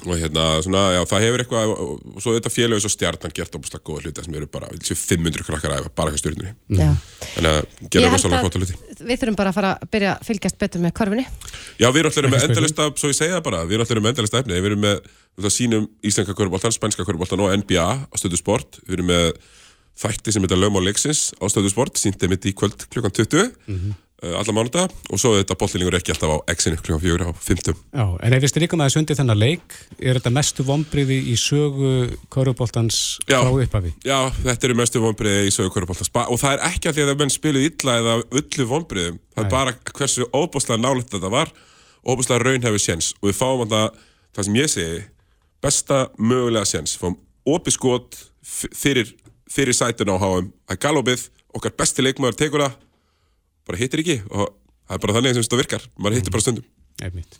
og 0.04 0.18
hérna 0.20 0.44
svona, 0.66 0.82
já, 0.96 1.00
það 1.08 1.24
hefur 1.26 1.44
eitthvað 1.44 1.72
og, 1.74 1.92
og 2.14 2.24
svo 2.24 2.34
auðvitað 2.34 2.56
félög 2.56 2.82
svo 2.84 2.92
stjarnan 2.92 3.34
gert 3.38 3.56
ofbúslega 3.58 3.86
góða 3.88 4.04
hluti 4.04 4.26
sem 4.26 4.38
eru 4.40 4.50
bara, 4.52 4.70
við 4.74 4.90
séu 4.90 5.00
500 5.00 5.48
krakkar 5.48 5.76
að 5.76 5.84
æfa 5.84 5.94
bara 6.02 6.14
hjá 6.14 6.22
stjörnunni 6.22 6.54
Já. 6.80 6.90
þannig 7.24 7.50
að 7.52 7.60
Ég 7.62 7.90
gera 7.96 8.10
held 8.10 8.18
rosalega 8.18 8.50
að 8.50 8.60
hluti. 8.60 8.78
Við 9.00 9.24
þurfum 9.24 9.40
bara 9.40 9.54
að 9.54 9.58
fara 9.60 9.74
að 9.78 9.92
byrja 9.96 10.14
að 10.14 10.30
fylgjast 10.30 10.62
betur 10.64 10.84
með 10.84 10.96
körfinni 11.00 11.26
Já, 11.26 11.88
við 11.88 12.02
erum 12.04 12.12
alltaf 12.12 12.30
með 12.30 12.40
Ekki 12.40 12.52
endalista, 12.52 12.90
svo 13.00 13.12
ég 13.14 13.20
segja 13.20 13.38
það 13.38 13.46
bara, 13.50 13.64
við 13.64 13.78
erum 13.78 13.88
alltaf 13.88 14.04
með 14.04 14.14
endalista 14.14 14.44
efni, 14.44 14.60
við 14.60 14.72
erum 14.72 14.86
með, 14.88 15.12
við 15.38 15.48
erum 15.48 15.58
sínum 15.58 15.90
íslenska 16.04 16.38
köruboltan, 16.38 16.76
spænska 16.76 17.08
köruboltan 17.08 17.44
og 17.46 17.54
NBA 17.64 17.90
á 18.10 18.16
stöðu 18.20 18.40
sport, 18.42 18.82
við 18.88 19.00
erum 19.00 19.12
með 19.14 19.30
þætti 20.04 20.34
sem 20.34 20.44
heita 20.44 20.58
Lögmál 20.58 20.84
Leiksins 20.88 21.28
á 21.38 21.46
stöðu 21.54 21.70
sport, 21.70 22.00
síndið 22.02 22.34
mitt 22.34 22.48
í 22.50 22.56
kvöld 22.58 22.88
klukkan 22.90 23.14
20, 23.14 23.54
mm 23.70 24.00
alla 24.24 24.53
mánuða, 24.55 24.86
og 25.11 25.19
svo 25.19 25.34
er 25.36 25.41
þetta 25.43 25.57
bollinningur 25.59 25.97
ekki 25.99 26.13
alltaf 26.13 26.32
á 26.32 26.38
X-inu 26.55 26.78
klukkan 26.80 27.01
4 27.03 27.26
á 27.28 27.32
50. 27.36 27.76
Já, 27.91 28.05
en 28.24 28.34
ef 28.38 28.43
við 28.45 28.51
strykum 28.53 28.84
aðeins 28.84 28.97
undir 29.01 29.17
þennan 29.19 29.39
leik, 29.41 29.76
er 29.99 30.19
þetta 30.19 30.32
mestu 30.38 30.63
vombriði 30.67 31.17
í 31.34 31.36
sögu 31.39 31.91
köruboltans 32.34 32.99
Já. 33.28 33.39
frá 33.43 33.51
upphafi? 33.65 33.91
Já, 34.07 34.19
þetta 34.45 34.69
eru 34.69 34.78
mestu 34.80 35.01
vonbriði 35.03 35.49
í 35.49 35.53
sögu 35.55 35.74
köruboltans, 35.76 36.11
og 36.15 36.39
það 36.41 36.55
er 36.57 36.63
ekki 36.71 36.89
að 36.91 36.97
því 36.99 37.05
að 37.07 37.19
menn 37.24 37.34
spiluð 37.36 37.67
illa 37.69 37.97
eða 38.01 38.15
ullu 38.39 38.67
vonbriðum, 38.71 39.19
það 39.36 39.43
er 39.43 39.49
Nei. 39.49 39.53
bara 39.57 39.76
hversu 39.97 40.30
óbúslega 40.32 40.80
nálægt 40.84 41.11
þetta 41.15 41.34
var, 41.34 41.51
óbúslega 42.07 42.43
raun 42.47 42.65
hefur 42.69 42.84
séns, 42.84 43.11
og 43.21 43.30
við 43.32 43.38
fáum 43.41 43.65
þetta, 43.65 43.84
það 44.38 44.47
sem 44.49 44.55
ég 44.61 44.71
segi, 44.74 45.03
besta 45.63 45.99
mögulega 46.19 46.65
séns, 46.67 46.95
fáum 46.99 47.17
opið 47.47 47.76
skot 47.78 48.17
f- 48.43 48.71
fyrir, 48.76 49.11
fyrir 49.51 49.76
sætun 49.76 50.11
á 50.11 50.17
háum, 50.19 50.49
að 50.71 50.80
galopið, 50.84 51.28
okkar 51.53 51.76
besti 51.78 52.03
leikmaður 52.05 52.38
tekur 52.39 52.63
það, 52.65 52.78
bara 53.68 53.80
hittir 53.80 54.03
ekki, 54.03 54.20
og 54.32 54.51
það 54.88 54.97
er 54.97 55.03
bara 55.05 55.16
þannig 55.18 55.38
sem 55.38 55.45
þetta 55.45 55.61
virkar, 55.61 55.88
maður 55.97 56.20
hittir 56.20 56.36
bara 56.36 56.45
stundum. 56.45 56.68
Einmitt. 57.03 57.39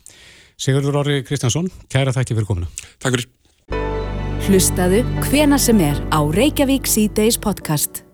Sigurður 0.60 1.00
Orri 1.02 1.20
Kristjánsson, 1.26 1.70
kæra 1.92 2.14
þakki 2.14 2.36
fyrir 2.38 2.48
komuna. 2.48 2.70
Takk 3.02 3.18
fyrir. 3.18 3.28
Hlustaðu 4.44 5.00
hvena 5.28 5.58
sem 5.60 5.78
er 5.80 6.00
á 6.12 6.20
Reykjavík 6.20 6.88
C-Days 6.88 7.40
podcast. 7.40 8.04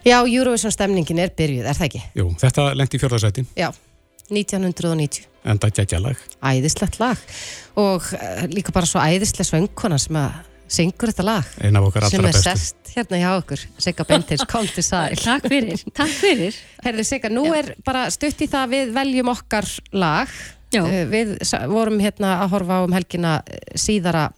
Já, 0.00 0.16
Eurovision 0.24 0.72
stemningin 0.72 1.20
er 1.20 1.30
byrjuð, 1.36 1.66
er 1.68 1.76
það 1.76 1.86
ekki? 1.90 2.00
Jú, 2.16 2.30
þetta 2.40 2.70
lendi 2.74 2.96
í 2.96 3.02
fjörðarsæti, 3.02 3.44
Já, 3.58 3.68
1990 4.32 5.29
en 5.44 5.58
það 5.62 5.74
geggja 5.80 6.00
lag. 6.04 6.16
æðislegt 6.44 6.98
lag 7.00 7.18
og 7.80 8.06
uh, 8.12 8.46
líka 8.52 8.72
bara 8.74 8.86
svo 8.88 9.00
æðislega 9.00 9.48
söngkona 9.48 9.98
sem 10.02 10.16
að 10.20 10.38
syngur 10.70 11.10
þetta 11.10 11.24
lag 11.26 11.48
Ein 11.66 11.76
af 11.80 11.86
okkar 11.88 12.04
sem 12.10 12.20
allra 12.20 12.30
er 12.30 12.36
bestu. 12.36 12.50
sest 12.50 12.92
hérna 12.94 13.18
hjá 13.18 13.30
okkur 13.40 13.62
Sigga 13.82 14.04
Bentins, 14.06 14.44
kom 14.50 14.66
til 14.70 14.84
sæl 14.86 15.16
Takk 15.24 15.48
fyrir, 15.50 15.80
takk 15.96 16.12
fyrir. 16.14 16.58
Herði 16.84 17.04
Sigga, 17.08 17.30
nú 17.32 17.46
er 17.56 17.72
bara 17.86 18.04
stutt 18.14 18.38
í 18.44 18.48
það 18.50 18.66
að 18.68 18.74
við 18.76 18.92
veljum 19.00 19.32
okkar 19.34 19.66
lag 19.98 20.30
Já. 20.70 20.84
Uh, 20.84 21.00
Við 21.10 21.32
vorum 21.72 21.98
hérna 21.98 22.36
að 22.44 22.52
horfa 22.54 22.76
á 22.78 22.80
um 22.86 22.92
helgina 22.94 23.32
uh, 23.42 23.62
síðara 23.74 24.28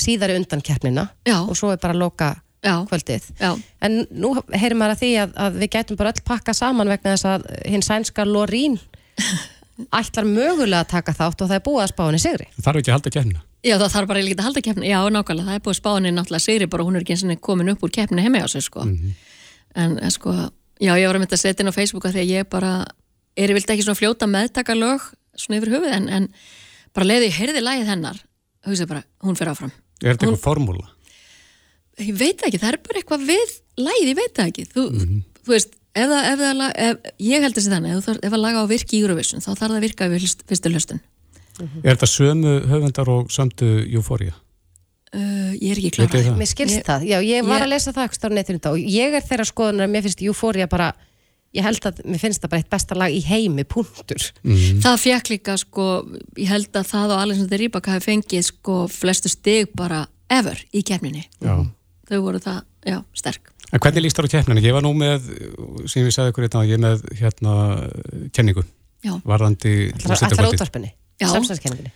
síðari 0.00 0.34
undan 0.40 0.62
keppnina 0.66 1.04
Já. 1.26 1.36
og 1.44 1.54
svo 1.58 1.70
er 1.74 1.78
bara 1.82 1.94
að 1.94 2.02
loka 2.02 2.32
Já. 2.64 2.74
kvöldið 2.90 3.28
Já. 3.40 3.52
en 3.86 4.00
nú 4.10 4.32
heyrim 4.50 4.78
maður 4.82 4.96
að 4.96 5.00
því 5.04 5.12
að, 5.22 5.30
að 5.46 5.60
við 5.62 5.70
gætum 5.76 5.98
bara 6.00 6.10
öll 6.14 6.24
pakka 6.26 6.54
saman 6.58 6.90
vegna 6.90 7.14
þess 7.14 7.28
að 7.30 7.46
hinn 7.70 7.82
sænska 7.86 8.26
Lorín 8.26 8.76
ætlar 10.00 10.26
mögulega 10.28 10.84
að 10.84 10.90
taka 10.94 11.14
þátt 11.16 11.44
og 11.44 11.50
það 11.50 11.58
er 11.58 11.64
búið 11.66 11.84
að 11.84 11.92
spá 11.92 12.02
henni 12.06 12.20
sigri 12.22 12.46
Þarf 12.56 12.80
ekki 12.80 12.90
að 12.90 12.96
halda 12.98 13.12
kemna. 13.14 13.42
Já, 13.60 13.74
það 13.76 13.90
þarf 13.92 14.08
bara 14.08 14.22
líka 14.24 14.40
að 14.40 14.46
halda 14.48 14.62
keppni. 14.64 14.88
Já, 14.88 14.98
nákvæmlega, 15.12 15.48
það 15.50 15.58
er 15.58 15.64
búið 15.66 15.76
spáni 15.76 16.12
náttúrulega 16.16 16.44
sigri 16.46 16.68
bara, 16.72 16.84
hún 16.86 16.96
er 16.96 17.04
ekki 17.04 17.16
eins 17.16 17.24
og 17.26 17.42
komin 17.44 17.72
upp 17.74 17.82
úr 17.84 17.92
keppni 17.92 18.22
heimi 18.24 18.40
á 18.40 18.48
sig, 18.48 18.64
sko. 18.64 18.86
En 19.76 19.98
eh, 20.00 20.12
sko, 20.14 20.32
já, 20.80 20.92
ég 20.96 21.10
var 21.10 21.18
að 21.18 21.24
mynda 21.26 21.36
að 21.36 21.42
setja 21.42 21.64
inn 21.64 21.72
á 21.72 21.76
Facebooka 21.76 22.12
því 22.14 22.22
að 22.22 22.32
ég 22.32 22.48
bara, 22.48 22.70
er 23.36 23.52
ég 23.52 23.58
vildi 23.58 23.74
ekki 23.74 23.84
svona 23.84 24.00
fljóta 24.00 24.28
meðtaka 24.30 24.76
lög 24.78 25.04
svona 25.36 25.60
yfir 25.60 25.74
höfuð, 25.76 25.92
en, 25.98 26.08
en 26.08 26.30
bara 26.96 27.10
leiði 27.10 27.28
ég 27.28 27.36
heyrði 27.36 27.64
lagið 27.66 27.92
hennar, 27.92 28.22
hugsa 28.64 28.88
bara, 28.88 29.04
hún 29.28 29.36
fer 29.36 29.52
áfram. 29.52 29.74
Er 30.00 30.14
þetta 30.14 30.30
eitthvað 30.30 30.40
formúla? 30.46 30.88
Ég 32.00 32.16
veit 32.16 32.40
það 32.40 32.48
ekki, 32.48 32.62
það 32.64 32.72
er 32.72 32.80
bara 32.88 33.02
eitthvað 33.02 33.28
við 33.28 33.54
lagið, 33.76 34.08
ég 34.08 34.20
veit 34.22 34.34
það 34.40 34.50
ekki. 34.54 34.66
Þú, 34.72 34.86
þú 35.44 35.52
veist, 35.52 35.76
ef 35.94 36.08
það, 36.10 36.26
ef 36.32 36.38
það, 36.44 36.60
ef, 36.86 37.14
ég 37.18 37.42
held 37.46 37.54
þessi 37.58 37.72
þannig, 37.72 37.90
ef, 37.96 38.04
þú 38.04 38.10
þarf- 38.10 38.24
ef 38.28 38.32
að 38.36 38.42
laga 38.44 38.62
á 38.62 38.66
virki 38.70 38.98
í 38.98 39.02
Eurovision, 39.04 39.40
þá 39.42 39.48
þarf 39.50 39.64
það 39.70 39.76
að 39.78 39.84
virka 39.86 40.08
við 40.12 40.22
hlust- 40.24 40.44
fyrstu 40.48 40.70
hlustun. 40.74 41.00
Er 41.84 41.94
þetta 41.96 42.06
sömu 42.08 42.52
höfundar 42.70 43.08
og 43.12 43.28
sömdu 43.34 43.68
Euphoria? 43.92 44.32
Uh, 45.12 45.50
ég 45.58 45.72
er 45.74 45.80
ekki 45.82 46.06
það? 46.06 46.36
Mér 46.38 46.46
skilst 46.46 46.76
Ég- 46.78 46.84
það, 46.86 47.02
já, 47.10 47.18
ég 47.26 47.42
var 47.44 47.58
ég- 47.58 47.64
að 47.66 47.72
lesa 47.72 47.92
það 47.92 48.04
ekki 48.06 48.18
stáð 48.20 48.34
netinu 48.36 48.58
þetta 48.60 48.70
og 48.70 48.78
ég 48.78 49.14
er 49.18 49.24
þeirra 49.26 49.46
skoðunar 49.50 49.88
að 49.88 49.90
mér 49.90 50.02
finnst 50.06 50.22
Euphoria 50.22 50.66
bara, 50.70 50.92
ég 51.52 51.62
held 51.66 51.80
að 51.90 51.98
mér 52.06 52.20
finnst 52.22 52.40
það 52.44 52.50
bara 52.52 52.60
eitt 52.62 52.70
besta 52.70 52.94
lag 52.94 53.10
í 53.10 53.20
heimi, 53.26 53.64
punktur 53.66 54.22
Það 54.46 55.00
fekk 55.02 55.32
líka 55.34 55.56
sko, 55.58 56.06
ég 56.38 56.46
held 56.46 56.70
að 56.78 56.86
það 56.94 57.10
og 57.16 57.22
Alexander 57.26 57.58
Rybak 57.58 57.86
hafi 57.90 58.06
fengið 58.06 58.44
sko 58.52 58.86
flestu 58.88 59.28
stig 59.28 59.74
bara 59.74 60.06
ever 60.30 60.62
í 60.72 60.84
kemninni. 60.86 61.26
Já. 61.42 61.58
Þau 62.08 62.20
voru 62.22 62.38
það, 62.38 62.62
já, 62.86 63.02
sterk. 63.12 63.50
En 63.72 63.78
hvernig 63.78 64.02
líst 64.02 64.16
þar 64.18 64.26
á 64.26 64.32
keppninu? 64.34 64.60
Ég 64.64 64.72
var 64.74 64.82
nú 64.82 64.90
með, 64.98 65.28
sem 65.86 66.02
ég 66.06 66.14
sagði 66.14 66.32
ykkur 66.32 66.46
hérna, 66.48 66.62
ég 66.66 66.74
er 66.74 66.82
með 66.82 67.04
hérna 67.20 67.52
kenningu, 68.34 68.64
Já, 69.06 69.12
varðandi 69.24 69.74
úrslitakvöldið. 69.94 70.56
útvarpinni, 70.58 70.90
Já. 71.22 71.28
samsæðskenninginni 71.32 71.92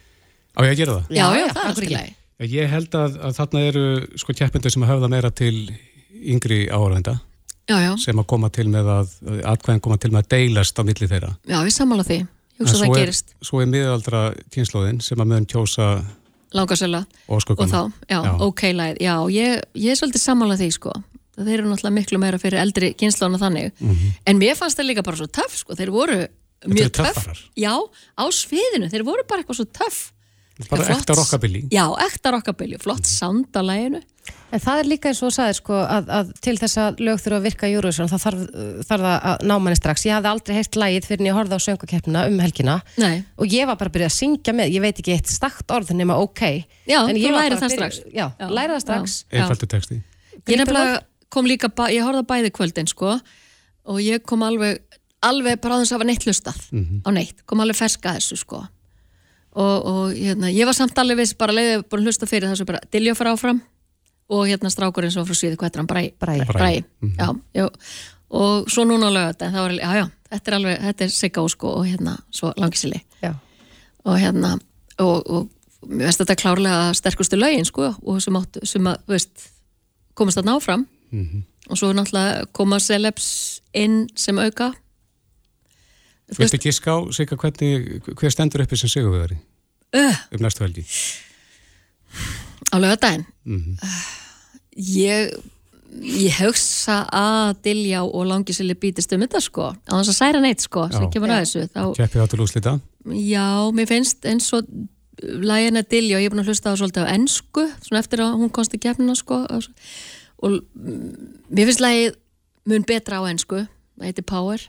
Á 0.54 0.60
ég 0.62 0.70
að 0.70 0.78
gera 0.78 0.92
það? 0.94 1.08
já, 1.10 1.24
já, 1.24 1.40
já, 1.40 1.46
það 1.50 1.62
er 1.64 1.68
alltaf 1.68 1.84
ekki? 1.84 2.14
Ég 2.54 2.68
held 2.70 2.94
að, 2.98 3.16
að 3.26 3.34
þarna 3.38 3.60
eru 3.68 3.84
sko 4.22 4.32
keppindur 4.38 4.70
sem 4.74 4.82
höfða 4.86 5.08
meira 5.10 5.30
til 5.34 5.56
yngri 6.24 6.60
áhörvenda 6.70 7.16
Já, 7.68 7.76
já, 7.80 7.92
sem 7.98 8.18
að 8.20 8.26
koma 8.28 8.50
til 8.52 8.66
með 8.68 8.88
að, 8.92 9.12
atkvæðin 9.54 9.80
koma 9.84 9.96
til 9.98 10.10
með 10.12 10.22
að 10.22 10.28
deilast 10.34 10.78
á 10.78 10.82
milli 10.84 11.06
þeirra. 11.08 11.30
já, 11.48 11.58
ég 11.64 11.72
sammála 11.72 12.04
því. 12.04 12.18
Svo 12.60 12.76
það 12.78 12.84
er- 12.84 12.98
gerist 13.00 13.34
Svo 13.42 13.60
er 13.62 13.66
miðaldra 13.72 14.20
kynnslóðin 14.54 15.00
sem 15.02 15.18
að 15.18 15.26
mögum 15.32 15.46
kjósa 15.50 15.86
langarsöla 16.54 17.00
og 17.26 17.38
óskökunum. 17.40 17.72
þá, 17.72 17.92
já, 18.08 18.18
Já. 18.22 18.32
ok 18.40 18.60
lægið. 18.78 18.98
Já, 19.00 19.14
ég, 19.32 19.62
ég 19.74 19.90
er 19.90 19.96
svolítið 19.98 20.22
sammála 20.22 20.56
því 20.60 20.68
sko. 20.76 20.92
Það 21.35 21.51
þeir 21.51 21.59
eru 21.59 21.68
náttúrulega 21.72 21.97
miklu 21.99 22.18
meira 22.22 22.39
fyrir 22.43 22.61
eldri 22.62 22.93
kynnslóna 22.95 23.41
þannig. 23.43 23.73
En 24.27 24.39
mér 24.40 24.55
fannst 24.59 24.78
það 24.78 24.90
líka 24.93 25.02
bara 25.06 25.16
svo 25.20 25.27
töff 25.27 25.56
sko. 25.61 25.74
Þeir 25.78 25.90
voru 25.94 26.19
mjög 26.70 26.93
töff. 27.01 27.44
Já, 27.59 27.74
á 28.16 28.24
sviðinu. 28.32 28.90
Þeir 28.93 29.05
voru 29.05 29.27
bara 29.28 29.43
eitthvað 29.43 29.61
svo 29.62 29.69
töff. 29.74 30.02
Bara 30.70 30.85
ekta 30.94 31.16
rockabilly. 31.19 31.65
Já, 31.74 31.82
ekta 32.06 32.31
rockabilly. 32.31 32.78
Flott 32.78 33.09
sound 33.11 33.51
á 33.59 33.62
læginu. 33.66 33.98
En 34.55 34.61
það 34.62 34.78
er 34.81 34.86
líka 34.86 35.11
eins 35.11 35.19
og 35.19 35.32
þú 35.32 35.35
sagðir 35.35 35.56
sko 35.59 35.74
að, 35.82 36.11
að 36.15 36.28
til 36.47 36.55
þess 36.61 36.78
að 36.78 37.01
lög 37.02 37.19
þurfa 37.20 37.39
að 37.40 37.47
virka 37.48 37.69
í 37.69 37.73
Eurovision 37.74 38.06
þá 38.09 38.15
þarf, 38.23 38.44
þarf 38.86 39.02
það 39.02 39.27
að 39.32 39.43
ná 39.51 39.55
manni 39.65 39.78
strax. 39.81 40.05
Ég 40.06 40.15
hafði 40.15 40.31
aldrei 40.31 40.55
heyrt 40.61 40.78
lagið 40.78 41.09
fyrir 41.09 41.20
en 41.24 41.28
ég 41.28 41.36
horfði 41.40 41.59
á 41.59 41.65
söngukeppnina 41.66 42.23
um 42.31 42.39
helgina 42.44 42.77
Nei. 43.02 43.24
og 43.35 43.51
ég 43.51 43.66
var 43.69 43.81
bara 43.82 43.90
að 43.90 43.97
byrja 43.98 44.09
að 44.12 44.15
syngja 44.20 44.55
með, 44.55 44.70
ég 44.78 44.85
veit 44.86 45.02
ekki 45.02 45.16
eitt 45.19 45.32
stakt 45.35 45.74
orð 45.74 45.90
nema 45.98 46.16
ok. 46.23 46.43
Já, 46.86 47.01
En 47.02 47.11
þú 47.19 47.24
ég 47.24 47.35
var 47.35 47.43
lærir 47.43 47.59
bara 47.59 47.61
það 47.61 47.66
að 47.66 47.74
byrja- 47.74 47.90
strax. 47.90 48.15
Já, 48.15 48.27
Já, 48.39 48.47
læra 48.61 48.78
það 48.78 48.85
strax. 48.86 49.19
já. 49.27 49.43
Einfaldur 49.43 49.73
texti. 49.74 50.01
Ég 50.47 50.61
nefnilega 50.62 50.97
kom 51.32 51.48
líka, 51.48 51.70
ég 51.92 52.05
horfði 52.05 52.24
á 52.24 52.30
bæði 52.32 52.52
kvöldin 52.55 52.90
sko 52.90 53.16
og 53.84 54.01
ég 54.01 54.24
kom 54.24 54.42
alveg, 54.46 54.80
alveg 55.24 55.60
bara 55.60 55.76
á 55.76 55.80
þess 55.82 55.92
að 55.92 55.98
hafa 55.98 56.09
neitt 56.09 56.26
hlustað 56.26 56.62
á 57.05 57.09
neitt, 57.12 57.44
kom 57.46 57.60
alveg 57.60 57.78
ferska 57.78 58.14
að 58.14 58.22
þessu 58.22 58.40
sko. 58.40 58.64
Og, 59.55 59.86
og 59.86 60.16
hérna, 60.16 60.51
ég 60.51 60.66
var 60.66 60.74
samt 60.74 60.98
alveg 60.98 61.20
viss 61.22 61.36
bara 61.38 61.55
leiðið 61.55 61.86
búin 61.86 62.02
að 62.02 62.10
hlusta 62.10 62.26
fyrir 62.26 62.51
þessu 62.51 62.66
bara 62.66 62.80
Dilljó 62.90 63.14
fara 63.14 63.36
áfram 63.36 63.60
og 64.34 64.48
hérna 64.48 64.72
strákurinn 64.72 65.12
sem 65.14 65.22
var 65.22 65.28
frá 65.28 65.38
sviði, 65.38 65.59
hvað 65.60 65.70
er 65.70 65.82
hann, 65.82 65.90
Bræ? 65.92 66.02
Bragi. 66.18 66.46
Bræ, 66.48 66.70
já, 67.20 67.28
já. 67.55 67.68
Og 68.34 68.66
svo 68.72 68.82
núna 68.88 69.12
á 69.12 69.14
lögata, 69.14 69.52
það 69.52 69.62
var, 69.62 69.74
já, 69.78 69.90
já 70.01 70.06
þetta 70.34 70.51
er 70.51 70.56
alveg, 70.59 70.78
þetta 70.88 71.05
er 71.05 71.12
Sigga 71.14 71.44
Ósko 71.44 71.72
og 71.78 71.86
hérna 71.88 72.16
svo 72.34 72.52
langisili 72.60 73.01
og 74.05 74.18
hérna 74.20 74.55
og, 75.01 75.30
og 75.30 75.88
mér 75.88 76.09
veist 76.09 76.22
þetta 76.22 76.36
klárlega 76.40 76.94
sterkustu 76.96 77.38
lögin 77.38 77.66
sko 77.68 77.92
og 77.92 78.20
sem, 78.22 78.36
átt, 78.38 78.60
sem 78.66 78.90
að, 78.90 79.01
veist 79.10 79.48
komast 80.18 80.40
þarna 80.40 80.59
áfram 80.59 80.86
og 81.69 81.78
svo 81.78 81.93
náttúrulega 81.97 82.47
koma 82.53 82.81
celebs 82.82 83.28
inn 83.74 84.05
sem 84.16 84.39
auka. 84.39 84.73
Þú 86.32 86.41
Viltu 86.41 86.59
giska 86.59 86.97
á, 86.97 86.99
Sigga, 87.12 87.36
hvernig, 87.36 88.01
hver 88.16 88.32
stendur 88.32 88.65
uppi 88.65 88.77
sem 88.81 88.89
sigurvegari 88.89 89.36
uh, 89.95 90.20
um 90.32 90.41
næstu 90.45 90.65
helgi? 90.65 90.85
á 92.73 92.77
lögadaginn 92.81 93.27
ég 94.74 95.35
Ég 95.95 96.41
hugsa 96.43 97.05
að 97.15 97.61
Dilljá 97.62 98.01
og 98.03 98.24
Langisili 98.27 98.74
bítist 98.74 99.12
um 99.15 99.23
þetta 99.23 99.39
sko. 99.45 99.69
Á 99.86 99.93
þess 99.95 100.11
að 100.11 100.16
særa 100.16 100.41
neitt 100.43 100.65
sko 100.65 100.89
sem 100.91 101.05
kemur 101.12 101.31
að 101.31 101.45
þessu 101.45 101.69
þá, 101.70 101.82
Keppið 102.01 102.23
áttur 102.24 102.43
úslita. 102.43 102.73
Já, 103.15 103.47
mér 103.77 103.86
finnst 103.86 104.27
eins 104.27 104.49
og 104.57 104.66
lægina 105.23 105.85
Dilljá, 105.86 106.19
ég 106.19 106.27
er 106.27 106.35
búin 106.35 106.43
að 106.43 106.51
hlusta 106.51 106.74
á 106.74 106.78
svolítið 106.81 107.07
á 107.07 107.15
ennsku, 107.15 107.69
svona 107.86 108.03
eftir 108.03 108.24
að 108.24 108.35
hún 108.41 108.51
komst 108.55 108.74
í 108.74 108.81
keppnina 108.82 109.15
sko 109.15 109.45
og, 110.44 110.60
mm, 110.76 111.08
mér 111.50 111.70
finnst 111.70 111.82
lægið 111.84 112.20
mun 112.70 112.86
betra 112.88 113.20
á 113.20 113.22
ennsku, 113.30 113.64
það 113.98 114.08
heitir 114.08 114.28
Power 114.28 114.62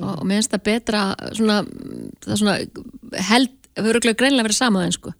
og, 0.00 0.12
og 0.12 0.22
mér 0.28 0.40
finnst 0.40 0.54
það 0.54 0.64
betra 0.68 1.02
svona, 1.36 1.58
það 2.22 2.36
er 2.36 2.40
svona 2.42 2.56
held, 3.30 3.58
það 3.72 3.82
hefur 3.82 3.92
örugglega 3.96 4.20
greinlega 4.22 4.48
verið 4.48 4.60
sama 4.60 4.84
á 4.84 4.86
ennsku 4.88 5.12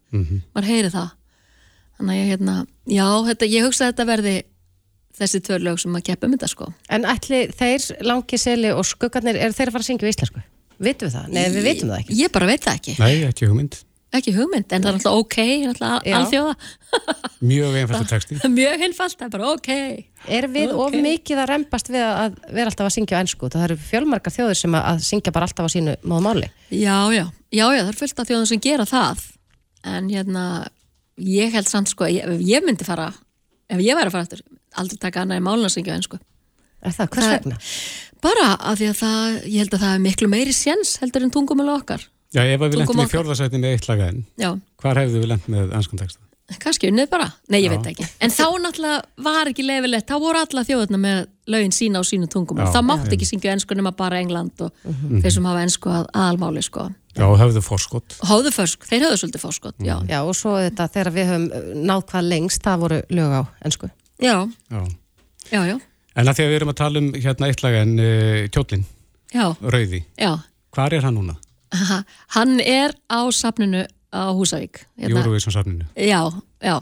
maður 0.55 0.71
heyri 0.71 0.93
það 0.93 1.11
þannig 1.99 2.15
að 2.15 2.23
ég 2.23 2.33
hérna, 2.33 2.57
já, 2.89 3.07
þetta, 3.29 3.51
ég 3.53 3.67
hugsa 3.69 3.85
að 3.87 3.93
þetta 3.93 4.09
verði 4.13 4.35
þessi 5.19 5.43
tvö 5.45 5.59
lög 5.61 5.81
sem 5.83 5.97
að 5.99 6.07
keppa 6.09 6.27
um 6.27 6.35
þetta 6.35 6.49
sko 6.49 6.71
En 6.89 7.05
ætli 7.05 7.45
þeir 7.53 7.85
langi 8.09 8.39
seli 8.41 8.73
og 8.73 8.87
skuggarnir, 8.89 9.37
eru 9.37 9.53
þeir 9.53 9.69
að 9.69 9.77
fara 9.77 9.85
að 9.85 9.91
syngja 9.91 10.09
í 10.09 10.13
íslensku? 10.15 10.43
Vitum 10.83 11.09
við 11.09 11.15
það? 11.15 11.27
Nei, 11.37 11.43
við 11.53 11.67
vitum 11.69 11.91
það 11.93 12.01
ekki. 12.01 12.17
Ég 12.19 12.33
bara 12.35 12.49
veit 12.49 12.65
það 12.65 12.79
ekki, 12.81 12.95
Nei, 12.99 13.13
ekki 13.29 13.49
hugmynd. 13.51 13.77
Ekki 14.19 14.33
hugmynd 14.37 14.73
en 14.77 14.83
það 14.85 14.89
er 14.91 14.97
alltaf 14.99 15.19
ok, 15.23 15.37
alþjóða 16.19 16.55
Mjög 17.43 17.77
einfaldur 17.81 18.09
texti. 18.15 18.39
mjög 18.53 18.85
einfalt, 18.87 19.17
það 19.19 19.27
er 19.27 19.33
bara 19.37 19.53
ok 19.55 19.71
Er 20.37 20.47
við 20.53 20.73
of 20.75 20.85
Ok. 20.93 20.97
mikið 21.03 21.41
að 21.43 21.49
rempast 21.51 21.89
við 21.91 22.05
að 22.07 22.37
vera 22.55 22.71
alltaf 22.71 22.87
að 22.87 22.95
syngja 22.97 23.17
á 23.19 23.23
ennsku? 23.25 23.49
Það 23.51 23.65
eru 23.67 23.77
fjölmargar 23.89 24.35
þjóður 24.37 24.59
sem 24.61 24.77
að, 24.79 25.01
syngja 25.09 25.33
bara 25.35 25.49
alltaf 25.49 25.67
á 25.67 25.71
sínu 25.75 25.95
móðu 26.07 26.23
máli. 26.29 26.51
Já, 26.71 26.99
já, 27.11 27.25
já, 27.51 27.65
já, 27.65 27.81
það 27.83 27.91
er 27.95 27.99
fullt 28.03 28.23
af 28.23 28.29
þjóðum 28.31 28.51
sem 28.53 28.63
gera 28.63 28.87
það 28.87 29.25
en 29.97 30.13
hérna 30.13 30.45
ég 31.19 31.51
held 31.57 31.67
samt 31.73 31.91
sko, 31.91 32.07
ég, 32.07 32.23
ef 32.29 32.45
ég 32.47 32.63
myndi 32.69 32.87
fara 32.87 33.09
ef 33.73 33.81
ég 33.83 33.97
væri 33.99 34.13
að 34.13 34.15
fara 34.15 34.29
aftur 34.29 34.45
aldrei 34.79 35.01
taka 35.03 35.25
annað 35.25 35.41
í 35.43 35.47
málun 35.49 35.67
að 35.67 35.75
syngja 35.75 35.99
sko. 36.07 36.21
Er 36.83 36.95
það? 36.95 37.11
Hvers 37.17 37.31
vegna? 37.35 37.59
bara 38.23 38.47
af 38.55 38.79
því 38.79 38.87
að 38.93 38.99
það, 39.03 39.37
ég 39.51 39.59
held 39.65 39.75
að 39.75 39.83
það 39.83 39.93
er 39.97 40.03
miklu 40.07 40.29
meiri 40.31 40.53
séns 40.55 40.93
heldur 41.03 41.25
en 41.27 41.33
tungumölu 41.35 41.73
okkar 41.81 42.05
Já, 42.33 42.43
ef 42.49 42.61
að 42.61 42.69
við 42.73 42.83
Tungumál- 42.83 43.07
í 43.09 43.13
fjórðarsæti 43.13 43.61
með 43.61 43.75
eitt 43.77 43.89
laga 43.91 44.09
enn, 44.13 44.23
Já, 44.41 44.51
hvar 44.83 44.97
hefðu 45.03 45.21
við 45.23 45.29
lent 45.35 45.49
með 45.53 45.73
ennskan 45.77 45.99
texta? 46.05 46.19
kannski 46.61 46.89
unnið 46.91 47.07
bara, 47.09 47.27
nei 47.49 47.63
ég 47.63 47.71
Já. 47.71 47.77
veit 47.79 47.87
ekki 47.93 48.05
en 48.21 48.31
þá 48.35 48.45
náttúrulega 48.61 49.03
var 49.25 49.49
ekki 49.49 49.63
leifilegt 49.65 50.09
þá 50.11 50.17
voru 50.21 50.41
alla 50.43 50.65
þjóðurna 50.69 50.99
með 51.01 51.21
lögin 51.49 51.73
sína 51.73 52.01
á 52.01 52.05
sínu 52.05 52.27
tungumölu 52.29 52.67
Já. 52.69 52.73
það 52.75 52.85
mátti 52.91 53.15
ekki 53.17 53.29
syngja 53.31 53.53
ensku 53.55 53.77
nema 53.79 53.93
bara 53.97 54.19
England 54.21 54.61
og 54.61 54.73
þeir 54.85 55.33
sem 55.33 55.47
hafa 55.49 55.63
ensku 55.65 55.89
að 55.93 56.11
aðalmáli 56.13 56.63
sko 56.67 56.89
Já, 57.13 57.25
höfðu 57.29 57.61
forskott. 57.61 58.15
Hóðu 58.25 58.51
försk, 58.57 58.85
þeir 58.89 59.03
höfðu 59.05 59.17
svolítið 59.21 59.43
fórskot, 59.45 59.75
já. 59.85 59.99
Já, 60.09 60.19
og 60.25 60.33
svo 60.37 60.55
þetta 60.57 60.87
þegar 60.95 61.11
við 61.13 61.27
höfum 61.29 61.43
uh, 61.53 61.67
náð 61.85 62.05
hvað 62.09 62.29
lengst, 62.31 62.63
það 62.65 62.79
voru 62.81 63.01
lög 63.13 63.33
á 63.37 63.43
ennsku. 63.69 63.91
Já, 64.17 64.37
Já. 64.73 64.81
já, 65.53 65.61
já, 65.69 65.75
En 66.17 66.29
að 66.29 66.39
því 66.39 66.45
að 66.47 66.49
við 66.49 66.57
erum 66.57 66.73
að 66.73 66.79
tala 66.81 66.99
um 67.03 67.11
hérna 67.13 67.49
eitt 67.53 67.63
laga 67.67 67.83
enn 67.85 67.93
uh, 68.01 68.49
kjólinn, 68.49 68.85
já, 69.33 69.45
Rauði, 69.61 70.01
já. 70.17 70.33
hvar 70.73 70.93
er 70.97 71.05
hann 71.05 71.15
núna? 71.21 71.37
Hann 72.37 72.61
er 72.61 72.95
á 73.09 73.21
safninu 73.33 73.85
á 74.13 74.23
Húsavík 74.37 74.83
Hérna- 75.01 75.23
Júruvísson 75.23 75.53
safninu. 75.55 75.87
já, 75.97 76.21
já, 76.61 76.77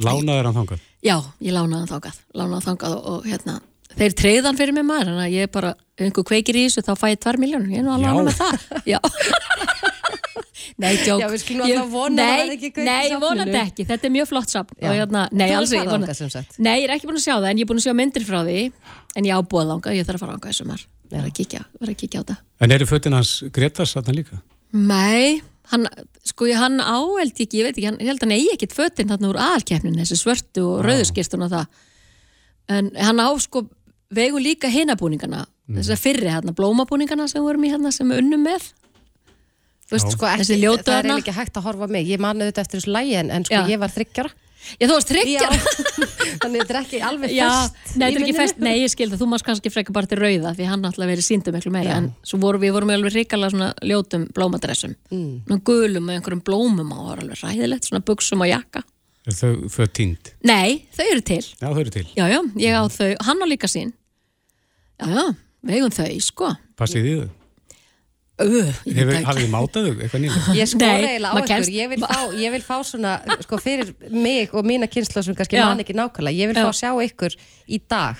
Lánaður 0.00 0.44
hann 0.50 0.56
þangað? 0.60 0.80
já, 1.04 1.16
ég 1.40 1.52
lánaði 1.56 1.82
hann 1.84 1.88
þangað. 1.94 2.16
Lánaði 2.34 2.54
hann 2.56 2.66
þangað 2.76 2.94
og, 2.96 3.06
og 3.12 3.24
hérna 3.28 3.58
þeir 3.96 4.12
treyðan 4.12 4.56
fyrir 4.58 4.74
mig 4.76 4.84
maður, 4.84 5.08
þannig 5.12 5.24
að 5.28 5.36
ég 5.38 5.50
bara 5.52 5.74
einhver 5.96 6.24
kveikir 6.28 6.56
í 6.60 6.64
þessu 6.66 6.82
þá 6.84 6.92
fæ 7.00 7.06
ég 7.14 7.20
2 7.24 7.38
miljónur 7.40 7.70
ég 7.72 7.78
er 7.80 7.86
nú 7.86 7.94
að 7.94 8.02
lána 8.04 8.24
með 8.26 8.36
það. 8.36 8.64
Já. 8.92 8.98
nei, 10.82 10.96
djók 11.00 11.20
Já, 11.22 11.28
við 11.32 11.40
skulum 11.40 11.64
Ég- 11.70 11.78
alltaf 11.80 11.92
vona 11.94 12.26
að 12.26 12.40
það 12.42 12.52
ekki 12.56 12.70
kveikt 12.76 12.82
í 12.82 12.84
nei, 12.84 13.06
safninu. 13.06 13.20
vonandi 13.24 13.58
ekki, 13.62 13.86
þetta 13.88 14.04
er 14.08 14.12
mjög 14.16 14.28
flott 14.32 14.52
safn 14.52 14.76
hérna, 14.82 15.22
nei, 15.32 15.46
alls 15.56 15.70
hefur 15.72 15.78
ekki 15.78 15.86
farið 15.86 15.92
vona- 15.94 16.06
þangað, 16.06 16.18
sem 16.20 16.30
sagt. 16.34 16.58
nei, 16.58 16.74
ég 16.82 16.88
er 16.90 16.94
ekki 16.96 17.08
búin 17.08 17.16
að 17.20 17.24
sjá 17.24 17.34
það 17.40 17.48
en 17.50 17.56
ég 17.56 17.64
er 17.64 17.70
búin 17.70 17.80
að 17.80 17.86
sjá 17.86 17.94
myndir 17.96 18.26
frá 18.28 18.40
því 18.44 18.58
en 19.16 19.24
ég 19.30 19.32
á 19.32 19.40
búið 19.40 19.70
þangað, 19.72 19.96
ég 19.96 20.04
þarf 20.10 20.16
að 20.20 20.24
fara 20.26 20.36
þangað 20.36 20.52
þessum 20.52 20.74
er 20.76 20.84
verða 21.10 21.30
að 21.30 21.36
kíkja, 21.38 21.62
að 21.80 21.94
kíkja 21.96 22.20
á 22.20 22.22
þetta 22.22 22.36
En 22.64 22.72
eru 22.72 22.88
fötin 22.88 23.16
hans 23.16 23.38
Gretars 23.52 23.94
þarna 23.96 24.14
líka? 24.16 24.38
Nei, 24.76 25.42
hann, 25.72 25.86
sko 26.26 26.48
ég 26.48 26.60
hann 26.60 26.80
áheld 26.80 27.36
ekki, 27.36 27.60
ég 27.60 27.68
veit 27.68 27.74
ekki, 27.74 27.88
hann, 27.90 27.98
ég 28.00 28.10
held 28.10 28.22
að 28.22 28.26
hann 28.26 28.36
eigi 28.36 28.54
ekkit 28.54 28.76
fötin 28.76 29.12
þarna 29.12 29.32
úr 29.32 29.40
aðalkeppnin, 29.44 29.98
þessi 30.00 30.18
svörtu 30.20 30.64
og 30.70 30.80
rauðuskirstun 30.86 31.46
og 31.46 31.52
það. 31.52 31.84
En 32.76 32.90
hann 32.98 33.22
á 33.22 33.28
sko 33.42 33.66
vegu 34.16 34.40
líka 34.42 34.70
hinabúningana, 34.72 35.44
mm. 35.44 35.78
þessar 35.80 36.00
fyrri 36.00 36.32
hérna, 36.32 36.56
blómabúningana 36.56 37.28
sem 37.30 37.40
við 37.40 37.48
vorum 37.50 37.68
í 37.68 37.72
hérna 37.74 37.92
sem 37.94 38.10
við 38.10 38.24
unnum 38.24 38.46
með. 38.46 38.72
Þú 39.86 39.94
veist, 39.94 40.16
Sko 40.16 40.26
ekki, 40.26 40.56
það 40.82 40.96
er 40.96 41.12
ekki 41.14 41.36
hægt 41.36 41.58
að 41.60 41.68
horfa 41.68 41.86
mig. 41.86 42.08
Ég 42.10 42.18
mani 42.18 42.42
auðvitað 42.42 42.64
eftir 42.64 42.80
þessu 42.80 42.94
lægi 42.96 43.12
en, 43.20 43.28
en 43.30 43.44
sko 43.46 43.60
Já. 43.60 43.68
ég 43.70 43.78
var 43.78 43.92
þryggjara. 43.94 44.32
Já, 44.76 44.86
þú 44.88 44.94
varst 44.96 45.10
þryggjar. 45.12 45.54
Þannig 46.42 46.62
þetta 46.62 46.74
er 46.74 46.78
ekki 46.80 47.00
alveg 47.06 47.34
Já, 47.34 47.46
fest. 47.46 47.76
nei, 47.92 48.00
þetta 48.00 48.08
er 48.08 48.24
ekki 48.24 48.36
fest, 48.36 48.58
nei, 48.62 48.72
ég 48.80 48.92
skil 48.92 49.08
það, 49.12 49.20
þú 49.22 49.28
mást 49.30 49.46
kannski 49.46 49.72
frekar 49.72 49.94
bara 49.96 50.10
til 50.10 50.18
rauða 50.18 50.52
því 50.56 50.66
hann 50.70 50.82
náttúrulega 50.82 51.12
verið 51.12 51.26
síndu 51.28 51.54
miklu 51.54 51.72
meira 51.74 51.92
Já. 51.92 52.00
en 52.00 52.08
svo 52.26 52.40
vorum 52.42 52.64
við 52.64 52.74
vorum 52.74 52.90
með 52.90 52.98
alveg 52.98 53.14
ríkala 53.14 53.52
svona 53.52 53.70
ljótum 53.86 54.26
blómadressum, 54.34 54.96
mm. 55.12 55.62
gulum 55.66 56.08
með 56.08 56.18
einhverjum 56.18 56.42
blómum 56.48 56.90
á, 56.90 56.98
það 56.98 57.08
var 57.12 57.22
alveg 57.24 57.42
ræðilegt, 57.44 57.88
svona 57.90 58.02
buksum 58.10 58.42
og 58.42 58.50
jakka. 58.50 58.82
Er 59.26 59.38
þau 59.38 59.54
föt 59.74 59.94
tínd? 59.98 60.32
Nei, 60.46 60.82
þau 60.94 61.06
eru 61.06 61.24
til. 61.26 61.42
Já, 61.46 61.66
þau 61.66 61.80
eru 61.82 61.94
til. 61.94 62.04
Já, 62.14 62.26
já, 62.30 62.40
ég 62.62 62.76
á 62.78 62.82
þau, 62.94 63.08
hann 63.26 63.42
á 63.42 63.46
líka 63.46 63.70
sín 63.70 63.94
Já, 64.96 65.06
já, 65.12 65.24
við 65.66 65.80
eigum 65.80 65.92
þau, 65.92 66.12
sko 66.24 66.52
Passið 66.78 67.08
í 67.10 67.16
þau? 67.18 67.26
uh, 67.26 67.26
ég 67.26 67.34
veit 67.34 67.34
Hefur, 67.34 67.42
það 67.42 68.22
hafið 68.36 69.40
þið 69.40 69.50
mátað 69.52 69.86
þau 69.86 69.92
eitthvað 70.04 70.22
nýlega? 70.22 70.54
Ég 70.58 70.68
skora 70.68 70.86
Nei, 70.92 71.08
eiginlega 71.08 71.32
á 71.32 71.40
ykkur, 71.40 71.68
ég 71.72 71.88
vil, 71.92 71.98
fá, 72.04 72.18
ég 72.36 72.52
vil 72.56 72.62
fá 72.66 72.76
svona, 72.84 73.12
sko 73.46 73.58
fyrir 73.62 73.92
mig 74.12 74.52
og 74.52 74.66
mína 74.68 74.88
kynsla 74.92 75.22
sem 75.24 75.34
kannski 75.38 75.56
Já. 75.56 75.64
man 75.70 75.80
ekki 75.80 75.96
nákvæmlega, 75.96 76.36
ég 76.36 76.50
vil 76.52 76.58
Já. 76.58 76.64
fá 76.66 76.72
að 76.72 76.80
sjá 76.82 76.90
ykkur 77.08 77.36
í 77.68 77.80
dag 77.88 78.16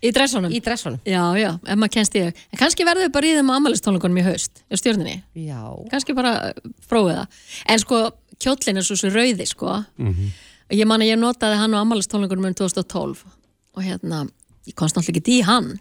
Í 0.00 0.10
dressunum? 0.16 0.48
í 0.50 0.58
dressunum. 0.64 0.96
Já, 1.04 1.20
já, 1.36 1.50
ef 1.60 1.76
maður 1.76 1.92
kennst 1.92 2.14
í 2.16 2.22
þau 2.24 2.30
En 2.32 2.58
kannski 2.62 2.86
verður 2.88 3.04
við 3.04 3.12
bara 3.12 3.28
í 3.28 3.34
þeim 3.36 3.50
á 3.52 3.54
amalistónleikunum 3.60 4.16
í 4.22 4.24
haust 4.24 4.62
Í 4.72 4.78
stjórninni, 4.80 5.16
Já. 5.44 5.60
kannski 5.92 6.16
bara 6.16 6.32
uh, 6.50 6.70
prófið 6.88 7.18
það 7.20 7.26
En 7.74 7.82
sko, 7.84 7.98
kjóllin 8.40 8.80
er 8.80 8.86
svo 8.88 8.96
svo 8.96 9.10
rauði, 9.14 9.46
sko 9.46 9.84
Mhm. 10.00 10.30
Ég 10.70 10.86
man 10.86 11.02
að 11.02 11.10
ég 11.12 11.18
notaði 11.18 11.56
hann 11.58 11.74
á 11.76 11.82
amalistónleikunum 11.84 12.46
um 12.48 12.54
2012 12.54 13.22
Og 13.76 13.82
hérna, 13.84 14.24
ég 14.66 14.74
komst 14.78 14.96
náttúrulega 14.96 15.20
ekki 15.20 15.38
í 15.38 15.44
hann 15.44 15.74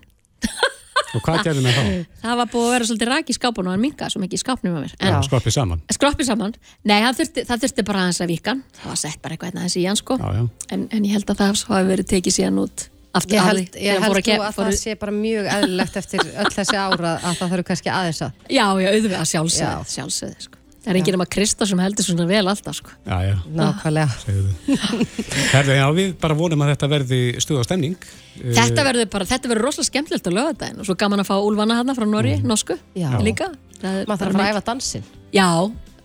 Og 1.18 1.24
hvað 1.26 1.40
gerðum 1.48 1.66
við 1.66 1.74
þá? 1.80 1.84
Það 2.22 2.36
var 2.40 2.50
búið 2.54 2.66
að 2.68 2.74
vera 2.76 2.88
svolítið 2.90 3.10
rak 3.10 3.30
í 3.30 3.36
skápunum 3.40 3.70
og 3.72 3.74
hann 3.76 3.82
minka 3.82 4.10
svo 4.14 4.22
mikið 4.22 4.38
í 4.38 4.44
skápnum 4.44 4.76
með 4.76 4.84
mér 4.86 4.94
En 5.00 5.14
Já. 5.16 5.18
Skroppið 5.26 5.56
saman? 5.56 5.82
skroppi 5.96 6.28
saman 6.28 6.54
Nei, 6.86 7.00
það 7.02 7.18
þurfti, 7.22 7.46
það 7.50 7.64
þurfti 7.66 7.86
bara 7.90 8.04
aðeins 8.06 8.22
að 8.22 8.30
vika. 8.36 8.54
Það 8.78 8.92
var 8.94 9.00
sett 9.02 9.20
bara 9.24 9.34
eitthvað 9.38 9.50
hérna 9.50 9.64
aðeins 9.66 9.78
í 9.82 9.86
hann 9.90 10.00
sko 10.00 10.20
Já, 10.22 10.28
já. 10.38 10.44
en, 10.76 10.86
en 10.94 11.08
ég 11.10 11.16
held 11.18 11.34
að 11.34 11.42
það 11.42 11.64
hafi 11.74 11.90
verið 11.90 12.10
tekið 12.14 12.38
síðan 12.38 12.62
út 12.68 12.86
aftur 13.20 13.40
Ég 13.40 13.48
held, 13.50 13.64
því, 13.74 13.82
ég 13.88 14.04
held 14.06 14.22
kepp- 14.22 14.46
að 14.46 14.54
fóru- 14.60 14.70
það 14.70 14.78
sé 14.84 14.96
bara 15.02 15.16
mjög 15.18 15.50
eðlilegt 15.56 15.96
eftir 16.04 16.22
öll 16.30 16.52
þessi 16.54 16.78
ára 16.78 17.16
að 17.18 17.40
það 17.42 17.54
þarf 17.56 17.66
kannski 17.72 17.90
aðeins 17.90 18.22
að. 18.28 18.38
Já, 18.54 18.66
já, 18.78 18.88
auðvitað 18.94 19.18
Já. 19.18 19.30
sjálfsögð, 19.34 19.90
sjálfsögð 19.96 20.46
sko. 20.46 20.59
Það 20.80 20.90
er 20.94 20.98
enginn 21.02 21.16
um 21.18 21.24
að 21.26 21.30
Krista 21.36 21.66
sem 21.68 21.80
heldur 21.84 22.06
svona 22.08 22.26
vel 22.30 22.48
alltaf 22.48 22.78
sko. 22.78 22.94
Já, 23.04 23.18
já, 23.28 23.34
Nákvæmlega. 23.52 24.14
Herðu, 25.52 25.74
já, 25.76 25.86
við 25.98 26.14
bara 26.22 26.38
vonum 26.40 26.62
að 26.64 26.70
þetta 26.72 26.88
verði 26.94 27.20
stuð 27.44 27.60
á 27.60 27.64
stemning. 27.68 27.98
Eh, 28.40 28.54
Þetta 28.56 28.86
verður 28.88 29.10
bara, 29.12 29.28
þetta 29.28 29.52
verður 29.52 29.66
rosalega 29.68 29.90
skemmtilegt 29.90 30.30
á 30.30 30.32
lögadaginn 30.32 30.80
og 30.80 30.88
svo 30.88 30.96
gaman 31.02 31.20
að 31.20 31.28
fá 31.28 31.36
Úlfana 31.44 31.76
hana 31.82 31.96
frá 31.98 32.06
Norri, 32.08 32.38
norsku 32.48 32.78
Já. 32.96 33.10
líka 33.20 33.50
Það 33.82 33.98
Maður 34.08 34.22
þarf 34.24 34.40
að 34.40 34.52
æfa 34.54 34.62
dansinn. 34.70 35.04
Já, 35.36 35.48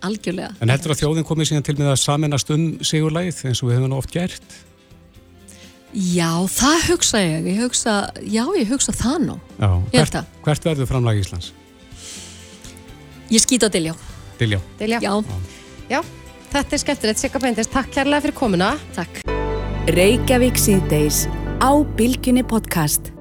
algjörlega 0.09 0.49
En 0.59 0.73
heldur 0.75 0.93
að 0.95 0.99
þjóðin 1.05 1.27
komið 1.29 1.49
síðan 1.51 1.65
til 1.69 1.75
með 1.79 1.91
að 1.93 1.99
saminast 2.03 2.51
um 2.55 2.65
sigurlægið 2.83 3.39
eins 3.49 3.61
og 3.63 3.69
við 3.71 3.77
hefum 3.79 3.95
oft 3.95 4.11
gert? 4.11 4.57
Já, 5.95 6.31
það 6.51 6.89
hugsa 6.89 7.21
ég, 7.23 7.47
ég 7.53 7.61
hugsa, 7.63 7.93
já, 8.27 8.43
ég 8.59 8.67
hugsa 8.73 8.91
það 8.91 9.21
nú 9.29 9.37
Já. 9.55 9.69
Hvert, 9.95 10.19
hvert 10.43 10.67
verður 10.67 10.91
framlag 10.91 11.21
Íslands? 11.23 11.53
Ég 13.31 13.39
skýt 13.39 13.63
á 13.63 13.71
Diljá 14.39 14.59
Diljá. 14.79 14.99
Já, 15.01 15.13
Já, 15.89 16.01
þetta 16.51 16.77
er 16.77 16.81
skemmtilegt. 16.83 17.21
Sigga 17.21 17.39
Bendis, 17.43 17.71
takk 17.71 17.91
kærlega 17.93 18.25
fyrir 18.27 18.37
komuna. 18.37 18.75
takk 18.95 19.21
Reykjavík 19.95 20.57
síðdeis 20.57 21.25
á 21.61 21.71
Bilginni 21.97 22.41
podcast. 22.43 23.14